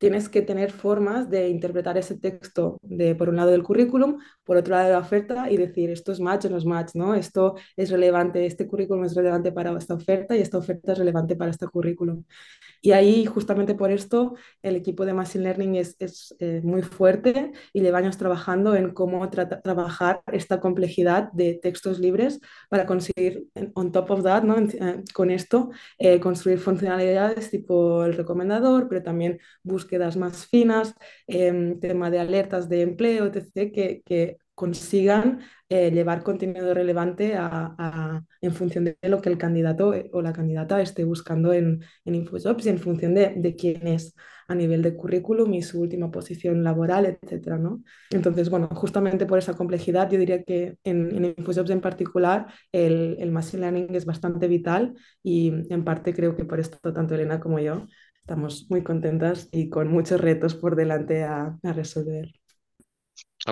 tienes 0.03 0.29
que 0.29 0.43
tener 0.43 0.73
formas 0.73 1.31
de 1.31 1.49
interpretar 1.49 1.97
ese 1.97 2.19
texto 2.19 2.81
de, 2.83 3.15
por 3.15 3.29
un 3.29 3.37
lado 3.37 3.53
del 3.53 3.63
currículum, 3.63 4.19
por 4.43 4.57
otro 4.57 4.73
lado 4.75 4.87
de 4.87 4.93
la 4.95 4.99
oferta 4.99 5.49
y 5.49 5.57
decir 5.57 5.91
esto 5.91 6.11
es 6.11 6.19
match 6.19 6.47
o 6.47 6.51
no 6.51 6.57
es 6.57 6.65
match, 6.65 6.91
¿no? 6.95 7.15
Esto 7.15 7.55
es 7.77 7.89
relevante, 7.89 8.45
este 8.45 8.67
currículum 8.67 9.05
es 9.05 9.15
relevante 9.15 9.53
para 9.53 9.71
esta 9.79 9.95
oferta 9.95 10.37
y 10.37 10.41
esta 10.41 10.59
oferta 10.59 10.91
es 10.91 10.99
relevante 10.99 11.37
para 11.37 11.53
este 11.53 11.69
currículum. 11.69 12.25
Y 12.85 12.91
ahí, 12.91 13.27
justamente 13.27 13.77
por 13.77 13.93
esto, 13.93 14.35
el 14.61 14.75
equipo 14.75 15.07
de 15.07 15.13
Machine 15.15 15.45
Learning 15.45 15.77
es, 15.77 15.95
es 16.01 16.35
eh, 16.41 16.61
muy 16.65 16.83
fuerte 16.83 17.53
y 17.73 17.81
lleva 17.81 17.99
años 17.99 18.19
trabajando 18.19 18.75
en 18.75 18.93
cómo 18.93 19.31
trabajar 19.31 20.23
esta 20.33 20.59
complejidad 20.59 21.31
de 21.33 21.61
textos 21.63 22.01
libres 22.01 22.41
para 22.69 22.87
conseguir, 22.87 23.47
on 23.75 23.93
top 23.93 24.11
of 24.11 24.25
that, 24.25 24.43
¿no? 24.43 24.59
Eh, 24.59 25.05
con 25.15 25.31
esto, 25.31 25.71
eh, 25.97 26.19
construir 26.19 26.59
funcionalidades 26.59 27.51
tipo 27.51 28.05
el 28.05 28.15
recomendador, 28.15 28.89
pero 28.89 29.01
también 29.05 29.39
búsquedas 29.93 30.17
más 30.17 30.47
finas, 30.47 30.95
em, 31.27 31.79
tema 31.79 32.11
de 32.11 32.19
alertas 32.19 32.69
de 32.69 32.83
empleo, 32.83 33.27
etc., 33.27 33.73
que, 33.73 34.39
consigan 34.55 35.41
eh, 35.71 35.91
llevar 35.91 36.23
contenido 36.23 36.75
relevante 36.75 37.35
en 38.43 38.53
función 38.53 38.85
de 38.85 38.97
lo 39.03 39.21
que 39.21 39.31
el 39.31 39.39
candidato 39.39 39.95
eh, 39.95 40.11
o 40.13 40.21
la 40.21 40.35
candidata 40.35 40.81
esté 40.81 41.05
buscando 41.05 41.53
en, 41.55 41.83
en 42.05 42.15
InfoJobs 42.15 42.67
y 42.67 42.69
en 42.69 42.79
función 42.79 43.15
de, 43.15 43.57
quién 43.59 43.87
es 43.89 44.15
a 44.47 44.55
nivel 44.55 44.83
de 44.83 44.95
currículum 44.95 45.53
y 45.55 45.63
su 45.63 45.81
última 45.81 46.11
posición 46.11 46.63
laboral, 46.63 47.07
etcétera, 47.07 47.57
¿no? 47.59 47.83
Entonces, 48.11 48.51
bueno, 48.51 48.69
justamente 48.69 49.25
por 49.27 49.39
esa 49.39 49.55
complejidad, 49.55 50.11
yo 50.11 50.19
diría 50.19 50.43
que 50.45 50.77
en, 50.85 51.17
en 51.17 51.35
InfoJobs 51.39 51.71
en 51.71 51.81
particular 51.81 52.47
el 52.71 53.33
Machine 53.33 53.63
Learning 53.63 53.95
es 53.95 54.05
bastante 54.05 54.47
vital 54.49 54.95
y 55.23 55.49
en 55.71 55.83
parte 55.83 56.13
creo 56.15 56.37
que 56.37 56.45
por 56.45 56.61
esto 56.61 56.93
tanto 56.93 57.15
Elena 57.15 57.41
como 57.41 57.59
yo 57.59 57.87
estamos 58.23 58.67
muy 58.71 58.83
contentas 58.85 59.49
y 59.51 59.69
con 59.69 59.89
muchos 59.89 60.21
retos 60.21 60.55
por 60.55 60.77
delante 60.77 61.25
a, 61.25 61.59
resolver 61.63 62.33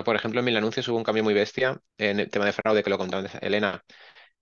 por 0.05 0.15
ejemplo, 0.15 0.39
en 0.39 0.45
mil 0.45 0.55
anuncios 0.55 0.87
hubo 0.87 0.97
un 0.97 1.03
cambio 1.03 1.23
muy 1.23 1.33
bestia 1.33 1.77
en 1.97 2.21
el 2.21 2.29
tema 2.29 2.45
de 2.45 2.53
fraude 2.53 2.81
que 2.81 2.89
lo 2.89 2.97
contaba 2.97 3.27
Elena. 3.41 3.83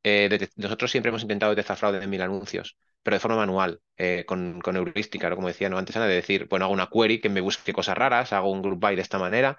Eh, 0.03 0.47
nosotros 0.55 0.91
siempre 0.91 1.09
hemos 1.09 1.23
intentado 1.23 1.51
detectar 1.51 1.75
fraude 1.75 2.03
en 2.03 2.09
mil 2.09 2.21
anuncios, 2.21 2.77
pero 3.01 3.15
de 3.15 3.19
forma 3.19 3.37
manual, 3.37 3.81
eh, 3.97 4.25
con, 4.27 4.61
heurística, 4.63 5.33
como 5.33 5.47
decía 5.47 5.67
antes 5.67 5.95
Ana, 5.95 6.05
de 6.05 6.13
decir, 6.13 6.47
bueno, 6.47 6.65
hago 6.65 6.73
una 6.73 6.87
query 6.87 7.19
que 7.19 7.29
me 7.29 7.41
busque 7.41 7.73
cosas 7.73 7.97
raras, 7.97 8.31
hago 8.31 8.51
un 8.51 8.61
group 8.61 8.79
by 8.79 8.95
de 8.95 9.01
esta 9.01 9.17
manera. 9.17 9.57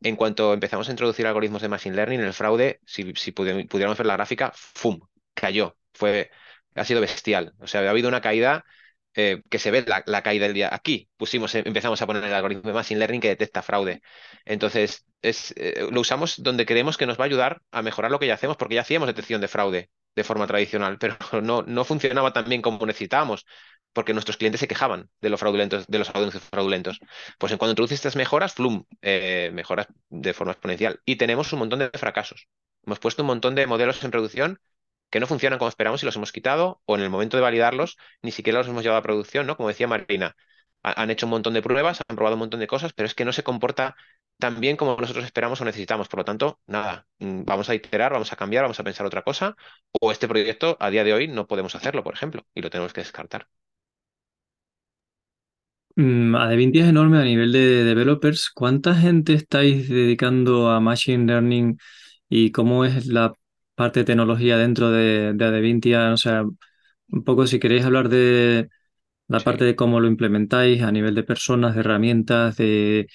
En 0.00 0.14
cuanto 0.14 0.54
empezamos 0.54 0.88
a 0.88 0.92
introducir 0.92 1.26
algoritmos 1.26 1.62
de 1.62 1.68
Machine 1.68 1.96
Learning, 1.96 2.20
el 2.20 2.32
fraude, 2.32 2.80
si, 2.86 3.04
pudiéramos 3.32 3.98
ver 3.98 4.06
la 4.06 4.14
gráfica, 4.14 4.52
¡fum! 4.54 5.00
cayó. 5.34 5.76
Fue, 5.92 6.30
ha 6.76 6.84
sido 6.84 7.00
bestial. 7.00 7.54
O 7.58 7.66
sea, 7.66 7.80
ha 7.82 7.90
habido 7.90 8.08
una 8.08 8.20
caída 8.20 8.64
eh, 9.14 9.42
que 9.50 9.58
se 9.58 9.70
ve 9.70 9.84
la, 9.86 10.22
caída 10.22 10.46
del 10.46 10.54
día. 10.54 10.70
Aquí 10.72 11.08
pusimos, 11.16 11.54
empezamos 11.54 12.00
a 12.02 12.06
poner 12.06 12.24
el 12.24 12.34
algoritmo 12.34 12.68
de 12.68 12.74
Machine 12.74 12.98
Learning 12.98 13.20
que 13.20 13.28
detecta 13.28 13.62
fraude. 13.62 14.02
Entonces, 14.44 15.06
es, 15.22 15.54
eh, 15.56 15.86
lo 15.90 16.00
usamos 16.00 16.42
donde 16.42 16.66
creemos 16.66 16.96
que 16.96 17.06
nos 17.06 17.18
va 17.18 17.24
a 17.24 17.26
ayudar 17.26 17.62
a 17.70 17.82
mejorar 17.82 18.10
lo 18.10 18.18
que 18.18 18.26
ya 18.26 18.34
hacemos, 18.34 18.56
porque 18.56 18.74
ya 18.76 18.82
hacíamos 18.82 19.06
detección 19.06 19.40
de 19.40 19.48
fraude 19.48 19.90
de 20.16 20.24
forma 20.24 20.46
tradicional, 20.46 20.98
pero 20.98 21.16
no, 21.42 21.62
no 21.62 21.84
funcionaba 21.84 22.32
tan 22.32 22.48
bien 22.48 22.62
como 22.62 22.84
necesitábamos, 22.86 23.46
porque 23.92 24.12
nuestros 24.12 24.36
clientes 24.36 24.60
se 24.60 24.68
quejaban 24.68 25.08
de 25.20 25.30
los 25.30 25.40
fraudulentos, 25.40 25.86
de 25.86 25.98
los 25.98 26.10
fraudulentos. 26.10 27.00
Pues 27.38 27.52
en 27.52 27.58
cuando 27.58 27.72
introduces 27.72 27.96
estas 27.96 28.16
mejoras, 28.16 28.54
flum, 28.54 28.84
eh, 29.02 29.50
mejoras 29.54 29.86
de 30.08 30.34
forma 30.34 30.52
exponencial. 30.52 31.00
Y 31.04 31.16
tenemos 31.16 31.52
un 31.52 31.60
montón 31.60 31.78
de 31.78 31.90
fracasos. 31.90 32.48
Hemos 32.84 32.98
puesto 32.98 33.22
un 33.22 33.28
montón 33.28 33.54
de 33.54 33.66
modelos 33.66 34.02
en 34.04 34.10
producción 34.10 34.58
que 35.14 35.20
no 35.20 35.28
funcionan 35.28 35.60
como 35.60 35.68
esperamos 35.68 36.02
y 36.02 36.06
los 36.06 36.16
hemos 36.16 36.32
quitado, 36.32 36.82
o 36.86 36.96
en 36.96 37.02
el 37.02 37.08
momento 37.10 37.36
de 37.36 37.42
validarlos 37.42 37.96
ni 38.22 38.32
siquiera 38.32 38.58
los 38.58 38.66
hemos 38.68 38.82
llevado 38.82 38.98
a 38.98 39.02
producción, 39.04 39.46
¿no? 39.46 39.56
Como 39.56 39.68
decía 39.68 39.86
Marina, 39.86 40.34
han 40.82 41.10
hecho 41.12 41.26
un 41.26 41.30
montón 41.30 41.54
de 41.54 41.62
pruebas, 41.62 42.00
han 42.08 42.16
probado 42.16 42.34
un 42.34 42.40
montón 42.40 42.58
de 42.60 42.66
cosas, 42.66 42.92
pero 42.92 43.06
es 43.06 43.14
que 43.14 43.24
no 43.24 43.32
se 43.32 43.44
comporta 43.44 43.94
tan 44.38 44.60
bien 44.60 44.76
como 44.76 44.96
nosotros 44.96 45.24
esperamos 45.24 45.60
o 45.60 45.64
necesitamos. 45.64 46.08
Por 46.08 46.18
lo 46.18 46.24
tanto, 46.24 46.60
nada, 46.66 47.06
mm, 47.20 47.44
vamos 47.44 47.68
a 47.70 47.76
iterar, 47.76 48.12
vamos 48.12 48.32
a 48.32 48.36
cambiar, 48.36 48.64
vamos 48.64 48.80
a 48.80 48.84
pensar 48.84 49.06
otra 49.06 49.22
cosa, 49.22 49.54
o 50.00 50.10
este 50.10 50.26
proyecto 50.28 50.76
a 50.80 50.90
día 50.90 51.04
de 51.04 51.12
hoy 51.14 51.28
no 51.28 51.46
podemos 51.46 51.76
hacerlo, 51.76 52.02
por 52.02 52.14
ejemplo, 52.14 52.44
y 52.54 52.60
lo 52.62 52.70
tenemos 52.70 52.92
que 52.92 53.02
descartar. 53.02 53.46
Mm, 55.96 56.34
Adevinti 56.34 56.80
es 56.80 56.88
enorme 56.88 57.18
a 57.20 57.24
nivel 57.24 57.52
de 57.52 57.84
developers. 57.84 58.50
¿Cuánta 58.52 58.94
gente 58.96 59.34
estáis 59.34 59.88
dedicando 59.88 60.70
a 60.70 60.80
Machine 60.80 61.26
Learning 61.26 61.78
y 62.28 62.50
cómo 62.50 62.84
es 62.84 63.06
la 63.06 63.32
parte 63.74 64.00
de 64.00 64.04
tecnología 64.06 64.58
dentro 64.58 64.90
de, 64.90 65.32
de 65.34 65.44
Adevintia? 65.44 66.12
O 66.12 66.16
sea, 66.16 66.44
un 67.08 67.24
poco 67.24 67.46
si 67.46 67.58
queréis 67.60 67.84
hablar 67.84 68.08
de 68.08 68.68
la 69.28 69.44
parte 69.44 69.64
de 69.64 69.76
cómo 69.76 70.00
lo 70.00 70.08
implementáis 70.08 70.82
a 70.82 70.92
nivel 70.92 71.14
de 71.14 71.24
personas, 71.24 71.74
de 71.74 71.80
herramientas, 71.80 72.56
de 72.56 73.08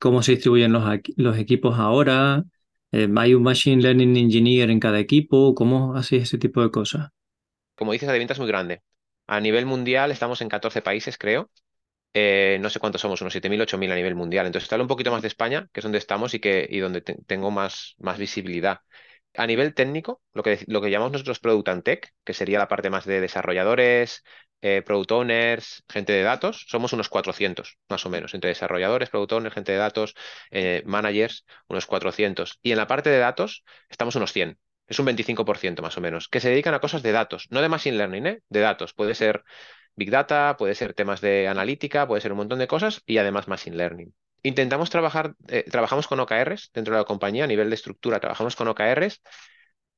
cómo 0.00 0.22
se 0.22 0.32
distribuyen 0.32 0.72
los, 0.72 0.84
los 1.16 1.38
equipos 1.38 1.78
ahora. 1.78 2.44
Eh, 2.92 3.08
¿Hay 3.16 3.34
un 3.34 3.42
Machine 3.44 3.82
Learning 3.82 4.16
Engineer 4.16 4.70
en 4.70 4.80
cada 4.80 5.00
equipo? 5.00 5.54
¿Cómo 5.54 5.96
hacéis 5.96 6.24
ese 6.24 6.38
tipo 6.38 6.62
de 6.62 6.70
cosas? 6.70 7.10
Como 7.74 7.92
dices, 7.92 8.08
Adevinta 8.08 8.32
es 8.32 8.38
muy 8.38 8.48
grande. 8.48 8.82
A 9.26 9.40
nivel 9.40 9.66
mundial 9.66 10.10
estamos 10.10 10.40
en 10.40 10.48
14 10.48 10.82
países, 10.82 11.18
creo. 11.18 11.50
Eh, 12.14 12.58
no 12.60 12.70
sé 12.70 12.80
cuántos 12.80 13.02
somos, 13.02 13.20
unos 13.22 13.32
7.000, 13.34 13.60
8.000 13.62 13.92
a 13.92 13.96
nivel 13.96 14.14
mundial. 14.16 14.46
Entonces, 14.46 14.72
hablo 14.72 14.84
un 14.84 14.88
poquito 14.88 15.10
más 15.12 15.22
de 15.22 15.28
España, 15.28 15.68
que 15.72 15.80
es 15.80 15.84
donde 15.84 15.98
estamos 15.98 16.34
y, 16.34 16.40
que, 16.40 16.66
y 16.70 16.80
donde 16.80 17.02
tengo 17.02 17.50
más, 17.50 17.94
más 17.98 18.18
visibilidad. 18.18 18.80
A 19.36 19.46
nivel 19.46 19.74
técnico, 19.74 20.22
lo 20.32 20.42
que, 20.42 20.64
lo 20.66 20.80
que 20.80 20.90
llamamos 20.90 21.12
nosotros 21.12 21.38
Product 21.40 21.68
and 21.68 21.82
Tech, 21.82 22.12
que 22.24 22.34
sería 22.34 22.58
la 22.58 22.68
parte 22.68 22.90
más 22.90 23.04
de 23.04 23.20
desarrolladores, 23.20 24.24
eh, 24.62 24.82
product 24.82 25.12
owners, 25.12 25.84
gente 25.88 26.12
de 26.12 26.22
datos, 26.22 26.64
somos 26.68 26.92
unos 26.92 27.08
400 27.08 27.78
más 27.88 28.04
o 28.06 28.10
menos, 28.10 28.34
entre 28.34 28.48
desarrolladores, 28.48 29.10
product 29.10 29.32
owners, 29.32 29.54
gente 29.54 29.72
de 29.72 29.78
datos, 29.78 30.14
eh, 30.50 30.82
managers, 30.86 31.44
unos 31.68 31.86
400. 31.86 32.58
Y 32.62 32.72
en 32.72 32.78
la 32.78 32.86
parte 32.86 33.10
de 33.10 33.18
datos 33.18 33.64
estamos 33.90 34.16
unos 34.16 34.32
100. 34.32 34.58
Es 34.86 34.98
un 34.98 35.06
25% 35.06 35.82
más 35.82 35.96
o 35.98 36.00
menos, 36.00 36.28
que 36.28 36.40
se 36.40 36.48
dedican 36.50 36.74
a 36.74 36.80
cosas 36.80 37.02
de 37.02 37.12
datos, 37.12 37.46
no 37.50 37.60
de 37.60 37.68
machine 37.68 37.96
learning, 37.96 38.26
¿eh? 38.26 38.42
de 38.48 38.60
datos. 38.60 38.94
Puede 38.94 39.14
ser 39.14 39.44
Big 39.96 40.10
Data, 40.10 40.56
puede 40.58 40.74
ser 40.74 40.94
temas 40.94 41.20
de 41.20 41.48
analítica, 41.48 42.06
puede 42.06 42.20
ser 42.20 42.32
un 42.32 42.38
montón 42.38 42.58
de 42.58 42.68
cosas 42.68 43.02
y 43.06 43.18
además 43.18 43.48
Machine 43.48 43.76
Learning. 43.76 44.14
Intentamos 44.42 44.90
trabajar, 44.90 45.34
eh, 45.48 45.64
trabajamos 45.70 46.06
con 46.06 46.20
OKRs 46.20 46.70
dentro 46.72 46.94
de 46.94 47.00
la 47.00 47.06
compañía, 47.06 47.44
a 47.44 47.46
nivel 47.46 47.68
de 47.68 47.74
estructura, 47.74 48.20
trabajamos 48.20 48.56
con 48.56 48.68
OKRs. 48.68 49.22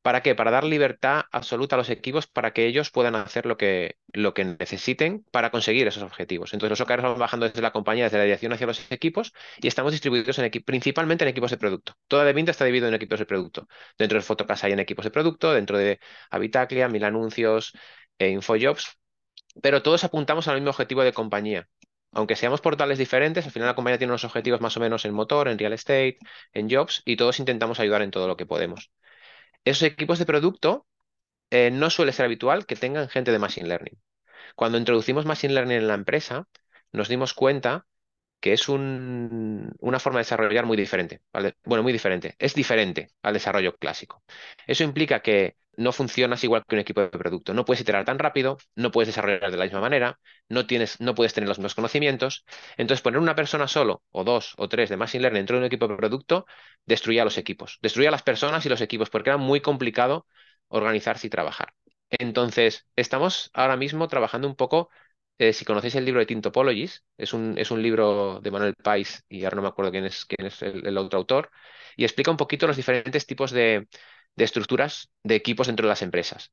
¿Para 0.02 0.22
qué? 0.22 0.34
Para 0.34 0.50
dar 0.50 0.64
libertad 0.64 1.24
absoluta 1.32 1.76
a 1.76 1.78
los 1.78 1.90
equipos 1.90 2.26
para 2.26 2.52
que 2.52 2.66
ellos 2.66 2.90
puedan 2.90 3.14
hacer 3.16 3.44
lo 3.44 3.56
que, 3.58 3.96
lo 4.12 4.32
que 4.32 4.44
necesiten 4.44 5.24
para 5.32 5.50
conseguir 5.50 5.86
esos 5.86 6.02
objetivos. 6.02 6.54
Entonces, 6.54 6.78
los 6.78 6.80
OKRs 6.80 7.02
van 7.02 7.18
bajando 7.18 7.46
desde 7.46 7.60
la 7.60 7.72
compañía, 7.72 8.04
desde 8.04 8.18
la 8.18 8.24
dirección 8.24 8.52
hacia 8.52 8.66
los 8.66 8.90
equipos 8.90 9.34
y 9.60 9.66
estamos 9.68 9.92
distribuidos 9.92 10.38
en 10.38 10.50
principalmente 10.64 11.24
en 11.24 11.28
equipos 11.30 11.50
de 11.50 11.58
producto. 11.58 11.94
Toda 12.06 12.24
de 12.24 12.40
está 12.50 12.64
dividido 12.64 12.88
en 12.88 12.94
equipos 12.94 13.18
de 13.18 13.26
producto. 13.26 13.68
Dentro 13.98 14.16
de 14.18 14.22
Fotocasa 14.22 14.66
hay 14.68 14.72
en 14.72 14.78
equipos 14.78 15.04
de 15.04 15.10
producto, 15.10 15.52
dentro 15.52 15.76
de 15.76 16.00
Habitaclia, 16.30 16.88
Mil 16.88 17.04
Anuncios, 17.04 17.72
e 18.18 18.28
Infojobs, 18.30 18.98
pero 19.62 19.82
todos 19.82 20.04
apuntamos 20.04 20.48
al 20.48 20.56
mismo 20.56 20.70
objetivo 20.70 21.02
de 21.02 21.12
compañía. 21.12 21.68
Aunque 22.12 22.36
seamos 22.36 22.60
portales 22.60 22.98
diferentes, 22.98 23.44
al 23.46 23.52
final 23.52 23.68
la 23.68 23.74
compañía 23.74 23.98
tiene 23.98 24.12
unos 24.12 24.24
objetivos 24.24 24.60
más 24.60 24.76
o 24.76 24.80
menos 24.80 25.04
en 25.04 25.14
motor, 25.14 25.48
en 25.48 25.58
real 25.58 25.72
estate, 25.72 26.18
en 26.52 26.70
jobs, 26.70 27.02
y 27.04 27.16
todos 27.16 27.38
intentamos 27.38 27.80
ayudar 27.80 28.02
en 28.02 28.10
todo 28.10 28.26
lo 28.28 28.36
que 28.36 28.46
podemos. 28.46 28.90
Esos 29.64 29.82
equipos 29.84 30.18
de 30.18 30.26
producto 30.26 30.86
eh, 31.50 31.70
no 31.70 31.90
suele 31.90 32.12
ser 32.12 32.26
habitual 32.26 32.66
que 32.66 32.76
tengan 32.76 33.08
gente 33.08 33.32
de 33.32 33.38
Machine 33.38 33.68
Learning. 33.68 33.98
Cuando 34.56 34.78
introducimos 34.78 35.26
Machine 35.26 35.54
Learning 35.54 35.78
en 35.78 35.88
la 35.88 35.94
empresa, 35.94 36.48
nos 36.92 37.08
dimos 37.08 37.34
cuenta 37.34 37.86
que 38.40 38.52
es 38.52 38.68
una 38.68 39.98
forma 40.00 40.18
de 40.18 40.22
desarrollar 40.24 40.66
muy 40.66 40.76
diferente. 40.76 41.22
Bueno, 41.64 41.82
muy 41.82 41.92
diferente. 41.92 42.36
Es 42.38 42.54
diferente 42.54 43.10
al 43.22 43.34
desarrollo 43.34 43.76
clásico. 43.76 44.22
Eso 44.66 44.84
implica 44.84 45.20
que 45.20 45.56
no 45.78 45.92
funcionas 45.92 46.42
igual 46.44 46.64
que 46.66 46.74
un 46.76 46.80
equipo 46.80 47.00
de 47.00 47.08
producto. 47.08 47.54
No 47.54 47.64
puedes 47.64 47.80
iterar 47.80 48.04
tan 48.04 48.18
rápido, 48.18 48.58
no 48.74 48.90
puedes 48.90 49.08
desarrollar 49.08 49.50
de 49.50 49.56
la 49.56 49.64
misma 49.64 49.80
manera, 49.80 50.18
no, 50.48 50.66
tienes, 50.66 51.00
no 51.00 51.14
puedes 51.14 51.32
tener 51.34 51.48
los 51.48 51.58
mismos 51.58 51.74
conocimientos. 51.76 52.44
Entonces, 52.76 53.02
poner 53.02 53.20
una 53.20 53.34
persona 53.36 53.68
solo, 53.68 54.02
o 54.10 54.24
dos, 54.24 54.54
o 54.58 54.68
tres 54.68 54.90
de 54.90 54.96
Machine 54.96 55.22
Learning 55.22 55.40
dentro 55.40 55.56
de 55.56 55.60
un 55.60 55.66
equipo 55.66 55.86
de 55.88 55.96
producto, 55.96 56.46
destruía 56.84 57.24
los 57.24 57.38
equipos, 57.38 57.78
destruía 57.80 58.10
las 58.10 58.22
personas 58.22 58.66
y 58.66 58.68
los 58.68 58.80
equipos, 58.80 59.08
porque 59.10 59.30
era 59.30 59.36
muy 59.36 59.60
complicado 59.60 60.26
organizarse 60.68 61.26
y 61.28 61.30
trabajar. 61.30 61.72
Entonces, 62.10 62.86
estamos 62.96 63.50
ahora 63.54 63.76
mismo 63.76 64.08
trabajando 64.08 64.48
un 64.48 64.56
poco, 64.56 64.90
eh, 65.38 65.52
si 65.52 65.64
conocéis 65.64 65.94
el 65.94 66.04
libro 66.04 66.20
de 66.20 66.26
Tintopologies, 66.26 67.04
es 67.16 67.32
un, 67.32 67.56
es 67.58 67.70
un 67.70 67.82
libro 67.82 68.40
de 68.40 68.50
Manuel 68.50 68.74
Pais, 68.74 69.24
y 69.28 69.44
ahora 69.44 69.56
no 69.56 69.62
me 69.62 69.68
acuerdo 69.68 69.90
quién 69.92 70.04
es, 70.06 70.24
quién 70.24 70.46
es 70.46 70.60
el 70.62 70.96
otro 70.98 71.18
autor, 71.18 71.50
y 71.96 72.04
explica 72.04 72.30
un 72.30 72.36
poquito 72.36 72.66
los 72.66 72.76
diferentes 72.76 73.26
tipos 73.26 73.50
de, 73.50 73.88
de 74.36 74.44
estructuras 74.44 75.10
de 75.22 75.34
equipos 75.36 75.66
dentro 75.66 75.86
de 75.86 75.90
las 75.90 76.02
empresas. 76.02 76.50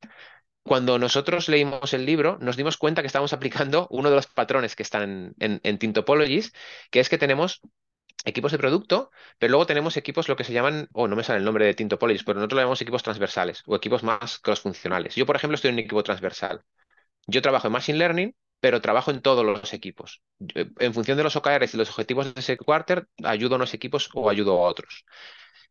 cuando 0.63 0.97
nosotros 0.97 1.47
leímos 1.47 1.93
el 1.93 2.05
libro, 2.07 2.39
nos 2.41 2.57
dimos 2.57 2.77
cuenta 2.77 3.01
que 3.03 3.07
estábamos 3.07 3.33
aplicando 3.37 3.87
uno 3.91 4.09
de 4.09 4.15
los 4.15 4.27
patrones 4.27 4.75
que 4.75 4.83
están 4.83 5.35
en, 5.39 5.61
en, 5.63 5.77
Tintopologies, 5.77 6.53
que 6.91 6.99
es 6.99 7.09
que 7.09 7.17
tenemos 7.19 7.61
equipos 8.25 8.51
de 8.51 8.57
producto, 8.57 9.11
pero 9.37 9.51
luego 9.51 9.67
tenemos 9.67 9.97
equipos 9.97 10.27
lo 10.27 10.35
que 10.35 10.43
se 10.43 10.53
llaman, 10.53 10.89
o 10.93 11.03
oh, 11.03 11.07
no 11.07 11.15
me 11.15 11.23
sale 11.23 11.39
el 11.39 11.45
nombre 11.45 11.65
de 11.65 11.75
Tintopologies, 11.75 12.23
pero 12.23 12.39
nosotros 12.39 12.57
lo 12.57 12.61
llamamos 12.61 12.81
equipos 12.81 13.03
transversales 13.03 13.63
o 13.67 13.75
equipos 13.75 14.03
más 14.03 14.39
cross-funcionales. 14.39 15.15
Yo, 15.15 15.25
por 15.25 15.35
ejemplo, 15.35 15.55
estoy 15.55 15.69
en 15.69 15.75
un 15.75 15.79
equipo 15.79 16.03
transversal. 16.03 16.63
Yo 17.27 17.41
trabajo 17.41 17.67
en 17.67 17.73
Machine 17.73 17.97
Learning, 17.99 18.35
pero 18.59 18.81
trabajo 18.81 19.11
en 19.11 19.21
todos 19.21 19.45
los 19.45 19.73
equipos. 19.73 20.23
En 20.79 20.93
función 20.93 21.17
de 21.17 21.23
los 21.23 21.35
OKRs 21.35 21.73
y 21.73 21.77
los 21.77 21.89
objetivos 21.89 22.33
de 22.33 22.39
ese 22.39 22.57
quarter, 22.57 23.07
ayudo 23.23 23.55
a 23.55 23.57
unos 23.57 23.73
equipos 23.73 24.09
o 24.13 24.29
ayudo 24.29 24.53
a 24.53 24.69
otros. 24.69 25.05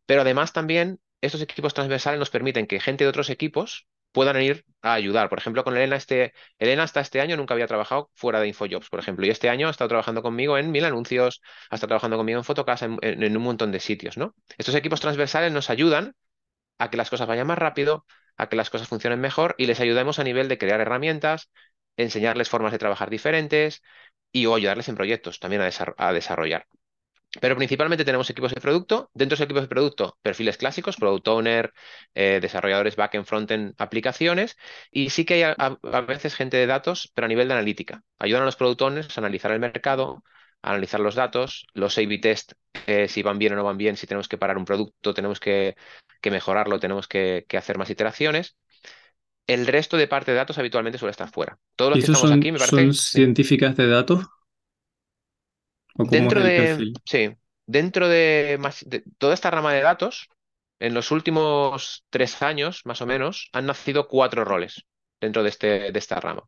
Pero 0.07 0.21
además 0.21 0.53
también 0.53 1.01
estos 1.25 1.43
equipos 1.43 1.75
transversales 1.75 2.18
nos 2.18 2.31
permiten 2.31 2.66
que 2.66 2.81
gente 2.81 3.05
de 3.05 3.11
otros 3.11 3.31
equipos 3.31 3.87
puedan 4.12 4.41
ir 4.41 4.64
a 4.81 4.95
ayudar. 4.95 5.29
Por 5.29 5.39
ejemplo, 5.39 5.64
con 5.64 5.77
Elena, 5.77 5.97
este, 5.97 6.35
Elena 6.59 6.85
hasta 6.85 7.01
este 7.01 7.20
año 7.20 7.37
nunca 7.37 7.55
había 7.55 7.66
trabajado 7.66 8.11
fuera 8.14 8.41
de 8.41 8.49
InfoJobs, 8.49 8.89
por 8.89 9.01
ejemplo, 9.01 9.27
y 9.27 9.31
este 9.31 9.51
año 9.51 9.66
ha 9.66 9.70
estado 9.70 9.89
trabajando 9.89 10.22
conmigo 10.22 10.57
en 10.57 10.70
Mil 10.70 10.85
Anuncios, 10.85 11.43
ha 11.68 11.75
estado 11.75 11.89
trabajando 11.89 12.16
conmigo 12.16 12.39
en 12.39 12.45
Fotocasa, 12.45 12.87
en, 12.87 13.37
un 13.37 13.43
montón 13.43 13.72
de 13.72 13.81
sitios, 13.81 14.16
¿no? 14.16 14.37
Estos 14.57 14.77
equipos 14.77 15.01
transversales 15.01 15.53
nos 15.53 15.68
ayudan 15.68 16.14
a 16.79 16.91
que 16.91 16.97
las 16.97 17.11
cosas 17.11 17.27
vayan 17.27 17.47
más 17.47 17.59
rápido, 17.59 18.07
a 18.37 18.49
que 18.49 18.57
las 18.57 18.70
cosas 18.70 18.89
funcionen 18.89 19.20
mejor 19.20 19.55
y 19.59 19.66
les 19.66 19.81
ayudemos 19.81 20.18
a 20.20 20.25
nivel 20.25 20.49
de 20.49 20.59
crear 20.59 20.81
herramientas, 20.81 21.51
enseñarles 21.97 22.49
formas 22.49 22.72
de 22.72 22.79
trabajar 22.79 23.11
diferentes 23.11 23.83
y 24.33 24.47
o 24.47 24.55
ayudarles 24.55 24.89
en 24.89 24.97
proyectos 24.97 25.41
también 25.41 25.62
a, 25.62 26.12
desarrollar. 26.12 26.66
Pero 27.41 27.57
principalmente 27.57 28.05
tenemos 28.05 28.30
equipos 28.30 28.55
de 28.55 28.61
producto. 28.61 29.11
Dentro 29.14 29.30
de 29.30 29.35
esos 29.37 29.45
equipos 29.45 29.62
de 29.62 29.68
producto, 29.68 30.18
perfiles 30.22 30.57
clásicos, 30.57 30.97
product 30.97 31.28
owner, 31.28 31.72
eh, 32.14 32.39
desarrolladores 32.41 32.97
back-end, 32.97 33.26
front-end, 33.26 33.74
aplicaciones. 33.78 34.57
Y 34.91 35.11
sí 35.11 35.24
que 35.24 35.35
hay 35.35 35.55
a, 35.57 36.01
veces 36.03 36.35
gente 36.35 36.57
de 36.57 36.66
datos, 36.66 37.11
pero 37.14 37.26
a 37.26 37.28
nivel 37.28 37.49
de 37.49 37.55
analítica. 37.55 38.03
Ayudan 38.18 38.43
a 38.43 38.47
los 38.47 38.57
product 38.57 38.82
owners 38.82 39.18
a 39.18 39.20
analizar 39.20 39.51
el 39.53 39.61
mercado, 39.61 40.22
a 40.62 40.70
analizar 40.70 41.01
los 41.01 41.14
datos, 41.14 41.66
los 41.74 41.99
A-B 41.99 42.18
test, 42.18 42.53
eh, 42.87 43.09
si 43.09 43.22
van 43.22 43.39
bien 43.39 43.53
o 43.53 43.57
no 43.57 43.64
van 43.64 43.78
bien, 43.78 43.97
si 43.97 44.07
tenemos 44.07 44.28
que 44.28 44.39
parar 44.39 44.57
un 44.57 44.64
producto, 44.64 45.14
tenemos 45.14 45.41
que, 45.41 45.76
mejorarlo, 46.22 46.80
tenemos 46.80 47.07
que, 47.07 47.45
hacer 47.57 47.78
más 47.78 47.91
iteraciones. 47.91 48.57
El 49.47 49.66
resto 49.66 49.99
de 49.99 50.09
parte 50.09 50.30
de 50.30 50.39
datos 50.39 50.57
habitualmente 50.57 50.99
suele 50.99 51.11
estar 51.11 51.30
fuera. 51.30 51.59
Todos 51.76 51.91
los 51.91 51.99
que 51.99 52.12
estamos 52.12 52.30
son, 52.30 52.39
aquí 52.39 52.51
me 52.51 52.59
parece. 52.59 52.76
¿Son 52.76 52.95
científicas 52.95 53.76
de 53.76 53.89
datos? 53.89 54.24
Dentro 55.95 56.43
de. 56.43 56.93
Sí. 57.05 57.35
Dentro 57.67 58.09
de, 58.09 58.59
toda 59.17 59.33
esta 59.33 59.51
rama 59.51 59.73
de 59.73 59.81
datos, 59.81 60.29
en 60.79 60.93
los 60.93 61.11
últimos 61.11 62.05
tres 62.11 62.43
años, 62.43 62.83
más 62.85 63.01
o 63.01 63.07
menos, 63.07 63.49
han 63.53 63.67
nacido 63.67 64.07
cuatro 64.07 64.45
roles 64.45 64.85
dentro 65.19 65.43
de, 65.43 65.49
este, 65.49 65.93
de 65.93 65.99
esta 65.99 66.21
rama. 66.21 66.43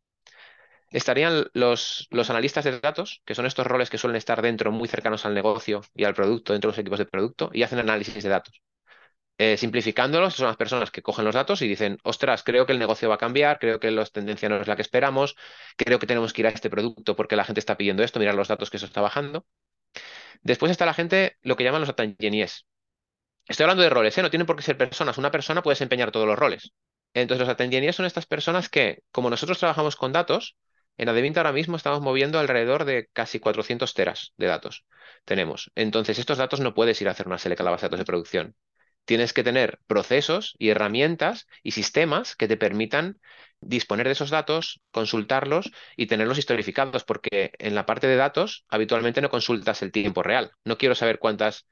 Estarían 0.91 1.47
los, 1.53 2.07
los 2.11 2.29
analistas 2.29 2.65
de 2.65 2.79
datos, 2.79 3.23
que 3.25 3.35
son 3.35 3.45
estos 3.45 3.65
roles 3.65 3.89
que 3.89 3.97
suelen 3.97 4.15
estar 4.15 4.41
dentro, 4.41 4.71
muy 4.71 4.87
cercanos 4.87 5.25
al 5.25 5.33
negocio 5.33 5.81
y 5.95 6.03
al 6.03 6.13
producto, 6.13 6.53
dentro 6.53 6.69
de 6.69 6.73
los 6.73 6.79
equipos 6.79 6.99
de 6.99 7.05
producto, 7.05 7.49
y 7.51 7.63
hacen 7.63 7.79
análisis 7.79 8.23
de 8.23 8.29
datos. 8.29 8.61
Eh, 9.39 9.55
simplificándolos, 9.57 10.33
son 10.35 10.47
las 10.47 10.57
personas 10.57 10.89
que 10.89 11.03
cogen 11.03 11.23
los 11.23 11.35
datos 11.35 11.61
y 11.61 11.67
dicen, 11.67 11.99
ostras, 12.03 12.43
creo 12.43 12.65
que 12.65 12.73
el 12.73 12.79
negocio 12.79 13.07
va 13.07 13.15
a 13.15 13.17
cambiar, 13.19 13.59
creo 13.59 13.79
que 13.79 13.91
la 13.91 14.03
tendencia 14.05 14.49
no 14.49 14.57
es 14.59 14.67
la 14.67 14.75
que 14.75 14.81
esperamos, 14.81 15.35
creo 15.75 15.99
que 15.99 16.07
tenemos 16.07 16.33
que 16.33 16.41
ir 16.41 16.47
a 16.47 16.49
este 16.49 16.71
producto 16.71 17.15
porque 17.15 17.35
la 17.35 17.43
gente 17.43 17.59
está 17.59 17.77
pidiendo 17.77 18.03
esto, 18.03 18.19
mirar 18.19 18.33
los 18.35 18.47
datos 18.47 18.71
que 18.71 18.77
eso 18.77 18.87
está 18.87 19.01
bajando. 19.01 19.45
Después 20.41 20.71
está 20.71 20.85
la 20.85 20.93
gente, 20.93 21.37
lo 21.43 21.55
que 21.55 21.63
llaman 21.63 21.81
los 21.81 21.89
data. 21.89 22.03
Estoy 23.47 23.63
hablando 23.63 23.83
de 23.83 23.89
roles, 23.89 24.17
¿eh? 24.17 24.21
no 24.21 24.29
tienen 24.29 24.45
por 24.45 24.55
qué 24.55 24.61
ser 24.63 24.77
personas. 24.77 25.17
Una 25.17 25.31
persona 25.31 25.61
puede 25.61 25.73
desempeñar 25.73 26.11
todos 26.11 26.27
los 26.27 26.37
roles. 26.37 26.73
Entonces, 27.13 27.47
los 27.47 27.57
data 27.57 27.93
son 27.93 28.05
estas 28.05 28.25
personas 28.25 28.69
que, 28.69 29.03
como 29.11 29.29
nosotros 29.29 29.59
trabajamos 29.59 29.95
con 29.95 30.11
datos, 30.11 30.57
en 30.97 31.09
Adevinta 31.09 31.39
ahora 31.41 31.53
mismo 31.53 31.77
estamos 31.77 32.01
moviendo 32.01 32.39
alrededor 32.39 32.85
de 32.85 33.07
casi 33.13 33.39
400 33.39 33.93
teras 33.93 34.33
de 34.37 34.47
datos. 34.47 34.85
Tenemos. 35.25 35.71
Entonces, 35.75 36.19
estos 36.19 36.37
datos 36.37 36.59
no 36.59 36.73
puedes 36.73 37.01
ir 37.01 37.07
a 37.07 37.11
hacer 37.11 37.27
una 37.27 37.37
select 37.37 37.61
a 37.61 37.63
la 37.63 37.71
base 37.71 37.85
de 37.85 37.89
datos 37.89 37.99
de 37.99 38.05
producción 38.05 38.55
tienes 39.07 39.31
que 39.31 39.43
tener 39.43 39.79
procesos 39.87 40.53
y 40.59 40.69
herramientas 40.69 41.47
y 41.63 41.71
sistemas 41.71 42.35
que 42.35 42.49
te 42.49 42.57
permitan 42.57 43.19
disponer 43.61 44.05
de 44.05 44.11
esos 44.11 44.29
datos, 44.29 44.81
consultarlos 44.91 45.71
y 45.95 46.07
tenerlos 46.07 46.37
historificados, 46.37 47.05
porque 47.05 47.51
en 47.57 47.73
la 47.73 47.85
parte 47.85 48.07
de 48.07 48.17
datos 48.17 48.65
habitualmente 48.67 49.21
no 49.21 49.29
consultas 49.29 49.81
el 49.81 49.93
tiempo 49.93 50.23
real. 50.23 50.51
No 50.65 50.77
quiero 50.77 50.93
saber 50.93 51.19
cuántos 51.19 51.65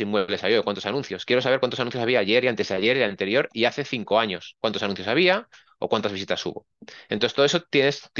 inmuebles 0.00 0.44
había 0.44 0.60
o 0.60 0.64
cuántos 0.64 0.84
anuncios. 0.84 1.24
Quiero 1.24 1.40
saber 1.40 1.60
cuántos 1.60 1.80
anuncios 1.80 2.02
había 2.02 2.20
ayer 2.20 2.44
y 2.44 2.48
antes 2.48 2.68
de 2.68 2.74
ayer 2.74 2.98
y 2.98 3.02
anterior 3.02 3.48
y 3.54 3.64
hace 3.64 3.84
cinco 3.84 4.20
años. 4.20 4.56
Cuántos 4.60 4.82
anuncios 4.82 5.08
había 5.08 5.48
o 5.78 5.88
cuántas 5.88 6.12
visitas 6.12 6.44
hubo. 6.44 6.66
Entonces, 7.08 7.34
todo 7.34 7.46
eso 7.46 7.62
tienes, 7.62 8.10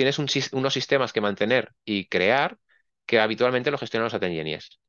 unos 0.53 0.73
sistemas 0.73 1.13
que 1.13 1.21
mantener 1.21 1.73
y 1.85 2.07
crear 2.09 2.57
que 3.05 3.21
habitualmente 3.21 3.71
lo 3.71 3.77
gestionan 3.77 4.11
los 4.11 4.15
engineers. 4.15 4.81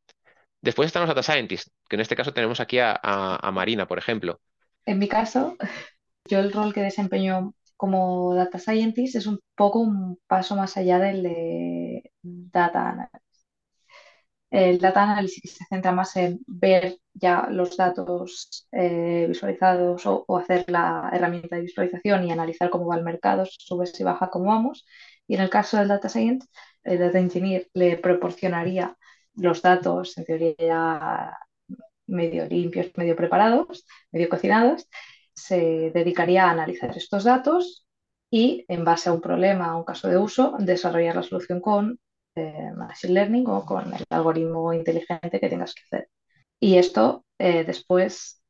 Después 0.61 0.87
están 0.87 1.01
los 1.01 1.15
data 1.15 1.23
scientists, 1.23 1.71
que 1.87 1.95
en 1.95 2.01
este 2.01 2.15
caso 2.15 2.33
tenemos 2.33 2.59
aquí 2.59 2.79
a, 2.79 3.51
Marina, 3.53 3.87
por 3.87 3.99
ejemplo. 3.99 4.39
En 4.85 4.99
mi 4.99 5.07
caso, 5.07 5.55
yo 6.25 6.39
el 6.39 6.51
rol 6.51 6.73
que 6.73 6.81
desempeño 6.81 7.53
como 7.75 8.33
data 8.33 8.57
scientist 8.57 9.15
es 9.15 9.27
un 9.27 9.39
poco 9.55 9.79
un 9.79 10.19
paso 10.27 10.55
más 10.55 10.77
allá 10.77 10.99
del 10.99 11.23
de 11.23 12.11
data 12.21 12.89
analysis. 12.89 13.27
El 14.49 14.79
data 14.79 15.03
analysis 15.03 15.57
se 15.57 15.65
centra 15.65 15.91
más 15.91 16.15
en 16.15 16.39
ver 16.47 16.97
ya 17.13 17.47
los 17.51 17.75
datos 17.75 18.67
eh, 18.71 19.25
visualizados 19.27 20.03
o, 20.05 20.25
hacer 20.37 20.65
la 20.69 21.09
herramienta 21.13 21.57
de 21.57 21.63
visualización 21.63 22.23
y 22.25 22.31
analizar 22.31 22.69
cómo 22.69 22.87
va 22.87 22.95
el 22.95 23.03
mercado, 23.03 23.45
sube 23.45 23.85
si 23.87 24.03
baja, 24.03 24.29
cómo 24.29 24.45
vamos. 24.45 24.85
Y 25.27 25.35
en 25.35 25.41
el 25.41 25.49
caso 25.49 25.77
del 25.77 25.89
data 25.89 26.09
science, 26.09 26.47
el 26.83 26.99
data 26.99 27.19
engineer 27.19 27.69
le 27.73 27.97
proporcionaría 27.97 28.96
los 29.37 29.61
datos, 29.61 30.17
en 30.17 30.25
teoría, 30.25 31.37
medio 32.07 32.45
limpios, 32.45 32.91
medio 32.95 33.15
preparados, 33.15 33.85
medio 34.11 34.29
cocinados, 34.29 34.87
se 35.33 35.91
dedicaría 35.93 36.45
a 36.45 36.51
analizar 36.51 36.95
estos 36.97 37.23
datos 37.23 37.85
y, 38.31 38.65
en 38.67 38.83
base 38.83 39.09
a 39.09 39.13
un 39.13 39.21
problema, 39.21 39.67
a 39.67 39.75
un 39.75 39.83
caso 39.83 40.07
de 40.07 40.17
uso, 40.17 40.55
desarrollar 40.59 41.15
la 41.15 41.23
solución 41.23 41.61
con 41.61 41.99
eh, 42.35 42.71
Machine 42.75 43.13
Learning 43.13 43.47
o 43.47 43.65
con 43.65 43.93
el 43.93 44.03
algoritmo 44.09 44.73
inteligente 44.73 45.39
que 45.39 45.49
tengas 45.49 45.73
que 45.73 45.81
hacer. 45.83 46.09
Y 46.59 46.77
esto 46.77 47.23
eh, 47.37 47.63
después, 47.63 48.41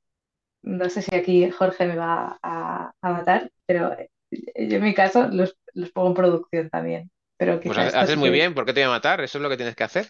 no 0.61 0.89
sé 0.89 1.01
si 1.01 1.13
aquí 1.15 1.49
Jorge 1.51 1.85
me 1.85 1.95
va 1.95 2.39
a, 2.41 2.93
matar, 3.01 3.51
pero 3.65 3.95
yo 4.31 4.77
en 4.77 4.83
mi 4.83 4.93
caso 4.93 5.27
los, 5.27 5.57
pongo 5.93 6.09
en 6.09 6.13
producción 6.13 6.69
también. 6.69 7.11
Pero 7.37 7.59
pues 7.59 7.77
haces 7.77 8.17
muy 8.17 8.31
bien, 8.31 8.55
¿por 8.55 8.65
qué 8.65 8.73
te 8.73 8.79
voy 8.79 8.87
a 8.87 8.95
matar? 8.95 9.21
Eso 9.21 9.37
es 9.37 9.41
lo 9.41 9.49
que 9.49 9.57
tienes 9.57 9.75
que 9.75 9.83
hacer. 9.83 10.09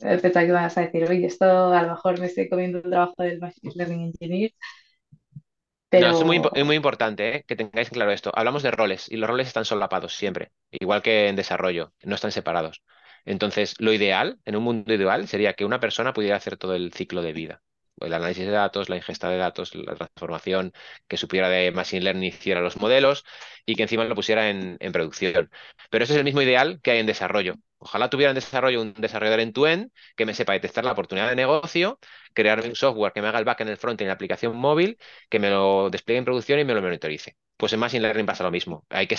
Pensaba 0.00 0.46
que 0.46 0.52
vas 0.52 0.76
a 0.78 0.80
decir, 0.82 1.04
oye, 1.04 1.26
esto 1.26 1.72
a 1.72 1.82
lo 1.82 1.90
mejor 1.90 2.18
me 2.18 2.26
estoy 2.26 2.48
comiendo 2.48 2.78
el 2.78 2.84
trabajo 2.84 3.22
del 3.22 3.38
Machine 3.38 3.72
Learning 3.74 4.00
Engineer. 4.06 4.52
Pero... 5.88 6.08
No, 6.08 6.18
es 6.18 6.24
muy, 6.24 6.64
muy 6.64 6.76
importante 6.76 7.36
¿eh? 7.36 7.44
que 7.46 7.56
tengáis 7.56 7.90
claro 7.90 8.12
esto. 8.12 8.32
Hablamos 8.34 8.62
de 8.62 8.70
roles 8.70 9.10
y 9.10 9.16
los 9.16 9.28
roles 9.28 9.48
están 9.48 9.64
solapados 9.64 10.14
siempre, 10.14 10.52
igual 10.70 11.02
que 11.02 11.28
en 11.28 11.36
desarrollo, 11.36 11.92
no 12.04 12.14
están 12.14 12.32
separados. 12.32 12.82
Entonces, 13.24 13.74
lo 13.78 13.92
ideal, 13.92 14.38
en 14.44 14.56
un 14.56 14.62
mundo 14.62 14.94
ideal, 14.94 15.28
sería 15.28 15.54
que 15.54 15.64
una 15.64 15.80
persona 15.80 16.12
pudiera 16.12 16.36
hacer 16.36 16.56
todo 16.56 16.74
el 16.74 16.92
ciclo 16.92 17.22
de 17.22 17.32
vida 17.32 17.62
el 18.00 18.12
análisis 18.14 18.44
de 18.46 18.50
datos, 18.52 18.88
la 18.88 18.96
ingesta 18.96 19.28
de 19.28 19.36
datos, 19.36 19.74
la 19.74 19.94
transformación, 19.94 20.72
que 21.08 21.16
supiera 21.16 21.48
de 21.48 21.72
Machine 21.72 22.02
Learning 22.02 22.24
hiciera 22.24 22.60
los 22.60 22.76
modelos 22.76 23.24
y 23.66 23.74
que 23.76 23.82
encima 23.82 24.04
lo 24.04 24.14
pusiera 24.14 24.48
en, 24.50 24.78
producción. 24.92 25.50
Pero 25.90 26.04
ese 26.04 26.14
es 26.14 26.18
el 26.18 26.24
mismo 26.24 26.42
ideal 26.42 26.80
que 26.82 26.92
hay 26.92 26.98
en 26.98 27.06
desarrollo. 27.06 27.56
Ojalá 27.78 28.10
tuviera 28.10 28.30
en 28.30 28.34
desarrollo 28.34 28.82
un 28.82 28.94
desarrollador 28.94 29.40
en 29.40 29.52
tu 29.52 29.66
end 29.66 29.90
que 30.16 30.26
me 30.26 30.34
sepa 30.34 30.52
detectar 30.52 30.84
la 30.84 30.92
oportunidad 30.92 31.28
de 31.28 31.36
negocio, 31.36 31.98
crear 32.34 32.60
un 32.60 32.74
software 32.74 33.12
que 33.12 33.22
me 33.22 33.28
haga 33.28 33.38
el 33.38 33.44
back 33.44 33.60
en 33.60 33.68
el 33.68 33.76
front 33.76 34.00
en 34.00 34.08
la 34.08 34.14
aplicación 34.14 34.56
móvil, 34.56 34.98
que 35.28 35.38
me 35.38 35.50
lo 35.50 35.90
despliegue 35.90 36.18
en 36.18 36.24
producción 36.24 36.58
y 36.60 36.64
me 36.64 36.74
lo 36.74 36.82
monitorice. 36.82 37.36
Pues 37.60 37.74
en 37.74 37.80
Machine 37.80 38.00
Learning 38.00 38.24
pasa 38.24 38.42
lo 38.42 38.50
mismo. 38.50 38.86
Hay, 38.88 39.06
que 39.06 39.16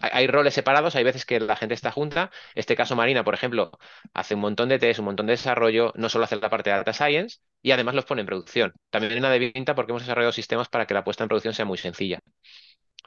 hay 0.00 0.26
roles 0.26 0.54
separados, 0.54 0.96
hay 0.96 1.04
veces 1.04 1.26
que 1.26 1.38
la 1.40 1.56
gente 1.56 1.74
está 1.74 1.90
junta. 1.90 2.30
Este 2.54 2.74
caso, 2.74 2.96
Marina, 2.96 3.22
por 3.22 3.34
ejemplo, 3.34 3.70
hace 4.14 4.34
un 4.34 4.40
montón 4.40 4.70
de 4.70 4.78
test, 4.78 5.00
un 5.00 5.04
montón 5.04 5.26
de 5.26 5.32
desarrollo, 5.34 5.92
no 5.94 6.08
solo 6.08 6.24
hace 6.24 6.36
la 6.36 6.48
parte 6.48 6.70
de 6.70 6.76
data 6.76 6.94
science 6.94 7.40
y 7.60 7.70
además 7.70 7.94
los 7.94 8.06
pone 8.06 8.22
en 8.22 8.26
producción. 8.26 8.72
También 8.88 9.12
viene 9.12 9.28
de 9.28 9.38
Vinta 9.38 9.74
porque 9.74 9.92
hemos 9.92 10.04
desarrollado 10.04 10.32
sistemas 10.32 10.70
para 10.70 10.86
que 10.86 10.94
la 10.94 11.04
puesta 11.04 11.24
en 11.24 11.28
producción 11.28 11.52
sea 11.52 11.66
muy 11.66 11.76
sencilla. 11.76 12.18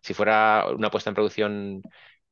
Si 0.04 0.14
fuera 0.14 0.68
una 0.70 0.92
puesta 0.92 1.10
en 1.10 1.16
producción 1.16 1.82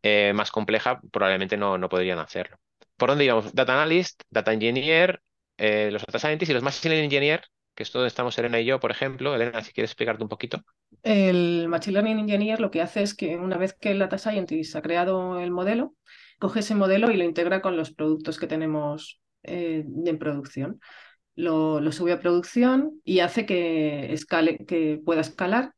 eh, 0.04 0.32
más 0.36 0.52
compleja, 0.52 1.02
probablemente 1.12 1.58
no, 1.58 1.80
no 1.80 1.90
podrían 1.90 2.20
hacerlo. 2.20 2.58
¿Por 2.98 3.10
dónde 3.10 3.26
íbamos? 3.26 3.56
Data 3.56 3.74
Analyst, 3.74 4.22
Data 4.30 4.54
Engineer, 4.54 5.24
eh, 5.58 5.90
los 5.92 6.06
Data 6.06 6.20
Scientists 6.20 6.52
y 6.52 6.54
los 6.54 6.62
Machine 6.62 7.04
Engineer 7.04 7.44
que 7.76 7.84
es 7.84 7.92
donde 7.92 8.08
estamos 8.08 8.38
Elena 8.38 8.60
y 8.60 8.66
yo, 8.66 8.80
por 8.80 8.92
ejemplo. 8.92 9.36
Elena, 9.36 9.62
si 9.62 9.72
quieres 9.72 9.92
explicarte 9.92 10.24
un 10.24 10.30
poquito. 10.30 10.64
El 11.02 11.68
Machine 11.68 11.94
Learning 11.94 12.20
Engineer 12.20 12.60
lo 12.60 12.72
que 12.72 12.82
hace 12.82 13.02
es 13.02 13.14
que 13.16 13.38
una 13.38 13.58
vez 13.58 13.74
que 13.74 13.92
el 13.92 14.00
Data 14.00 14.18
Scientist 14.18 14.76
ha 14.76 14.82
creado 14.82 15.40
el 15.40 15.52
modelo, 15.52 15.96
coge 16.40 16.60
ese 16.60 16.76
modelo 16.76 17.12
y 17.12 17.18
lo 17.18 17.24
integra 17.24 17.62
con 17.62 17.78
los 17.78 17.94
productos 17.94 18.38
que 18.38 18.48
tenemos 18.48 19.22
eh, 19.44 19.86
en 20.06 20.18
producción. 20.20 20.80
Lo, 21.36 21.92
sube 21.92 22.12
a 22.12 22.20
producción 22.20 23.02
y 23.04 23.20
hace 23.20 23.46
que, 23.46 24.14
escale, 24.14 24.66
que 24.66 25.02
pueda 25.04 25.22
escalar 25.22 25.74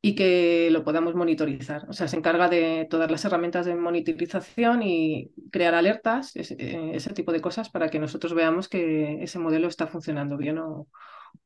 y 0.00 0.14
que 0.14 0.68
lo 0.70 0.84
podamos 0.84 1.14
monitorizar. 1.14 1.86
O 1.88 1.92
sea, 1.92 2.08
se 2.08 2.16
encarga 2.16 2.48
de 2.48 2.86
todas 2.90 3.10
las 3.10 3.24
herramientas 3.24 3.66
de 3.66 3.74
monitorización 3.74 4.82
y 4.82 5.30
crear 5.50 5.74
alertas, 5.74 6.36
ese, 6.36 6.56
eh, 6.58 7.14
tipo 7.14 7.32
de 7.32 7.40
cosas, 7.40 7.70
para 7.70 7.88
que 7.88 7.98
nosotros 7.98 8.34
veamos 8.34 8.68
que 8.68 9.22
ese 9.22 9.38
modelo 9.38 9.68
está 9.68 9.86
funcionando 9.86 10.36
bien 10.36 10.58
o, 10.58 10.88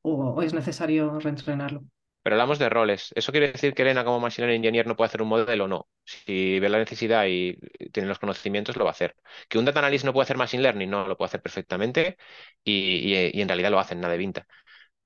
o 0.03 0.43
es 0.43 0.55
necesario 0.55 1.19
reentrenarlo. 1.21 1.85
Pero 2.23 2.35
hablamos 2.35 2.59
de 2.59 2.69
roles. 2.69 3.11
¿Eso 3.15 3.33
quiere 3.33 3.53
decir 3.53 3.73
que 3.73 3.83
Elena 3.83 4.05
como 4.05 4.21
Machine 4.21 4.49
Learning 4.49 4.63
Engineer 4.63 4.87
no 4.87 4.97
puede 4.97 5.09
hacer 5.09 5.23
un 5.23 5.29
modelo? 5.29 5.67
No. 5.67 5.89
Si 6.05 6.61
ve 6.61 6.69
la 6.69 6.79
necesidad 6.79 7.25
y 7.27 7.59
tiene 7.93 8.09
los 8.09 8.19
conocimientos, 8.19 8.77
lo 8.77 8.85
va 8.85 8.91
a 8.91 8.93
hacer. 8.93 9.17
¿Que 9.49 9.59
un 9.59 9.65
Data 9.65 9.79
Analyst 9.79 10.05
no 10.05 10.13
puede 10.13 10.25
hacer 10.25 10.37
Machine 10.37 10.63
Learning? 10.63 10.91
No, 10.91 11.07
lo 11.09 11.17
puede 11.17 11.29
hacer 11.29 11.41
perfectamente 11.41 12.19
y, 12.65 13.31
y, 13.35 13.41
en 13.41 13.49
realidad 13.49 13.71
lo 13.71 13.79
hace 13.79 13.95
en 13.95 14.01
Nadevinta. 14.01 14.47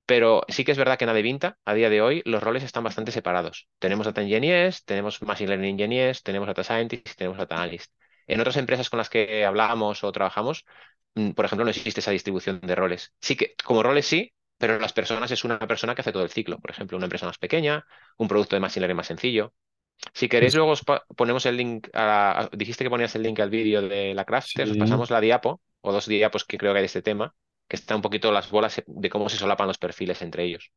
Pero 0.07 0.43
sí 0.49 0.65
que 0.65 0.73
es 0.73 0.79
verdad 0.79 0.99
que 0.99 1.05
en 1.05 1.11
Adevinta, 1.11 1.59
a 1.65 1.75
día 1.75 1.91
de 1.91 2.03
hoy, 2.03 2.23
los 2.25 2.43
roles 2.43 2.65
están 2.65 2.85
bastante 2.85 3.13
separados. 3.13 3.69
Tenemos 3.79 4.07
Data 4.07 4.23
Engineers, 4.23 4.85
tenemos 4.85 5.23
Machine 5.23 5.51
Learning 5.51 5.71
Engineers, 5.81 6.23
tenemos 6.23 6.49
Data 6.49 6.65
Scientists 6.65 7.13
y 7.13 7.17
tenemos 7.17 7.39
Data 7.39 7.57
Analysts. 7.57 7.95
En 8.27 8.41
otras 8.41 8.57
empresas 8.57 8.91
con 8.91 8.99
las 8.99 9.11
que 9.11 9.45
hablamos 9.45 10.05
o 10.05 10.13
trabajamos, 10.13 10.65
mm, 11.15 11.33
por 11.33 11.45
ejemplo, 11.45 11.65
no 11.65 11.71
existe 11.71 12.01
esa 12.01 12.11
distribución 12.11 12.61
de 12.61 12.75
roles. 12.75 13.15
Sí 13.21 13.37
que, 13.37 13.55
como 13.65 13.83
roles 13.83 14.07
sí, 14.07 14.33
pero 14.63 14.79
las 14.79 14.93
personas 14.93 15.29
es 15.33 15.43
una 15.43 15.59
persona 15.59 15.93
que 15.93 16.03
hace 16.03 16.13
todo 16.13 16.23
el 16.23 16.31
ciclo. 16.31 16.61
Por 16.61 16.71
ejemplo, 16.71 16.97
una 16.97 17.07
empresa 17.07 17.27
más 17.27 17.37
pequeña, 17.37 17.85
un 18.17 18.29
producto 18.29 18.55
de 18.55 18.61
Machine 18.61 18.83
Learning 18.83 18.97
más 18.97 19.09
sencillo. 19.09 19.53
Si 20.15 20.29
queréis, 20.29 20.55
luego 20.55 20.71
os 20.71 20.85
ponemos 21.17 21.45
el 21.47 21.57
link. 21.57 21.89
A, 21.93 22.49
dijiste 22.53 22.85
que 22.85 22.91
ponías 22.91 23.13
el 23.17 23.25
link 23.25 23.41
al 23.41 23.51
vídeo 23.51 23.83
de 23.83 24.15
la 24.15 24.25
Crafter, 24.25 24.71
os 24.71 24.77
pasamos 24.77 25.11
la 25.11 25.21
diapo 25.21 25.61
o 25.81 25.93
dos 25.93 26.07
diapos 26.07 26.45
que 26.45 26.59
creo 26.59 26.73
que 26.73 26.79
hay 26.79 26.83
de 26.83 26.87
este 26.87 27.03
tema, 27.03 27.35
que 27.67 27.75
está 27.75 27.97
un 27.97 28.03
poquito 28.03 28.31
las 28.31 28.53
bolas 28.53 28.81
de 28.87 29.11
cómo 29.11 29.29
se 29.29 29.37
solapan 29.37 29.67
los 29.67 29.79
perfiles 29.79 30.23
entre 30.23 30.45
ellos. 30.45 30.71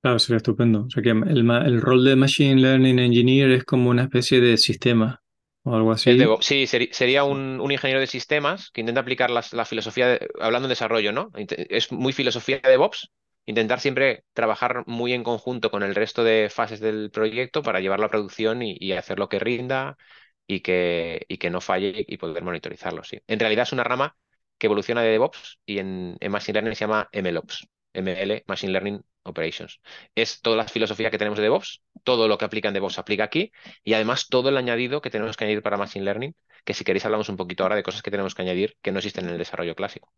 Claro, 0.00 0.20
sería 0.20 0.36
estupendo. 0.36 0.84
O 0.86 0.90
sea 0.90 1.02
que 1.02 1.10
el, 1.10 1.50
el 1.50 1.80
rol 1.80 2.04
de 2.04 2.14
Machine 2.14 2.60
Learning 2.60 3.00
Engineer 3.00 3.50
es 3.50 3.64
como 3.64 3.90
una 3.90 4.02
especie 4.02 4.40
de 4.40 4.56
sistema 4.58 5.24
o 5.66 5.74
algo 5.74 5.90
así. 5.90 6.16
sí, 6.40 6.66
sería 6.66 7.24
un, 7.24 7.60
ingeniero 7.70 8.00
de 8.00 8.06
sistemas 8.06 8.70
que 8.70 8.82
intenta 8.82 9.00
aplicar 9.00 9.30
la 9.30 9.64
filosofía, 9.64 10.18
hablando 10.40 10.68
de 10.68 10.72
desarrollo, 10.72 11.12
¿no? 11.12 11.30
Es 11.34 11.90
muy 11.90 12.12
filosofía 12.12 12.60
de 12.60 12.70
DevOps, 12.70 13.10
intentar 13.46 13.80
siempre 13.80 14.24
trabajar 14.32 14.84
muy 14.86 15.12
en 15.12 15.24
conjunto 15.24 15.72
con 15.72 15.82
el 15.82 15.96
resto 15.96 16.22
de 16.22 16.48
fases 16.50 16.78
del 16.78 17.10
proyecto 17.10 17.64
para 17.64 17.80
llevarlo 17.80 18.06
a 18.06 18.10
producción 18.10 18.62
y, 18.62 18.92
hacer 18.92 19.18
lo 19.18 19.28
que 19.28 19.40
rinda 19.40 19.96
y 20.46 20.60
que, 20.60 21.26
y 21.28 21.38
que 21.38 21.50
no 21.50 21.60
falle 21.60 22.04
y 22.06 22.16
poder 22.16 22.44
monitorizarlo, 22.44 23.02
sí. 23.02 23.20
En 23.26 23.40
realidad 23.40 23.64
es 23.64 23.72
una 23.72 23.82
rama 23.84 24.16
que 24.58 24.68
evoluciona 24.68 25.02
de 25.02 25.10
DevOps 25.10 25.58
y 25.66 25.78
en, 25.78 26.16
en 26.20 26.32
Machine 26.32 26.54
Learning 26.54 26.76
se 26.76 26.84
llama 26.84 27.08
MLOps, 27.12 27.66
ML, 27.92 28.44
Machine 28.46 28.72
Learning 28.72 29.02
Operations. 29.26 29.80
Es 30.14 30.40
toda 30.40 30.56
la 30.56 30.68
filosofía 30.68 31.10
que 31.10 31.18
tenemos 31.18 31.38
de 31.38 31.44
DevOps, 31.44 31.82
todo 32.04 32.28
lo 32.28 32.38
que 32.38 32.44
aplica 32.44 32.68
en 32.68 32.74
DevOps 32.74 32.98
aplica 32.98 33.24
aquí 33.24 33.52
y 33.84 33.94
además 33.94 34.28
todo 34.28 34.48
el 34.48 34.56
añadido 34.56 35.00
que 35.00 35.10
tenemos 35.10 35.36
que 35.36 35.44
añadir 35.44 35.62
para 35.62 35.76
Machine 35.76 36.04
Learning, 36.04 36.34
que 36.64 36.74
si 36.74 36.84
queréis 36.84 37.04
hablamos 37.04 37.28
un 37.28 37.36
poquito 37.36 37.62
ahora 37.62 37.76
de 37.76 37.82
cosas 37.82 38.02
que 38.02 38.10
tenemos 38.10 38.34
que 38.34 38.42
añadir 38.42 38.76
que 38.82 38.92
no 38.92 38.98
existen 38.98 39.26
en 39.26 39.32
el 39.32 39.38
desarrollo 39.38 39.74
clásico. 39.74 40.12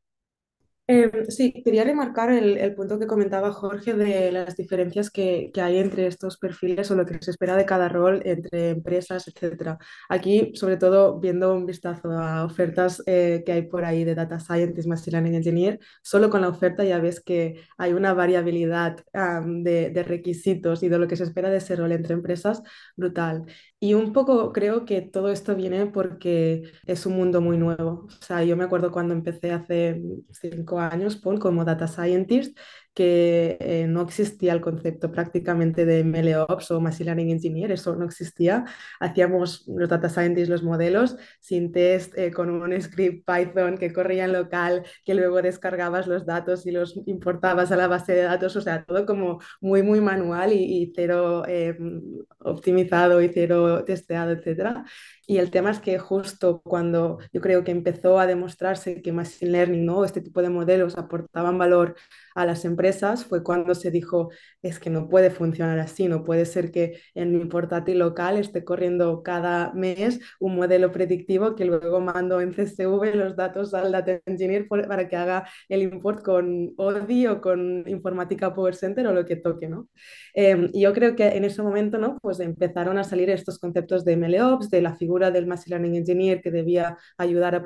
Em, 0.91 1.11
sí, 1.29 1.53
quería 1.53 1.85
remarcar 1.85 2.33
el, 2.33 2.75
punto 2.75 2.99
que 2.99 3.07
comentaba 3.07 3.53
Jorge 3.53 3.93
de 3.93 4.33
las 4.33 4.57
diferencias 4.57 5.11
que, 5.11 5.53
hay 5.61 5.77
entre 5.77 6.07
estos 6.07 6.39
perfiles 6.39 6.91
o 6.91 6.95
lo 6.95 7.05
que 7.05 7.19
se 7.21 7.31
espera 7.31 7.57
de 7.57 7.67
cada 7.67 7.91
rol 7.91 8.23
entre 8.25 8.71
empresas, 8.71 9.29
etc. 9.29 9.77
Aquí, 10.09 10.53
sobre 10.55 10.79
todo, 10.79 11.21
viendo 11.21 11.55
un 11.55 11.67
vistazo 11.67 12.11
a 12.13 12.43
ofertas 12.43 13.03
eh, 13.05 13.43
que 13.45 13.53
hay 13.53 13.63
por 13.63 13.85
ahí 13.85 14.05
de 14.05 14.15
Data 14.15 14.41
Scientist, 14.41 14.89
Machine 14.89 15.13
Learning 15.13 15.35
Engineer, 15.35 15.79
solo 16.03 16.31
con 16.31 16.41
la 16.41 16.49
oferta 16.49 16.83
ya 16.85 16.99
ves 17.01 17.21
que 17.21 17.61
hay 17.77 17.93
una 17.93 18.15
variabilidad 18.15 19.05
de, 19.45 19.91
de 19.91 20.03
requisitos 20.03 20.83
y 20.83 20.89
de 20.89 20.99
lo 20.99 21.07
que 21.07 21.17
se 21.17 21.25
espera 21.25 21.51
de 21.51 21.59
ese 21.59 21.77
rol 21.77 21.93
entre 21.93 22.15
empresas 22.15 22.63
brutal. 22.97 23.45
Y 23.81 23.95
un 23.95 24.13
poco 24.13 24.53
creo 24.53 24.85
que 24.85 25.03
todo 25.03 25.31
esto 25.31 25.55
viene 25.55 25.87
porque 25.87 26.65
es 26.87 27.07
un 27.07 27.15
mundo 27.17 27.41
muy 27.41 27.57
nuevo. 27.59 28.07
O 28.09 28.25
sea, 28.25 28.43
yo 28.43 28.57
me 28.57 28.65
acuerdo 28.65 28.91
cuando 28.91 29.15
empecé 29.15 29.53
hace 29.53 30.03
cinco 30.33 30.81
años, 30.81 31.17
Paul, 31.17 31.39
como 31.39 31.65
data 31.65 31.87
scientist, 31.87 32.59
que 32.99 33.57
eh, 33.61 33.87
no 33.87 34.03
existía 34.03 34.53
el 34.53 34.61
concepto 34.61 35.13
prácticamente 35.13 35.87
de 35.87 36.03
MLOps 36.03 36.73
o 36.73 36.81
Machine 36.81 37.05
Learning 37.05 37.31
Engineer, 37.31 37.71
eso 37.71 37.95
no 37.95 38.05
existía. 38.05 38.65
Hacíamos 38.99 39.65
los 39.69 39.89
data 39.89 40.09
scientists 40.09 40.49
los 40.49 40.65
modelos 40.65 41.17
sin 41.39 41.71
test, 41.71 42.19
eh, 42.19 42.33
con 42.33 42.51
un 42.51 42.83
script 42.83 43.25
Python 43.25 43.79
que 43.79 43.93
corría 43.93 44.25
en 44.25 44.33
local, 44.33 44.85
que 45.05 45.15
luego 45.15 45.41
descargabas 45.41 46.09
los 46.09 46.27
datos 46.27 46.67
y 46.67 46.73
los 46.73 47.01
importabas 47.07 47.71
a 47.71 47.77
la 47.77 47.87
base 47.87 48.15
de 48.15 48.23
datos, 48.23 48.57
o 48.57 48.61
sea, 48.61 48.85
todo 48.85 49.07
como 49.07 49.39
muy, 49.61 49.85
muy 49.85 50.01
manual 50.01 50.53
y, 50.53 50.93
cero 50.97 51.45
eh, 51.47 51.79
optimizado 52.41 53.23
y 53.23 53.29
cero 53.29 53.85
testeado, 53.85 54.33
etc. 54.33 54.83
Y 55.31 55.37
el 55.37 55.51
tema 55.51 55.71
es 55.71 55.79
que 55.79 55.99
justo 55.99 56.63
cuando 56.63 57.19
yo 57.35 57.43
creo 57.43 57.63
que 57.63 57.71
empezó 57.71 58.19
a 58.19 58.27
demostrarse 58.27 59.03
que 59.03 59.13
Machine 59.13 59.51
Learning, 59.51 59.85
¿no? 59.85 60.07
este 60.07 60.23
tipo 60.23 60.41
de 60.41 60.49
modelos 60.49 60.97
aportaban 60.97 61.59
valor 61.59 61.97
a 62.35 62.47
las 62.47 62.65
empresas, 62.65 63.27
fue 63.27 63.43
cuando 63.43 63.75
se 63.75 63.91
dijo, 63.91 64.31
es 64.63 64.79
que 64.79 64.89
no 64.89 65.07
puede 65.07 65.29
funcionar 65.31 65.79
así, 65.81 66.09
no 66.09 66.25
puede 66.25 66.47
ser 66.47 66.71
que 66.71 67.01
en 67.15 67.37
mi 67.37 67.45
portátil 67.45 67.99
local 67.99 68.39
esté 68.39 68.65
corriendo 68.65 69.23
cada 69.23 69.71
mes 69.75 70.19
un 70.41 70.57
modelo 70.57 70.93
predictivo 70.93 71.55
que 71.55 71.67
luego 71.67 72.01
mando 72.01 72.41
en 72.41 72.55
CSV 72.55 73.15
los 73.15 73.37
datos 73.37 73.75
al 73.75 73.93
Data 73.93 74.23
Engineer 74.25 74.67
para 74.67 75.09
que 75.09 75.17
haga 75.17 75.47
el 75.69 75.83
import 75.83 76.23
con 76.25 76.73
ODI 76.79 77.27
o 77.27 77.41
con 77.43 77.87
Informática 77.87 78.55
Power 78.55 78.75
Center 78.75 79.07
o 79.07 79.13
lo 79.13 79.27
que 79.27 79.37
toque, 79.37 79.69
¿no? 79.69 79.89
Em, 80.33 80.71
y 80.73 80.83
yo 80.83 80.95
creo 80.95 81.15
que 81.15 81.27
en 81.29 81.45
ese 81.45 81.63
momento, 81.63 81.99
¿no? 81.99 82.19
Pues 82.23 82.41
empezaron 82.41 82.97
a 82.97 83.05
salir 83.05 83.29
estos 83.29 83.59
conceptos 83.59 84.07
de 84.07 84.17
MLOps, 84.17 84.71
de 84.71 84.81
la 84.81 84.97
figura 84.97 85.18
del 85.19 85.47
Machine 85.47 85.77
Learning 85.77 85.97
Engineer 85.97 86.41
que 86.41 86.51
debía 86.51 86.97
ayudar 87.17 87.55
a, 87.55 87.65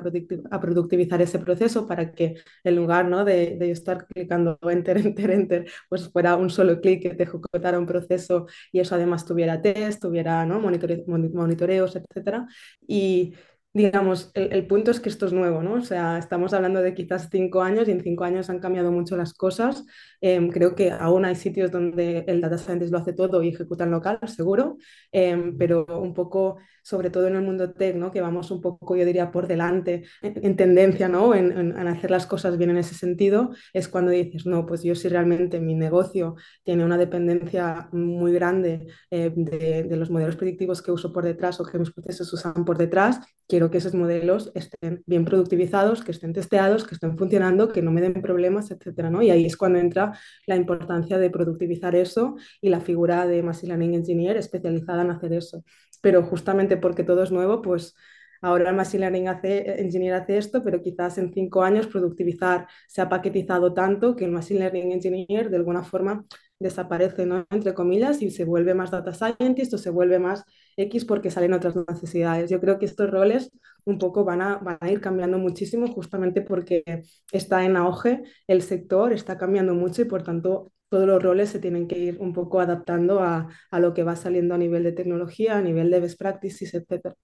a 0.51 0.59
productivizar 0.59 1.21
ese 1.21 1.39
proceso 1.39 1.87
para 1.87 2.13
que 2.13 2.35
en 2.63 2.75
lugar 2.75 3.07
¿no? 3.07 3.23
de, 3.25 3.57
estar 3.71 4.05
clicando 4.07 4.57
enter, 4.69 4.97
enter, 4.97 5.31
enter, 5.31 5.65
pues 5.89 6.09
fuera 6.09 6.35
un 6.35 6.49
solo 6.49 6.81
clic 6.81 7.01
que 7.01 7.15
te 7.15 7.23
ejecutara 7.23 7.79
un 7.79 7.85
proceso 7.85 8.47
y 8.71 8.79
eso 8.79 8.95
además 8.95 9.25
tuviera 9.25 9.61
test, 9.61 10.01
tuviera 10.01 10.45
¿no? 10.45 10.59
monitoreos, 10.59 11.95
etc. 11.95 12.45
Y 12.87 13.33
digamos, 13.73 14.31
el, 14.35 14.67
punto 14.67 14.91
es 14.91 14.99
que 14.99 15.09
esto 15.09 15.25
es 15.25 15.33
nuevo, 15.33 15.63
¿no? 15.63 15.73
O 15.73 15.81
sea, 15.81 16.19
estamos 16.19 16.53
hablando 16.53 16.81
de 16.81 16.93
quizás 16.93 17.29
cinco 17.31 17.63
años 17.63 17.87
y 17.87 17.91
en 17.91 18.01
cinco 18.01 18.23
años 18.23 18.49
han 18.51 18.59
cambiado 18.59 18.91
mucho 18.91 19.17
las 19.17 19.33
cosas. 19.33 19.83
Em, 20.21 20.49
creo 20.49 20.75
que 20.75 20.91
aún 20.91 21.25
hay 21.25 21.35
sitios 21.35 21.71
donde 21.71 22.23
el 22.27 22.39
data 22.39 22.57
scientist 22.59 22.91
lo 22.91 22.99
hace 22.99 23.13
todo 23.13 23.41
y 23.41 23.49
ejecuta 23.49 23.83
en 23.85 23.91
local, 23.91 24.19
seguro, 24.27 24.77
em, 25.11 25.57
pero 25.57 25.85
un 25.87 26.13
poco, 26.13 26.57
sobre 26.83 27.09
todo 27.09 27.27
en 27.27 27.35
el 27.35 27.41
mundo 27.41 27.73
tech, 27.73 27.95
¿no? 27.95 28.11
Que 28.11 28.21
vamos 28.21 28.51
un 28.51 28.61
poco, 28.61 28.95
yo 28.95 29.05
diría, 29.05 29.31
por 29.31 29.47
delante 29.47 30.03
en, 30.21 30.55
tendencia, 30.55 31.07
¿no? 31.07 31.33
En, 31.33 31.51
en, 31.51 31.87
hacer 31.87 32.11
las 32.11 32.27
cosas 32.27 32.57
bien 32.57 32.69
en 32.69 32.77
ese 32.77 32.93
sentido, 32.93 33.51
es 33.73 33.87
cuando 33.87 34.11
dices, 34.11 34.45
no, 34.45 34.65
pues 34.65 34.83
yo 34.83 34.93
si 34.95 35.07
realmente 35.09 35.59
mi 35.59 35.73
negocio 35.75 36.35
tiene 36.63 36.85
una 36.85 36.97
dependencia 36.97 37.89
muy 37.91 38.33
grande 38.33 38.87
eh, 39.09 39.31
de, 39.35 39.83
de 39.83 39.97
los 39.97 40.09
modelos 40.11 40.35
predictivos 40.35 40.81
que 40.81 40.91
uso 40.91 41.11
por 41.11 41.23
detrás 41.23 41.59
o 41.59 41.65
que 41.65 41.79
mis 41.79 41.91
procesos 41.91 42.31
usan 42.33 42.65
por 42.65 42.77
detrás, 42.77 43.19
quiero 43.47 43.69
que 43.71 43.77
esos 43.77 43.93
modelos 43.93 44.51
estén 44.55 45.03
bien 45.05 45.25
productivizados, 45.25 46.03
que 46.03 46.11
estén 46.11 46.33
testeados, 46.33 46.85
que 46.85 46.95
estén 46.95 47.17
funcionando, 47.17 47.69
que 47.69 47.81
no 47.81 47.91
me 47.91 48.01
den 48.01 48.21
problemas, 48.21 48.71
etcétera, 48.71 49.09
¿no? 49.09 49.21
Y 49.21 49.29
ahí 49.31 49.45
es 49.45 49.57
cuando 49.57 49.79
entra 49.79 50.13
la 50.47 50.55
importancia 50.55 51.17
de 51.17 51.29
productivizar 51.29 51.95
eso 51.95 52.35
y 52.61 52.69
la 52.69 52.81
figura 52.81 53.27
de 53.27 53.43
Machine 53.43 53.69
Learning 53.69 53.95
Engineer 53.95 54.37
especializada 54.37 55.03
en 55.03 55.11
hacer 55.11 55.33
eso. 55.33 55.63
Pero 56.01 56.23
justamente 56.23 56.72
porque 56.77 57.03
todo 57.03 57.23
es 57.23 57.31
nuevo, 57.31 57.61
pues 57.61 57.95
ahora 58.41 58.69
el 58.69 58.75
Machine 58.75 59.01
Learning 59.01 59.27
hace, 59.29 59.81
Engineer 59.81 60.15
hace 60.15 60.37
esto, 60.37 60.63
pero 60.63 60.81
quizás 60.81 61.17
en 61.17 61.33
cinco 61.33 61.63
años 61.63 61.87
productivizar 61.87 62.67
se 62.87 63.01
ha 63.01 63.09
paquetizado 63.09 63.73
tanto 63.73 64.15
que 64.15 64.25
el 64.25 64.31
Machine 64.31 64.59
Learning 64.59 64.91
Engineer 64.91 65.49
de 65.49 65.57
alguna 65.57 65.83
forma 65.83 66.25
desaparece, 66.59 67.25
¿no? 67.25 67.45
entre 67.49 67.73
comillas, 67.73 68.21
y 68.21 68.31
se 68.31 68.45
vuelve 68.45 68.73
más 68.73 68.91
data 68.91 69.13
scientist 69.13 69.73
o 69.73 69.77
se 69.77 69.89
vuelve 69.89 70.19
más 70.19 70.43
X 70.77 71.05
porque 71.05 71.29
salen 71.31 71.53
otras 71.53 71.75
necesidades. 71.75 72.49
Yo 72.49 72.59
creo 72.59 72.79
que 72.79 72.85
estos 72.85 73.09
roles 73.11 73.51
un 73.85 73.97
poco 73.97 74.23
van 74.23 74.41
a, 74.41 74.57
van 74.57 74.77
a 74.79 74.91
ir 74.91 75.01
cambiando 75.01 75.37
muchísimo 75.37 75.87
justamente 75.87 76.41
porque 76.41 76.83
está 77.31 77.65
en 77.65 77.75
auge 77.77 78.23
el 78.47 78.61
sector, 78.61 79.13
está 79.13 79.37
cambiando 79.37 79.73
mucho 79.73 80.01
y 80.01 80.05
por 80.05 80.23
tanto 80.23 80.71
todos 80.93 81.07
los 81.07 81.23
roles 81.23 81.49
se 81.49 81.57
tienen 81.57 81.87
que 81.87 81.97
ir 81.97 82.17
un 82.19 82.33
poco 82.33 82.59
adaptando 82.59 83.19
a, 83.19 83.49
a 83.71 83.79
lo 83.79 83.95
que 83.95 84.03
va 84.03 84.15
saliendo 84.15 84.53
a 84.53 84.59
nivel 84.59 84.83
de 84.83 84.91
tecnología, 84.91 85.57
a 85.57 85.61
nivel 85.63 85.89
de 85.89 86.01
best 86.01 86.19
practices, 86.19 86.75
etc. 86.75 87.15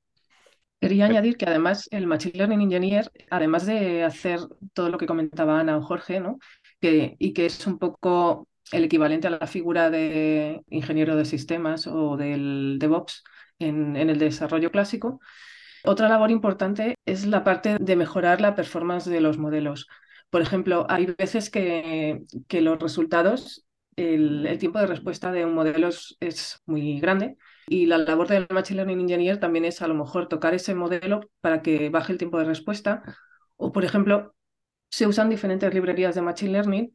Quería 0.81 1.05
añadir 1.05 1.37
que 1.37 1.45
además 1.45 1.87
el 1.91 2.07
Machine 2.07 2.35
Learning 2.35 2.61
Engineer, 2.61 3.11
además 3.29 3.67
de 3.67 4.03
hacer 4.03 4.39
todo 4.73 4.89
lo 4.89 4.97
que 4.97 5.05
comentaba 5.05 5.59
Ana 5.59 5.77
o 5.77 5.83
Jorge, 5.83 6.19
¿no? 6.19 6.39
que, 6.81 7.15
y 7.19 7.33
que 7.33 7.45
es 7.45 7.67
un 7.67 7.77
poco 7.77 8.47
el 8.71 8.85
equivalente 8.85 9.27
a 9.27 9.29
la 9.29 9.45
figura 9.45 9.91
de 9.91 10.63
ingeniero 10.69 11.15
de 11.15 11.25
sistemas 11.25 11.85
o 11.85 12.17
del 12.17 12.77
DevOps 12.79 13.23
en, 13.59 13.95
el 13.97 14.17
desarrollo 14.17 14.71
clásico. 14.71 15.19
Otra 15.83 16.09
labor 16.09 16.31
importante 16.31 16.95
es 17.05 17.27
la 17.27 17.43
parte 17.43 17.77
de 17.79 17.95
mejorar 17.95 18.41
la 18.41 18.55
performance 18.55 19.05
de 19.05 19.21
los 19.21 19.37
modelos. 19.37 19.87
Por 20.29 20.41
ejemplo, 20.41 20.85
hay 20.89 21.07
veces 21.17 21.49
que, 21.49 22.23
que 22.47 22.61
los 22.61 22.79
resultados 22.79 23.65
el, 23.99 24.57
tiempo 24.59 24.79
de 24.79 24.87
respuesta 24.87 25.31
de 25.31 25.45
un 25.45 25.53
modelo 25.53 25.89
es, 25.89 26.61
muy 26.65 26.99
grande 26.99 27.37
y 27.67 27.85
la 27.85 27.97
labor 27.97 28.27
del 28.27 28.47
Machine 28.49 28.77
Learning 28.77 29.01
Engineer 29.01 29.39
también 29.39 29.65
es 29.65 29.81
a 29.81 29.87
lo 29.87 29.93
mejor 29.93 30.27
tocar 30.27 30.53
ese 30.53 30.75
modelo 30.75 31.29
para 31.41 31.61
que 31.61 31.89
baje 31.89 32.11
el 32.13 32.17
tiempo 32.17 32.39
de 32.39 32.45
respuesta. 32.45 33.03
O, 33.57 33.71
por 33.71 33.85
ejemplo, 33.85 34.35
se 34.89 35.07
usan 35.07 35.29
diferentes 35.29 35.73
librerías 35.73 36.15
de 36.15 36.21
Machine 36.21 36.51
Learning 36.53 36.91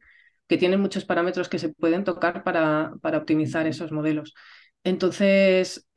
que 0.47 0.57
tienen 0.57 0.81
muchos 0.81 1.05
parámetros 1.05 1.49
que 1.49 1.59
se 1.59 1.69
pueden 1.69 2.03
tocar 2.03 2.43
para, 2.43 2.93
para 3.01 3.17
optimizar 3.19 3.67
esos 3.67 3.91
modelos. 3.91 4.33
Entonces, 4.83 5.87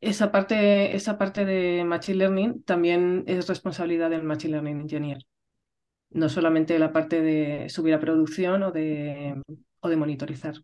esa 0.00 0.32
parte, 0.32 0.96
esa 0.96 1.18
parte 1.18 1.44
de 1.44 1.84
Machine 1.84 2.18
Learning 2.18 2.62
también 2.64 3.24
es 3.26 3.48
responsabilidad 3.48 4.10
del 4.10 4.24
Machine 4.24 4.52
Learning 4.52 4.80
Engineer, 4.80 5.18
no 6.14 6.28
solamente 6.28 6.78
la 6.78 6.92
parte 6.92 7.20
de 7.20 7.68
subir 7.68 7.94
a 7.94 8.00
producción 8.00 8.62
o 8.62 8.72
de, 8.72 9.40
o 9.80 9.88
de 9.88 9.96
monitorizar. 9.96 10.54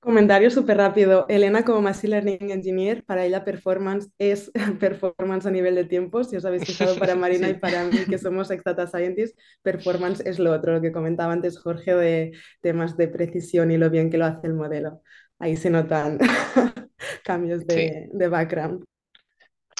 Comentario 0.00 0.50
súper 0.50 0.78
rápido. 0.78 1.26
Elena, 1.28 1.62
como 1.62 1.82
Machine 1.82 2.12
Learning 2.12 2.50
Engineer, 2.50 3.04
para 3.04 3.26
ella 3.26 3.44
performance 3.44 4.08
es 4.18 4.50
performance 4.80 5.44
a 5.46 5.50
nivel 5.50 5.74
de 5.74 5.84
tiempo. 5.84 6.24
Si 6.24 6.36
os 6.36 6.44
habéis 6.46 6.64
fijado 6.64 6.98
para 6.98 7.14
Marina 7.16 7.50
y 7.50 7.54
para 7.54 7.84
mí, 7.84 7.98
que 8.08 8.16
somos 8.16 8.50
ex 8.50 8.64
data 8.64 8.86
scientists, 8.86 9.38
performance 9.60 10.22
es 10.24 10.38
lo 10.38 10.52
otro, 10.52 10.72
lo 10.72 10.80
que 10.80 10.90
comentaba 10.90 11.34
antes 11.34 11.58
Jorge 11.58 11.94
de 11.94 12.32
temas 12.62 12.96
de 12.96 13.08
precisión 13.08 13.70
y 13.70 13.76
lo 13.76 13.90
bien 13.90 14.08
que 14.08 14.16
lo 14.16 14.24
hace 14.24 14.46
el 14.46 14.54
modelo. 14.54 15.02
Ahí 15.38 15.58
se 15.58 15.68
notan 15.68 16.18
cambios 17.24 17.66
de, 17.66 18.08
background. 18.30 18.84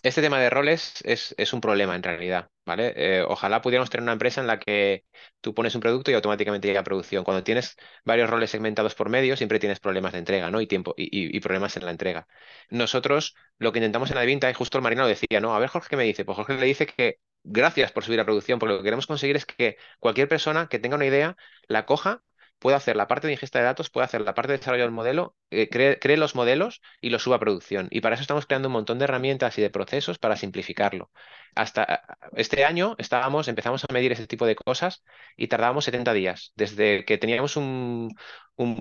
Este 0.03 0.21
tema 0.21 0.39
de 0.39 0.51
roles 0.51 1.03
es, 1.05 1.53
un 1.55 1.62
problema 1.62 1.97
en 1.97 2.03
realidad, 2.03 2.49
Eh, 2.79 3.25
ojalá 3.27 3.61
pudiéramos 3.63 3.91
tener 3.91 4.03
una 4.03 4.13
empresa 4.13 4.41
en 4.41 4.47
la 4.47 4.59
que 4.59 5.05
tú 5.41 5.55
pones 5.55 5.75
un 5.75 5.81
producto 5.81 6.11
y 6.11 6.15
automáticamente 6.15 6.69
llega 6.69 6.81
a 6.81 6.85
producción. 6.85 7.25
Cuando 7.25 7.43
tienes 7.43 7.77
varios 8.05 8.31
roles 8.31 8.51
segmentados 8.51 8.95
por 8.95 9.09
medio, 9.09 9.37
siempre 9.37 9.59
tienes 9.59 9.81
problemas 9.81 10.13
de 10.13 10.19
entrega, 10.19 10.51
¿no? 10.51 10.61
Y 10.61 10.67
tiempo, 10.67 10.95
y, 10.97 11.39
problemas 11.41 11.77
en 11.77 11.85
la 11.85 11.91
entrega. 11.91 12.27
Nosotros 12.71 13.35
lo 13.59 13.73
que 13.73 13.79
intentamos 13.79 14.11
en 14.11 14.19
Advinta, 14.19 14.51
y 14.51 14.55
justo 14.55 14.79
el 14.79 14.83
Marino 14.83 15.07
decía, 15.07 15.41
¿no? 15.41 15.55
A 15.55 15.59
ver, 15.59 15.69
Jorge, 15.69 15.89
¿qué 15.91 15.97
me 15.97 16.05
dice? 16.05 16.25
Pues 16.25 16.37
Jorge 16.37 16.55
le 16.55 16.67
dice 16.67 16.87
que 16.87 17.19
gracias 17.43 17.93
por 17.93 18.05
subir 18.05 18.21
a 18.21 18.25
producción, 18.25 18.59
porque 18.59 18.73
lo 18.75 18.79
que 18.79 18.85
queremos 18.85 19.07
conseguir 19.07 19.37
es 19.37 19.47
que 19.47 19.77
cualquier 19.99 20.29
persona 20.29 20.69
que 20.69 20.79
tenga 20.79 20.97
una 20.97 21.07
idea 21.07 21.37
la 21.69 21.87
coja 21.87 22.23
puede 22.61 22.77
hacer 22.77 22.97
la 22.97 23.09
parte 23.09 23.27
de 23.27 23.32
ingesta 23.32 23.59
de 23.59 23.65
datos, 23.65 23.91
puede 23.91 24.05
hacer 24.05 24.20
la 24.20 24.35
parte 24.35 24.53
de 24.53 24.59
desarrollo 24.59 24.85
del 24.85 24.93
modelo, 24.93 25.35
eh, 25.51 25.69
cree, 25.69 26.16
los 26.16 26.35
modelos 26.37 26.81
y 27.01 27.11
los 27.11 27.23
suba 27.23 27.37
a 27.37 27.41
producción. 27.41 27.89
Y 27.91 28.01
para 28.01 28.15
eso 28.15 28.23
estamos 28.23 28.47
creando 28.47 28.69
un 28.69 28.74
montón 28.74 28.99
de 28.99 29.05
herramientas 29.05 29.59
y 29.59 29.62
de 29.62 29.70
procesos 29.70 30.19
para 30.19 30.37
simplificarlo. 30.37 31.11
Hasta 31.55 32.03
este 32.37 32.65
año 32.65 32.95
estábamos, 32.99 33.49
empezamos 33.49 33.85
a 33.85 33.93
medir 33.93 34.12
ese 34.12 34.27
tipo 34.27 34.47
de 34.47 34.55
cosas 34.57 35.03
y 35.37 35.49
tardábamos 35.49 35.85
70 35.85 36.12
días. 36.12 36.53
Desde 36.55 37.05
que 37.05 37.19
teníamos 37.19 37.57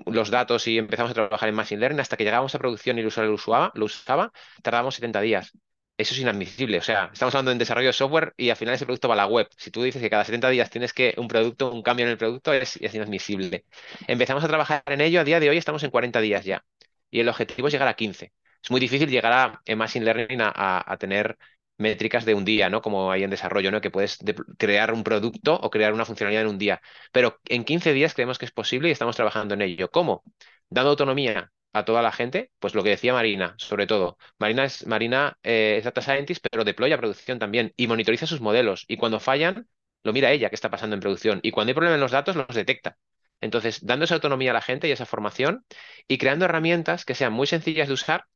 los 0.06 0.30
datos 0.30 0.66
y 0.68 0.78
empezamos 0.78 1.10
a 1.10 1.14
trabajar 1.14 1.48
en 1.48 1.54
Machine 1.54 1.80
Learning 1.80 2.00
hasta 2.00 2.16
que 2.16 2.24
llegábamos 2.24 2.54
a 2.54 2.58
producción 2.58 2.98
y 2.98 3.00
el 3.00 3.06
usuario 3.06 3.30
lo 3.30 3.36
usaba, 3.36 3.72
lo 3.74 3.86
usaba 3.86 4.32
tardábamos 4.62 4.94
70 4.94 5.20
días. 5.20 5.52
Eso 6.00 6.14
es 6.14 6.20
inadmisible. 6.20 6.78
O 6.78 6.82
sea, 6.82 7.10
estamos 7.12 7.34
hablando 7.34 7.52
en 7.52 7.58
desarrollo 7.58 7.88
de 7.88 7.92
software 7.92 8.32
y 8.38 8.48
al 8.48 8.56
final 8.56 8.74
ese 8.74 8.86
producto 8.86 9.06
va 9.06 9.14
a 9.14 9.16
la 9.18 9.26
web. 9.26 9.48
Si 9.58 9.70
tú 9.70 9.82
dices 9.82 10.00
que 10.00 10.08
cada 10.08 10.24
70 10.24 10.48
días 10.48 10.70
tienes 10.70 10.94
que 10.94 11.14
un 11.18 11.28
producto, 11.28 11.70
un 11.70 11.82
cambio 11.82 12.06
en 12.06 12.12
el 12.12 12.16
producto, 12.16 12.54
es, 12.54 12.78
inadmisible. 12.80 13.66
Empezamos 14.08 14.42
a 14.42 14.48
trabajar 14.48 14.82
en 14.86 15.02
ello, 15.02 15.20
a 15.20 15.24
día 15.24 15.40
de 15.40 15.50
hoy 15.50 15.58
estamos 15.58 15.82
en 15.82 15.90
40 15.90 16.22
días 16.22 16.42
ya. 16.46 16.64
Y 17.10 17.20
el 17.20 17.28
objetivo 17.28 17.68
es 17.68 17.74
llegar 17.74 17.88
a 17.88 17.94
15. 17.94 18.32
Es 18.62 18.70
muy 18.70 18.80
difícil 18.80 19.10
llegar 19.10 19.32
a, 19.34 19.60
en 19.66 19.76
Machine 19.76 20.06
Learning 20.06 20.40
a, 20.40 20.96
tener 20.98 21.36
métricas 21.76 22.24
de 22.24 22.34
un 22.34 22.46
día, 22.46 22.70
¿no? 22.70 22.80
Como 22.80 23.12
hay 23.12 23.22
en 23.24 23.30
desarrollo, 23.30 23.70
¿no? 23.70 23.82
Que 23.82 23.90
puedes 23.90 24.18
crear 24.56 24.94
un 24.94 25.04
producto 25.04 25.54
o 25.54 25.68
crear 25.68 25.92
una 25.92 26.06
funcionalidad 26.06 26.42
en 26.44 26.48
un 26.48 26.58
día. 26.58 26.80
Pero 27.12 27.40
en 27.44 27.64
15 27.64 27.92
días 27.92 28.14
creemos 28.14 28.38
que 28.38 28.46
es 28.46 28.52
posible 28.52 28.88
y 28.88 28.92
estamos 28.92 29.16
trabajando 29.16 29.52
en 29.54 29.60
ello. 29.62 29.90
¿Cómo? 29.90 30.24
Dando 30.70 30.90
autonomía 30.90 31.52
a 31.72 31.84
toda 31.84 32.02
la 32.02 32.12
gente, 32.12 32.50
pues 32.58 32.74
lo 32.74 32.82
que 32.82 32.90
decía 32.90 33.12
Marina, 33.12 33.54
sobre 33.58 33.86
todo. 33.86 34.18
Marina 34.38 34.64
es, 34.64 34.86
Marina, 34.86 35.38
eh, 35.42 35.76
es 35.78 35.84
data 35.84 36.02
scientist, 36.02 36.44
pero 36.50 36.64
deploya 36.64 36.98
producción 36.98 37.38
también 37.38 37.72
y 37.76 37.86
monitoriza 37.86 38.26
sus 38.26 38.40
modelos. 38.40 38.84
Y 38.88 38.96
cuando 38.96 39.20
fallan, 39.20 39.68
lo 40.02 40.12
mira 40.12 40.30
ella 40.32 40.48
qué 40.48 40.54
está 40.54 40.70
pasando 40.70 40.94
en 40.94 41.00
producción. 41.00 41.40
Y 41.42 41.50
cuando 41.52 41.70
hay 41.70 41.74
problemas 41.74 41.96
en 41.96 42.00
los 42.00 42.12
datos, 42.12 42.36
los 42.36 42.48
detecta. 42.48 42.96
Entonces, 43.40 43.84
dando 43.86 44.04
esa 44.04 44.14
autonomía 44.14 44.50
a 44.50 44.54
la 44.54 44.60
gente 44.62 44.88
y 44.88 44.92
esa 44.92 45.06
formación 45.06 45.64
y 46.08 46.18
creando 46.18 46.44
herramientas 46.44 47.04
que 47.04 47.14
sean 47.14 47.32
muy 47.32 47.46
sencillas 47.46 47.88
de 47.88 47.94
usar 47.94 48.26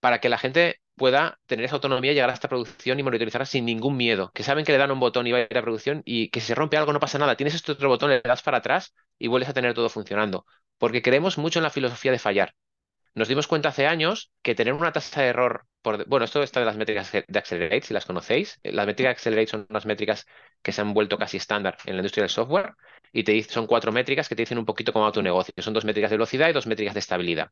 para 0.00 0.20
que 0.20 0.28
la 0.28 0.38
gente 0.38 0.80
pueda 0.96 1.38
tener 1.46 1.64
esa 1.64 1.76
autonomía, 1.76 2.12
llegar 2.12 2.30
a 2.30 2.34
esta 2.34 2.48
producción 2.48 2.98
y 2.98 3.02
monitorizarla 3.02 3.46
sin 3.46 3.64
ningún 3.64 3.96
miedo. 3.96 4.30
Que 4.34 4.42
saben 4.42 4.64
que 4.64 4.72
le 4.72 4.78
dan 4.78 4.90
un 4.90 5.00
botón 5.00 5.26
y 5.26 5.32
va 5.32 5.38
a 5.38 5.42
ir 5.42 5.58
a 5.58 5.62
producción 5.62 6.02
y 6.04 6.30
que 6.30 6.40
si 6.40 6.48
se 6.48 6.54
rompe 6.54 6.76
algo 6.76 6.92
no 6.92 7.00
pasa 7.00 7.18
nada. 7.18 7.36
Tienes 7.36 7.54
este 7.54 7.72
otro 7.72 7.88
botón, 7.88 8.10
le 8.10 8.20
das 8.22 8.42
para 8.42 8.58
atrás 8.58 8.94
y 9.18 9.28
vuelves 9.28 9.48
a 9.48 9.54
tener 9.54 9.74
todo 9.74 9.88
funcionando. 9.88 10.46
Porque 10.78 11.02
creemos 11.02 11.38
mucho 11.38 11.58
en 11.58 11.64
la 11.64 11.70
filosofía 11.70 12.12
de 12.12 12.18
fallar 12.18 12.54
nos 13.14 13.28
dimos 13.28 13.46
cuenta 13.46 13.70
hace 13.70 13.86
años 13.86 14.32
que 14.42 14.54
tener 14.54 14.74
una 14.74 14.92
tasa 14.92 15.22
de 15.22 15.28
error, 15.28 15.66
por, 15.82 16.06
bueno, 16.08 16.24
esto 16.24 16.42
está 16.42 16.60
de 16.60 16.66
las 16.66 16.76
métricas 16.76 17.10
de 17.12 17.38
Accelerate, 17.38 17.82
si 17.82 17.94
las 17.94 18.06
conocéis. 18.06 18.58
Eh, 18.62 18.72
las 18.72 18.86
métricas 18.86 19.10
de 19.10 19.12
Accelerate 19.12 19.46
son 19.50 19.66
unas 19.70 19.86
métricas 19.86 20.26
que 20.62 20.72
se 20.72 20.80
han 20.80 20.94
vuelto 20.94 21.18
casi 21.18 21.36
estándar 21.38 21.76
en 21.86 21.94
la 21.94 22.00
industria 22.00 22.22
del 22.22 22.30
software 22.30 22.74
y 23.12 23.24
te 23.24 23.42
son 23.44 23.66
cuatro 23.66 23.92
métricas 23.92 24.28
que 24.28 24.36
te 24.36 24.42
dicen 24.42 24.58
un 24.58 24.66
poquito 24.66 24.92
cómo 24.92 25.04
va 25.06 25.12
tu 25.12 25.22
negocio. 25.22 25.52
Son 25.58 25.74
dos 25.74 25.84
métricas 25.84 26.10
de 26.10 26.16
velocidad 26.16 26.48
y 26.48 26.52
dos 26.52 26.66
métricas 26.66 26.94
de 26.94 27.00
estabilidad. 27.00 27.50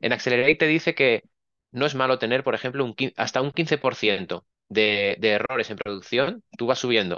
En 0.00 0.12
Accelerate 0.12 0.54
te 0.56 0.66
dice 0.66 0.94
que 0.94 1.24
no 1.72 1.86
es 1.86 1.94
malo 1.94 2.18
tener, 2.18 2.42
por 2.44 2.54
ejemplo, 2.54 2.84
un, 2.84 2.94
hasta 3.16 3.40
un 3.42 3.52
15% 3.52 4.46
de, 4.68 5.16
de 5.20 5.30
errores 5.30 5.70
en 5.70 5.76
producción. 5.76 6.42
Tú 6.56 6.66
vas 6.66 6.78
subiendo 6.78 7.16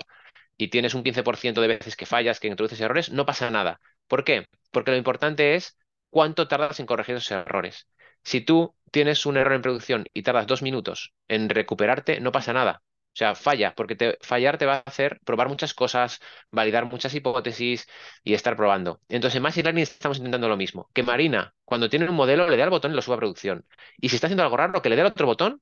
y 0.57 0.69
tienes 0.69 0.95
un 0.95 1.03
15% 1.03 1.61
de 1.61 1.69
veces 1.69 1.97
que 1.97 2.07
fallas, 2.07 2.41
que 2.41 2.49
introduces 2.49 2.81
errores, 2.81 3.11
no 3.11 3.27
pasa 3.27 3.51
nada. 3.51 3.81
¿Por 4.09 4.25
qué? 4.25 4.47
Porque 4.71 4.91
lo 4.93 4.97
importante 4.97 5.55
es 5.55 5.77
cuánto 6.13 6.47
tardas 6.49 6.79
en 6.79 6.87
corregir 6.87 7.17
esos 7.17 7.33
errores. 7.33 7.89
Si 8.23 8.43
tú 8.43 8.77
tienes 8.91 9.27
un 9.27 9.39
error 9.39 9.55
en 9.55 9.63
producción 9.63 10.05
y 10.13 10.23
tardas 10.23 10.47
dos 10.47 10.63
minutos 10.63 11.15
en 11.27 11.49
recuperarte, 11.49 12.21
no 12.21 12.33
pasa 12.33 12.53
nada. 12.53 12.83
O 13.15 13.17
sea, 13.17 13.35
falla, 13.35 13.75
porque 13.75 13.97
te, 13.97 14.19
fallar 14.21 14.59
te 14.59 14.67
va 14.67 14.77
a 14.77 14.83
hacer 14.87 15.21
probar 15.25 15.49
muchas 15.49 15.75
cosas, 15.75 16.21
validar 16.51 16.87
muchas 16.87 17.15
hipótesis 17.15 17.87
y 18.25 18.35
estar 18.35 18.57
probando. 18.57 19.01
Entonces, 19.09 19.37
en 19.37 19.43
Machine 19.43 19.65
Learning 19.65 19.83
estamos 19.83 20.19
intentando 20.19 20.49
lo 20.49 20.57
mismo. 20.57 20.89
Que 20.95 21.03
Marina, 21.03 21.55
cuando 21.65 21.89
tiene 21.91 22.09
un 22.09 22.15
modelo, 22.15 22.49
le 22.49 22.57
dé 22.57 22.63
al 22.63 22.71
botón 22.71 22.93
y 22.93 22.95
lo 22.95 23.03
suba 23.03 23.17
a 23.17 23.19
producción. 23.19 23.67
Y 23.99 24.09
si 24.11 24.17
está 24.17 24.27
haciendo 24.29 24.43
algo 24.45 24.57
raro, 24.57 24.83
que 24.83 24.89
le 24.91 24.97
dé 24.97 25.03
al 25.03 25.09
otro 25.09 25.27
botón 25.27 25.61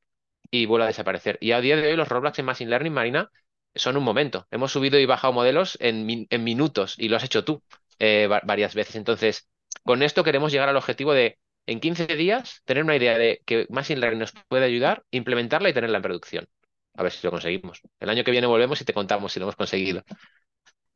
y 0.51 0.66
vuelva 0.66 0.85
a 0.86 0.89
desaparecer. 0.89 1.39
Y 1.40 1.52
a 1.52 1.60
día 1.60 1.77
de 1.77 1.89
hoy 1.89 1.97
los 1.97 2.09
rollbacks 2.09 2.39
en 2.40 2.47
Machine 2.47 2.70
Learning, 2.70 2.93
Marina, 2.93 3.31
son 3.74 3.97
un 3.97 4.05
momento. 4.05 4.47
Hemos 4.51 4.72
subido 4.72 4.98
y 4.98 5.06
bajado 5.06 5.32
modelos 5.32 5.78
en, 5.81 6.06
minutos 6.44 6.97
y 6.98 7.09
lo 7.09 7.16
has 7.16 7.24
hecho 7.24 7.44
tú 7.44 7.62
eh, 7.98 8.28
varias 8.44 8.74
veces. 8.74 8.97
Entonces, 8.97 9.48
con 9.85 10.02
esto 10.02 10.24
queremos 10.24 10.52
llegar 10.52 10.69
al 10.69 10.77
objetivo 10.77 11.12
de, 11.12 11.39
en 11.66 11.81
15 11.81 12.07
días, 12.16 12.62
tener 12.65 12.85
una 12.85 12.97
idea 12.97 13.19
de 13.19 13.43
que 13.44 13.66
Machine 13.70 14.01
Learning 14.01 14.20
nos 14.20 14.32
puede 14.48 14.65
ayudar, 14.65 15.05
implementarla 15.11 15.69
y 15.69 15.74
tenerla 15.74 15.98
en 15.98 16.02
producción. 16.02 16.48
A 16.94 17.02
ver 17.02 17.12
si 17.12 17.27
lo 17.27 17.31
conseguimos. 17.31 17.81
El 17.98 18.11
año 18.11 18.24
que 18.24 18.31
viene 18.31 18.47
volvemos 18.47 18.81
y 18.81 18.85
te 18.85 18.93
contamos 18.93 19.32
si 19.32 19.40
lo 19.40 19.44
hemos 19.44 19.57
conseguido. 19.57 20.02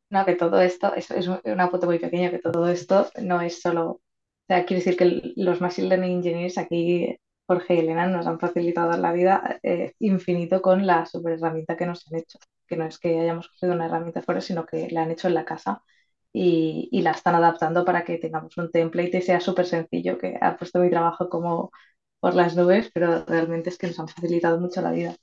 No, 0.09 0.25
que 0.25 0.35
todo 0.35 0.61
esto, 0.61 0.93
es, 0.93 1.09
una 1.45 1.69
foto 1.69 1.87
muy 1.87 1.99
pequeña, 1.99 2.29
que 2.29 2.39
todo 2.39 2.67
esto 2.67 3.09
no 3.21 3.41
es 3.41 3.61
solo, 3.61 3.89
o 3.89 4.01
sea, 4.47 4.65
quiere 4.65 4.83
decir 4.83 4.97
que 4.97 5.33
los 5.35 5.61
Machine 5.61 5.87
Learning 5.87 6.17
Engineers 6.17 6.57
aquí, 6.57 7.17
Jorge 7.47 7.75
y 7.75 7.79
Elena, 7.79 8.07
nos 8.07 8.27
han 8.27 8.39
facilitado 8.39 8.95
la 8.97 9.11
vida 9.13 9.59
eh, 9.63 9.93
infinito 9.99 10.61
con 10.61 10.85
la 10.85 11.05
super 11.05 11.33
herramienta 11.33 11.75
que 11.75 11.85
nos 11.85 12.05
han 12.07 12.19
hecho. 12.19 12.37
Que 12.67 12.75
no 12.77 12.85
es 12.85 12.99
que 12.99 13.19
hayamos 13.19 13.49
cogido 13.49 13.73
una 13.73 13.85
herramienta 13.85 14.21
fuera, 14.21 14.41
sino 14.41 14.65
que 14.65 14.89
la 14.89 15.03
han 15.03 15.11
hecho 15.11 15.27
en 15.27 15.33
la 15.35 15.45
casa 15.45 15.81
y, 16.37 17.01
la 17.01 17.11
están 17.11 17.35
adaptando 17.35 17.85
para 17.85 18.03
que 18.03 18.17
tengamos 18.17 18.57
un 18.57 18.69
template 18.69 19.19
y 19.19 19.21
sea 19.21 19.39
súper 19.39 19.65
sencillo, 19.65 20.17
que 20.17 20.37
ha 20.41 20.57
puesto 20.57 20.79
mi 20.79 20.89
trabajo 20.89 21.29
como 21.29 21.71
por 22.19 22.35
las 22.35 22.55
nubes, 22.55 22.91
pero 22.93 23.23
realmente 23.25 23.69
es 23.69 23.77
que 23.77 23.87
nos 23.87 23.99
han 23.99 24.09
facilitado 24.09 24.59
mucho 24.59 24.81
la 24.81 24.91
vida. 24.91 25.15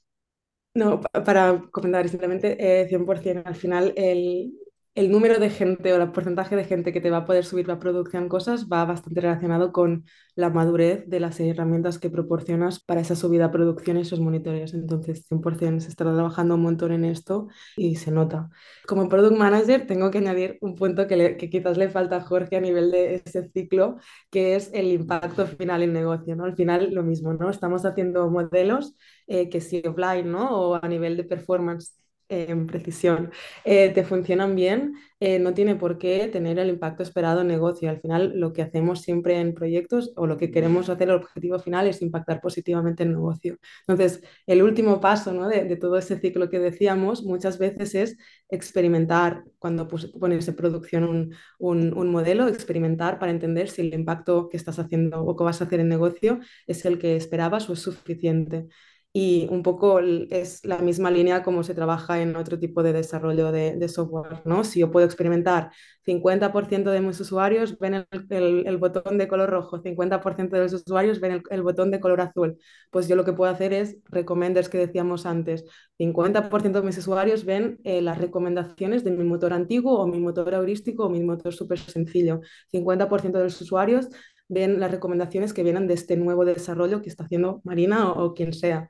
No, 0.75 1.01
para 1.03 1.63
comentar 1.71 2.09
simplemente 2.09 2.57
eh, 2.59 2.89
100%, 2.89 3.43
al 3.45 3.55
final 3.57 3.93
el, 3.95 4.55
el 4.95 5.11
número 5.11 5.39
de 5.39 5.49
gente 5.49 5.93
o 5.93 5.97
el 5.97 6.13
porcentaje 6.13 6.55
de 6.55 6.65
gente 6.65 6.93
que 6.93 7.01
te 7.01 7.11
va 7.11 7.19
a 7.19 7.25
poder 7.25 7.45
subir 7.47 7.67
la 7.67 7.79
producción 7.79 8.29
cosas 8.29 8.69
va 8.69 8.85
bastante 8.85 9.23
relacionado 9.23 9.73
con 9.73 10.05
la 10.35 10.51
madurez 10.51 11.09
de 11.09 11.19
las 11.19 11.41
herramientas 11.41 11.99
que 11.99 12.11
proporcionas 12.11 12.79
para 12.83 13.01
esa 13.01 13.17
subida 13.17 13.47
a 13.47 13.51
producción 13.51 13.97
y 13.97 14.03
esos 14.03 14.21
monitoreos. 14.21 14.75
Entonces, 14.75 15.25
100% 15.27 15.81
se 15.81 15.89
está 15.89 16.05
trabajando 16.05 16.57
un 16.57 16.63
montón 16.63 16.93
en 16.93 17.07
esto 17.07 17.49
y 17.77 17.97
se 17.97 18.11
nota. 18.11 18.51
Como 18.87 19.09
product 19.09 19.37
manager, 19.37 19.87
tengo 19.87 20.11
que 20.11 20.19
añadir 20.19 20.59
un 20.61 20.75
punto 20.75 21.07
que, 21.07 21.37
que 21.39 21.49
quizás 21.51 21.79
le 21.79 21.89
falta 21.89 22.17
a 22.17 22.21
Jorge 22.21 22.57
a 22.57 22.61
nivel 22.61 22.91
de 22.91 23.23
ese 23.25 23.49
ciclo, 23.51 23.97
que 24.31 24.57
es 24.57 24.71
el 24.75 24.87
impacto 24.93 25.47
final 25.47 25.83
en 25.83 25.95
negocio. 25.95 26.37
¿no? 26.37 26.45
Al 26.45 26.55
final, 26.55 26.93
lo 26.93 27.03
mismo, 27.03 27.33
¿no? 27.33 27.49
Estamos 27.51 27.85
haciendo 27.87 28.29
modelos 28.31 28.95
eh, 29.27 29.49
que 29.49 29.61
si 29.63 29.83
offline, 29.87 30.31
¿no? 30.31 30.51
O 30.51 30.75
a 30.75 30.87
nivel 30.89 31.17
de 31.17 31.25
performance 31.25 32.02
en 32.33 32.67
precisión, 32.67 33.31
eh, 33.65 33.91
te 33.91 34.05
funcionan 34.05 34.55
bien, 34.57 34.95
eh, 35.21 35.39
no 35.39 35.55
tiene 35.55 35.77
por 35.77 35.99
qué 35.99 36.29
tener 36.33 36.59
el 36.59 36.69
impacto 36.69 37.03
esperado 37.03 37.43
en 37.43 37.49
negocio. 37.49 37.89
Al 37.91 38.01
final, 38.01 38.33
lo 38.35 38.53
que 38.53 38.63
hacemos 38.63 39.03
siempre 39.03 39.39
en 39.39 39.55
proyectos 39.55 40.13
o 40.17 40.27
lo 40.27 40.37
que 40.37 40.51
queremos 40.51 40.89
hacer, 40.89 41.09
el 41.09 41.17
objetivo 41.17 41.59
final 41.59 41.87
es 41.87 42.03
impactar 42.03 42.41
positivamente 42.41 43.05
el 43.05 43.11
negocio. 43.13 43.59
Entonces, 43.87 44.23
el 44.47 44.63
último 44.63 45.01
paso 45.01 45.33
¿no? 45.33 45.49
de, 45.49 45.77
todo 45.77 45.97
ese 45.97 46.19
ciclo 46.19 46.51
que 46.51 46.59
decíamos 46.59 47.23
muchas 47.23 47.59
veces 47.59 47.95
es 47.95 48.19
experimentar, 48.49 49.45
cuando 49.59 49.87
pones 49.87 50.49
en 50.49 50.57
producción 50.57 51.05
un, 51.05 51.35
un, 51.59 51.97
un 51.97 52.11
modelo, 52.11 52.49
experimentar 52.49 53.19
para 53.19 53.31
entender 53.33 53.69
si 53.69 53.83
el 53.83 53.95
impacto 53.95 54.49
que 54.49 54.57
estás 54.57 54.79
haciendo 54.79 55.23
o 55.25 55.37
que 55.37 55.45
vas 55.45 55.61
a 55.61 55.65
hacer 55.65 55.81
en 55.81 55.89
negocio 55.89 56.41
es 56.67 56.85
el 56.85 56.99
que 56.99 57.17
esperabas 57.17 57.69
o 57.71 57.75
es 57.75 57.81
suficiente 57.81 58.69
y 59.15 59.47
un 59.51 59.63
poco 59.63 60.01
es 60.01 60.65
la 60.65 60.79
misma 60.79 61.11
línea 61.11 61.43
como 61.43 61.63
se 61.65 61.75
trabaja 61.75 62.23
en 62.23 62.35
otro 62.35 62.59
tipo 62.59 62.83
de 62.83 62.95
desarrollo 62.95 63.53
de, 63.53 63.89
software, 63.89 64.41
¿no? 64.47 64.65
Si 64.65 64.81
yo 64.81 64.91
puedo 64.91 65.05
experimentar 65.05 65.71
50% 66.07 66.91
de 66.91 67.01
mis 67.03 67.21
usuarios 67.21 67.79
ven 67.79 68.07
el, 68.11 68.65
el, 68.67 68.77
botón 68.79 69.19
de 69.19 69.29
color 69.29 69.51
rojo, 69.51 69.83
50% 69.83 70.57
de 70.57 70.63
los 70.63 70.73
usuarios 70.73 71.21
ven 71.21 71.43
el, 71.51 71.63
botón 71.63 71.91
de 71.91 72.01
color 72.01 72.23
azul, 72.23 72.57
pues 72.91 73.07
yo 73.07 73.15
lo 73.15 73.25
que 73.25 73.35
puedo 73.35 73.53
hacer 73.53 73.75
es 73.75 73.99
recommenders 74.09 74.71
que 74.71 74.79
decíamos 74.79 75.27
antes, 75.27 75.65
50% 75.99 76.81
de 76.81 76.83
mis 76.83 76.97
usuarios 76.97 77.45
ven 77.45 77.81
eh, 77.85 78.01
las 78.01 78.17
recomendaciones 78.19 79.05
de 79.05 79.11
mi 79.11 79.25
motor 79.25 79.53
antiguo 79.53 79.99
o 80.01 80.07
mi 80.07 80.21
motor 80.21 80.55
heurístico 80.55 81.05
o 81.05 81.11
mi 81.11 81.23
motor 81.23 81.53
súper 81.53 81.79
sencillo, 81.79 82.41
50% 82.73 83.33
de 83.39 83.45
los 83.45 83.61
usuarios 83.61 84.09
ven 84.53 84.81
las 84.81 84.91
recomendaciones 84.91 85.53
que 85.55 85.63
vienen 85.63 85.87
de 85.87 85.95
este 85.95 86.17
nuevo 86.17 86.45
desarrollo 86.45 87.03
que 87.03 87.09
está 87.09 87.25
haciendo 87.25 87.61
Marina 87.65 88.13
o, 88.13 88.35
quien 88.35 88.53
sea. 88.53 88.89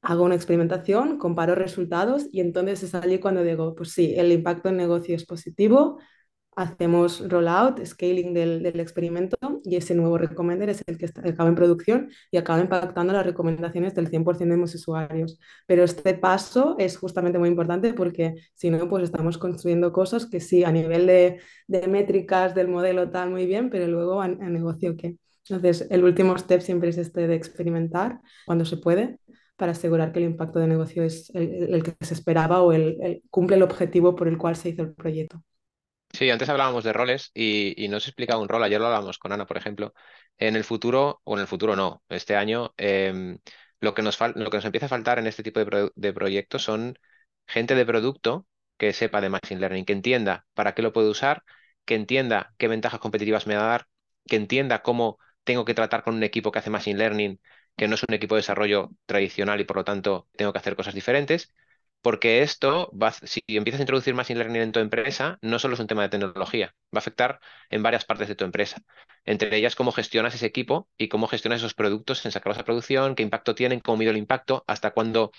Hago 0.00 0.24
una 0.24 0.34
experimentación, 0.34 1.18
comparo 1.18 1.54
resultados 1.54 2.26
y 2.32 2.40
entonces 2.40 2.82
es 2.82 2.94
allí 2.94 3.18
cuando 3.20 3.44
digo, 3.44 3.74
pues 3.76 3.92
sí, 3.92 4.14
el 4.16 4.32
impacto 4.32 4.68
en 4.68 4.76
negocio 4.76 5.14
es 5.14 5.24
positivo, 5.24 6.00
hacemos 6.54 7.26
rollout, 7.28 7.84
scaling 7.84 8.34
del, 8.34 8.62
del, 8.62 8.80
experimento 8.80 9.36
y 9.64 9.76
ese 9.76 9.94
nuevo 9.94 10.18
recommender 10.18 10.68
es 10.68 10.82
el 10.86 10.98
que 10.98 11.06
acaba 11.06 11.48
en 11.48 11.54
producción 11.54 12.10
y 12.30 12.36
acaba 12.36 12.60
impactando 12.60 13.12
las 13.12 13.24
recomendaciones 13.24 13.94
del 13.94 14.10
100% 14.10 14.54
de 14.54 14.56
los 14.56 14.74
usuarios. 14.74 15.38
Pero 15.66 15.84
este 15.84 16.14
paso 16.14 16.76
es 16.78 16.98
justamente 16.98 17.38
muy 17.38 17.48
importante 17.48 17.94
porque 17.94 18.34
si 18.54 18.70
no, 18.70 18.88
pues 18.88 19.04
estamos 19.04 19.38
construyendo 19.38 19.92
cosas 19.92 20.26
que 20.26 20.40
sí, 20.40 20.64
a 20.64 20.72
nivel 20.72 21.06
de, 21.06 21.40
de 21.68 21.88
métricas 21.88 22.54
del 22.54 22.68
modelo 22.68 23.10
tal 23.10 23.30
muy 23.30 23.46
bien, 23.46 23.70
pero 23.70 23.86
luego 23.86 24.20
a, 24.20 24.28
negocio 24.28 24.96
qué. 24.96 25.16
Entonces, 25.48 25.88
el 25.90 26.04
último 26.04 26.36
step 26.38 26.60
siempre 26.60 26.90
es 26.90 26.98
este 26.98 27.26
de 27.26 27.34
experimentar 27.34 28.20
cuando 28.46 28.64
se 28.64 28.76
puede 28.76 29.18
para 29.56 29.72
asegurar 29.72 30.12
que 30.12 30.18
el 30.20 30.26
impacto 30.26 30.58
de 30.58 30.68
negocio 30.68 31.02
es 31.02 31.30
el, 31.34 31.82
que 31.82 31.94
se 32.00 32.14
esperaba 32.14 32.62
o 32.62 32.72
el, 32.72 33.22
cumple 33.30 33.56
el 33.56 33.62
objetivo 33.62 34.14
por 34.14 34.28
el 34.28 34.38
cual 34.38 34.56
se 34.56 34.70
hizo 34.70 34.82
el 34.82 34.94
proyecto. 34.94 35.42
Sí, 36.12 36.28
antes 36.30 36.48
hablábamos 36.50 36.84
de 36.84 36.92
roles 36.92 37.30
y, 37.34 37.74
y 37.82 37.88
no 37.88 37.98
se 37.98 38.10
explica 38.10 38.36
un 38.36 38.48
rol. 38.48 38.62
Ayer 38.62 38.78
lo 38.80 38.86
hablábamos 38.86 39.18
con 39.18 39.32
Ana, 39.32 39.46
por 39.46 39.56
ejemplo. 39.56 39.94
En 40.38 40.56
el 40.56 40.64
futuro, 40.64 41.20
o 41.24 41.34
en 41.36 41.40
el 41.40 41.46
futuro 41.46 41.74
no, 41.74 42.02
este 42.08 42.36
año, 42.36 42.74
em, 42.76 43.38
lo, 43.80 43.94
que 43.94 44.02
nos 44.02 44.18
lo 44.34 44.50
que 44.50 44.56
nos 44.58 44.64
empieza 44.64 44.86
a 44.86 44.88
faltar 44.90 45.18
en 45.18 45.26
este 45.26 45.42
tipo 45.42 45.60
de, 45.64 45.90
de 45.94 46.12
proyectos 46.12 46.62
son 46.64 46.98
gente 47.46 47.74
de 47.74 47.86
producto 47.86 48.46
que 48.76 48.92
sepa 48.92 49.20
de 49.20 49.30
Machine 49.30 49.60
Learning, 49.60 49.84
que 49.84 49.92
entienda 49.94 50.46
para 50.54 50.74
qué 50.74 50.82
lo 50.82 50.92
puede 50.92 51.08
usar, 51.08 51.42
que 51.84 51.94
entienda 51.94 52.54
qué 52.58 52.68
ventajas 52.68 53.00
competitivas 53.00 53.46
me 53.46 53.56
va 53.56 53.64
a 53.64 53.68
dar, 53.68 53.86
que 54.26 54.36
entienda 54.36 54.82
cómo 54.82 55.18
tengo 55.44 55.64
que 55.64 55.74
tratar 55.74 56.02
con 56.04 56.14
un 56.14 56.22
equipo 56.24 56.52
que 56.52 56.58
hace 56.58 56.70
Machine 56.70 56.98
Learning, 56.98 57.40
que 57.76 57.88
no 57.88 57.94
es 57.94 58.02
un 58.06 58.14
equipo 58.14 58.34
de 58.34 58.40
desarrollo 58.40 58.90
tradicional 59.06 59.60
y 59.60 59.64
por 59.64 59.76
lo 59.76 59.84
tanto 59.84 60.28
tengo 60.36 60.52
que 60.52 60.58
hacer 60.58 60.76
cosas 60.76 60.94
diferentes 60.94 61.52
porque 62.02 62.42
esto, 62.42 62.90
va, 62.92 63.12
si 63.12 63.42
empiezas 63.48 63.80
a 63.80 63.84
introducir 63.84 64.14
Machine 64.14 64.38
Learning 64.40 64.62
en 64.62 64.72
tu 64.72 64.80
empresa, 64.80 65.38
no 65.42 65.58
solo 65.58 65.74
es 65.74 65.80
un 65.80 65.86
tema 65.86 66.02
de 66.02 66.08
tecnología, 66.10 66.74
va 66.94 66.98
a 66.98 67.00
afectar 67.00 67.40
en 67.70 67.82
varias 67.82 68.04
partes 68.04 68.28
de 68.28 68.34
tu 68.34 68.44
empresa. 68.44 68.82
Entre 69.24 69.56
ellas, 69.56 69.76
cómo 69.76 69.92
gestionas 69.92 70.34
ese 70.34 70.46
equipo 70.46 70.88
y 70.98 71.08
cómo 71.08 71.28
gestionas 71.28 71.60
esos 71.60 71.74
productos 71.74 72.24
en 72.26 72.32
sacarlos 72.32 72.58
a 72.58 72.64
producción, 72.64 73.14
qué 73.14 73.22
impacto 73.22 73.54
tienen, 73.54 73.80
cómo 73.80 73.98
mido 73.98 74.10
el 74.10 74.16
impacto, 74.16 74.64
hasta 74.66 74.90
cuándo 74.92 75.32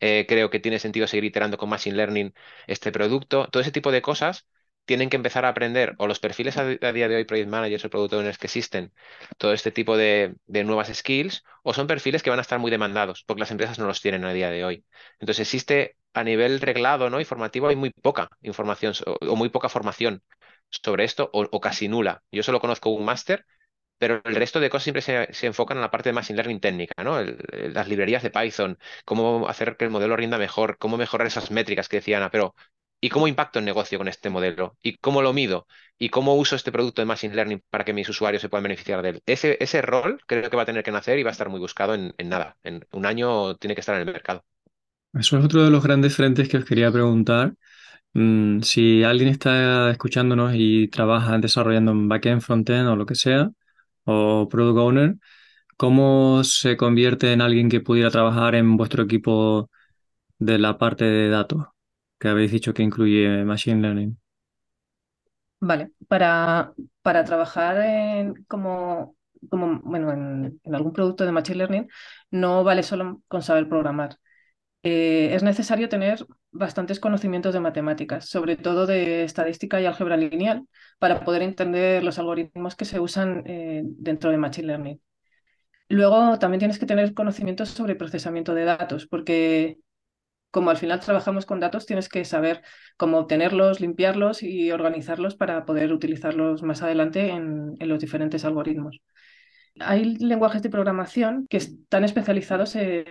eh, 0.00 0.26
creo 0.28 0.50
que 0.50 0.60
tiene 0.60 0.78
sentido 0.78 1.06
seguir 1.06 1.24
iterando 1.24 1.58
con 1.58 1.68
Machine 1.68 1.96
Learning 1.96 2.34
este 2.66 2.92
producto. 2.92 3.48
Todo 3.50 3.60
ese 3.62 3.72
tipo 3.72 3.92
de 3.92 4.02
cosas 4.02 4.46
tienen 4.84 5.08
que 5.10 5.16
empezar 5.16 5.44
a 5.44 5.48
aprender, 5.48 5.94
o 5.98 6.06
los 6.06 6.20
perfiles 6.20 6.56
a, 6.58 6.64
día 6.66 7.08
de 7.08 7.16
hoy, 7.16 7.24
project 7.24 7.48
managers 7.48 7.84
o 7.84 7.90
product 7.90 8.14
owners 8.14 8.38
que 8.38 8.46
existen, 8.46 8.92
todo 9.38 9.52
este 9.52 9.70
tipo 9.70 9.96
de, 9.96 10.36
nuevas 10.46 10.88
skills, 10.94 11.44
o 11.62 11.72
son 11.74 11.86
perfiles 11.86 12.22
que 12.22 12.30
van 12.30 12.38
a 12.38 12.42
estar 12.42 12.58
muy 12.58 12.70
demandados, 12.70 13.24
porque 13.26 13.40
las 13.40 13.50
empresas 13.50 13.78
no 13.78 13.86
los 13.86 14.00
tienen 14.02 14.24
a 14.24 14.32
día 14.32 14.50
de 14.50 14.64
hoy. 14.64 14.84
Entonces 15.20 15.40
existe 15.48 15.96
a 16.14 16.24
nivel 16.24 16.60
reglado 16.60 17.10
¿no? 17.10 17.20
informativo, 17.20 17.68
hay 17.68 17.76
muy 17.76 17.90
poca 17.90 18.28
información 18.42 18.94
o, 19.06 19.36
muy 19.36 19.48
poca 19.50 19.68
formación 19.68 20.22
sobre 20.70 21.04
esto, 21.04 21.30
o, 21.32 21.60
casi 21.60 21.88
nula. 21.88 22.22
Yo 22.32 22.42
solo 22.42 22.60
conozco 22.60 22.90
un 22.90 23.04
máster, 23.04 23.46
pero 23.98 24.20
el 24.24 24.34
resto 24.36 24.60
de 24.60 24.70
cosas 24.70 24.84
siempre 24.84 25.02
se, 25.02 25.46
enfocan 25.46 25.78
en 25.78 25.82
la 25.82 25.90
parte 25.90 26.08
de 26.10 26.14
machine 26.14 26.36
learning 26.36 26.60
técnica, 26.60 27.02
¿no? 27.04 27.20
las 27.22 27.88
librerías 27.88 28.22
de 28.22 28.30
Python, 28.30 28.78
cómo 29.04 29.48
hacer 29.48 29.76
que 29.76 29.84
el 29.84 29.90
modelo 29.90 30.16
rinda 30.16 30.38
mejor, 30.38 30.78
cómo 30.78 30.96
mejorar 30.96 31.26
esas 31.26 31.50
métricas 31.50 31.88
que 31.88 31.98
decía 31.98 32.18
Ana, 32.18 32.30
pero 32.30 32.54
¿Y 33.04 33.10
cómo 33.10 33.28
impacto 33.28 33.58
el 33.58 33.66
negocio 33.66 33.98
con 33.98 34.08
este 34.08 34.30
modelo? 34.30 34.78
¿Y 34.80 34.96
cómo 34.96 35.20
lo 35.20 35.34
mido? 35.34 35.66
¿Y 35.98 36.08
cómo 36.08 36.36
uso 36.36 36.56
este 36.56 36.72
producto 36.72 37.02
de 37.02 37.06
Machine 37.06 37.34
Learning 37.34 37.62
para 37.68 37.84
que 37.84 37.92
mis 37.92 38.08
usuarios 38.08 38.40
se 38.40 38.48
puedan 38.48 38.62
beneficiar 38.62 39.02
de 39.02 39.10
él? 39.10 39.22
Ese, 39.26 39.58
ese 39.60 39.82
rol 39.82 40.22
creo 40.26 40.48
que 40.48 40.56
va 40.56 40.62
a 40.62 40.66
tener 40.66 40.82
que 40.82 40.90
nacer 40.90 41.18
y 41.18 41.22
va 41.22 41.28
a 41.28 41.32
estar 41.32 41.50
muy 41.50 41.60
buscado 41.60 41.94
en, 41.94 42.14
nada. 42.24 42.56
En 42.62 42.86
un 42.92 43.04
año 43.04 43.56
tiene 43.56 43.74
que 43.74 43.80
estar 43.80 43.94
en 43.96 44.08
el 44.08 44.12
mercado. 44.14 44.42
Eso 45.14 45.38
es 45.38 45.44
otro 45.44 45.62
de 45.64 45.70
los 45.70 45.82
grandes 45.84 46.16
frentes 46.16 46.48
que 46.48 46.58
os 46.58 46.64
quería 46.64 46.90
preguntar. 46.92 47.54
Mm, 48.14 48.60
si 48.62 49.04
alguien 49.04 49.28
está 49.30 49.90
escuchándonos 49.90 50.52
y 50.56 50.88
trabaja 50.88 51.38
desarrollando 51.38 51.92
en 51.92 52.08
backend, 52.08 52.42
frontend 52.42 52.88
o 52.88 52.96
lo 52.96 53.06
que 53.06 53.14
sea, 53.16 53.50
o 54.04 54.48
product 54.50 54.78
owner, 54.78 55.16
¿cómo 55.76 56.44
se 56.44 56.76
convierte 56.76 57.32
en 57.32 57.42
alguien 57.42 57.68
que 57.70 57.80
pudiera 57.80 58.10
trabajar 58.10 58.54
en 58.56 58.76
vuestro 58.76 59.04
equipo 59.04 59.70
de 60.38 60.58
la 60.58 60.78
parte 60.78 61.04
de 61.06 61.28
datos? 61.30 61.66
que 62.18 62.28
habéis 62.28 62.52
dicho 62.52 62.74
que 62.74 62.82
incluye 62.82 63.44
Machine 63.44 63.82
Learning. 63.82 64.18
Vale, 65.60 65.92
para, 66.08 66.72
para 67.02 67.24
trabajar 67.24 67.78
en, 67.78 68.44
como, 68.44 69.16
como 69.50 69.80
bueno, 69.80 70.12
en, 70.12 70.60
algún 70.74 70.92
producto 70.92 71.24
de 71.24 71.32
Machine 71.32 71.58
Learning 71.58 71.88
no 72.30 72.64
vale 72.64 72.82
solo 72.82 73.22
con 73.28 73.42
saber 73.42 73.68
programar. 73.68 74.18
Eh, 74.84 75.34
es 75.34 75.42
necesario 75.42 75.88
tener 75.88 76.26
bastantes 76.52 77.00
conocimientos 77.00 77.54
de 77.54 77.60
matemáticas, 77.60 78.28
sobre 78.28 78.56
todo 78.56 78.86
de 78.86 79.24
estadística 79.24 79.80
y 79.80 79.86
álgebra 79.86 80.16
lineal, 80.18 80.68
para 80.98 81.24
poder 81.24 81.42
entender 81.42 82.04
los 82.04 82.18
algoritmos 82.18 82.76
que 82.76 82.84
se 82.84 83.00
usan 83.00 83.44
eh, 83.46 83.82
dentro 83.84 84.30
de 84.30 84.36
Machine 84.36 84.66
Learning. 84.68 85.00
Luego 85.88 86.38
también 86.38 86.58
tienes 86.60 86.78
que 86.78 86.86
tener 86.86 87.14
conocimientos 87.14 87.70
sobre 87.70 87.94
procesamiento 87.94 88.54
de 88.54 88.64
datos, 88.64 89.06
porque 89.06 89.78
como 90.50 90.70
al 90.70 90.76
final 90.76 91.00
trabajamos 91.00 91.46
con 91.46 91.60
datos, 91.60 91.86
tienes 91.86 92.08
que 92.08 92.24
saber 92.24 92.62
cómo 92.96 93.18
obtenerlos, 93.18 93.80
limpiarlos 93.80 94.42
y 94.42 94.70
organizarlos 94.70 95.34
para 95.34 95.64
poder 95.64 95.92
utilizarlos 95.92 96.62
más 96.62 96.82
adelante 96.82 97.30
en, 97.30 97.76
los 97.80 97.98
diferentes 97.98 98.44
algoritmos. 98.44 99.00
Hay 99.80 100.16
lenguajes 100.18 100.62
de 100.62 100.70
programación 100.70 101.46
que 101.48 101.56
están 101.58 102.04
especializados 102.04 102.76
eh, 102.76 103.04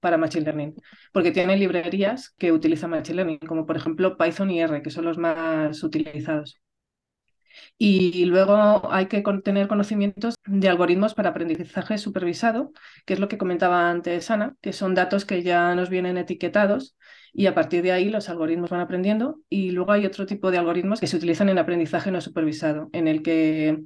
para 0.00 0.16
Machine 0.18 0.44
Learning, 0.44 0.74
porque 1.12 1.32
tienen 1.32 1.58
librerías 1.58 2.30
que 2.38 2.52
utilizan 2.52 2.90
Machine 2.90 3.16
Learning, 3.16 3.38
como 3.38 3.66
por 3.66 3.76
ejemplo 3.76 4.16
Python 4.16 4.50
y 4.50 4.60
R, 4.60 4.82
que 4.82 4.90
son 4.90 5.04
los 5.04 5.18
más 5.18 5.82
utilizados. 5.82 6.60
Y 7.78 8.24
luego 8.26 8.90
hay 8.92 9.06
que 9.06 9.22
tener 9.44 9.68
conocimientos 9.68 10.34
de 10.46 10.68
algoritmos 10.68 11.14
para 11.14 11.30
aprendizaje 11.30 11.98
supervisado, 11.98 12.72
que 13.04 13.14
es 13.14 13.20
lo 13.20 13.28
que 13.28 13.38
comentaba 13.38 13.90
antes 13.90 14.30
Ana, 14.30 14.56
que 14.60 14.72
son 14.72 14.94
datos 14.94 15.24
que 15.24 15.42
ya 15.42 15.74
nos 15.74 15.90
vienen 15.90 16.16
etiquetados 16.18 16.96
y 17.32 17.46
a 17.46 17.54
partir 17.54 17.82
de 17.82 17.92
ahí 17.92 18.08
los 18.08 18.28
algoritmos 18.28 18.70
van 18.70 18.80
aprendiendo. 18.80 19.40
Y 19.48 19.70
luego 19.70 19.92
hay 19.92 20.06
otro 20.06 20.26
tipo 20.26 20.50
de 20.50 20.58
algoritmos 20.58 21.00
que 21.00 21.06
se 21.06 21.16
utilizan 21.16 21.48
en 21.48 21.58
aprendizaje 21.58 22.10
no 22.10 22.20
supervisado, 22.20 22.88
en 22.92 23.08
el 23.08 23.22
que 23.22 23.84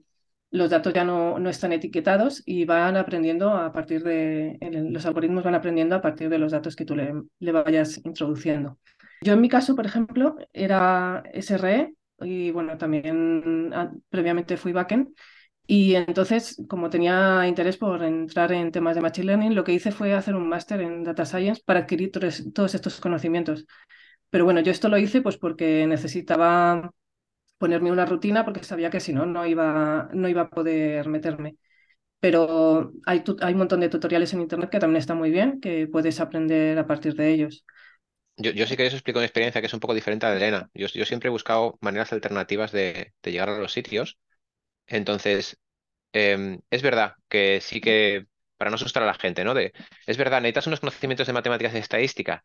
los 0.51 0.70
datos 0.70 0.93
ya 0.93 1.05
no, 1.05 1.39
no 1.39 1.48
están 1.48 1.72
etiquetados 1.72 2.43
y 2.44 2.64
van 2.64 2.97
aprendiendo 2.97 3.51
a 3.51 3.72
partir 3.72 4.02
de, 4.02 4.59
los 4.90 5.06
algoritmos 5.06 5.44
van 5.44 5.55
aprendiendo 5.55 5.94
a 5.94 6.02
partir 6.02 6.28
de 6.28 6.39
los 6.39 6.52
datos 6.52 6.74
que 6.74 6.85
tú 6.85 6.97
le, 6.97 7.14
le 7.39 7.52
vayas 7.52 8.05
introduciendo. 8.05 8.78
Yo 9.22 9.35
en 9.35 9.40
mi 9.40 9.48
caso, 9.48 9.77
por 9.77 9.86
ejemplo, 9.86 10.36
era 10.52 11.22
SRE 11.32 11.94
y 12.20 12.51
bueno, 12.51 12.77
también 12.78 13.70
ah, 13.74 13.93
previamente 14.09 14.56
fui 14.56 14.72
backend. 14.72 15.14
Y 15.66 15.94
entonces, 15.94 16.60
como 16.68 16.90
tenía 16.90 17.47
interés 17.47 17.77
por 17.77 18.02
entrar 18.02 18.51
en 18.51 18.72
temas 18.72 18.97
de 18.97 19.02
Machine 19.02 19.27
Learning, 19.27 19.55
lo 19.55 19.62
que 19.62 19.72
hice 19.72 19.93
fue 19.93 20.14
hacer 20.14 20.35
un 20.35 20.48
máster 20.48 20.81
en 20.81 21.05
Data 21.05 21.24
Science 21.24 21.62
para 21.64 21.81
adquirir 21.81 22.10
todos 22.10 22.74
estos 22.74 23.01
conocimientos. 23.01 23.66
Pero 24.31 24.44
bueno, 24.44 24.60
yo 24.60 24.72
esto 24.72 24.89
lo 24.89 24.98
hice 24.98 25.22
pues 25.22 25.36
porque 25.36 25.86
necesitaba 25.86 26.93
ponerme 27.60 27.92
una 27.92 28.06
rutina 28.06 28.44
porque 28.46 28.64
sabía 28.64 28.90
que 28.90 29.00
si 29.00 29.14
no, 29.14 29.26
no 29.26 29.46
iba, 29.46 30.10
no 30.14 30.28
iba 30.30 30.42
a 30.44 30.50
poder 30.50 31.08
meterme. 31.10 31.58
Pero 32.20 32.92
hay, 33.06 33.24
hay 33.42 33.52
un 33.54 33.58
montón 33.60 33.80
de 33.80 33.88
tutoriales 33.90 34.32
en 34.34 34.42
Internet 34.42 34.70
que 34.70 34.80
también 34.80 34.98
están 35.00 35.18
muy 35.18 35.30
bien, 35.30 35.60
que 35.60 35.88
puedes 35.88 36.20
aprender 36.20 36.78
a 36.78 36.86
partir 36.88 37.14
de 37.16 37.30
ellos. 37.32 37.64
Yo, 38.36 38.52
yo 38.52 38.66
sí 38.66 38.76
que 38.76 38.86
eso 38.86 38.96
explico 38.96 39.18
mi 39.18 39.24
experiencia 39.26 39.60
que 39.60 39.66
es 39.66 39.74
un 39.74 39.80
poco 39.80 39.94
diferente 39.94 40.24
a 40.26 40.30
de 40.30 40.36
Elena. 40.38 40.70
Yo, 40.74 40.86
yo 40.88 41.04
siempre 41.04 41.28
he 41.28 41.30
buscado 41.30 41.78
maneras 41.80 42.12
alternativas 42.12 42.72
de, 42.72 43.12
de 43.22 43.32
llegar 43.32 43.50
a 43.50 43.58
los 43.58 43.72
sitios. 43.72 44.18
Entonces, 44.86 45.58
em, 46.12 46.60
es 46.70 46.82
verdad 46.82 47.16
que 47.28 47.60
sí 47.62 47.80
que, 47.80 48.26
para 48.58 48.70
no 48.70 48.76
asustar 48.76 49.02
a 49.04 49.06
la 49.06 49.14
gente, 49.14 49.44
¿no? 49.44 49.54
De, 49.54 49.72
es 50.06 50.16
verdad, 50.18 50.40
necesitas 50.42 50.68
unos 50.68 50.80
conocimientos 50.80 51.26
de 51.28 51.34
matemáticas 51.34 51.74
y 51.74 51.78
estadística. 51.78 52.44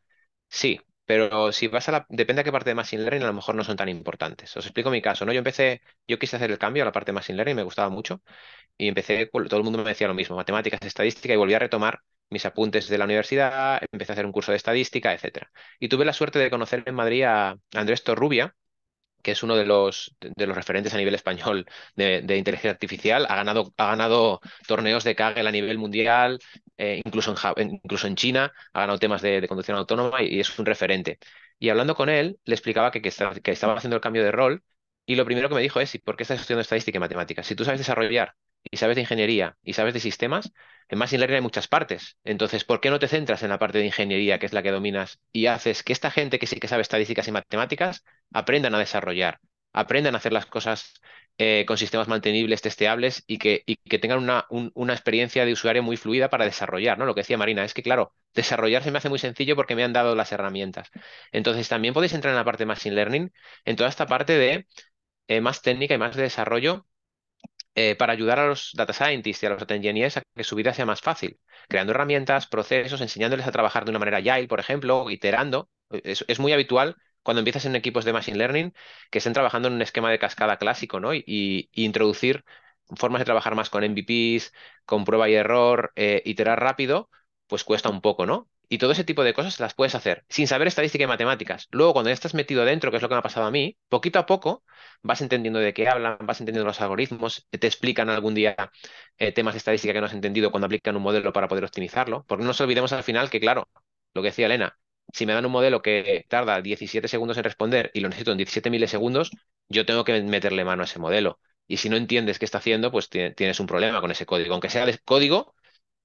Sí, 0.50 0.82
pero 1.06 1.52
si 1.52 1.68
vas 1.68 1.88
a 1.90 1.92
la, 1.92 2.06
depende 2.10 2.42
a 2.42 2.44
qué 2.44 2.52
parte 2.52 2.70
de 2.72 2.76
Machine 2.76 3.04
Learning, 3.04 3.24
a 3.24 3.28
lo 3.28 3.34
mejor 3.34 3.56
no 3.56 3.64
son 3.64 3.78
tan 3.78 3.90
importantes. 3.90 4.56
Os 4.58 4.66
explico 4.66 4.90
mi 4.90 5.02
caso, 5.02 5.26
¿no? 5.26 5.32
Yo 5.34 5.40
empecé, 5.40 5.82
yo 6.08 6.20
quise 6.20 6.36
hacer 6.36 6.52
el 6.52 6.58
cambio 6.58 6.84
a 6.84 6.86
la 6.86 6.92
parte 6.92 7.12
de 7.12 7.14
Machine 7.14 7.38
Learning, 7.38 7.56
me 7.56 7.64
gustaba 7.64 7.90
mucho, 7.90 8.22
y 8.78 8.88
empecé, 8.88 9.28
todo 9.28 9.58
el 9.58 9.64
mundo 9.64 9.80
me 9.84 9.90
decía 9.90 10.08
lo 10.08 10.14
mismo, 10.14 10.36
matemáticas, 10.36 10.80
estadística, 10.84 11.34
y 11.34 11.38
volví 11.38 11.54
a 11.54 11.60
retomar 11.60 12.02
mis 12.30 12.46
apuntes 12.46 12.88
de 12.90 12.98
la 12.98 13.06
universidad, 13.06 13.82
empecé 13.92 14.12
a 14.12 14.16
hacer 14.16 14.26
un 14.26 14.32
curso 14.32 14.52
de 14.52 14.58
estadística, 14.58 15.14
etcétera. 15.14 15.52
Y 15.80 15.90
tuve 15.90 16.06
la 16.06 16.14
suerte 16.14 16.40
de 16.40 16.50
conocer 16.50 16.84
en 16.86 16.96
Madrid 16.96 17.24
a 17.24 17.58
Andrés 17.74 18.04
Torrubia, 18.04 18.56
que 19.26 19.32
es 19.32 19.42
uno 19.44 19.56
de 19.56 19.66
los, 19.66 20.16
de 20.22 20.46
los 20.46 20.56
referentes 20.56 20.94
a 20.94 20.98
nivel 20.98 21.16
español 21.16 21.66
de, 21.96 22.20
inteligencia 22.38 22.70
artificial. 22.72 23.26
Ha 23.28 23.36
ganado, 23.38 23.74
ha 23.78 23.88
ganado 23.88 24.40
torneos 24.68 25.04
de 25.04 25.16
Kaggle 25.16 25.50
a 25.50 25.52
nivel 25.52 25.80
mundial, 25.80 26.40
eh, 26.78 27.02
incluso, 27.04 27.34
en, 27.58 27.72
incluso 27.84 28.06
en 28.08 28.16
China, 28.16 28.54
ha 28.74 28.82
ganado 28.82 29.00
temas 29.00 29.22
de, 29.24 29.48
conducción 29.48 29.78
autónoma 29.78 30.22
y, 30.22 30.36
y 30.36 30.40
es 30.42 30.60
un 30.60 30.66
referente. 30.68 31.18
Y 31.58 31.70
hablando 31.70 31.96
con 31.96 32.10
él, 32.10 32.40
le 32.46 32.54
explicaba 32.56 32.92
que, 32.92 33.02
que, 33.02 33.10
estaba, 33.10 33.34
que 33.34 33.52
estaba 33.52 33.76
haciendo 33.76 33.96
el 33.96 34.02
cambio 34.02 34.24
de 34.24 34.32
rol 34.32 34.64
y 35.08 35.16
lo 35.16 35.26
primero 35.26 35.50
que 35.50 35.56
me 35.56 35.62
dijo 35.62 35.80
es, 35.80 35.94
¿y 35.96 36.00
por 36.00 36.16
qué 36.18 36.24
estás 36.24 36.40
estudiando 36.42 36.62
estadística 36.62 36.98
y 36.98 37.00
matemáticas? 37.00 37.48
Si 37.48 37.56
tú 37.56 37.66
sabes 37.66 37.80
desarrollar 37.80 38.36
y 38.64 38.78
sabes 38.78 38.96
de 38.96 39.02
ingeniería 39.02 39.58
y 39.64 39.74
sabes 39.74 39.94
de 39.94 40.00
sistemas, 40.00 40.52
en 40.90 41.00
Machine 41.00 41.20
Learning 41.20 41.38
hay 41.38 41.42
muchas 41.42 41.68
partes. 41.68 42.18
Entonces, 42.24 42.64
¿por 42.64 42.80
qué 42.82 42.90
no 42.90 43.00
te 43.00 43.08
centras 43.08 43.44
en 43.44 43.50
la 43.50 43.60
parte 43.60 43.80
de 43.80 43.86
ingeniería, 43.86 44.40
que 44.40 44.46
es 44.46 44.54
la 44.54 44.64
que 44.64 44.72
dominas, 44.72 45.20
y 45.32 45.48
haces 45.48 45.84
que 45.84 45.94
esta 45.94 46.12
gente 46.12 46.40
que 46.40 46.48
sí 46.48 46.60
que 46.60 46.68
sabe 46.68 46.82
estadísticas 46.82 47.28
y 47.28 47.32
matemáticas 47.32 48.04
aprendan 48.34 48.76
a 48.76 48.80
desarrollar, 48.80 49.40
aprendan 49.74 50.16
a 50.16 50.18
hacer 50.18 50.34
las 50.34 50.46
cosas 50.46 50.94
eh, 51.38 51.66
con 51.68 51.78
sistemas 51.78 52.08
mantenibles, 52.08 52.62
testeables 52.62 53.24
y 53.28 53.38
que, 53.38 53.64
y 53.66 53.76
que 53.78 54.00
tengan 54.00 54.20
una, 54.20 54.46
un- 54.50 54.72
una 54.76 54.94
experiencia 54.94 55.46
de 55.46 55.52
usuario 55.54 55.84
muy 55.84 55.98
fluida 55.98 56.30
para 56.30 56.46
desarrollar, 56.46 56.98
¿no? 56.98 57.06
Lo 57.06 57.14
que 57.16 57.22
decía 57.22 57.38
Marina, 57.38 57.64
es 57.66 57.74
que, 57.74 57.84
claro, 57.84 58.14
desarrollar 58.34 58.84
se 58.84 58.92
me 58.92 58.98
hace 59.00 59.10
muy 59.10 59.20
sencillo 59.20 59.56
porque 59.56 59.76
me 59.76 59.84
han 59.84 59.94
dado 59.94 60.16
las 60.16 60.32
herramientas. 60.32 60.90
Entonces, 61.32 61.68
también 61.70 61.94
podéis 61.94 62.14
entrar 62.14 62.32
en 62.34 62.38
la 62.38 62.46
parte 62.46 62.64
de 62.64 62.68
Machine 62.68 62.96
Learning, 62.96 63.32
en 63.66 63.76
toda 63.76 63.90
esta 63.90 64.06
parte 64.08 64.34
de 64.38 64.68
eh, 65.28 65.42
más 65.42 65.62
técnica 65.64 65.96
y 65.96 65.98
más 66.00 66.16
de 66.16 66.24
desarrollo 66.24 66.88
eh, 67.76 67.96
para 67.96 68.14
ayudar 68.14 68.40
a 68.40 68.48
los 68.48 68.72
data 68.76 68.94
scientists 68.94 69.44
y 69.44 69.46
a 69.46 69.50
los 69.50 69.60
data 69.60 69.76
engineers 69.76 70.18
a 70.18 70.24
que 70.36 70.44
su 70.44 70.56
vida 70.56 70.74
sea 70.74 70.86
más 70.86 71.02
fácil, 71.02 71.40
creando 71.68 71.92
herramientas, 71.94 72.48
procesos, 72.48 73.02
enseñándoles 73.02 73.48
a 73.48 73.52
trabajar 73.52 73.86
de 73.86 73.92
una 73.92 74.00
manera 74.00 74.18
agile, 74.18 74.48
por 74.48 74.60
ejemplo, 74.60 75.10
iterando. 75.10 75.70
Es 76.04 76.40
muy 76.40 76.54
habitual 76.54 76.96
cuando 77.26 77.42
empiezas 77.42 77.66
en 77.66 77.76
equipos 77.76 78.06
de 78.06 78.14
machine 78.14 78.38
learning 78.40 78.74
que 79.12 79.20
estén 79.20 79.34
trabajando 79.34 79.68
en 79.70 79.76
un 79.76 79.84
esquema 79.84 80.12
de 80.12 80.20
cascada 80.20 80.58
clásico, 80.58 81.02
¿no? 81.02 81.14
Y, 81.16 81.26
y 81.74 81.86
introducir 81.86 82.46
formas 82.98 83.20
de 83.20 83.26
trabajar 83.26 83.56
más 83.56 83.70
con 83.70 83.84
MVPs, 83.84 84.54
con 84.86 85.06
prueba 85.06 85.30
y 85.30 85.34
error, 85.36 85.92
eh, 85.96 86.22
iterar 86.26 86.60
rápido, 86.62 87.10
pues 87.48 87.64
cuesta 87.64 87.90
un 87.90 88.02
poco, 88.02 88.26
¿no? 88.26 88.50
Y 88.68 88.80
todo 88.80 88.92
ese 88.94 89.04
tipo 89.04 89.24
de 89.24 89.34
cosas 89.34 89.60
las 89.60 89.76
puedes 89.76 89.94
hacer 89.96 90.26
sin 90.30 90.48
saber 90.48 90.68
estadística 90.68 91.04
y 91.04 91.08
matemáticas. 91.08 91.68
Luego, 91.72 91.94
cuando 91.94 92.10
ya 92.10 92.14
estás 92.16 92.34
metido 92.34 92.66
dentro, 92.66 92.90
que 92.92 92.98
es 92.98 93.04
lo 93.04 93.10
que 93.10 93.16
me 93.16 93.20
ha 93.20 93.22
pasado 93.24 93.46
a 93.46 93.52
mí, 93.52 93.78
poquito 93.90 94.18
a 94.20 94.26
poco 94.26 94.64
vas 95.04 95.22
entendiendo 95.22 95.60
de 95.60 95.74
qué 95.74 95.88
hablan, 95.88 96.18
vas 96.22 96.40
entendiendo 96.42 96.66
los 96.68 96.82
algoritmos, 96.82 97.48
te 97.52 97.68
explican 97.68 98.10
algún 98.10 98.34
día 98.34 98.56
eh, 99.18 99.32
temas 99.32 99.54
de 99.54 99.58
estadística 99.60 99.94
que 99.94 100.00
no 100.00 100.08
has 100.08 100.14
entendido 100.14 100.52
cuando 100.52 100.66
aplican 100.66 100.96
un 100.96 101.04
modelo 101.04 101.32
para 101.34 101.48
poder 101.48 101.64
optimizarlo. 101.66 102.26
Porque 102.28 102.42
no 102.44 102.48
nos 102.50 102.62
olvidemos 102.62 102.92
al 102.94 103.04
final 103.04 103.30
que, 103.30 103.40
claro, 103.40 103.70
lo 104.14 104.22
que 104.22 104.30
decía 104.30 104.46
Elena, 104.48 104.78
si 105.14 105.26
me 105.26 105.34
dan 105.34 105.46
un 105.46 105.52
modelo 105.52 105.82
que 105.82 106.26
tarda 106.30 106.62
17 106.62 107.08
segundos 107.08 107.38
en 107.38 107.44
responder 107.44 107.92
y 107.94 108.00
lo 108.02 108.10
necesito 108.10 108.32
en 108.32 108.38
17 108.38 108.70
milisegundos, 108.70 109.32
yo 109.70 109.86
tengo 109.86 110.04
que 110.04 110.22
meterle 110.24 110.66
mano 110.66 110.84
a 110.84 110.86
ese 110.86 111.00
modelo. 111.00 111.40
Y 111.68 111.78
si 111.78 111.90
no 111.90 111.98
entiendes 111.98 112.38
qué 112.40 112.46
está 112.46 112.60
haciendo, 112.60 112.92
pues 112.92 113.10
ti- 113.10 113.34
tienes 113.36 113.60
un 113.60 113.68
problema 113.68 114.02
con 114.02 114.12
ese 114.12 114.26
código. 114.26 114.54
Aunque 114.54 114.70
sea 114.70 114.86
de 114.86 114.98
código, 115.00 115.56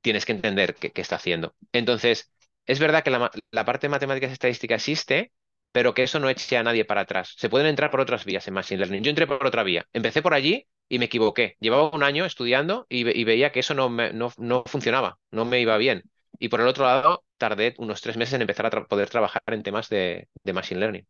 tienes 0.01 0.25
que 0.27 0.33
entender 0.33 0.75
qué, 0.75 0.93
está 1.03 1.17
haciendo. 1.17 1.55
Entonces, 1.73 2.33
es 2.67 2.79
verdad 2.79 3.03
que 3.05 3.11
la, 3.11 3.31
parte 3.65 3.87
de 3.87 3.91
matemáticas 3.91 4.31
y 4.33 4.37
existe, 4.75 5.33
pero 5.73 5.95
que 5.95 6.03
eso 6.03 6.19
no 6.21 6.29
eche 6.29 6.57
a 6.57 6.63
nadie 6.63 6.85
para 6.85 7.03
atrás. 7.03 7.35
Se 7.37 7.49
pueden 7.49 7.67
entrar 7.69 7.91
por 7.91 8.01
otras 8.01 8.25
vías 8.25 8.47
en 8.49 8.55
Machine 8.55 8.81
Learning. 8.81 9.03
Yo 9.05 9.11
entré 9.11 9.27
por 9.27 9.47
otra 9.47 9.63
vía. 9.63 9.87
Empecé 9.93 10.23
por 10.23 10.35
allí 10.35 10.67
y 10.89 10.99
me 10.99 11.05
equivoqué. 11.07 11.57
Llevaba 11.61 11.91
un 11.95 12.03
año 12.03 12.25
estudiando 12.25 12.87
y, 12.89 13.05
ve- 13.05 13.13
y 13.15 13.25
veía 13.25 13.53
que 13.53 13.61
eso 13.61 13.75
no, 13.75 13.89
me- 13.89 14.13
no 14.39 14.65
funcionaba, 14.67 15.19
no 15.31 15.45
me 15.45 15.61
iba 15.61 15.77
bien. 15.79 16.03
Y 16.39 16.49
por 16.49 16.61
el 16.61 16.67
otro 16.69 16.85
lado, 16.87 17.25
tardé 17.43 17.75
unos 17.79 18.01
tres 18.03 18.17
meses 18.21 18.35
en 18.35 18.43
empezar 18.43 18.67
a 18.67 18.71
poder 18.93 19.11
trabajar 19.11 19.43
en 19.49 19.63
temas 19.65 19.89
de, 19.91 20.29
de 20.45 20.53
Machine 20.55 20.81
Learning. 20.81 21.07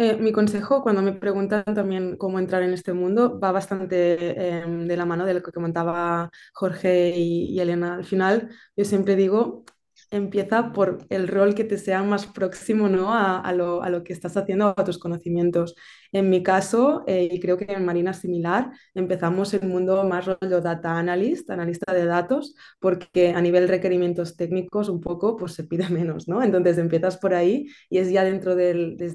Eh, 0.00 0.16
mi 0.16 0.30
consejo 0.30 0.80
cuando 0.82 1.02
me 1.02 1.12
preguntan 1.12 1.64
también 1.74 2.16
cómo 2.16 2.38
entrar 2.38 2.62
en 2.62 2.72
este 2.72 2.92
mundo 2.92 3.40
va 3.40 3.50
bastante 3.50 4.58
em, 4.60 4.86
de 4.86 4.96
la 4.96 5.04
mano 5.06 5.24
de 5.26 5.34
lo 5.34 5.42
que 5.42 5.50
comentaba 5.50 6.30
Jorge 6.54 7.10
y 7.16 7.58
Elena. 7.58 7.94
Al 7.94 8.04
final, 8.04 8.48
yo 8.76 8.84
siempre 8.84 9.16
digo, 9.16 9.64
empieza 10.10 10.72
por 10.72 10.98
el 11.10 11.28
rol 11.28 11.54
que 11.54 11.64
te 11.64 11.78
sea 11.78 12.02
más 12.02 12.26
próximo, 12.26 12.88
¿no? 12.88 13.12
a, 13.14 13.40
a 13.40 13.52
lo, 13.52 13.82
a 13.82 13.90
lo 13.90 14.02
que 14.04 14.12
estás 14.12 14.36
haciendo, 14.36 14.74
a 14.76 14.84
tus 14.84 14.98
conocimientos. 14.98 15.74
En 16.12 16.30
mi 16.30 16.42
caso, 16.42 17.04
eh, 17.06 17.28
y 17.30 17.40
creo 17.40 17.56
que 17.58 17.64
en 17.72 17.84
Marina 17.84 18.12
similar, 18.14 18.70
empezamos 18.94 19.52
el 19.54 19.68
mundo 19.68 20.04
más 20.04 20.26
rollo 20.26 20.60
data 20.60 20.98
analyst, 20.98 21.50
analista 21.50 21.92
de 21.92 22.06
datos, 22.06 22.54
porque 22.80 23.30
a 23.30 23.40
nivel 23.42 23.68
requerimientos 23.68 24.36
técnicos 24.36 24.88
un 24.88 25.00
poco 25.00 25.36
pues 25.36 25.52
se 25.54 25.64
pide 25.64 25.88
menos, 25.90 26.28
¿no? 26.28 26.42
Entonces 26.42 26.78
empiezas 26.78 27.16
por 27.18 27.34
ahí 27.34 27.66
y 27.90 27.98
es 27.98 28.10
ya 28.10 28.24
dentro 28.24 28.54
del, 28.56 28.96
de, 28.96 29.14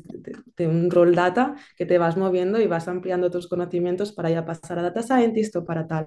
de- 0.58 0.68
un 0.68 0.90
rol 0.92 1.16
data 1.16 1.56
que 1.78 1.86
te 1.86 1.98
vas 1.98 2.18
moviendo 2.18 2.60
y 2.62 2.68
vas 2.68 2.88
ampliando 2.88 3.30
tus 3.32 3.48
conocimientos 3.48 4.12
para 4.14 4.30
ya 4.30 4.46
pasar 4.46 4.80
a 4.80 4.82
data 4.84 5.02
scientist 5.04 5.56
o 5.56 5.66
para 5.66 5.88
tal. 5.88 6.06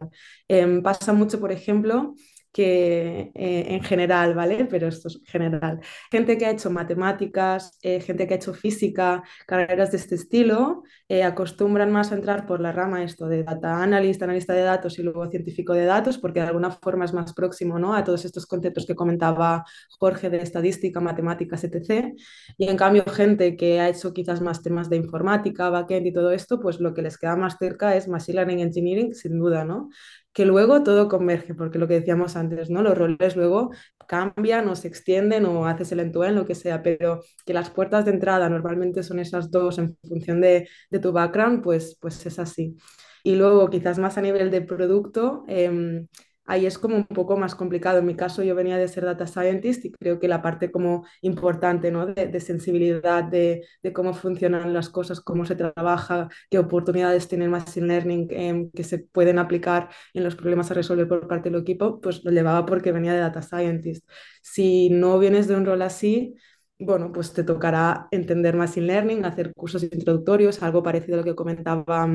Em, 0.49 0.83
pasa 0.83 1.13
mucho, 1.13 1.41
por 1.41 1.53
ejemplo, 1.53 2.15
que 2.57 3.33
eh, 3.35 3.67
en 3.69 3.83
general, 3.83 4.33
¿vale? 4.35 4.65
Pero 4.65 4.89
esto 4.89 5.09
es 5.09 5.21
general. 5.27 5.79
Gente 6.11 6.39
que 6.39 6.47
ha 6.47 6.51
hecho 6.51 6.71
matemáticas, 6.71 7.79
eh, 7.83 8.01
gente 8.01 8.27
que 8.27 8.33
ha 8.33 8.37
hecho 8.39 8.55
física, 8.55 9.23
carreras 9.47 9.91
de 9.91 9.99
este 9.99 10.15
estilo, 10.15 10.83
eh, 11.07 11.23
acostumbran 11.23 11.93
más 11.93 12.13
a 12.13 12.15
entrar 12.15 12.47
por 12.47 12.63
la 12.63 12.73
rama 12.73 13.05
esto 13.05 13.29
de 13.29 13.45
data 13.45 13.83
analyst, 13.83 14.23
analista 14.23 14.55
de 14.55 14.63
datos 14.63 14.99
y 14.99 15.03
luego 15.03 15.29
científico 15.29 15.75
de 15.75 15.85
datos, 15.85 16.17
porque 16.17 16.41
de 16.41 16.47
alguna 16.47 16.71
forma 16.71 17.05
es 17.05 17.13
más 17.13 17.35
próximo, 17.35 17.79
¿no? 17.79 17.95
a 17.95 18.03
todos 18.03 18.25
estos 18.25 18.47
conceptos 18.47 18.87
que 18.87 18.95
comentaba 18.95 19.63
Jorge 19.99 20.31
de 20.31 20.39
estadística, 20.39 20.99
matemáticas, 20.99 21.63
etc. 21.63 22.15
Y 22.57 22.69
en 22.71 22.77
cambio, 22.79 23.05
gente 23.05 23.55
que 23.55 23.81
ha 23.81 23.91
hecho 23.91 24.15
quizás 24.15 24.41
más 24.41 24.63
temas 24.63 24.89
de 24.89 24.97
informática, 24.97 25.69
backend 25.69 26.07
y 26.07 26.13
todo 26.15 26.31
esto, 26.31 26.59
pues 26.59 26.81
lo 26.81 26.95
que 26.95 27.03
les 27.03 27.19
queda 27.19 27.37
más 27.37 27.59
cerca 27.59 27.95
es 27.97 28.09
Machine 28.09 28.37
Learning 28.37 28.61
Engineering, 28.61 29.15
sin 29.15 29.39
duda, 29.39 29.67
¿no? 29.67 29.91
Que 30.37 30.45
luego 30.45 30.83
todo 30.83 31.09
converge, 31.09 31.55
porque 31.55 31.79
lo 31.79 31.89
que 31.89 31.95
decíamos 31.95 32.37
antes, 32.37 32.69
¿no? 32.71 32.83
Los 32.83 32.99
roles 32.99 33.37
luego 33.37 33.71
cambian 34.07 34.69
o 34.69 34.77
se 34.77 34.89
extienden 34.89 35.47
o 35.47 35.67
haces 35.67 35.93
el 35.93 36.01
end-to-end, 36.01 36.37
lo 36.37 36.47
que 36.47 36.55
sea, 36.55 36.83
pero 36.83 37.23
que 37.47 37.55
las 37.55 37.71
puertas 37.71 38.05
de 38.05 38.11
entrada 38.13 38.49
normalmente 38.51 39.03
son 39.03 39.19
esas 39.19 39.51
dos 39.51 39.79
en 39.79 39.97
función 40.09 40.43
de, 40.43 40.69
de 40.91 40.99
tu 40.99 41.13
background, 41.13 41.63
pues, 41.65 41.97
pues 42.01 42.27
es 42.27 42.39
así. 42.39 42.77
Y 43.25 43.37
luego, 43.37 43.71
quizás 43.71 43.99
más 43.99 44.19
a 44.19 44.23
nivel 44.23 44.51
de 44.51 44.61
producto, 44.63 45.45
eh, 45.49 46.05
ahí 46.47 46.67
es 46.67 46.79
como 46.79 46.97
un 46.97 47.07
poco 47.07 47.37
más 47.37 47.55
complicado. 47.55 47.99
En 47.99 48.07
mi 48.07 48.15
caso, 48.17 48.43
yo 48.43 48.55
venía 48.55 48.79
de 48.79 48.89
ser 48.89 49.05
data 49.05 49.27
scientist 49.27 49.85
y 49.85 49.93
creo 49.93 50.19
que 50.19 50.29
la 50.29 50.43
parte 50.43 50.71
como 50.71 51.07
importante, 51.23 51.91
¿no? 51.91 52.07
de, 52.07 52.41
sensibilidad, 52.41 53.25
de, 53.25 53.67
cómo 53.95 54.15
funcionan 54.15 54.73
las 54.73 54.89
cosas, 54.89 55.21
cómo 55.21 55.45
se 55.45 55.57
trabaja, 55.57 56.29
qué 56.51 56.59
oportunidades 56.59 57.29
tiene 57.29 57.45
el 57.45 57.51
Machine 57.51 57.87
Learning 57.87 58.29
eh, 58.31 58.71
que 58.75 58.85
se 58.85 58.99
pueden 58.99 59.39
aplicar 59.39 59.89
en 60.15 60.25
los 60.25 60.37
problemas 60.37 60.71
a 60.71 60.75
resolver 60.75 61.09
por 61.09 61.29
parte 61.29 61.51
del 61.51 61.61
equipo, 61.61 62.01
pues 62.01 62.25
lo 62.25 62.31
llevaba 62.31 62.67
porque 62.67 62.93
venía 62.93 63.13
de 63.13 63.21
data 63.21 63.43
scientist. 63.43 64.09
Si 64.43 64.91
no 64.91 65.19
vienes 65.19 65.49
de 65.49 65.57
un 65.57 65.67
rol 65.67 65.83
así, 65.83 66.35
bueno, 66.79 67.11
pues 67.13 67.33
te 67.33 67.43
tocará 67.45 68.09
entender 68.11 68.55
Machine 68.57 68.87
Learning, 68.87 69.25
hacer 69.25 69.53
cursos 69.55 69.83
introductorios, 69.83 70.63
algo 70.63 70.83
parecido 70.83 71.15
a 71.15 71.19
lo 71.19 71.25
que 71.25 71.35
comentaba 71.35 72.09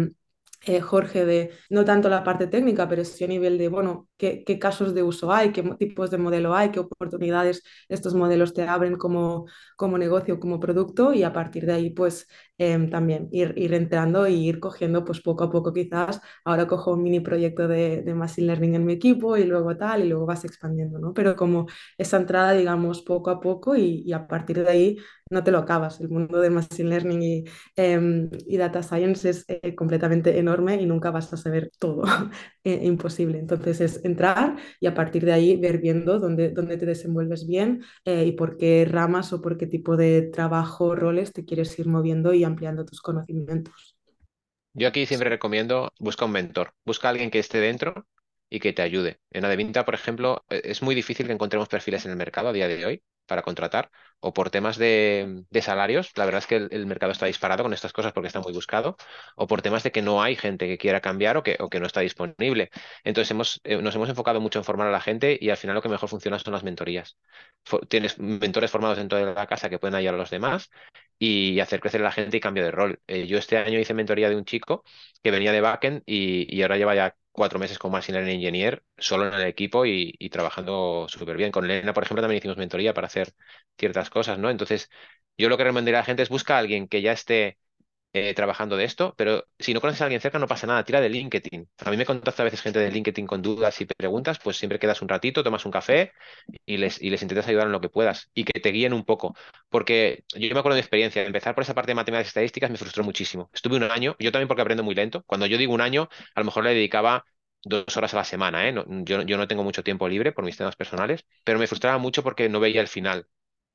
eh, 0.65 0.79
Jorge, 0.81 1.25
de 1.25 1.51
no 1.69 1.85
tanto 1.85 2.09
la 2.09 2.23
parte 2.23 2.47
técnica, 2.47 2.87
pero 2.87 3.03
sí 3.03 3.23
a 3.23 3.27
nivel 3.27 3.57
de, 3.57 3.67
bueno, 3.67 4.07
qué, 4.17 4.43
qué, 4.43 4.59
casos 4.59 4.93
de 4.93 5.03
uso 5.03 5.31
hay, 5.31 5.51
qué 5.51 5.63
tipos 5.79 6.11
de 6.11 6.17
modelo 6.19 6.55
hay, 6.55 6.71
qué 6.71 6.79
oportunidades 6.79 7.63
estos 7.89 8.13
modelos 8.13 8.53
te 8.53 8.63
abren 8.67 8.95
como, 8.97 9.45
como 9.75 9.97
negocio, 9.97 10.39
como 10.39 10.59
producto 10.59 11.13
y 11.13 11.23
a 11.23 11.33
partir 11.33 11.65
de 11.65 11.73
ahí, 11.73 11.89
pues, 11.89 12.27
em, 12.61 12.89
también 12.89 13.27
ir, 13.31 13.53
ir 13.57 13.73
entrando 13.73 14.27
y 14.27 14.35
ir 14.47 14.59
cogiendo 14.59 15.03
pues 15.05 15.21
poco 15.21 15.43
a 15.45 15.51
poco 15.51 15.73
quizás, 15.73 16.21
ahora 16.45 16.67
cojo 16.67 16.93
un 16.93 17.03
mini 17.03 17.19
proyecto 17.19 17.67
de, 17.67 18.01
de 18.03 18.13
Machine 18.13 18.47
Learning 18.47 18.75
en 18.75 18.85
mi 18.85 18.93
equipo 18.93 19.37
y 19.37 19.45
luego 19.45 19.75
tal, 19.77 20.03
y 20.05 20.09
luego 20.09 20.25
vas 20.25 20.45
expandiendo, 20.45 20.99
¿no? 20.99 21.13
Pero 21.13 21.35
como 21.35 21.67
esa 21.97 22.17
entrada, 22.17 22.53
digamos, 22.53 23.01
poco 23.01 23.29
a 23.31 23.39
poco 23.41 23.75
y, 23.75 24.03
y 24.05 24.13
a 24.13 24.27
partir 24.27 24.63
de 24.63 24.69
ahí 24.69 24.97
no 25.29 25.43
te 25.43 25.51
lo 25.51 25.59
acabas. 25.59 25.99
El 26.01 26.09
mundo 26.09 26.39
de 26.41 26.49
Machine 26.49 26.89
Learning 26.89 27.21
y, 27.23 27.45
em, 27.75 28.29
y 28.47 28.57
Data 28.57 28.83
Science 28.83 29.29
es 29.29 29.45
eh, 29.47 29.75
completamente 29.75 30.37
enorme 30.37 30.75
y 30.81 30.85
nunca 30.85 31.11
vas 31.11 31.31
a 31.33 31.37
saber 31.37 31.71
todo. 31.79 32.03
eh, 32.63 32.79
imposible. 32.83 33.39
Entonces 33.39 33.81
es 33.81 34.05
entrar 34.05 34.57
y 34.79 34.87
a 34.87 34.93
partir 34.93 35.25
de 35.25 35.33
ahí 35.33 35.55
ver 35.57 35.79
viendo 35.79 36.19
dónde, 36.19 36.49
dónde 36.51 36.77
te 36.77 36.85
desenvuelves 36.85 37.47
bien 37.47 37.81
eh, 38.05 38.25
y 38.25 38.31
por 38.33 38.57
qué 38.57 38.85
ramas 38.89 39.33
o 39.33 39.41
por 39.41 39.57
qué 39.57 39.67
tipo 39.67 39.97
de 39.97 40.21
trabajo, 40.23 40.95
roles 40.95 41.33
te 41.33 41.45
quieres 41.45 41.77
ir 41.79 41.87
moviendo 41.87 42.33
y 42.33 42.43
ampliando 42.51 42.85
tus 42.85 43.01
conocimientos. 43.01 43.97
Yo 44.73 44.87
aquí 44.87 45.05
siempre 45.05 45.29
recomiendo, 45.29 45.91
busca 45.99 46.25
un 46.25 46.31
mentor, 46.31 46.73
busca 46.85 47.07
a 47.07 47.11
alguien 47.11 47.31
que 47.31 47.39
esté 47.39 47.59
dentro 47.59 48.07
y 48.49 48.59
que 48.59 48.73
te 48.73 48.81
ayude. 48.81 49.19
En 49.31 49.43
Adevinta, 49.45 49.83
por 49.83 49.95
ejemplo, 49.95 50.43
e, 50.49 50.61
es 50.65 50.81
muy 50.81 50.95
difícil 50.95 51.27
que 51.27 51.33
encontremos 51.33 51.67
perfiles 51.67 52.05
en 52.05 52.11
el 52.11 52.17
mercado 52.17 52.49
a 52.49 52.53
día 52.53 52.67
de 52.67 52.85
hoy 52.85 53.03
para 53.25 53.41
contratar 53.41 53.91
o 54.21 54.33
por 54.33 54.49
temas 54.51 54.77
de, 54.77 55.43
salarios, 55.61 56.11
la 56.15 56.25
verdad 56.25 56.39
es 56.39 56.47
que 56.47 56.55
el, 56.55 56.85
mercado 56.85 57.11
está 57.11 57.25
disparado 57.25 57.63
con 57.63 57.73
estas 57.73 57.91
cosas 57.91 58.13
porque 58.13 58.27
está 58.27 58.39
muy 58.39 58.53
buscado, 58.53 58.95
o 59.35 59.47
por 59.47 59.61
temas 59.61 59.83
de 59.83 59.91
que 59.91 60.01
no 60.01 60.21
hay 60.21 60.35
gente 60.35 60.67
que 60.67 60.77
quiera 60.77 61.01
cambiar 61.01 61.37
o 61.37 61.43
que, 61.43 61.57
no 61.79 61.87
está 61.87 62.01
disponible. 62.01 62.69
Entonces 63.03 63.31
hemos, 63.31 63.61
eh, 63.63 63.81
nos 63.81 63.95
hemos 63.95 64.09
enfocado 64.09 64.39
mucho 64.39 64.59
en 64.59 64.65
formar 64.65 64.87
a 64.87 64.91
la 64.91 65.01
gente 65.01 65.37
y 65.41 65.49
al 65.49 65.57
final 65.57 65.75
lo 65.75 65.81
que 65.81 65.89
mejor 65.89 66.09
funciona 66.09 66.37
son 66.39 66.53
las 66.53 66.63
mentorías. 66.63 67.17
tienes 67.89 68.19
mentores 68.19 68.71
formados 68.71 68.97
dentro 68.97 69.17
de 69.17 69.33
la 69.33 69.47
casa 69.47 69.69
que 69.69 69.79
pueden 69.79 69.95
ayudar 69.95 70.15
a 70.15 70.17
los 70.17 70.29
demás 70.29 70.69
y 71.17 71.59
hacer 71.59 71.79
crecer 71.79 72.01
a 72.01 72.05
la 72.05 72.11
gente 72.11 72.37
y 72.37 72.39
cambio 72.39 72.63
de 72.63 72.71
rol. 72.71 72.99
Eh, 73.07 73.27
yo 73.27 73.37
este 73.37 73.57
año 73.57 73.79
hice 73.79 73.93
mentoría 73.93 74.29
de 74.29 74.35
un 74.35 74.45
chico 74.45 74.83
que 75.23 75.31
venía 75.31 75.51
de 75.51 75.61
backend 75.61 76.03
y, 76.05 76.53
y 76.55 76.61
ahora 76.61 76.77
lleva 76.77 76.95
ya 76.95 77.15
cuatro 77.31 77.59
meses 77.59 77.79
como 77.79 77.93
Machine 77.93 78.17
Learning 78.19 78.35
Engineer, 78.37 78.83
solo 78.97 79.27
en 79.27 79.33
el 79.35 79.47
equipo 79.47 79.85
y, 79.85 80.13
trabajando 80.31 81.07
súper 81.09 81.37
bien. 81.37 81.51
Con 81.51 81.65
Elena, 81.65 81.93
por 81.93 82.03
ejemplo, 82.03 82.21
también 82.21 82.39
hicimos 82.39 82.57
mentoría 82.57 82.93
para 82.93 83.07
hacer 83.07 83.33
ciertas 83.77 84.09
cosas, 84.09 84.39
¿no? 84.39 84.49
Entonces, 84.49 84.89
yo 85.37 85.49
lo 85.49 85.57
que 85.57 85.63
recomendaría 85.63 85.99
a 85.99 86.01
la 86.01 86.05
gente 86.05 86.23
es 86.23 86.29
busca 86.29 86.55
a 86.55 86.59
alguien 86.59 86.87
que 86.87 87.01
ya 87.01 87.11
esté 87.13 87.57
eh, 88.13 88.33
trabajando 88.33 88.77
de 88.77 88.85
esto, 88.85 89.13
pero 89.17 89.45
si 89.59 89.73
no 89.73 89.81
conoces 89.81 90.01
a 90.01 90.05
alguien 90.05 90.21
cerca 90.21 90.39
no 90.39 90.47
pasa 90.47 90.67
nada, 90.67 90.83
tira 90.83 90.99
de 91.01 91.09
LinkedIn. 91.09 91.69
A 91.85 91.91
mí 91.91 91.97
me 91.97 92.05
contacta 92.05 92.43
a 92.43 92.45
veces 92.45 92.61
gente 92.61 92.79
de 92.79 92.91
LinkedIn 92.91 93.25
con 93.27 93.41
dudas 93.41 93.79
y 93.81 93.85
preguntas, 93.85 94.39
pues 94.43 94.57
siempre 94.57 94.79
quedas 94.79 95.01
un 95.01 95.09
ratito, 95.09 95.43
tomas 95.43 95.65
un 95.65 95.71
café 95.71 96.11
y 96.65 96.77
les, 96.77 97.01
y 97.01 97.09
les 97.09 97.21
intentas 97.21 97.47
ayudar 97.47 97.67
en 97.67 97.71
lo 97.71 97.81
que 97.81 97.89
puedas 97.89 98.29
y 98.33 98.43
que 98.43 98.59
te 98.59 98.69
guíen 98.71 98.93
un 98.93 99.05
poco. 99.05 99.35
Porque 99.69 100.23
yo 100.35 100.53
me 100.53 100.59
acuerdo 100.59 100.75
de 100.75 100.81
experiencia, 100.81 101.23
empezar 101.25 101.55
por 101.55 101.63
esa 101.63 101.73
parte 101.73 101.91
de 101.91 101.95
matemáticas 101.95 102.27
y 102.27 102.29
estadísticas 102.29 102.69
me 102.71 102.77
frustró 102.77 103.03
muchísimo. 103.03 103.49
Estuve 103.53 103.77
un 103.77 103.83
año, 103.83 104.15
yo 104.19 104.31
también 104.31 104.47
porque 104.47 104.61
aprendo 104.61 104.83
muy 104.83 104.95
lento. 104.95 105.23
Cuando 105.25 105.45
yo 105.45 105.57
digo 105.57 105.73
un 105.73 105.81
año, 105.81 106.09
a 106.35 106.39
lo 106.41 106.45
mejor 106.45 106.63
le 106.63 106.71
dedicaba 106.73 107.25
dos 107.63 107.95
horas 107.97 108.13
a 108.13 108.17
la 108.17 108.23
semana, 108.23 108.67
¿eh? 108.67 108.73
yo, 109.03 109.21
yo 109.21 109.37
no 109.37 109.47
tengo 109.47 109.63
mucho 109.63 109.83
tiempo 109.83 110.07
libre 110.09 110.31
por 110.31 110.43
mis 110.45 110.57
temas 110.57 110.75
personales, 110.75 111.25
pero 111.43 111.59
me 111.59 111.67
frustraba 111.67 111.97
mucho 111.99 112.23
porque 112.23 112.49
no 112.49 112.59
veía 112.59 112.81
el 112.81 112.87
final. 112.87 113.27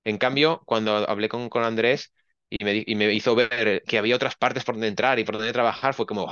En 0.04 0.18
cambio, 0.18 0.62
cuando 0.66 0.96
hablé 1.08 1.28
con 1.28 1.50
Andrés 1.64 2.12
y 2.48 2.64
me, 2.64 2.84
y 2.86 2.94
me, 2.94 3.12
hizo 3.12 3.34
ver 3.34 3.82
que 3.86 3.98
había 3.98 4.16
otras 4.16 4.36
partes 4.36 4.64
por 4.64 4.74
donde 4.76 4.88
entrar 4.88 5.18
y 5.18 5.24
por 5.24 5.36
donde 5.36 5.52
trabajar, 5.52 5.94
fue 5.94 6.06
como, 6.06 6.28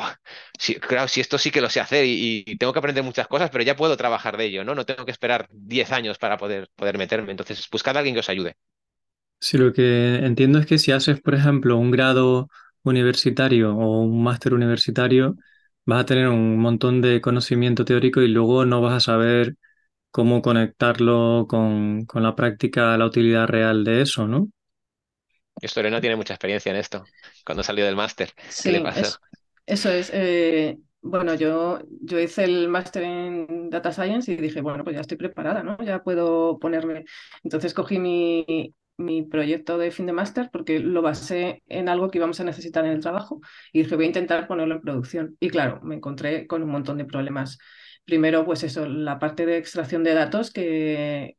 claro, 0.89 1.09
si 1.09 1.21
esto 1.21 1.39
sí 1.39 1.51
que 1.51 1.61
lo 1.61 1.71
sé 1.71 1.81
hacer 1.81 2.05
y, 2.05 2.45
y, 2.47 2.57
tengo 2.57 2.73
que 2.73 2.79
aprender 2.79 3.05
muchas 3.05 3.27
cosas, 3.29 3.51
pero 3.51 3.65
ya 3.65 3.77
puedo 3.77 3.97
trabajar 3.97 4.37
de 4.37 4.47
ello, 4.47 4.65
¿no? 4.65 4.75
No 4.75 4.87
tengo 4.87 5.05
que 5.05 5.11
esperar 5.13 5.49
10 5.51 5.93
años 5.93 6.19
para 6.19 6.37
poder, 6.37 6.69
poder 6.77 6.99
meterme. 6.99 7.31
Entonces, 7.33 7.69
buscad 7.71 7.97
a 7.97 8.01
alguien 8.01 8.15
que 8.15 8.21
os 8.21 8.29
ayude. 8.29 8.57
Sí, 9.41 9.59
lo 9.59 9.73
que 9.73 10.17
entiendo 10.17 10.59
es 10.59 10.67
que 10.67 10.79
si 10.79 10.91
haces, 10.93 11.21
por 11.21 11.35
ejemplo, 11.35 11.77
un 11.77 11.91
grado 11.91 12.49
universitario 12.83 13.77
o 13.77 14.01
un 14.03 14.23
máster 14.23 14.55
universitario, 14.55 15.37
vas 15.85 16.03
a 16.03 16.07
tener 16.07 16.29
un 16.29 16.59
montón 16.59 17.03
de 17.03 17.21
conocimiento 17.21 17.85
teórico 17.85 18.23
y 18.23 18.29
luego 18.29 18.65
no 18.65 18.81
vas 18.81 18.95
a 18.95 19.01
saber 19.01 19.57
cómo 20.11 20.43
conectarlo 20.43 21.47
con, 21.49 22.07
con 22.07 22.23
la 22.23 22.37
práctica, 22.37 22.97
la 22.99 23.07
utilidad 23.07 23.49
real 23.49 23.85
de 23.85 24.03
eso, 24.03 24.29
¿no? 24.29 24.49
Esto 25.61 25.81
Lorena 25.81 26.01
tiene 26.01 26.17
mucha 26.17 26.35
experiencia 26.35 26.71
en 26.71 26.77
esto, 26.77 27.05
cuando 27.45 27.63
salió 27.63 27.85
del 27.85 27.97
máster. 27.97 28.31
Sí, 28.49 28.71
le 28.71 28.81
pasó? 28.81 29.19
eso 29.67 29.91
es. 29.91 30.11
Eh, 30.13 30.79
bueno, 31.01 31.35
yo, 31.35 31.81
yo 32.01 32.19
hice 32.19 32.45
el 32.45 32.69
máster 32.69 33.03
en 33.03 33.71
Data 33.71 33.93
Science 33.93 34.33
y 34.33 34.37
dije, 34.37 34.61
bueno, 34.63 34.85
pues 34.85 34.95
ya 34.95 35.01
estoy 35.01 35.19
preparada, 35.19 35.63
¿no? 35.63 35.77
Ya 35.83 36.03
puedo 36.03 36.59
ponerme. 36.59 37.05
Entonces 37.43 37.75
cogí 37.75 37.99
mi, 37.99 38.75
mi 38.97 39.23
proyecto 39.23 39.79
de 39.79 39.91
fin 39.91 40.07
de 40.07 40.13
máster 40.13 40.51
porque 40.53 40.79
lo 40.79 41.03
basé 41.03 41.63
en 41.69 41.89
algo 41.89 42.11
que 42.11 42.19
íbamos 42.19 42.41
a 42.41 42.45
necesitar 42.45 42.85
en 42.85 42.93
el 42.93 43.01
trabajo 43.01 43.41
y 43.73 43.83
dije, 43.83 43.97
voy 43.97 44.05
a 44.05 44.09
intentar 44.09 44.47
ponerlo 44.47 44.77
en 44.77 44.81
producción. 44.81 45.37
Y 45.41 45.51
claro, 45.51 45.81
me 45.83 45.97
encontré 45.97 46.47
con 46.47 46.63
un 46.63 46.71
montón 46.71 46.99
de 46.99 47.05
problemas. 47.05 47.59
Primero, 48.05 48.45
pues 48.45 48.63
eso, 48.65 48.87
la 48.87 49.19
parte 49.19 49.47
de 49.47 49.57
extracción 49.59 50.05
de 50.05 50.15
datos 50.15 50.51
que 50.53 51.37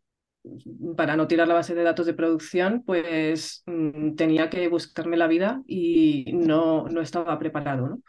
para 0.95 1.15
no 1.15 1.27
tirar 1.27 1.47
la 1.47 1.53
base 1.55 1.75
de 1.75 1.83
datos 1.83 2.05
de 2.05 2.13
producción, 2.13 2.83
pues 2.85 3.63
mm, 3.65 4.15
tenía 4.15 4.49
que 4.49 4.67
buscarme 4.67 5.17
la 5.17 5.27
vida 5.27 5.61
y 5.67 6.31
no, 6.33 6.87
no 6.87 7.01
estaba 7.01 7.37
preparado, 7.39 7.87
¿no? 7.87 8.01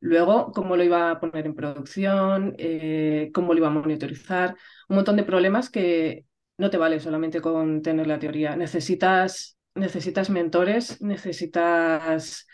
Luego, 0.00 0.52
cómo 0.52 0.76
lo 0.76 0.84
iba 0.84 1.10
a 1.10 1.20
poner 1.20 1.46
en 1.46 1.54
producción, 1.54 2.54
eh, 2.58 3.30
cómo 3.32 3.52
lo 3.52 3.58
iba 3.58 3.68
a 3.68 3.70
monitorizar, 3.70 4.56
un 4.88 4.96
montón 4.96 5.16
de 5.16 5.24
problemas 5.24 5.70
que 5.70 6.26
no 6.58 6.70
te 6.70 6.76
vale 6.76 7.00
solamente 7.00 7.40
con 7.40 7.82
tener 7.82 8.06
la 8.06 8.18
teoría. 8.18 8.56
Necesitas, 8.56 9.58
necesitas 9.74 10.30
mentores, 10.30 11.00
necesitas 11.02 12.46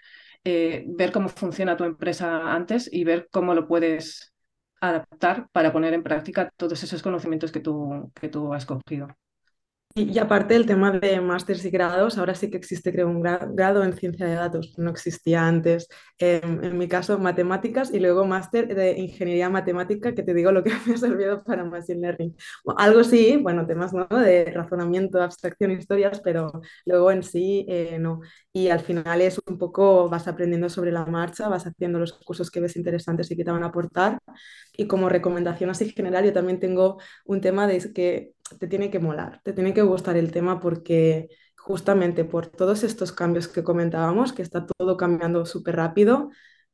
eh, 0.44 0.84
ver 0.86 1.12
cómo 1.12 1.28
funciona 1.28 1.76
tu 1.76 1.84
empresa 1.84 2.52
antes 2.52 2.88
y 2.92 3.04
ver 3.04 3.28
cómo 3.30 3.54
lo 3.54 3.66
puedes 3.66 4.31
adaptar 4.82 5.48
para 5.52 5.72
poner 5.72 5.94
en 5.94 6.02
práctica 6.02 6.50
todos 6.56 6.82
esos 6.82 7.02
conocimientos 7.02 7.52
que 7.52 7.60
tú, 7.60 8.10
que 8.20 8.28
tú 8.28 8.52
has 8.52 8.66
cogido. 8.66 9.08
Y, 9.94 10.18
aparte 10.18 10.54
del 10.54 10.64
tema 10.64 10.90
de 10.90 11.20
másteres 11.20 11.64
y 11.66 11.70
grados, 11.70 12.16
ahora 12.16 12.34
sí 12.34 12.50
que 12.50 12.56
existe, 12.56 12.92
creo, 12.92 13.08
un 13.08 13.20
grado 13.20 13.84
en 13.84 13.92
ciencia 13.92 14.26
de 14.26 14.34
datos, 14.34 14.74
no 14.78 14.90
existía 14.90 15.46
antes. 15.46 15.86
en 16.18 16.78
mi 16.78 16.88
caso, 16.88 17.18
matemáticas 17.18 17.92
y 17.92 18.00
luego 18.00 18.24
máster 18.24 18.74
de 18.74 18.98
ingeniería 18.98 19.50
matemática, 19.50 20.14
que 20.14 20.22
te 20.22 20.32
digo 20.32 20.50
lo 20.50 20.64
que 20.64 20.70
me 20.86 20.94
ha 20.94 20.96
servido 20.96 21.42
para 21.44 21.64
Machine 21.64 22.00
Learning. 22.00 22.34
algo 22.78 23.04
sí, 23.04 23.36
bueno, 23.36 23.66
temas 23.66 23.92
¿no? 23.92 24.06
de 24.08 24.46
razonamiento, 24.46 25.20
abstracción, 25.22 25.72
historias, 25.72 26.20
pero 26.24 26.62
luego 26.86 27.10
en 27.10 27.22
sí 27.22 27.66
eh, 27.68 27.98
no. 27.98 28.20
Y 28.54 28.68
al 28.68 28.80
final 28.80 29.22
es 29.22 29.40
un 29.46 29.56
poco, 29.58 30.08
vas 30.10 30.28
aprendiendo 30.28 30.68
sobre 30.68 30.92
la 30.92 31.06
marcha, 31.06 31.48
vas 31.48 31.66
haciendo 31.66 31.98
los 31.98 32.12
cursos 32.12 32.50
que 32.50 32.60
ves 32.60 32.76
interesantes 32.76 33.30
y 33.30 33.36
que 33.36 33.44
te 33.44 33.50
van 33.50 33.62
a 33.62 33.66
aportar. 33.68 34.18
Y 34.76 34.86
como 34.86 35.08
recomendación 35.08 35.70
así 35.70 35.90
general, 35.90 36.24
yo 36.24 36.32
también 36.34 36.60
tengo 36.60 36.98
un 37.24 37.40
tema 37.40 37.66
de 37.66 37.78
que 37.94 38.34
te 38.58 38.66
tiene 38.68 38.90
que 38.90 38.98
molar, 38.98 39.40
te 39.44 39.52
tiene 39.54 39.72
que 39.74 39.82
gustar 39.82 40.16
el 40.16 40.32
tema 40.32 40.60
porque 40.60 41.28
justamente 41.56 42.24
por 42.24 42.46
todos 42.46 42.82
estos 42.84 43.12
cambios 43.12 43.48
que 43.48 43.64
comentábamos, 43.64 44.32
que 44.32 44.42
está 44.42 44.66
todo 44.66 44.96
cambiando 44.98 45.46
súper 45.46 45.76
rápido, 45.76 46.30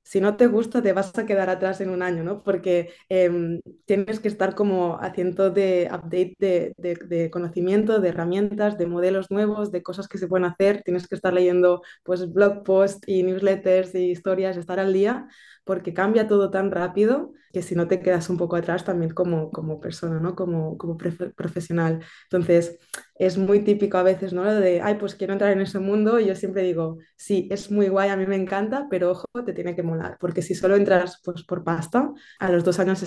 si 0.09 0.23
no 0.23 0.39
te 0.39 0.47
gusta 0.47 0.81
te 0.81 0.95
vas 0.95 1.17
a 1.19 1.27
quedar 1.27 1.51
atrás 1.51 1.83
en 1.83 1.91
un 1.91 2.03
año, 2.03 2.25
¿no? 2.25 2.43
Porque 2.43 2.95
eh, 3.11 3.61
tienes 3.85 4.21
que 4.21 4.29
estar 4.29 4.55
como 4.55 4.99
haciendo 5.03 5.51
de 5.51 5.87
update 5.93 6.35
de, 6.39 6.73
de, 6.79 6.95
de, 6.95 7.31
conocimiento, 7.31 8.01
de 8.01 8.09
herramientas, 8.09 8.79
de 8.79 8.87
modelos 8.87 9.31
nuevos, 9.31 9.71
de 9.71 9.83
cosas 9.83 10.09
que 10.09 10.17
se 10.17 10.27
pueden 10.27 10.47
hacer, 10.47 10.83
tienes 10.83 11.07
que 11.07 11.15
estar 11.15 11.35
leyendo 11.35 11.83
pues 12.05 12.33
blog 12.33 12.65
posts 12.65 13.07
y 13.07 13.23
newsletters 13.23 13.95
y 13.95 14.11
historias, 14.11 14.57
estar 14.57 14.81
al 14.81 14.95
día, 14.95 15.29
porque 15.65 15.93
cambia 15.93 16.27
todo 16.27 16.51
tan 16.51 16.71
rápido 16.71 17.35
que 17.53 17.61
si 17.63 17.75
no 17.75 17.87
te 17.87 18.01
quedas 18.01 18.31
un 18.31 18.39
poco 18.39 18.57
atrás 18.57 18.85
también 18.85 19.13
como, 19.13 19.51
como 19.51 19.79
persona, 19.79 20.21
¿no? 20.21 20.35
Como, 20.35 20.79
como 20.79 20.97
profesional. 20.97 22.01
Entonces, 22.25 22.79
es 23.19 23.37
muy 23.39 23.61
típico 23.61 23.99
a 23.99 24.03
veces, 24.03 24.33
¿no? 24.33 24.45
Lo 24.45 24.55
de, 24.55 24.81
ay, 24.81 24.95
pues 24.95 25.15
quiero 25.15 25.33
entrar 25.33 25.53
en 25.53 25.61
ese 25.61 25.79
mundo 25.79 26.21
y 26.21 26.27
yo 26.27 26.35
siempre 26.35 26.63
digo, 26.63 26.99
sí, 27.17 27.49
es 27.51 27.71
muy 27.71 27.89
guay, 27.89 28.11
a 28.11 28.17
mí 28.17 28.27
me 28.27 28.37
encanta, 28.37 28.87
pero 28.91 29.11
ojo, 29.11 29.27
te 29.45 29.53
tiene 29.53 29.75
que 29.75 29.83
molar, 29.83 30.17
porque 30.21 30.43
si 30.43 30.55
solo 30.55 30.77
entras 30.77 31.21
pues, 31.25 31.45
por 31.45 31.65
pasta, 31.65 32.13
a 32.39 32.51
los 32.51 32.65
dos 32.65 32.79
años 32.79 33.03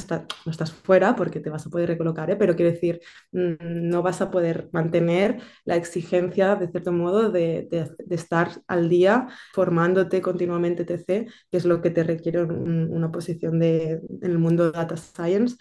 no 0.46 0.52
estás 0.52 0.72
fuera 0.72 1.16
porque 1.16 1.40
te 1.40 1.50
vas 1.50 1.66
a 1.66 1.70
poder 1.70 1.90
recolocar, 1.90 2.30
¿eh? 2.30 2.36
pero 2.36 2.56
quiero 2.56 2.72
decir, 2.72 3.02
mm, 3.32 3.56
no 3.90 4.02
vas 4.02 4.22
a 4.22 4.32
poder 4.32 4.70
mantener 4.72 5.42
la 5.66 5.76
exigencia, 5.76 6.56
de 6.56 6.68
cierto 6.68 6.92
modo, 6.92 7.32
de, 7.32 7.68
de, 7.72 8.16
estar 8.16 8.50
al 8.68 8.90
día 8.90 9.28
formándote 9.54 10.22
continuamente, 10.22 10.86
TC, 10.86 11.28
que 11.50 11.58
es 11.58 11.66
lo 11.66 11.82
que 11.82 11.90
te 11.90 12.04
requiere 12.04 12.44
una 12.44 13.12
posición 13.12 13.60
de, 13.60 14.02
en 14.22 14.32
el 14.32 14.38
mundo 14.38 14.66
de 14.66 14.72
data 14.72 14.98
science, 14.98 15.58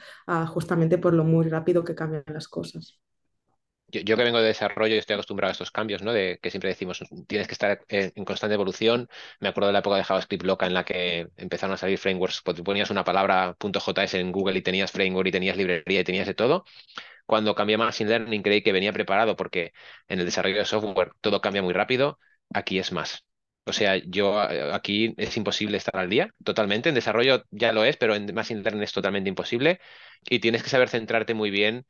justamente 0.49 0.99
por 0.99 1.15
lo 1.15 1.25
muy 1.25 1.49
rápido 1.49 1.85
que 1.85 1.95
cambian 1.95 2.25
las 2.27 2.49
cosas. 2.49 3.01
Yo, 3.91 4.17
que 4.17 4.25
vengo 4.25 4.39
de 4.41 4.47
desarrollo 4.47 4.95
y 4.95 4.99
estoy 4.99 5.15
acostumbrado 5.15 5.51
a 5.51 5.53
estos 5.53 5.71
cambios, 5.71 6.03
¿no? 6.03 6.13
De 6.13 6.39
que 6.43 6.51
siempre 6.51 6.71
decimos, 6.71 7.01
tienes 7.27 7.49
que 7.49 7.53
estar 7.55 7.81
en, 7.89 8.13
en, 8.15 8.25
constante 8.25 8.55
evolución. 8.55 9.09
Me 9.41 9.49
acuerdo 9.49 9.69
de 9.69 9.73
la 9.73 9.79
época 9.81 9.97
de 9.97 10.05
JavaScript 10.05 10.45
loca 10.45 10.67
en 10.67 10.75
la 10.75 10.85
que 10.85 11.29
empezaron 11.37 11.75
a 11.75 11.77
salir 11.77 11.99
frameworks, 11.99 12.43
pues 12.45 12.61
ponías 12.63 12.91
una 12.91 13.05
palabra 13.05 13.57
.js 13.59 14.15
en 14.15 14.33
Google 14.33 14.59
y 14.59 14.63
tenías 14.63 14.93
framework 14.93 15.29
y 15.29 15.33
tenías 15.33 15.57
librería 15.57 16.01
y 16.01 16.05
tenías 16.05 16.27
de 16.27 16.35
todo. 16.35 16.65
Cuando 17.27 17.55
cambié 17.55 17.77
a 17.77 17.79
Machine 17.79 18.11
Learning 18.11 18.43
creí 18.43 18.63
que 18.63 18.73
venía 18.73 18.93
preparado 18.93 19.37
porque 19.37 19.73
en 20.09 20.19
el 20.21 20.27
desarrollo 20.27 20.57
de 20.59 20.65
software 20.65 21.13
todo 21.21 21.41
cambia 21.41 21.63
muy 21.63 21.73
rápido. 21.73 22.19
Aquí 22.53 22.79
es 22.79 22.91
más 22.93 23.25
O 23.65 23.73
sea, 23.73 23.97
yo 23.97 24.43
eh, 24.51 24.73
aquí 24.73 25.15
es 25.17 25.37
imposible 25.37 25.77
estar 25.77 25.97
al 25.97 26.11
día 26.11 26.35
totalmente. 26.45 26.89
En 26.89 26.95
desarrollo 26.95 27.45
ya 27.51 27.73
lo 27.73 27.85
es, 27.85 27.97
pero 27.97 28.15
en 28.15 28.35
Machine 28.35 28.63
Learning 28.63 28.83
es 28.83 28.93
totalmente 28.93 29.29
imposible. 29.29 29.81
Y 30.29 30.41
tienes 30.41 30.63
que 30.63 30.71
saber 30.71 30.89
centrarte 30.89 31.35
muy 31.35 31.51
bien 31.51 31.87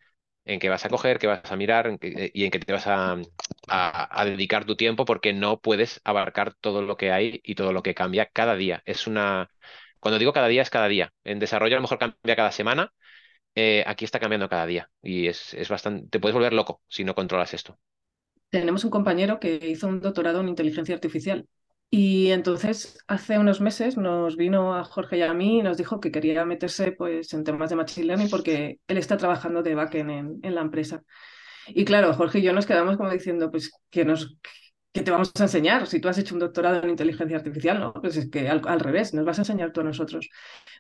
en 0.50 0.58
qué 0.60 0.68
vas 0.68 0.84
a 0.84 0.88
coger, 0.88 1.18
qué 1.18 1.26
vas 1.26 1.50
a 1.50 1.56
mirar 1.56 1.96
eh, 2.02 2.30
y 2.34 2.44
en 2.44 2.50
qué 2.50 2.58
te 2.58 2.72
vas 2.72 2.86
a, 2.86 3.16
dedicar 4.24 4.64
tu 4.64 4.76
tiempo 4.76 5.04
porque 5.04 5.32
no 5.32 5.60
puedes 5.60 6.00
abarcar 6.04 6.54
todo 6.54 6.82
lo 6.82 6.96
que 6.96 7.12
hay 7.12 7.40
y 7.44 7.54
todo 7.54 7.72
lo 7.72 7.82
que 7.82 7.94
cambia 7.94 8.26
cada 8.26 8.56
día. 8.56 8.82
Es 8.84 9.06
una... 9.06 9.50
Cuando 10.00 10.18
digo 10.18 10.32
cada 10.32 10.48
día 10.48 10.62
es 10.62 10.70
cada 10.70 10.88
día. 10.88 11.12
En 11.24 11.38
desarrollo 11.38 11.76
a 11.76 11.78
lo 11.78 11.82
mejor 11.82 11.98
cambia 11.98 12.36
cada 12.36 12.52
semana. 12.52 12.92
Eh, 13.54 13.84
aquí 13.86 14.04
está 14.04 14.20
cambiando 14.20 14.48
cada 14.48 14.66
día 14.66 14.90
y 15.02 15.28
es, 15.28 15.54
es 15.54 15.68
bastante... 15.68 16.08
Te 16.08 16.20
puedes 16.20 16.34
volver 16.34 16.52
loco 16.52 16.82
si 16.88 17.04
no 17.04 17.14
controlas 17.14 17.54
esto. 17.54 17.78
Tenemos 18.48 18.84
un 18.84 18.90
compañero 18.90 19.38
que 19.38 19.60
hizo 19.68 19.86
un 19.86 20.00
doctorado 20.00 20.40
en 20.40 20.48
inteligencia 20.48 20.94
artificial 20.94 21.46
y 21.90 22.30
entonces 22.30 22.98
hace 23.08 23.38
unos 23.38 23.60
meses 23.60 23.96
nos 23.96 24.36
vino 24.36 24.74
a 24.76 24.84
Jorge 24.84 25.18
y 25.18 25.22
a 25.22 25.34
mí 25.34 25.58
y 25.58 25.62
nos 25.62 25.76
dijo 25.76 25.98
que 25.98 26.12
quería 26.12 26.44
meterse 26.44 26.92
pues, 26.92 27.32
en 27.34 27.42
temas 27.42 27.70
de 27.70 27.76
Machine 27.76 28.06
Learning 28.06 28.30
porque 28.30 28.78
él 28.86 28.96
está 28.96 29.16
trabajando 29.16 29.62
de 29.62 29.74
backend 29.74 30.10
en, 30.10 30.40
en 30.42 30.54
la 30.54 30.60
empresa. 30.60 31.02
Y 31.68 31.84
claro, 31.84 32.14
Jorge 32.14 32.38
y 32.38 32.42
yo 32.42 32.52
nos 32.52 32.66
quedamos 32.66 32.96
como 32.96 33.10
diciendo, 33.10 33.50
pues, 33.50 33.72
que 33.90 34.04
nos, 34.04 34.36
¿qué 34.92 35.02
te 35.02 35.10
vamos 35.10 35.32
a 35.38 35.42
enseñar? 35.42 35.86
Si 35.86 36.00
tú 36.00 36.08
has 36.08 36.18
hecho 36.18 36.34
un 36.34 36.40
doctorado 36.40 36.82
en 36.82 36.90
inteligencia 36.90 37.36
artificial, 37.36 37.80
¿no? 37.80 37.92
Pues 37.92 38.16
es 38.16 38.30
que 38.30 38.48
al, 38.48 38.62
al, 38.66 38.80
revés, 38.80 39.14
nos 39.14 39.24
vas 39.24 39.38
a 39.38 39.42
enseñar 39.42 39.72
tú 39.72 39.80
a 39.80 39.84
nosotros. 39.84 40.28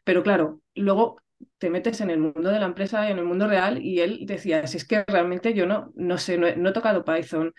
Pero 0.04 0.22
claro, 0.22 0.60
luego 0.74 1.20
te 1.58 1.70
metes 1.70 2.00
en 2.00 2.10
el 2.10 2.18
mundo 2.18 2.50
de 2.50 2.58
la 2.58 2.66
empresa, 2.66 3.10
en 3.10 3.18
el 3.18 3.24
mundo 3.24 3.46
real, 3.46 3.82
y 3.82 4.00
él 4.00 4.26
decía, 4.26 4.66
si 4.66 4.76
es 4.76 4.86
que 4.86 5.04
realmente 5.06 5.54
yo 5.54 5.66
no, 5.66 5.92
no 5.94 6.18
sé, 6.18 6.38
no 6.38 6.46
he, 6.46 6.72
tocado 6.72 7.04
Python, 7.04 7.52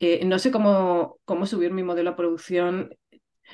eh, 0.00 0.24
no 0.24 0.38
sé 0.38 0.50
cómo, 0.50 1.18
cómo 1.24 1.46
subir 1.46 1.72
mi 1.72 1.82
modelo 1.82 2.10
a 2.10 2.16
producción, 2.16 2.90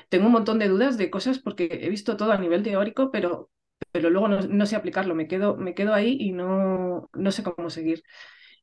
tengo 0.08 0.26
un 0.26 0.32
montón 0.32 0.58
de 0.58 0.68
dudas 0.68 0.98
de 0.98 1.10
cosas 1.10 1.38
porque 1.38 1.68
he 1.82 1.88
visto 1.90 2.16
todo 2.16 2.32
a 2.32 2.38
nivel 2.38 2.62
teórico, 2.62 3.10
pero, 3.10 3.50
pero 3.92 4.10
luego 4.10 4.28
no, 4.28 4.40
no 4.40 4.66
sé 4.66 4.76
aplicarlo, 4.76 5.14
me 5.14 5.28
quedo, 5.28 5.56
me 5.56 5.74
quedo 5.74 5.94
ahí 5.94 6.16
y 6.20 6.32
no, 6.32 7.08
no 7.12 7.32
sé 7.32 7.42
cómo 7.42 7.70
seguir. 7.70 8.02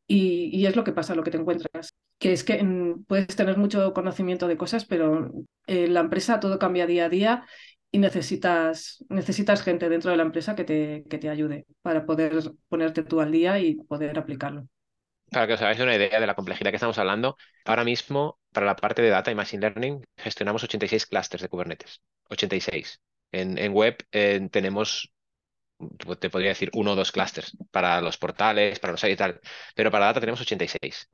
Y, 0.10 0.50
y, 0.54 0.66
es 0.68 0.76
lo 0.78 0.86
que 0.86 0.94
pasa, 0.94 1.16
lo 1.16 1.24
que 1.24 1.32
te 1.32 1.38
encuentras, 1.38 1.94
que 2.18 2.32
es 2.32 2.46
que 2.46 2.64
mm, 2.64 3.04
puedes 3.06 3.36
tener 3.36 3.58
mucho 3.58 3.94
conocimiento 3.94 4.48
de 4.48 4.56
cosas, 4.58 4.86
pero 4.86 5.32
en 5.68 5.94
la 5.94 6.00
empresa 6.00 6.40
todo 6.40 6.60
cambia 6.60 6.88
día 6.88 7.06
a 7.06 7.10
día 7.10 7.46
y 7.92 8.00
necesitas, 8.00 9.04
necesitas 9.10 9.64
gente 9.64 9.90
dentro 9.90 10.12
de 10.12 10.18
la 10.18 10.24
empresa 10.24 10.56
que 10.56 10.64
te, 10.66 11.06
que 11.10 11.18
te 11.18 11.30
ayude 11.30 11.66
para 11.82 12.06
poder 12.06 12.34
ponerte 12.70 13.04
tú 13.04 13.22
al 13.22 13.32
día 13.32 13.60
y 13.60 13.76
poder 13.76 14.18
aplicarlo. 14.20 14.68
Para 15.32 15.46
que 15.48 15.54
os 15.56 15.62
hagáis 15.62 15.80
una 15.82 15.96
idea 15.96 16.20
de 16.20 16.28
la 16.28 16.36
complejidad 16.36 16.70
que 16.72 16.78
estamos 16.78 16.98
hablando, 16.98 17.38
ahora 17.66 17.84
mismo 17.84 18.40
para 18.54 18.66
la 18.66 18.76
parte 18.78 19.02
de 19.02 19.10
data 19.10 19.30
y 19.32 19.36
machine 19.36 19.62
learning 19.62 20.02
gestionamos 20.18 20.64
86 20.64 21.06
clústeres 21.06 21.42
de 21.42 21.50
Kubernetes. 21.50 22.02
86. 22.30 23.02
En, 23.32 23.58
en 23.58 23.74
web 23.74 23.98
eh, 24.12 24.48
tenemos, 24.52 25.12
te 26.20 26.30
podría 26.30 26.50
decir, 26.50 26.70
uno 26.74 26.92
o 26.94 26.96
dos 26.96 27.12
clústeres 27.12 27.58
para 27.72 28.02
los 28.02 28.18
portales, 28.18 28.80
para 28.80 28.94
los 28.94 29.02
sites 29.02 29.16
y 29.16 29.18
tal, 29.18 29.42
pero 29.76 29.92
para 29.92 30.08
data 30.08 30.20
tenemos 30.22 30.42
86. 30.42 31.10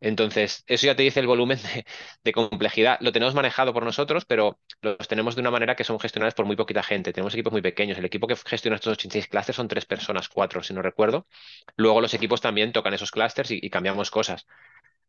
Entonces, 0.00 0.64
eso 0.66 0.86
ya 0.86 0.96
te 0.96 1.02
dice 1.02 1.20
el 1.20 1.26
volumen 1.26 1.58
de, 2.24 2.32
complejidad. 2.32 2.98
Lo 3.00 3.12
tenemos 3.12 3.34
manejado 3.34 3.72
por 3.74 3.84
nosotros, 3.84 4.24
pero 4.24 4.58
los 4.80 5.08
tenemos 5.08 5.34
de 5.34 5.42
una 5.42 5.50
manera 5.50 5.76
que 5.76 5.84
son 5.84 6.00
gestionables 6.00 6.34
por 6.34 6.46
muy 6.46 6.56
poquita 6.56 6.82
gente. 6.82 7.12
Tenemos 7.12 7.34
equipos 7.34 7.52
muy 7.52 7.62
pequeños. 7.62 7.98
El 7.98 8.04
equipo 8.06 8.26
que 8.26 8.36
gestiona 8.36 8.76
estos 8.76 8.92
86 8.94 9.28
clústeres 9.28 9.56
son 9.56 9.68
tres 9.68 9.84
personas, 9.86 10.28
cuatro, 10.28 10.62
si 10.62 10.72
no 10.74 10.82
recuerdo. 10.82 11.26
Luego 11.76 12.00
los 12.00 12.14
equipos 12.14 12.40
también 12.40 12.72
tocan 12.72 12.94
esos 12.94 13.10
clústeres 13.10 13.50
y, 13.50 13.70
cambiamos 13.70 14.10
cosas. 14.10 14.46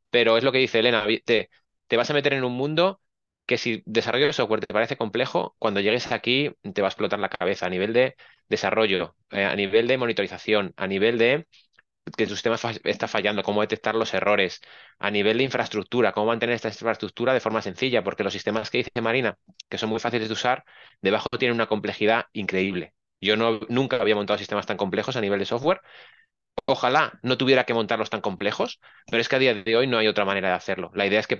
Pero 0.09 0.37
es 0.37 0.43
lo 0.43 0.51
que 0.51 0.59
dice 0.59 0.79
Elena, 0.79 1.05
te, 1.25 1.49
te 1.87 1.97
vas 1.97 2.09
a 2.09 2.13
meter 2.13 2.33
en 2.33 2.43
un 2.43 2.53
mundo 2.53 3.01
que 3.45 3.57
si 3.57 3.83
desarrollo 3.85 4.27
de 4.27 4.33
software 4.33 4.61
te 4.61 4.73
parece 4.73 4.97
complejo, 4.97 5.55
cuando 5.59 5.79
llegues 5.81 6.11
aquí 6.11 6.51
te 6.73 6.81
va 6.81 6.87
a 6.87 6.91
explotar 6.91 7.19
la 7.19 7.29
cabeza 7.29 7.65
a 7.65 7.69
nivel 7.69 7.93
de 7.93 8.15
desarrollo, 8.49 9.15
eh, 9.31 9.45
a 9.45 9.55
nivel 9.55 9.87
de 9.87 9.97
monitorización, 9.97 10.73
a 10.77 10.87
nivel 10.87 11.17
de 11.17 11.47
que 12.17 12.25
tu 12.27 12.35
sistema 12.35 12.57
está 12.83 13.07
fallando, 13.07 13.43
cómo 13.43 13.61
detectar 13.61 13.95
los 13.95 14.13
errores, 14.13 14.61
a 14.99 15.11
nivel 15.11 15.37
de 15.37 15.43
infraestructura, 15.45 16.11
cómo 16.11 16.27
mantener 16.27 16.55
esta 16.55 16.67
infraestructura 16.69 17.33
de 17.33 17.39
forma 17.39 17.61
sencilla, 17.61 18.03
porque 18.03 18.23
los 18.23 18.33
sistemas 18.33 18.69
que 18.69 18.79
dice 18.79 19.01
Marina, 19.01 19.37
que 19.69 19.77
son 19.77 19.89
muy 19.89 19.99
fáciles 19.99 20.27
de 20.27 20.33
usar, 20.33 20.63
debajo 21.01 21.27
tienen 21.37 21.55
una 21.55 21.67
complejidad 21.67 22.25
increíble. 22.33 22.93
Yo 23.21 23.37
no, 23.37 23.59
nunca 23.69 23.97
había 23.97 24.15
montado 24.15 24.39
sistemas 24.39 24.65
tan 24.65 24.77
complejos 24.77 25.15
a 25.15 25.21
nivel 25.21 25.39
de 25.39 25.45
software. 25.45 25.81
Ojalá 26.65 27.19
no 27.23 27.37
tuviera 27.37 27.65
que 27.65 27.73
montarlos 27.73 28.09
tan 28.09 28.21
complejos, 28.21 28.79
pero 29.09 29.19
es 29.21 29.27
que 29.27 29.35
a 29.35 29.39
día 29.39 29.53
de 29.53 29.75
hoy 29.75 29.87
no 29.87 29.97
hay 29.97 30.07
otra 30.07 30.25
manera 30.25 30.49
de 30.49 30.53
hacerlo. 30.55 30.91
La 30.93 31.05
idea 31.05 31.19
es 31.19 31.27
que 31.27 31.37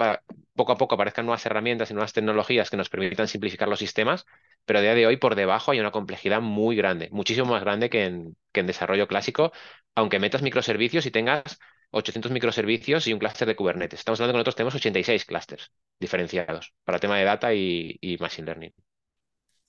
poco 0.56 0.72
a 0.72 0.78
poco 0.78 0.96
aparezcan 0.96 1.26
nuevas 1.26 1.46
herramientas 1.46 1.90
y 1.90 1.94
nuevas 1.94 2.14
tecnologías 2.14 2.70
que 2.70 2.78
nos 2.78 2.90
permitan 2.90 3.28
simplificar 3.28 3.68
los 3.68 3.80
sistemas, 3.80 4.26
pero 4.66 4.80
a 4.80 4.82
día 4.82 4.96
de 4.96 5.08
hoy 5.08 5.18
por 5.18 5.36
debajo 5.36 5.72
hay 5.72 5.80
una 5.80 5.92
complejidad 5.92 6.42
muy 6.42 6.76
grande, 6.76 7.10
muchísimo 7.12 7.52
más 7.52 7.62
grande 7.62 7.90
que 7.90 8.06
en, 8.06 8.36
desarrollo 8.54 9.08
clásico, 9.08 9.52
aunque 9.96 10.20
metas 10.20 10.42
microservicios 10.42 11.06
y 11.06 11.12
tengas 11.12 11.60
800 11.92 12.32
microservicios 12.32 13.08
y 13.08 13.14
un 13.14 13.20
clúster 13.20 13.48
de 13.48 13.56
Kubernetes. 13.56 14.00
Estamos 14.00 14.20
hablando 14.20 14.34
que 14.34 14.38
nosotros 14.40 14.56
tenemos 14.56 14.76
86 14.76 15.26
clústeres 15.26 15.72
diferenciados 16.00 16.74
para 16.84 17.00
tema 17.00 17.18
de 17.18 17.24
data 17.26 17.54
y 17.54 18.18
machine 18.20 18.46
learning. 18.46 18.74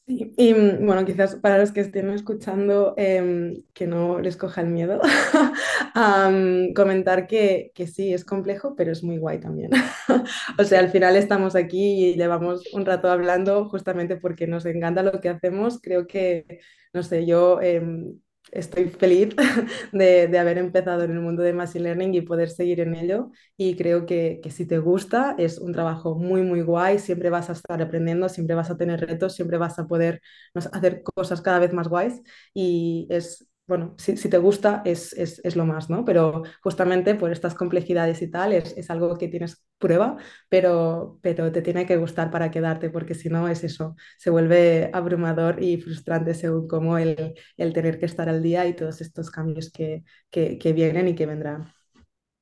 Sí, 0.07 0.33
y 0.37 0.53
mm, 0.53 0.85
bueno, 0.85 1.05
quizás 1.05 1.37
para 1.37 1.59
los 1.59 1.71
que 1.71 1.81
estén 1.81 2.11
escuchando, 2.11 2.95
em, 2.97 3.63
que 3.73 3.87
no 3.87 4.19
les 4.19 4.37
coja 4.37 4.61
el 4.63 4.67
miedo, 4.69 5.01
comentar 6.75 7.29
que, 7.29 7.71
que, 7.75 7.87
sí, 7.87 8.13
es 8.13 8.25
complejo, 8.25 8.75
pero 8.75 8.91
es 8.91 9.05
muy 9.05 9.19
guay 9.19 9.39
también. 9.39 9.71
o 10.59 10.65
sea, 10.65 10.81
al 10.81 10.91
final 10.91 11.15
estamos 11.15 11.55
aquí 11.55 12.11
y 12.11 12.15
llevamos 12.17 12.63
un 12.73 12.85
rato 12.85 13.11
hablando 13.11 13.69
justamente 13.69 14.17
porque 14.17 14.49
nos 14.49 14.67
encanta 14.67 15.05
lo 15.05 15.21
que 15.21 15.29
hacemos. 15.29 15.81
Creo 15.81 16.07
que, 16.09 16.61
no 16.93 17.05
sé, 17.05 17.25
yo 17.25 17.61
em, 17.61 18.19
estoy 18.53 18.89
feliz 18.91 19.35
de, 19.93 20.29
de, 20.29 20.39
haber 20.39 20.59
empezado 20.59 21.03
en 21.03 21.13
el 21.13 21.21
mundo 21.21 21.43
de 21.43 21.53
Machine 21.55 21.85
Learning 21.85 22.15
y 22.15 22.21
poder 22.21 22.51
seguir 22.51 22.81
en 22.81 22.95
ello. 22.95 23.31
Y 23.57 23.77
creo 23.77 24.07
que, 24.07 24.41
que, 24.43 24.51
si 24.51 24.67
te 24.67 24.79
gusta, 24.79 25.35
es 25.39 25.59
un 25.59 25.73
trabajo 25.73 26.15
muy, 26.17 26.43
muy 26.43 26.63
guay. 26.63 26.99
Siempre 26.99 27.31
vas 27.31 27.51
a 27.51 27.55
estar 27.55 27.83
aprendiendo, 27.83 28.29
siempre 28.29 28.55
vas 28.55 28.71
a 28.71 28.77
tener 28.77 29.01
retos, 29.01 29.35
siempre 29.35 29.59
vas 29.59 29.79
a 29.79 29.87
poder 29.87 30.21
hacer 30.55 31.03
cosas 31.03 31.41
cada 31.43 31.59
vez 31.59 31.73
más 31.73 31.89
guays. 31.89 32.23
Y 32.55 33.07
es 33.11 33.47
bueno, 33.73 33.95
si, 33.97 34.19
si 34.19 34.29
te 34.29 34.37
gusta 34.37 34.83
es, 34.85 35.15
es, 35.15 35.41
es, 35.43 35.57
lo 35.57 35.65
más, 35.65 35.89
¿no? 35.89 36.05
Pero 36.05 36.43
justamente 36.63 37.15
por 37.15 37.33
estas 37.33 37.55
complejidades 37.55 38.21
y 38.21 38.31
tal 38.31 38.53
es, 38.53 38.77
es, 38.77 38.91
algo 38.91 39.17
que 39.17 39.29
tienes 39.29 39.65
prueba, 39.79 40.19
pero, 40.51 41.19
pero 41.23 41.51
te 41.51 41.63
tiene 41.63 41.87
que 41.87 41.97
gustar 41.97 42.31
para 42.31 42.51
quedarte, 42.51 42.91
porque 42.91 43.15
si 43.15 43.31
no 43.31 43.49
es 43.49 43.65
eso, 43.65 43.97
se 44.19 44.29
vuelve 44.29 44.91
abrumador 44.93 45.63
y 45.63 45.81
frustrante 45.81 46.35
según 46.35 46.69
cómo 46.69 46.99
el, 46.99 47.33
el 47.57 47.73
tener 47.73 47.99
que 47.99 48.05
estar 48.05 48.29
al 48.29 48.43
día 48.43 48.67
y 48.67 48.77
todos 48.77 49.01
estos 49.01 49.31
cambios 49.31 49.73
que, 49.73 50.05
que, 50.29 50.59
que 50.59 50.75
vienen 50.75 51.09
y 51.09 51.15
que 51.15 51.25
vendrán. 51.25 51.73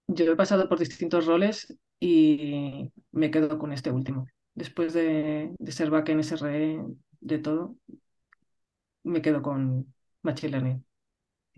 Yo 0.08 0.32
he 0.32 0.36
pasado 0.36 0.68
por 0.68 0.80
distintos 0.80 1.26
roles 1.26 1.78
y 2.00 2.90
me 3.12 3.30
quedo 3.30 3.56
con 3.56 3.72
este 3.72 3.92
último. 3.92 4.26
Después 4.56 4.94
de, 4.94 5.52
de 5.56 5.70
ser 5.70 5.90
back 5.90 6.08
en 6.08 6.20
SRE, 6.24 6.82
de 7.20 7.38
todo, 7.38 7.76
me 9.04 9.22
quedo 9.22 9.42
con 9.42 9.94
Machine 10.22 10.50
Learning. 10.50 10.89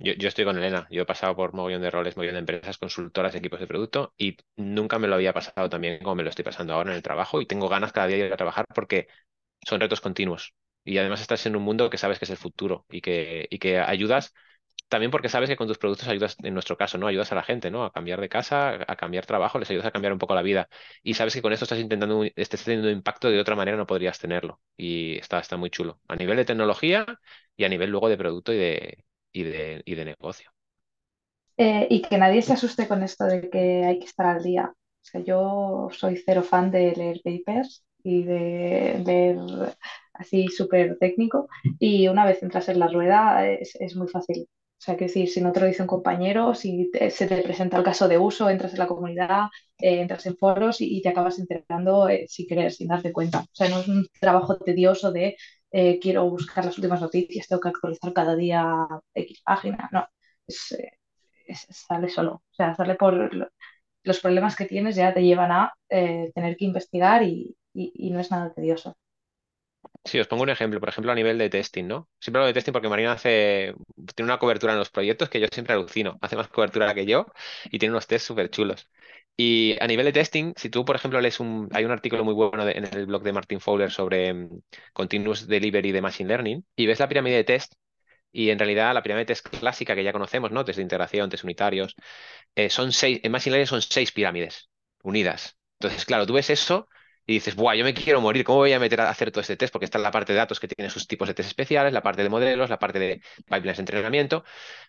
Yo, 0.04 0.14
yo, 0.14 0.28
estoy 0.28 0.44
con 0.44 0.56
Elena. 0.58 0.88
Yo 0.90 1.02
he 1.02 1.06
pasado 1.06 1.36
por 1.36 1.54
mogollón 1.54 1.80
de 1.80 1.90
roles, 1.90 2.16
mogollón 2.16 2.34
de 2.34 2.38
empresas, 2.40 2.76
consultoras, 2.78 3.34
equipos 3.36 3.60
de 3.60 3.68
producto 3.68 4.12
y 4.18 4.36
nunca 4.56 4.98
me 4.98 5.06
lo 5.06 5.14
había 5.14 5.32
pasado 5.32 5.68
tan 5.70 5.80
bien 5.80 6.00
como 6.02 6.16
me 6.16 6.24
lo 6.24 6.30
estoy 6.30 6.44
pasando 6.44 6.74
ahora 6.74 6.90
en 6.90 6.96
el 6.96 7.02
trabajo 7.02 7.40
y 7.40 7.46
tengo 7.46 7.68
ganas 7.68 7.92
cada 7.92 8.08
día 8.08 8.16
de 8.18 8.26
ir 8.26 8.32
a 8.32 8.36
trabajar 8.36 8.66
porque 8.74 9.06
son 9.66 9.80
retos 9.80 10.00
continuos 10.00 10.54
y 10.84 10.98
además 10.98 11.20
estás 11.22 11.46
en 11.46 11.56
un 11.56 11.62
mundo 11.64 11.90
que 11.90 11.98
sabes 11.98 12.18
que 12.18 12.26
es 12.26 12.30
el 12.32 12.38
futuro 12.38 12.86
y 12.90 13.00
que, 13.02 13.48
y 13.50 13.58
que 13.60 13.78
ayudas 13.80 14.34
también 14.88 15.10
porque 15.10 15.28
sabes 15.30 15.48
que 15.50 15.56
con 15.56 15.68
tus 15.68 15.78
productos 15.78 16.08
ayudas, 16.08 16.36
en 16.42 16.54
nuestro 16.54 16.76
caso, 16.76 16.98
¿no? 16.98 17.06
Ayudas 17.08 17.32
a 17.32 17.34
la 17.36 17.42
gente, 17.42 17.70
¿no? 17.70 17.84
A 17.84 17.92
cambiar 17.92 18.20
de 18.20 18.28
casa, 18.28 18.78
a 18.86 18.96
cambiar 18.96 19.26
trabajo, 19.26 19.58
les 19.58 19.70
ayudas 19.70 19.86
a 19.86 19.90
cambiar 19.92 20.12
un 20.12 20.18
poco 20.20 20.34
la 20.34 20.42
vida. 20.42 20.68
Y 21.02 21.14
sabes 21.14 21.34
que 21.34 21.42
con 21.42 21.52
esto 21.52 21.64
estás 21.64 21.78
intentando, 21.80 22.24
estás 22.36 22.64
teniendo 22.64 22.88
un 22.88 22.94
impacto 22.94 23.30
de 23.30 23.40
otra 23.40 23.56
manera 23.56 23.76
no 23.78 23.86
podrías 23.86 24.18
tenerlo. 24.18 24.60
Y 24.76 25.16
está, 25.18 25.40
está 25.40 25.56
muy 25.56 25.70
chulo. 25.70 26.00
A 26.08 26.16
nivel 26.16 26.36
de 26.36 26.44
tecnología 26.44 27.06
y 27.56 27.64
a 27.64 27.68
nivel 27.70 27.90
luego 27.90 28.08
de 28.10 28.18
producto 28.18 28.52
y 28.52 28.58
de, 28.58 29.04
y 29.32 29.42
de, 29.44 29.82
y 29.84 29.94
de 29.94 30.04
negocio. 30.04 30.50
Eh, 31.56 31.86
y 31.90 32.02
que 32.02 32.18
nadie 32.18 32.42
se 32.42 32.54
asuste 32.54 32.88
con 32.88 33.02
esto 33.02 33.24
de 33.24 33.50
que 33.50 33.84
hay 33.84 33.98
que 33.98 34.06
estar 34.06 34.26
al 34.26 34.42
día. 34.42 34.72
O 34.74 35.04
sea, 35.04 35.20
yo 35.22 35.88
soy 35.92 36.16
cero 36.16 36.42
fan 36.42 36.70
de 36.70 36.92
leer 36.92 37.20
papers 37.22 37.84
y 38.02 38.22
de 38.24 39.02
leer 39.04 39.38
así 40.14 40.48
súper 40.48 40.98
técnico 40.98 41.48
y 41.78 42.08
una 42.08 42.24
vez 42.24 42.42
entras 42.42 42.68
en 42.68 42.78
la 42.78 42.88
rueda 42.88 43.46
es, 43.48 43.76
es, 43.76 43.96
muy 43.96 44.08
fácil. 44.08 44.48
O 44.48 44.84
sea, 44.84 44.96
que 44.96 45.04
decir, 45.04 45.28
si 45.28 45.40
no 45.40 45.52
te 45.52 45.60
lo 45.60 45.66
dice 45.66 45.82
un 45.82 45.88
compañero, 45.88 46.54
si 46.54 46.90
se 47.10 47.26
te 47.28 47.42
presenta 47.42 47.76
el 47.78 47.84
caso 47.84 48.08
de 48.08 48.18
uso, 48.18 48.50
entras 48.50 48.72
en 48.72 48.80
la 48.80 48.88
comunidad, 48.88 49.46
eh, 49.78 50.00
entras 50.00 50.26
en 50.26 50.36
foros 50.36 50.80
y, 50.80 50.96
y 50.96 51.02
te 51.02 51.10
acabas 51.10 51.38
enterando 51.38 52.08
eh, 52.08 52.26
sin 52.28 52.46
querer, 52.48 52.72
sin 52.72 52.88
darte 52.88 53.12
cuenta. 53.12 53.40
O 53.40 53.54
sea, 53.54 53.68
no 53.68 53.78
es 53.80 53.88
un 53.88 54.06
trabajo 54.20 54.58
tedioso 54.58 55.12
de 55.12 55.36
eh, 55.72 55.98
quiero 56.00 56.28
buscar 56.30 56.64
las 56.64 56.76
últimas 56.78 57.00
noticias, 57.00 57.48
tengo 57.48 57.60
que 57.62 57.68
actualizar 57.70 58.12
cada 58.12 58.36
día 58.36 58.86
X 59.14 59.42
página. 59.44 59.88
No, 59.92 60.06
es, 60.46 60.76
es, 61.46 61.66
sale 61.70 62.08
solo. 62.08 62.34
O 62.34 62.54
sea, 62.54 62.74
sale 62.76 62.94
por 62.96 63.30
los 64.04 64.20
problemas 64.20 64.56
que 64.56 64.66
tienes 64.66 64.96
ya 64.96 65.14
te 65.14 65.22
llevan 65.22 65.52
a 65.52 65.74
eh, 65.88 66.32
tener 66.34 66.56
que 66.56 66.64
investigar 66.66 67.22
y, 67.24 67.56
y 67.74 68.10
no 68.10 68.20
es 68.20 68.30
nada 68.30 68.52
tedioso. 68.52 68.96
Sí, 70.04 70.18
os 70.18 70.26
pongo 70.26 70.42
un 70.42 70.50
ejemplo, 70.50 70.80
por 70.80 70.88
ejemplo, 70.88 71.12
a 71.12 71.14
nivel 71.14 71.38
de 71.38 71.48
testing, 71.48 71.86
¿no? 71.86 72.08
Siempre 72.20 72.40
hablo 72.40 72.46
de 72.48 72.54
testing 72.54 72.72
porque 72.72 72.88
Marina 72.88 73.12
hace, 73.12 73.74
tiene 74.14 74.30
una 74.30 74.38
cobertura 74.38 74.72
en 74.72 74.78
los 74.80 74.90
proyectos 74.90 75.28
que 75.28 75.40
yo 75.40 75.46
siempre 75.52 75.74
alucino. 75.74 76.18
Hace 76.20 76.36
más 76.36 76.48
cobertura 76.48 76.92
que 76.94 77.06
yo 77.06 77.26
y 77.64 77.78
tiene 77.78 77.92
unos 77.92 78.06
tests 78.08 78.26
súper 78.26 78.50
chulos. 78.50 78.88
Y 79.36 79.76
a 79.80 79.86
nivel 79.86 80.06
de 80.06 80.12
testing, 80.12 80.52
si 80.56 80.68
tú, 80.70 80.84
por 80.84 80.96
ejemplo, 80.96 81.20
lees 81.20 81.40
un, 81.40 81.68
hay 81.72 81.84
un 81.84 81.90
artículo 81.90 82.24
muy 82.24 82.34
bueno 82.34 82.68
en 82.68 82.84
el 82.84 83.06
blog 83.06 83.22
de 83.22 83.32
Martin 83.32 83.60
Fowler 83.60 83.90
sobre 83.90 84.32
mm, 84.34 84.60
Continuous 84.92 85.46
Delivery 85.48 85.92
de 85.92 86.02
Machine 86.02 86.28
Learning 86.28 86.64
y 86.76 86.86
ves 86.86 87.00
la 87.00 87.08
pirámide 87.08 87.36
de 87.36 87.44
test 87.44 87.74
y 88.32 88.50
en 88.50 88.58
realidad 88.58 88.94
la 88.94 89.02
pirámide 89.02 89.22
de 89.22 89.26
test 89.26 89.48
clásica 89.48 89.94
que 89.94 90.04
ya 90.04 90.12
conocemos, 90.12 90.52
¿no? 90.52 90.64
Test 90.64 90.78
de 90.78 90.82
integración, 90.82 91.30
test 91.30 91.44
unitarios, 91.44 91.96
eh, 92.54 92.70
son 92.70 92.92
seis, 92.92 93.20
en 93.22 93.32
Machine 93.32 93.52
Learning 93.52 93.66
son 93.68 93.82
seis 93.82 94.12
pirámides 94.12 94.70
unidas. 95.02 95.58
Entonces, 95.80 96.04
claro, 96.04 96.26
tú 96.26 96.34
ves 96.34 96.50
eso 96.50 96.88
y 97.26 97.34
dices, 97.34 97.54
Buah, 97.56 97.74
yo 97.76 97.84
me 97.84 97.94
quiero 97.94 98.20
morir, 98.20 98.44
¿cómo 98.44 98.58
voy 98.58 98.72
a 98.72 98.80
meter 98.80 99.00
a 99.00 99.10
hacer 99.10 99.30
todo 99.30 99.40
este 99.42 99.56
test? 99.56 99.72
Porque 99.72 99.84
está 99.86 99.98
la 99.98 100.10
parte 100.10 100.32
de 100.32 100.38
datos 100.38 100.60
que 100.60 100.68
tiene 100.68 100.90
sus 100.90 101.06
tipos 101.06 101.28
de 101.28 101.34
test 101.34 101.48
especiales, 101.48 101.92
la 101.92 102.02
parte 102.02 102.22
de 102.22 102.28
modelos, 102.28 102.70
la 102.70 102.78
parte 102.78 102.98
de 102.98 103.22
pipelines 103.46 103.76
de 103.76 103.82
entrenamiento, 103.82 104.44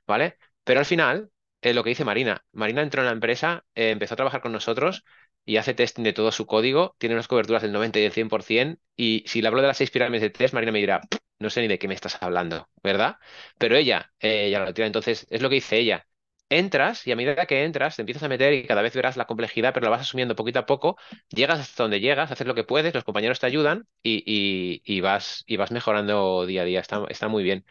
¿vale? 0.07 0.37
Pero 0.63 0.79
al 0.79 0.85
final, 0.85 1.29
eh, 1.63 1.73
lo 1.73 1.83
que 1.83 1.89
dice 1.91 2.05
Marina, 2.05 2.45
Marina 2.51 2.81
entró 2.81 3.01
en 3.01 3.07
la 3.07 3.11
empresa, 3.13 3.65
eh, 3.75 3.91
empezó 3.91 4.13
a 4.13 4.17
trabajar 4.17 4.41
con 4.41 4.51
nosotros 4.51 5.03
y 5.45 5.57
hace 5.57 5.73
testing 5.73 6.03
de 6.03 6.13
todo 6.13 6.31
su 6.31 6.45
código, 6.45 6.95
tiene 6.99 7.15
unas 7.15 7.27
coberturas 7.27 7.61
del 7.61 7.71
90 7.73 7.99
y 7.99 8.03
del 8.03 8.11
100%, 8.11 8.81
y 8.95 9.23
si 9.27 9.41
le 9.41 9.47
hablo 9.47 9.61
de 9.61 9.67
las 9.67 9.77
seis 9.77 9.91
pirámides 9.91 10.21
de 10.21 10.29
test, 10.29 10.53
Marina 10.53 10.71
me 10.71 10.79
dirá, 10.79 11.01
no 11.39 11.49
sé 11.49 11.61
ni 11.61 11.67
de 11.67 11.79
qué 11.79 11.87
me 11.87 11.93
estás 11.95 12.21
hablando, 12.21 12.69
¿verdad? 12.83 13.17
Pero 13.57 13.75
ella, 13.75 14.13
eh, 14.19 14.49
ya 14.51 14.59
lo 14.59 14.73
tira, 14.73 14.87
entonces 14.87 15.25
es 15.29 15.41
lo 15.41 15.49
que 15.49 15.55
dice 15.55 15.77
ella, 15.77 16.07
entras 16.49 17.05
y 17.07 17.11
a 17.11 17.15
medida 17.15 17.45
que 17.45 17.63
entras 17.63 17.95
te 17.95 18.01
empiezas 18.03 18.23
a 18.23 18.27
meter 18.29 18.53
y 18.53 18.65
cada 18.67 18.81
vez 18.81 18.93
verás 18.95 19.17
la 19.17 19.25
complejidad, 19.25 19.73
pero 19.73 19.85
la 19.85 19.89
vas 19.91 20.01
asumiendo 20.01 20.35
poquito 20.35 20.59
a 20.59 20.65
poco, 20.65 20.97
llegas 21.29 21.59
hasta 21.59 21.83
donde 21.83 21.99
llegas, 21.99 22.31
haces 22.31 22.45
lo 22.47 22.55
que 22.55 22.63
puedes, 22.63 22.93
los 22.93 23.03
compañeros 23.03 23.39
te 23.39 23.47
ayudan 23.47 23.87
y, 24.03 25.01
vas, 25.01 25.43
y 25.47 25.57
vas 25.57 25.71
mejorando 25.71 26.45
día 26.45 26.61
a 26.61 26.65
día. 26.65 26.79
Está, 26.79 27.03
está 27.09 27.27
muy 27.27 27.43
bien. 27.43 27.65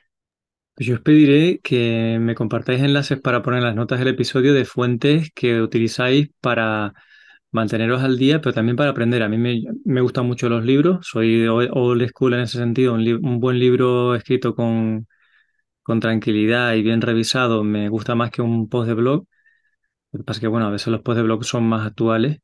Yo 0.77 0.95
os 0.95 1.01
pediré 1.01 1.61
que 1.63 2.19
me 2.21 2.35
compartáis 2.35 2.81
enlaces 2.83 3.21
para 3.21 3.43
poner 3.43 3.63
las 3.63 3.75
notas 3.75 3.99
del 3.99 4.09
episodio 4.09 4.55
de 4.55 4.65
fuentes 4.65 5.31
que 5.35 5.61
utilizáis 5.61 6.31
para 6.41 6.95
manteneros 7.51 8.03
al 8.03 8.19
día, 8.19 8.41
pero 8.41 8.55
también 8.55 8.77
para 8.77 8.91
aprender. 8.91 9.23
A 9.23 9.29
mí 9.29 9.39
me, 9.39 10.01
gustan 10.01 10.27
mucho 10.27 10.49
los 10.49 10.65
libros, 10.65 11.07
soy 11.07 11.47
old 11.47 12.09
school 12.09 12.35
en 12.35 12.41
ese 12.41 12.59
sentido, 12.59 12.95
un, 12.95 13.41
buen 13.41 13.59
libro 13.59 14.15
escrito 14.17 14.55
con, 14.55 15.07
tranquilidad 16.01 16.75
y 16.75 16.83
bien 16.83 17.01
revisado 17.03 17.65
me 17.65 17.89
gusta 17.89 18.15
más 18.15 18.31
que 18.31 18.43
un 18.43 18.69
post 18.69 18.89
de 18.89 18.95
blog. 18.95 19.27
Lo 20.13 20.21
que 20.21 20.25
pasa 20.25 20.39
es 20.39 20.41
que, 20.43 20.49
bueno, 20.49 20.67
a 20.67 20.71
veces 20.71 20.89
los 20.89 21.03
posts 21.03 21.19
de 21.19 21.23
blog 21.25 21.45
son 21.45 21.65
más 21.65 21.87
actuales, 21.87 22.39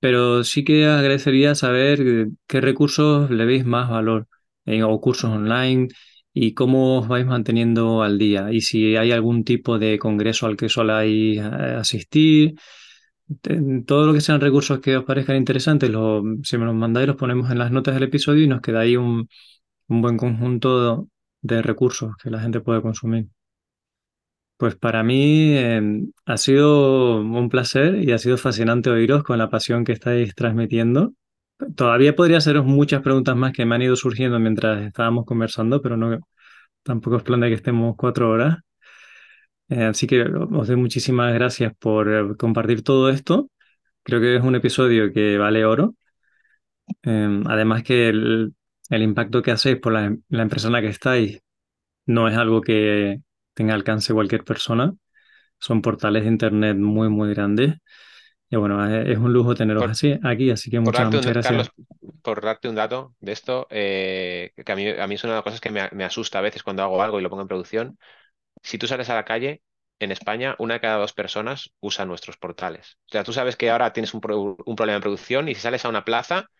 pero 0.00 0.44
sí 0.44 0.64
que 0.64 0.86
agradecería 0.86 1.54
saber 1.54 2.28
qué 2.46 2.60
recursos 2.60 3.30
le 3.30 3.44
veis 3.46 3.64
más 3.66 3.90
valor 3.90 4.28
en, 4.64 4.82
o 4.84 5.00
cursos 5.00 5.30
online 5.30 5.88
y 6.34 6.54
cómo 6.54 6.98
os 7.00 7.08
vais 7.08 7.26
manteniendo 7.26 8.02
al 8.02 8.18
día 8.18 8.52
y 8.52 8.60
si 8.62 8.96
hay 8.96 9.12
algún 9.12 9.44
tipo 9.44 9.78
de 9.78 9.98
congreso 9.98 10.46
al 10.46 10.56
que 10.56 10.68
soláis 10.68 11.38
eh, 11.38 11.42
asistir. 11.42 12.54
Todo 13.86 14.06
lo 14.06 14.12
que 14.12 14.20
sean 14.20 14.40
recursos 14.40 14.80
que 14.80 14.96
os 14.96 15.04
parezcan 15.04 15.36
interesantes, 15.36 15.90
si 16.42 16.58
me 16.58 16.66
los 16.66 16.74
mandáis, 16.74 17.06
los 17.06 17.16
ponemos 17.16 17.50
en 17.50 17.58
las 17.58 17.70
notas 17.70 17.94
del 17.94 18.04
episodio 18.04 18.44
y 18.44 18.46
nos 18.48 18.60
queda 18.60 18.80
ahí 18.80 18.96
un, 18.96 19.26
un 19.88 20.02
buen 20.02 20.16
conjunto 20.18 21.08
de 21.42 21.62
recursos 21.62 22.16
que 22.22 22.30
la 22.30 22.40
gente 22.40 22.60
puede 22.60 22.82
consumir. 22.82 23.28
Pues 24.56 24.76
para 24.76 25.02
mí 25.02 25.56
em, 25.56 26.12
ha 26.24 26.36
sido 26.36 27.20
un 27.20 27.48
placer 27.48 27.96
y 28.02 28.12
ha 28.12 28.18
sido 28.18 28.36
fascinante 28.38 28.90
oíros 28.90 29.24
con 29.24 29.38
la 29.38 29.50
pasión 29.50 29.84
que 29.84 29.92
estáis 29.92 30.34
transmitiendo. 30.34 31.14
Todavía 31.76 32.14
podría 32.16 32.38
haceros 32.38 32.64
muchas 32.66 33.02
preguntas 33.02 33.36
más 33.36 33.52
que 33.52 33.64
me 33.64 33.74
han 33.74 33.82
ido 33.82 33.96
surgiendo 33.96 34.38
mientras 34.40 34.82
estábamos 34.82 35.24
conversando, 35.26 35.80
pero 35.80 35.96
no 35.96 36.18
tampoco 36.82 37.16
es 37.18 37.22
plan 37.24 37.40
que 37.42 37.54
estemos 37.54 37.94
cuatro 37.96 38.30
horas. 38.30 38.58
Eh, 39.68 39.84
así 39.84 40.06
que 40.06 40.22
os 40.22 40.66
doy 40.68 40.76
muchísimas 40.76 41.32
gracias 41.34 41.72
por 41.78 42.12
eh, 42.12 42.36
compartir 42.36 42.82
todo 42.82 43.08
esto. 43.10 43.50
Creo 44.02 44.20
que 44.20 44.36
es 44.36 44.42
un 44.42 44.54
episodio 44.56 45.12
que 45.12 45.38
vale 45.38 45.64
oro. 45.64 45.94
Em, 47.02 47.44
además 47.46 47.82
que 47.82 48.08
el, 48.08 48.54
el 48.90 49.02
impacto 49.02 49.42
que 49.42 49.50
hacéis 49.52 49.78
por 49.78 49.92
la, 49.92 50.16
empresa 50.30 50.66
en 50.68 50.72
la 50.74 50.80
que 50.82 50.88
estáis 50.88 51.40
no 52.06 52.28
es 52.28 52.36
algo 52.36 52.62
que 52.62 53.22
tenga 53.54 53.74
alcance 53.74 54.14
cualquier 54.14 54.44
persona. 54.44 54.94
Son 55.58 55.82
portales 55.82 56.24
de 56.24 56.30
internet 56.30 56.76
muy, 56.78 57.08
muy 57.10 57.30
grandes. 57.34 57.76
Y 58.52 58.56
bueno, 58.56 58.86
es, 58.86 59.16
un 59.16 59.32
lujo 59.32 59.54
teneros 59.54 59.82
así 59.90 60.18
aquí, 60.22 60.50
así 60.50 60.70
que 60.70 60.78
muchas, 60.78 61.10
gracias. 61.10 61.70
por 62.20 62.42
darte 62.42 62.68
un 62.68 62.74
dato 62.74 63.14
de 63.18 63.32
esto, 63.32 63.66
eh, 63.70 64.52
que 64.64 64.72
a 64.72 64.76
mí, 64.76 64.88
a 64.90 65.06
mí 65.06 65.14
es 65.14 65.24
una 65.24 65.32
de 65.32 65.36
las 65.38 65.44
cosas 65.44 65.60
que 65.60 65.70
me, 65.70 65.88
me, 65.92 66.04
asusta 66.04 66.38
a 66.38 66.42
veces 66.42 66.62
cuando 66.62 66.82
hago 66.82 67.02
algo 67.02 67.18
y 67.18 67.22
lo 67.22 67.30
pongo 67.30 67.42
en 67.42 67.48
producción. 67.48 67.98
Si 68.62 68.76
tú 68.76 68.86
sales 68.86 69.08
a 69.08 69.14
la 69.14 69.24
calle, 69.24 69.62
en 70.00 70.12
España, 70.12 70.54
una 70.58 70.74
de 70.74 70.80
cada 70.80 70.98
dos 70.98 71.14
personas 71.14 71.72
usa 71.80 72.04
nuestros 72.04 72.36
portales. 72.36 72.98
O 73.08 73.12
sea, 73.12 73.24
tú 73.24 73.32
sabes 73.32 73.56
que 73.56 73.70
ahora 73.70 73.94
tienes 73.94 74.12
un, 74.12 74.20
un 74.22 74.76
problema 74.76 74.96
en 74.96 75.02
producción 75.02 75.48
y 75.48 75.54
si 75.54 75.62
sales 75.62 75.86
a 75.86 75.88
una 75.88 76.04
plaza, 76.04 76.50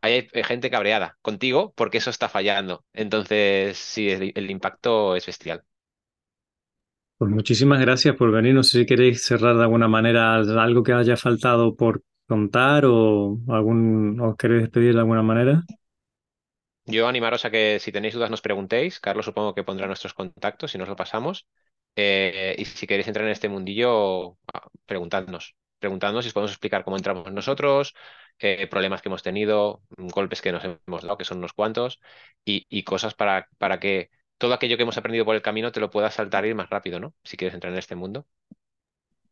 hay 0.00 0.28
gente 0.44 0.70
cabreada 0.70 1.18
contigo 1.22 1.72
porque 1.76 1.98
eso 1.98 2.10
está 2.10 2.28
fallando. 2.28 2.84
Entonces, 2.92 3.76
sí, 3.78 4.08
el, 4.10 4.50
impacto 4.50 5.16
es 5.16 5.26
bestial. 5.26 5.62
Pues 7.18 7.32
muchísimas 7.32 7.80
gracias 7.80 8.14
por 8.14 8.30
venir. 8.30 8.54
No 8.54 8.62
sé 8.62 8.78
si 8.78 8.86
queréis 8.86 9.24
cerrar 9.24 9.56
de 9.56 9.62
alguna 9.62 9.88
manera 9.88 10.36
algo 10.36 10.84
que 10.84 10.92
haya 10.92 11.16
faltado 11.16 11.74
por 11.74 12.02
contar 12.28 12.84
o 12.86 13.38
algún 13.48 14.20
os 14.20 14.36
queréis 14.36 14.62
despedir 14.62 14.94
de 14.94 15.00
alguna 15.00 15.22
manera. 15.22 15.64
Yo 16.86 17.08
animaros 17.08 17.44
a 17.44 17.50
que 17.50 17.80
si 17.80 17.90
tenéis 17.90 18.14
dudas 18.14 18.30
nos 18.30 18.40
preguntéis. 18.40 19.00
Carlos 19.00 19.26
supongo 19.26 19.52
que 19.52 19.64
pondrá 19.64 19.88
nuestros 19.88 20.14
contactos 20.14 20.76
y 20.76 20.78
nos 20.78 20.88
lo 20.88 20.94
pasamos. 20.94 21.48
Eh, 21.96 22.54
y 22.56 22.64
si 22.64 22.86
queréis 22.86 23.08
entrar 23.08 23.26
en 23.26 23.32
este 23.32 23.48
mundillo, 23.48 24.38
ah, 24.54 24.68
preguntadnos. 24.86 25.56
Preguntadnos 25.80 26.24
si 26.24 26.28
os 26.28 26.34
podemos 26.34 26.52
explicar 26.52 26.84
cómo 26.84 26.96
entramos 26.96 27.32
nosotros, 27.32 27.94
problemas 28.70 29.02
que 29.02 29.08
hemos 29.08 29.22
tenido, 29.22 29.82
golpes 29.96 30.40
que 30.40 30.52
nos 30.52 30.64
hemos 30.64 31.02
dado, 31.02 31.18
que 31.18 31.24
son 31.24 31.38
unos 31.38 31.52
cuantos, 31.52 32.00
y, 32.44 32.82
cosas 32.84 33.14
para, 33.14 33.48
para 33.58 33.78
que 33.78 34.10
todo 34.38 34.54
aquello 34.54 34.76
que 34.76 34.84
hemos 34.84 34.96
aprendido 34.96 35.24
por 35.24 35.34
el 35.34 35.42
camino 35.42 35.72
te 35.72 35.80
lo 35.80 35.90
puedas 35.90 36.14
saltar 36.14 36.46
y 36.46 36.48
ir 36.48 36.54
más 36.54 36.70
rápido, 36.70 37.00
¿no? 37.00 37.14
Si 37.24 37.36
quieres 37.36 37.54
entrar 37.54 37.72
en 37.72 37.78
este 37.78 37.96
mundo. 37.96 38.26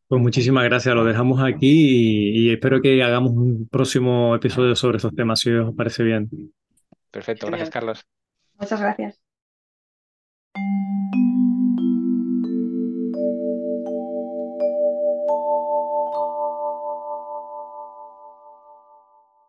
Pues 0.09 0.21
muchísimas 0.21 0.65
gracias, 0.65 0.95
lo 0.95 1.05
dejamos 1.05 1.43
aquí 1.43 2.47
y, 2.47 2.53
espero 2.53 2.81
que 2.81 3.03
hagamos 3.03 3.33
un 3.33 3.69
próximo 3.69 4.37
episodio 4.37 4.77
sobre 4.77 4.99
estos 4.99 5.15
temas, 5.15 5.41
si 5.41 5.51
os 5.51 5.75
parece 5.75 6.05
bien. 6.05 6.31
Perfecto, 7.11 7.47
gracias 7.49 7.71
Carlos. 7.71 8.07
Muchas 8.59 8.81
gracias. 8.81 9.21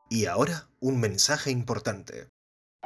Y 0.09 0.25
ahora, 0.25 0.69
un 0.79 0.99
mensaje 0.99 1.51
importante. 1.51 2.29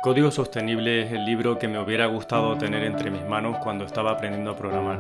Código 0.02 0.32
Sostenible 0.32 1.04
es 1.04 1.12
el 1.12 1.26
libro 1.26 1.60
que 1.60 1.68
me 1.68 1.78
hubiera 1.78 2.08
gustado 2.08 2.58
tener 2.58 2.84
entre 2.84 3.12
mis 3.12 3.24
manos 3.24 3.58
cuando 3.60 3.86
estaba 3.86 4.10
aprendiendo 4.10 4.50
a 4.50 4.56
programar. 4.56 5.00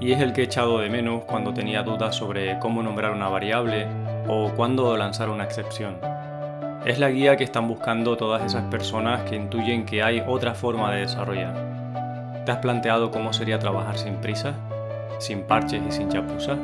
Y 0.00 0.12
es 0.12 0.20
el 0.20 0.32
que 0.32 0.42
he 0.42 0.44
echado 0.44 0.78
de 0.78 0.88
menos 0.88 1.24
cuando 1.24 1.52
tenía 1.52 1.82
dudas 1.82 2.14
sobre 2.14 2.56
cómo 2.60 2.84
nombrar 2.84 3.10
una 3.10 3.28
variable 3.28 3.88
o 4.28 4.52
cuándo 4.54 4.96
lanzar 4.96 5.28
una 5.28 5.42
excepción. 5.42 5.96
Es 6.86 7.00
la 7.00 7.10
guía 7.10 7.36
que 7.36 7.42
están 7.42 7.66
buscando 7.66 8.16
todas 8.16 8.44
esas 8.44 8.62
personas 8.70 9.22
que 9.22 9.34
intuyen 9.34 9.84
que 9.84 10.04
hay 10.04 10.22
otra 10.24 10.54
forma 10.54 10.92
de 10.92 11.00
desarrollar. 11.00 12.44
¿Te 12.46 12.52
has 12.52 12.58
planteado 12.58 13.10
cómo 13.10 13.32
sería 13.32 13.58
trabajar 13.58 13.98
sin 13.98 14.14
prisa, 14.18 14.54
sin 15.18 15.42
parches 15.42 15.82
y 15.88 15.90
sin 15.90 16.08
chapuzas? 16.08 16.60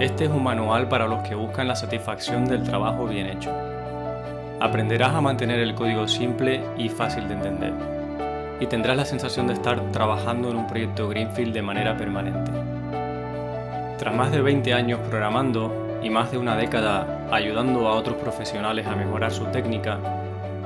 Este 0.00 0.24
es 0.24 0.30
un 0.30 0.42
manual 0.42 0.88
para 0.88 1.06
los 1.06 1.22
que 1.22 1.36
buscan 1.36 1.68
la 1.68 1.76
satisfacción 1.76 2.46
del 2.46 2.64
trabajo 2.64 3.06
bien 3.06 3.28
hecho. 3.28 3.65
Aprenderás 4.60 5.14
a 5.14 5.20
mantener 5.20 5.60
el 5.60 5.74
código 5.74 6.08
simple 6.08 6.62
y 6.78 6.88
fácil 6.88 7.28
de 7.28 7.34
entender. 7.34 7.72
Y 8.58 8.66
tendrás 8.66 8.96
la 8.96 9.04
sensación 9.04 9.46
de 9.46 9.52
estar 9.52 9.92
trabajando 9.92 10.50
en 10.50 10.56
un 10.56 10.66
proyecto 10.66 11.08
Greenfield 11.08 11.52
de 11.52 11.60
manera 11.60 11.96
permanente. 11.96 12.50
Tras 13.98 14.14
más 14.14 14.32
de 14.32 14.40
20 14.40 14.72
años 14.72 15.00
programando 15.10 15.98
y 16.02 16.08
más 16.08 16.30
de 16.32 16.38
una 16.38 16.56
década 16.56 17.26
ayudando 17.30 17.86
a 17.86 17.94
otros 17.94 18.16
profesionales 18.16 18.86
a 18.86 18.96
mejorar 18.96 19.30
su 19.30 19.44
técnica, 19.46 19.98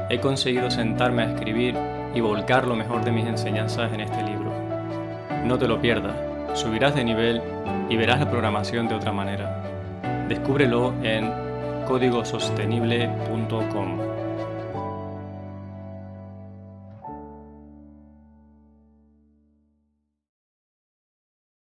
he 0.08 0.20
conseguido 0.20 0.70
sentarme 0.70 1.22
a 1.22 1.32
escribir 1.32 1.76
y 2.14 2.20
volcar 2.20 2.66
lo 2.66 2.76
mejor 2.76 3.04
de 3.04 3.10
mis 3.10 3.26
enseñanzas 3.26 3.92
en 3.92 4.02
este 4.02 4.22
libro. 4.22 4.52
No 5.44 5.58
te 5.58 5.66
lo 5.66 5.80
pierdas, 5.80 6.14
subirás 6.54 6.94
de 6.94 7.04
nivel 7.04 7.42
y 7.88 7.96
verás 7.96 8.20
la 8.20 8.30
programación 8.30 8.88
de 8.88 8.94
otra 8.94 9.12
manera. 9.12 9.62
Descúbrelo 10.28 10.94
en 11.02 11.39
códigosostenible.com. 11.90 14.09